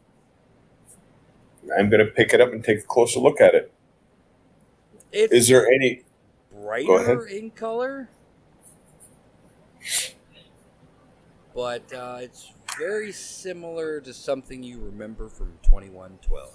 I'm 1.77 1.89
gonna 1.89 2.05
pick 2.05 2.33
it 2.33 2.41
up 2.41 2.51
and 2.53 2.63
take 2.63 2.79
a 2.79 2.83
closer 2.83 3.19
look 3.19 3.41
at 3.41 3.55
it. 3.55 3.71
It's 5.11 5.33
Is 5.33 5.47
there 5.47 5.67
any? 5.67 6.03
brighter 6.51 7.25
in 7.25 7.49
color, 7.51 8.09
but 11.55 11.91
uh, 11.93 12.17
it's 12.21 12.51
very 12.77 13.11
similar 13.11 13.99
to 14.01 14.13
something 14.13 14.61
you 14.61 14.79
remember 14.79 15.29
from 15.29 15.53
2112. 15.63 16.51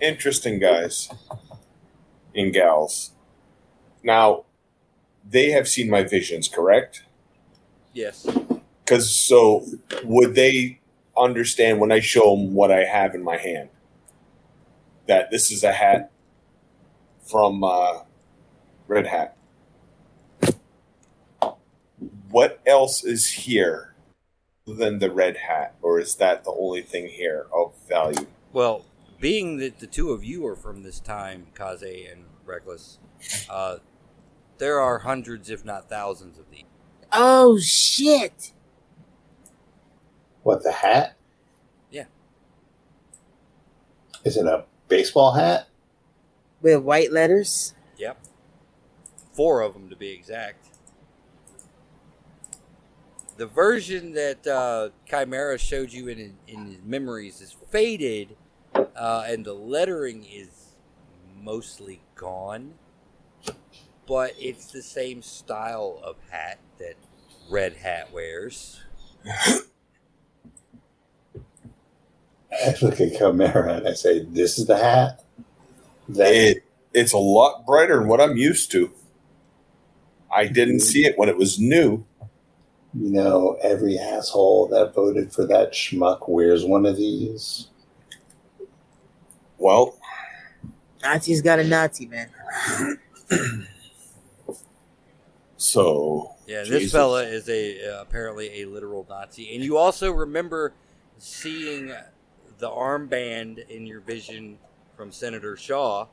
Interesting 0.00 0.58
guys 0.58 1.08
and 2.34 2.52
gals. 2.52 3.12
Now, 4.02 4.44
they 5.28 5.50
have 5.50 5.68
seen 5.68 5.90
my 5.90 6.02
visions, 6.02 6.48
correct? 6.48 7.02
Yes. 7.92 8.26
Because 8.84 9.10
so 9.10 9.64
would 10.04 10.34
they 10.34 10.80
understand 11.16 11.80
when 11.80 11.92
I 11.92 12.00
show 12.00 12.34
them 12.36 12.54
what 12.54 12.70
I 12.70 12.84
have 12.84 13.14
in 13.14 13.22
my 13.22 13.36
hand? 13.36 13.68
That 15.06 15.30
this 15.30 15.50
is 15.50 15.64
a 15.64 15.72
hat 15.72 16.10
from 17.22 17.64
uh, 17.64 18.00
Red 18.86 19.06
Hat. 19.06 19.36
What 22.30 22.60
else 22.66 23.04
is 23.04 23.30
here 23.30 23.94
than 24.66 24.98
the 24.98 25.10
red 25.10 25.36
hat, 25.36 25.74
or 25.80 25.98
is 25.98 26.16
that 26.16 26.44
the 26.44 26.52
only 26.52 26.82
thing 26.82 27.08
here 27.08 27.46
of 27.54 27.72
value? 27.88 28.26
Well, 28.52 28.84
being 29.20 29.58
that 29.58 29.78
the 29.78 29.86
two 29.86 30.10
of 30.10 30.24
you 30.24 30.46
are 30.46 30.56
from 30.56 30.82
this 30.82 31.00
time, 31.00 31.48
Kaze 31.54 31.82
and 32.10 32.24
Reckless, 32.44 32.98
uh, 33.50 33.76
there 34.58 34.80
are 34.80 34.98
hundreds, 35.00 35.50
if 35.50 35.64
not 35.64 35.88
thousands, 35.88 36.38
of 36.38 36.50
these. 36.50 36.64
Oh 37.12 37.58
shit! 37.58 38.52
What 40.42 40.62
the 40.62 40.72
hat? 40.72 41.16
Yeah. 41.90 42.04
Is 44.24 44.36
it 44.36 44.46
a 44.46 44.64
baseball 44.88 45.32
hat? 45.32 45.68
With 46.62 46.82
white 46.82 47.12
letters. 47.12 47.74
Yep. 47.98 48.18
Four 49.32 49.60
of 49.60 49.74
them 49.74 49.88
to 49.90 49.96
be 49.96 50.08
exact. 50.08 50.66
The 53.36 53.46
version 53.46 54.14
that 54.14 54.46
uh, 54.46 54.88
Chimera 55.08 55.58
showed 55.58 55.92
you 55.92 56.08
in 56.08 56.36
in 56.48 56.66
his 56.66 56.82
memories 56.82 57.40
is 57.40 57.54
faded, 57.70 58.36
uh, 58.96 59.24
and 59.28 59.44
the 59.44 59.54
lettering 59.54 60.24
is 60.24 60.76
mostly 61.42 62.02
gone. 62.16 62.74
But 64.06 64.34
it's 64.38 64.72
the 64.72 64.82
same 64.82 65.22
style 65.22 66.00
of 66.04 66.16
hat 66.30 66.58
that 66.78 66.94
Red 67.50 67.74
Hat 67.76 68.12
wears. 68.12 68.80
I 72.52 72.74
look 72.82 73.00
at 73.00 73.16
Chimera 73.18 73.74
and 73.74 73.88
I 73.88 73.94
say, 73.94 74.20
"This 74.24 74.58
is 74.58 74.66
the 74.66 74.78
hat." 74.78 75.24
That 76.08 76.32
It 76.34 76.64
it's 76.94 77.12
a 77.12 77.18
lot 77.18 77.66
brighter 77.66 77.98
than 77.98 78.08
what 78.08 78.20
I'm 78.20 78.36
used 78.36 78.70
to. 78.72 78.92
I 80.34 80.46
didn't 80.46 80.80
see 80.80 81.06
it 81.06 81.18
when 81.18 81.28
it 81.28 81.36
was 81.38 81.58
new. 81.60 82.04
you 82.94 83.10
know, 83.12 83.58
every 83.62 83.98
asshole 83.98 84.68
that 84.68 84.94
voted 84.94 85.32
for 85.32 85.46
that 85.46 85.72
schmuck 85.72 86.28
wears 86.28 86.64
one 86.64 86.86
of 86.86 86.96
these. 86.96 87.68
Well, 89.68 89.98
Nazi's 91.02 91.42
got 91.42 91.58
a 91.58 91.64
Nazi 91.64 92.06
man. 92.06 92.30
so 95.58 96.34
Yeah, 96.46 96.60
this 96.62 96.68
Jesus. 96.84 96.92
fella 96.92 97.24
is 97.24 97.50
a 97.50 97.86
uh, 97.98 98.00
apparently 98.00 98.62
a 98.62 98.64
literal 98.64 99.04
Nazi, 99.10 99.54
and 99.54 99.62
you 99.62 99.76
also 99.76 100.10
remember 100.10 100.72
seeing 101.18 101.92
the 102.58 102.70
armband 102.70 103.68
in 103.68 103.86
your 103.86 104.00
vision 104.00 104.56
from 104.96 105.12
Senator 105.12 105.54
Shaw, 105.54 106.06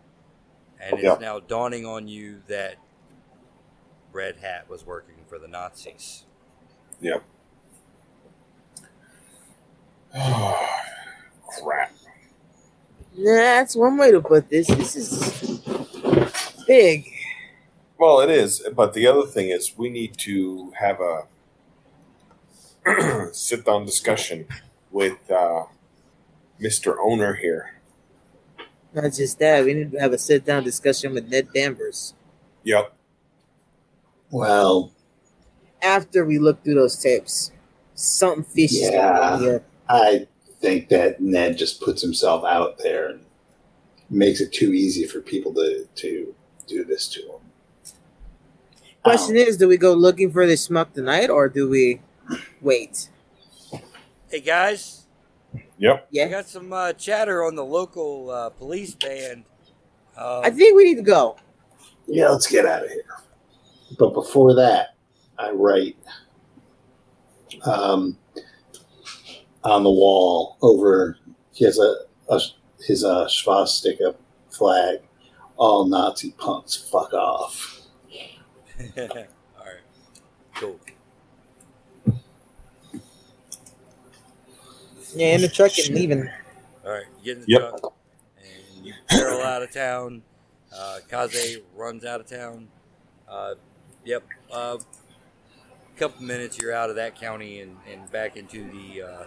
and 0.82 0.96
it's 0.96 1.04
Yeah. 1.04 1.16
now 1.22 1.40
dawning 1.40 1.86
on 1.86 2.10
you 2.10 2.42
that 2.48 2.76
Red 4.12 4.36
Hat 4.36 4.70
was 4.70 4.86
working 4.86 5.16
for 5.30 5.40
the 5.40 5.48
Nazis. 5.48 6.26
Yeah. 7.00 7.20
Crap. 11.64 11.94
Nah, 13.18 13.36
that's 13.36 13.76
one 13.76 13.98
way 13.98 14.12
to 14.12 14.22
put 14.22 14.50
this. 14.50 14.68
This 14.68 14.96
is 14.96 15.62
big. 16.68 17.06
Well, 17.98 18.20
it 18.20 18.30
is, 18.30 18.68
but 18.76 18.94
the 18.94 19.08
other 19.08 19.26
thing 19.26 19.50
is 19.50 19.74
we 19.78 19.90
need 19.90 20.18
to 20.20 20.74
have 20.80 21.00
a 21.00 21.24
sit 23.34 23.66
down 23.66 23.86
discussion 23.86 24.48
with 24.92 25.18
uh, 25.32 25.64
Mr. 26.62 26.96
Owner 27.02 27.36
here 27.36 27.72
Not 28.94 29.14
just 29.14 29.40
that, 29.40 29.66
we 29.66 29.74
need 29.74 29.92
to 29.94 30.00
have 30.00 30.14
a 30.14 30.18
sit 30.18 30.46
down 30.46 30.64
discussion 30.64 31.14
with 31.14 31.28
Ned 31.30 31.48
Danvers 31.54 32.14
Yep. 32.64 32.94
Well, 34.32 34.92
after 35.82 36.26
we 36.26 36.40
look 36.40 36.64
through 36.64 36.76
those 36.76 36.98
tapes. 36.98 37.52
Something 37.94 38.44
fishy 38.44 38.78
is 38.78 38.90
going 38.90 39.02
Yeah. 39.02 39.32
on 39.32 39.40
here. 39.42 39.64
I 39.88 40.28
think 40.66 40.90
that 40.90 41.22
Ned 41.22 41.58
just 41.60 41.80
puts 41.80 42.02
himself 42.02 42.44
out 42.44 42.80
there 42.80 43.10
and 43.10 43.22
makes 44.10 44.42
it 44.42 44.52
too 44.52 44.74
easy 44.74 45.06
for 45.06 45.22
people 45.22 45.54
to 45.54 45.88
to 45.96 46.34
do 46.68 46.84
this 46.84 47.08
to 47.10 47.22
him. 47.22 47.42
Question 49.04 49.36
is, 49.36 49.58
do 49.58 49.68
we 49.68 49.78
go 49.78 49.94
looking 49.94 50.32
for 50.32 50.48
this 50.48 50.68
schmuck 50.68 50.94
tonight, 50.94 51.30
or 51.30 51.48
do 51.48 51.70
we 51.70 52.02
wait? 52.62 53.10
Hey 54.32 54.40
guys, 54.40 55.06
Yep. 55.78 56.04
I 56.04 56.08
Yeah, 56.10 56.28
got 56.30 56.48
some 56.48 56.74
uh, 56.74 56.94
chatter 56.94 57.44
on 57.44 57.54
the 57.54 57.64
local 57.64 58.32
uh, 58.32 58.50
police 58.50 58.96
band. 58.96 59.46
Um, 60.18 60.42
I 60.44 60.50
think 60.50 60.76
we 60.76 60.86
need 60.86 60.96
to 60.96 61.04
go. 61.04 61.38
Yeah, 62.08 62.30
let's 62.30 62.48
get 62.48 62.66
out 62.66 62.84
of 62.84 62.90
here. 62.90 63.06
But 64.00 64.14
before 64.14 64.56
that, 64.56 64.96
I 65.38 65.52
write 65.52 65.96
um, 67.66 68.18
on 69.66 69.84
the 69.84 69.90
wall 69.92 70.58
over. 70.62 71.18
He 71.52 71.66
has 71.66 71.80
a, 71.80 71.96
a 72.30 72.40
his 72.86 73.04
uh, 73.04 73.28
swastika 73.28 74.16
flag. 74.50 75.00
All 75.58 75.86
Nazi 75.86 76.32
punks, 76.38 76.76
fuck 76.76 77.14
off. 77.14 77.82
All 78.98 79.08
right, 79.08 79.80
cool. 80.56 80.80
Yeah, 85.16 85.36
in 85.36 85.42
the 85.42 85.48
truck 85.48 85.72
and 85.78 85.96
leaving. 85.96 86.30
All 86.86 86.92
right, 86.92 87.06
get 87.24 87.38
in 87.38 87.42
the 87.42 87.48
Yep. 87.48 87.62
truck 87.80 87.94
and 88.38 88.86
you 88.86 88.94
barrel 89.10 89.42
out 89.42 89.64
of 89.64 89.72
town. 89.72 90.22
Uh, 90.76 91.00
Kaze 91.10 91.60
runs 91.74 92.04
out 92.04 92.20
of 92.20 92.28
town. 92.28 92.68
Uh, 93.30 93.56
yep. 94.04 94.24
A 94.52 94.54
uh, 94.54 94.78
couple 95.96 96.22
minutes, 96.22 96.60
you're 96.60 96.74
out 96.74 96.90
of 96.90 96.98
that 96.98 97.16
county 97.16 97.62
and, 97.62 97.78
and 97.90 98.12
back 98.12 98.36
into 98.36 98.70
the 98.72 99.04
uh, 99.04 99.24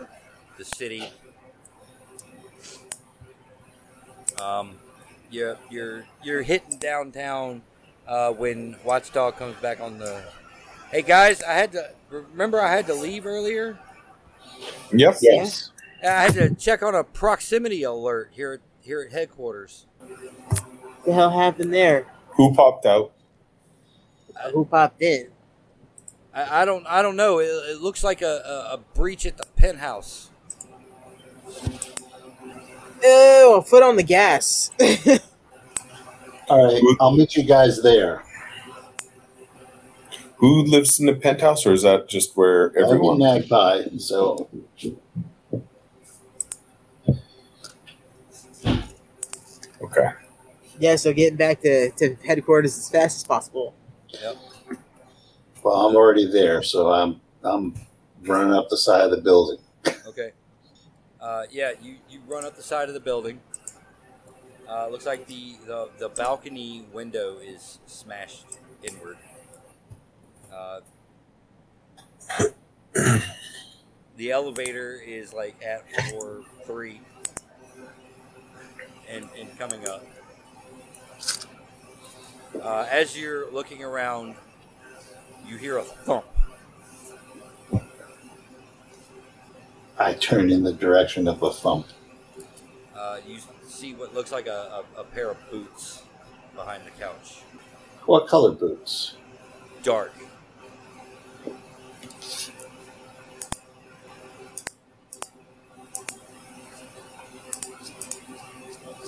the 0.58 0.64
city. 0.64 1.08
Um, 4.40 4.78
you're 5.30 5.56
you're 5.70 6.06
you're 6.22 6.42
hitting 6.42 6.78
downtown 6.78 7.62
uh, 8.06 8.32
when 8.32 8.76
Watchdog 8.84 9.36
comes 9.36 9.56
back 9.56 9.80
on 9.80 9.98
the. 9.98 10.22
Hey 10.90 11.02
guys, 11.02 11.42
I 11.42 11.52
had 11.52 11.72
to 11.72 11.90
remember 12.10 12.60
I 12.60 12.70
had 12.70 12.86
to 12.86 12.94
leave 12.94 13.26
earlier. 13.26 13.78
Yep. 14.92 15.18
Yes. 15.20 15.70
I 16.02 16.22
had 16.22 16.34
to 16.34 16.54
check 16.54 16.82
on 16.82 16.94
a 16.94 17.04
proximity 17.04 17.82
alert 17.82 18.30
here 18.32 18.54
at, 18.54 18.60
here 18.80 19.02
at 19.02 19.12
headquarters. 19.12 19.86
the 21.04 21.12
hell 21.12 21.30
happened 21.30 21.74
there? 21.74 22.06
Who 22.36 22.54
popped 22.54 22.86
out? 22.86 23.12
Uh, 24.36 24.50
who 24.50 24.64
popped 24.64 25.02
in? 25.02 25.28
I, 26.32 26.62
I 26.62 26.64
don't 26.64 26.86
I 26.86 27.02
don't 27.02 27.16
know. 27.16 27.38
It, 27.38 27.46
it 27.46 27.80
looks 27.80 28.02
like 28.02 28.22
a, 28.22 28.42
a, 28.46 28.74
a 28.74 28.78
breach 28.94 29.26
at 29.26 29.36
the 29.36 29.46
penthouse. 29.56 30.30
Ew, 33.02 33.62
foot 33.66 33.82
on 33.82 33.96
the 33.96 34.02
gas. 34.02 34.70
All 36.48 36.64
right, 36.64 36.82
I'll 37.00 37.12
meet 37.16 37.36
you 37.36 37.44
guys 37.44 37.82
there. 37.82 38.22
Who 40.36 40.62
lives 40.62 40.98
in 41.00 41.06
the 41.06 41.14
penthouse, 41.14 41.66
or 41.66 41.72
is 41.72 41.82
that 41.82 42.08
just 42.08 42.36
where 42.36 42.68
I'm 42.70 42.76
in 42.76 42.84
everyone? 42.84 43.18
Magpie, 43.18 43.82
so 43.98 44.48
Okay. 49.82 50.08
yeah, 50.78 50.96
so 50.96 51.12
getting 51.12 51.36
back 51.36 51.60
to, 51.62 51.90
to 51.92 52.16
headquarters 52.26 52.76
as 52.76 52.88
fast 52.90 53.16
as 53.18 53.24
possible. 53.24 53.74
Yep. 54.10 54.36
well, 55.62 55.86
I'm 55.88 55.96
already 55.96 56.30
there, 56.30 56.62
so 56.62 56.92
I'm 56.92 57.20
I'm 57.44 57.74
running 58.22 58.52
up 58.54 58.68
the 58.70 58.76
side 58.76 59.02
of 59.02 59.10
the 59.10 59.18
building. 59.18 59.58
Okay. 60.06 60.32
Uh, 61.20 61.44
yeah, 61.50 61.72
you, 61.82 61.96
you 62.08 62.20
run 62.28 62.44
up 62.44 62.56
the 62.56 62.62
side 62.62 62.88
of 62.88 62.94
the 62.94 63.00
building. 63.00 63.40
Uh, 64.68 64.88
looks 64.88 65.06
like 65.06 65.26
the, 65.26 65.56
the, 65.66 65.88
the 65.98 66.08
balcony 66.10 66.84
window 66.92 67.38
is 67.38 67.78
smashed 67.86 68.44
inward. 68.82 69.16
Uh, 70.52 70.80
the 74.16 74.30
elevator 74.30 75.00
is 75.04 75.32
like 75.32 75.56
at 75.64 75.82
floor 76.10 76.42
three 76.64 77.00
and, 79.08 79.28
and 79.38 79.58
coming 79.58 79.86
up. 79.88 80.04
Uh, 82.62 82.86
as 82.90 83.18
you're 83.18 83.50
looking 83.50 83.82
around, 83.82 84.34
you 85.46 85.56
hear 85.56 85.78
a 85.78 85.82
thump. 85.82 86.24
I 89.98 90.12
turn 90.14 90.50
in 90.50 90.62
the 90.62 90.72
direction 90.72 91.26
of 91.26 91.40
the 91.40 91.50
thump. 91.50 91.86
Uh, 92.96 93.18
you 93.26 93.38
see 93.66 93.94
what 93.94 94.14
looks 94.14 94.30
like 94.30 94.46
a, 94.46 94.84
a, 94.96 95.00
a 95.00 95.04
pair 95.04 95.30
of 95.30 95.50
boots 95.50 96.02
behind 96.54 96.84
the 96.86 96.90
couch. 96.90 97.42
What 98.06 98.28
color 98.28 98.52
boots? 98.52 99.16
Dark. 99.82 100.12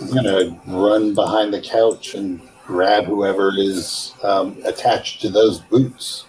I'm 0.00 0.14
gonna 0.14 0.60
run 0.66 1.14
behind 1.14 1.52
the 1.52 1.60
couch 1.60 2.14
and 2.14 2.40
grab 2.66 3.04
whoever 3.04 3.52
is 3.56 4.14
um, 4.22 4.56
attached 4.64 5.20
to 5.22 5.28
those 5.28 5.60
boots. 5.60 6.24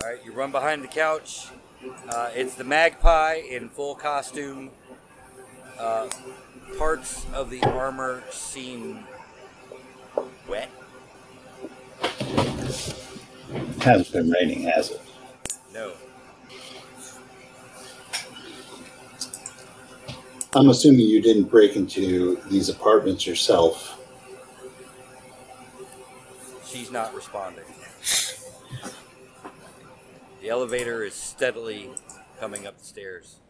All 0.00 0.08
right, 0.08 0.24
you 0.24 0.32
run 0.32 0.50
behind 0.50 0.82
the 0.82 0.88
couch. 0.88 1.48
Uh, 2.08 2.30
it's 2.34 2.54
the 2.54 2.64
magpie 2.64 3.34
in 3.34 3.68
full 3.68 3.94
costume. 3.94 4.70
Uh, 5.78 6.08
parts 6.78 7.26
of 7.32 7.50
the 7.50 7.62
armor 7.62 8.22
seem 8.30 9.00
wet. 10.48 10.70
It 13.48 13.82
hasn't 13.82 14.12
been 14.12 14.30
raining, 14.30 14.62
has 14.62 14.90
it? 14.90 15.00
No. 15.72 15.92
I'm 20.54 20.70
assuming 20.70 21.00
you 21.00 21.20
didn't 21.20 21.44
break 21.44 21.76
into 21.76 22.40
these 22.48 22.70
apartments 22.70 23.26
yourself. 23.26 24.00
She's 26.64 26.90
not 26.90 27.14
responding. 27.14 27.64
The 30.46 30.52
elevator 30.52 31.02
is 31.02 31.14
steadily 31.14 31.90
coming 32.38 32.68
up 32.68 32.78
the 32.78 32.84
stairs, 32.84 33.40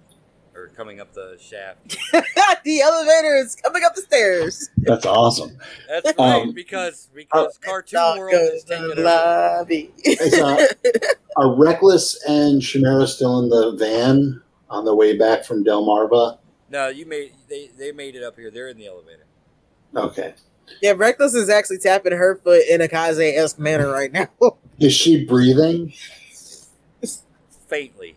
or 0.54 0.68
coming 0.68 0.98
up 0.98 1.12
the 1.12 1.36
shaft. 1.38 1.94
the 2.64 2.80
elevator 2.80 3.36
is 3.36 3.54
coming 3.54 3.82
up 3.84 3.94
the 3.94 4.00
stairs. 4.00 4.70
That's 4.78 5.04
awesome. 5.04 5.58
That's 5.90 6.14
right, 6.18 6.40
Um, 6.40 6.52
because 6.54 7.10
because 7.14 7.58
Cartoon 7.58 8.16
World 8.16 8.32
is 8.54 8.64
to 8.64 8.68
taking 8.70 8.86
the 8.86 8.92
over. 8.94 9.02
lobby. 9.58 9.92
Is, 10.04 10.40
uh, 10.40 10.66
Are 11.36 11.54
Reckless 11.54 12.18
and 12.26 12.62
Chimera 12.62 13.06
still 13.06 13.40
in 13.40 13.50
the 13.50 13.72
van 13.78 14.40
on 14.70 14.86
the 14.86 14.94
way 14.94 15.18
back 15.18 15.44
from 15.44 15.66
Delmarva? 15.66 16.38
No, 16.70 16.88
you 16.88 17.04
made 17.04 17.32
they 17.50 17.68
they 17.78 17.92
made 17.92 18.14
it 18.16 18.22
up 18.22 18.36
here. 18.36 18.50
They're 18.50 18.68
in 18.68 18.78
the 18.78 18.86
elevator. 18.86 19.26
Okay. 19.94 20.32
yeah, 20.80 20.92
Reckless 20.92 21.34
is 21.34 21.50
actually 21.50 21.76
tapping 21.76 22.12
her 22.12 22.36
foot 22.42 22.62
in 22.66 22.80
a 22.80 22.88
Kaze 22.88 23.18
esque 23.18 23.58
manner 23.58 23.92
right 23.92 24.10
now. 24.10 24.28
Is 24.78 24.94
she 24.94 25.26
breathing? 25.26 25.92
Faintly. 27.66 28.16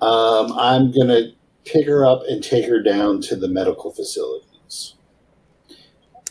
Um, 0.00 0.52
I'm 0.58 0.92
gonna 0.92 1.32
pick 1.64 1.86
her 1.86 2.04
up 2.04 2.22
and 2.28 2.42
take 2.42 2.66
her 2.66 2.82
down 2.82 3.20
to 3.22 3.36
the 3.36 3.48
medical 3.48 3.90
facilities, 3.90 4.94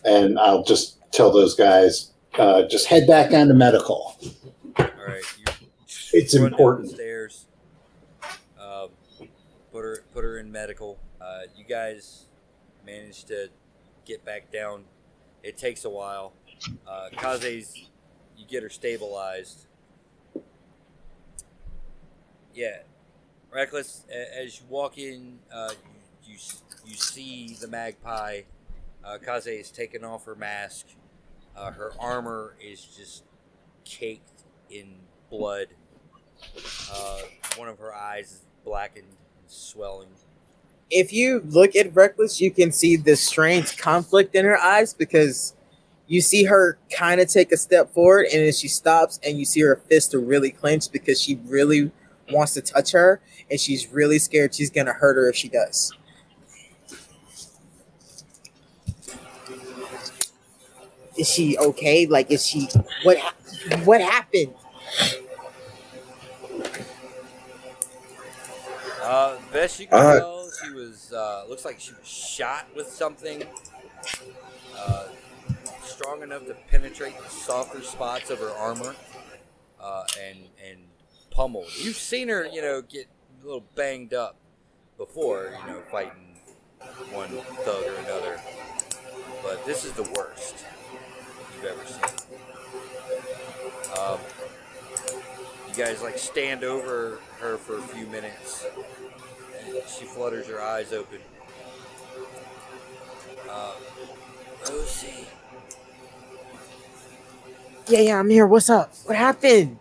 and 0.05 0.37
I'll 0.37 0.63
just 0.63 0.99
tell 1.11 1.31
those 1.31 1.55
guys, 1.55 2.11
uh, 2.37 2.63
just 2.63 2.87
head 2.87 3.07
back 3.07 3.31
down 3.31 3.47
to 3.47 3.53
medical. 3.53 4.15
All 4.77 4.85
right, 5.07 5.23
you 5.39 5.45
It's 6.13 6.35
important. 6.35 6.91
stairs. 6.91 7.47
Um, 8.59 8.89
put 9.71 9.81
her 9.83 10.03
put 10.13 10.23
her 10.23 10.37
in 10.37 10.51
medical. 10.51 10.99
Uh, 11.19 11.41
you 11.55 11.63
guys 11.63 12.25
managed 12.85 13.27
to 13.29 13.49
get 14.05 14.23
back 14.25 14.51
down. 14.51 14.83
It 15.41 15.57
takes 15.57 15.85
a 15.85 15.89
while. 15.89 16.33
Uh, 16.87 17.09
Kaze's, 17.13 17.89
you 18.37 18.45
get 18.47 18.61
her 18.63 18.69
stabilized. 18.69 19.65
Yeah, 22.53 22.79
reckless. 23.51 24.05
As 24.11 24.59
you 24.59 24.65
walk 24.69 24.97
in, 24.97 25.39
uh, 25.53 25.71
you, 26.25 26.37
you 26.85 26.95
see 26.95 27.55
the 27.59 27.67
magpie. 27.67 28.41
Uh, 29.03 29.17
Kaze 29.17 29.47
is 29.47 29.71
taken 29.71 30.03
off 30.03 30.25
her 30.25 30.35
mask. 30.35 30.87
Uh, 31.55 31.71
her 31.71 31.93
armor 31.99 32.55
is 32.61 32.83
just 32.83 33.23
caked 33.85 34.43
in 34.69 34.95
blood. 35.29 35.67
Uh, 36.91 37.19
one 37.57 37.67
of 37.67 37.79
her 37.79 37.93
eyes 37.93 38.31
is 38.31 38.41
blackened 38.65 39.07
and 39.07 39.17
swelling. 39.47 40.09
if 40.89 41.11
you 41.13 41.41
look 41.45 41.75
at 41.75 41.95
Reckless, 41.95 42.39
you 42.41 42.51
can 42.51 42.71
see 42.71 42.95
the 42.95 43.15
strange 43.15 43.77
conflict 43.77 44.35
in 44.35 44.45
her 44.45 44.57
eyes 44.57 44.93
because 44.93 45.55
you 46.07 46.21
see 46.21 46.43
her 46.45 46.77
kind 46.91 47.19
of 47.21 47.27
take 47.29 47.51
a 47.51 47.57
step 47.57 47.91
forward 47.93 48.27
and 48.31 48.43
then 48.45 48.53
she 48.53 48.67
stops 48.67 49.19
and 49.25 49.39
you 49.39 49.45
see 49.45 49.61
her 49.61 49.77
fist 49.89 50.13
really 50.13 50.51
clench 50.51 50.91
because 50.91 51.21
she 51.21 51.39
really 51.45 51.91
wants 52.31 52.53
to 52.53 52.61
touch 52.61 52.91
her 52.91 53.21
and 53.49 53.59
she's 53.59 53.87
really 53.91 54.19
scared 54.19 54.53
she's 54.53 54.69
gonna 54.69 54.93
hurt 54.93 55.15
her 55.15 55.29
if 55.29 55.35
she 55.35 55.49
does. 55.49 55.91
Is 61.17 61.29
she 61.29 61.57
okay? 61.57 62.07
Like, 62.07 62.31
is 62.31 62.45
she 62.45 62.67
what? 63.03 63.17
What 63.85 64.01
happened? 64.01 64.53
Uh, 69.01 69.37
best 69.51 69.79
you 69.79 69.87
can 69.87 69.97
Uh, 69.99 70.19
tell, 70.19 70.49
she 70.63 70.71
was 70.71 71.11
uh, 71.13 71.43
looks 71.49 71.65
like 71.65 71.79
she 71.79 71.91
was 71.93 72.07
shot 72.07 72.67
with 72.75 72.87
something 72.87 73.43
uh, 74.77 75.07
strong 75.83 76.23
enough 76.23 76.45
to 76.47 76.55
penetrate 76.69 77.17
the 77.21 77.29
softer 77.29 77.81
spots 77.81 78.29
of 78.29 78.39
her 78.39 78.51
armor 78.51 78.95
uh, 79.81 80.03
and 80.21 80.39
and 80.69 80.79
pummeled. 81.33 81.67
You've 81.77 81.95
seen 81.95 82.29
her, 82.29 82.45
you 82.45 82.61
know, 82.61 82.81
get 82.81 83.07
a 83.41 83.45
little 83.45 83.65
banged 83.75 84.13
up 84.13 84.35
before, 84.97 85.53
you 85.61 85.73
know, 85.73 85.81
fighting 85.91 86.37
one 87.11 87.29
thug 87.29 87.83
or 87.85 87.95
another. 88.05 88.39
But 89.41 89.65
this 89.65 89.83
is 89.83 89.91
the 89.93 90.03
worst 90.03 90.65
you've 91.55 91.65
ever 91.65 91.85
seen. 91.85 92.03
Um, 93.99 94.19
you 95.67 95.75
guys 95.75 96.01
like 96.01 96.17
stand 96.17 96.63
over 96.63 97.19
her 97.39 97.57
for 97.57 97.77
a 97.77 97.81
few 97.81 98.05
minutes. 98.07 98.65
And 99.59 99.75
she 99.87 100.05
flutters 100.05 100.47
her 100.47 100.61
eyes 100.61 100.93
open. 100.93 101.19
Uh, 103.49 103.73
Rosie, 104.69 105.27
Yeah, 107.87 107.99
yeah, 107.99 108.19
I'm 108.19 108.29
here. 108.29 108.47
What's 108.47 108.69
up? 108.69 108.93
What 109.05 109.17
happened? 109.17 109.77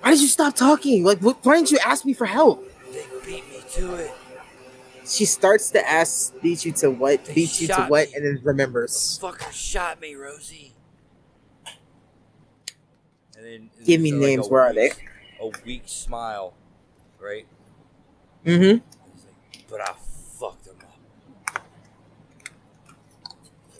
Why 0.00 0.10
did 0.12 0.20
you 0.20 0.28
stop 0.28 0.54
talking? 0.54 1.04
Like, 1.04 1.18
what, 1.20 1.44
why 1.44 1.56
didn't 1.56 1.70
you 1.70 1.78
ask 1.84 2.04
me 2.04 2.12
for 2.14 2.26
help? 2.26 2.66
they 2.92 3.04
beat 3.24 3.48
me 3.50 3.62
to 3.72 3.94
it. 3.94 4.10
She 5.06 5.24
starts 5.24 5.70
to 5.70 5.88
ask, 5.88 6.32
beat 6.40 6.64
you 6.64 6.72
to 6.72 6.90
what? 6.90 7.24
They 7.24 7.34
Beat 7.34 7.60
you 7.60 7.68
to 7.68 7.86
what? 7.86 8.08
me. 8.08 8.14
And 8.14 8.24
then 8.24 8.40
remembers. 8.44 9.18
Fucker 9.20 9.50
shot 9.52 10.00
me, 10.00 10.14
Rosie. 10.14 10.74
And 13.36 13.44
then 13.44 13.70
Give 13.84 14.00
me 14.00 14.12
like, 14.12 14.20
names. 14.20 14.46
a 14.46 14.50
Where 14.50 14.62
are 14.62 14.72
they? 14.72 14.90
A 15.40 15.48
weak 15.64 15.82
smile, 15.86 16.54
right? 17.18 17.46
Mm-hmm. 18.44 18.78
Like, 18.84 19.64
but 19.68 19.80
I 19.80 19.92
fucked 20.38 20.64
them 20.66 20.76
up. 21.54 21.62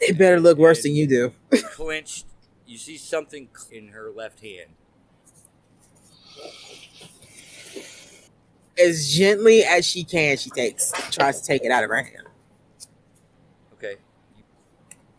They 0.01 0.13
better 0.13 0.41
look 0.41 0.59
worse 0.59 0.83
than 0.83 0.95
you 0.95 1.07
do. 1.07 1.33
Clenched. 1.75 2.27
You 2.67 2.79
see 2.79 2.97
something 2.97 3.49
in 3.71 3.89
her 3.89 4.11
left 4.11 4.41
hand. 4.41 4.71
As 8.82 9.12
gently 9.12 9.62
as 9.65 9.86
she 9.86 10.05
can, 10.05 10.36
she 10.36 10.51
takes 10.51 10.93
tries 11.11 11.40
to 11.40 11.47
take 11.47 11.65
it 11.65 11.70
out 11.70 11.85
of 11.85 11.90
her 11.90 12.02
hand. 12.02 12.27
Okay. 13.74 13.97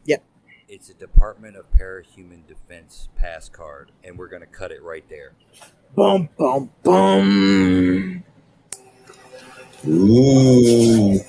Yep. 0.06 0.24
It's 0.68 0.90
a 0.90 0.94
Department 0.94 1.58
of 1.58 1.70
Parahuman 1.72 2.48
Defense 2.48 3.10
pass 3.16 3.50
card, 3.50 3.92
and 4.04 4.18
we're 4.18 4.30
gonna 4.30 4.46
cut 4.46 4.72
it 4.72 4.82
right 4.82 5.08
there. 5.10 5.34
Boom, 5.96 6.30
boom, 6.38 6.72
boom. 6.84 8.24
Ooh. 9.88 11.20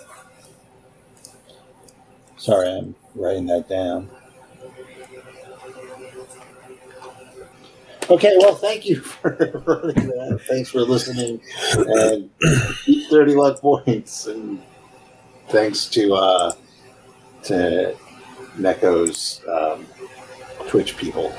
Sorry, 2.37 2.69
I'm 2.69 2.95
writing 3.15 3.47
that 3.47 3.69
down. 3.69 4.11
Okay, 8.13 8.37
well, 8.39 8.55
thank 8.55 8.87
you 8.87 8.97
for 9.01 9.31
running 9.67 10.07
that. 10.07 10.41
Thanks 10.49 10.71
for 10.71 10.81
listening, 10.81 11.41
and 11.75 12.31
keep 12.85 13.09
thirty 13.09 13.35
luck 13.35 13.61
points. 13.61 14.27
And 14.27 14.61
thanks 15.49 15.87
to 15.87 16.15
uh, 16.15 16.53
to 17.45 17.97
Neko's 18.59 19.41
um, 19.49 19.87
Twitch 20.69 20.97
people. 20.97 21.35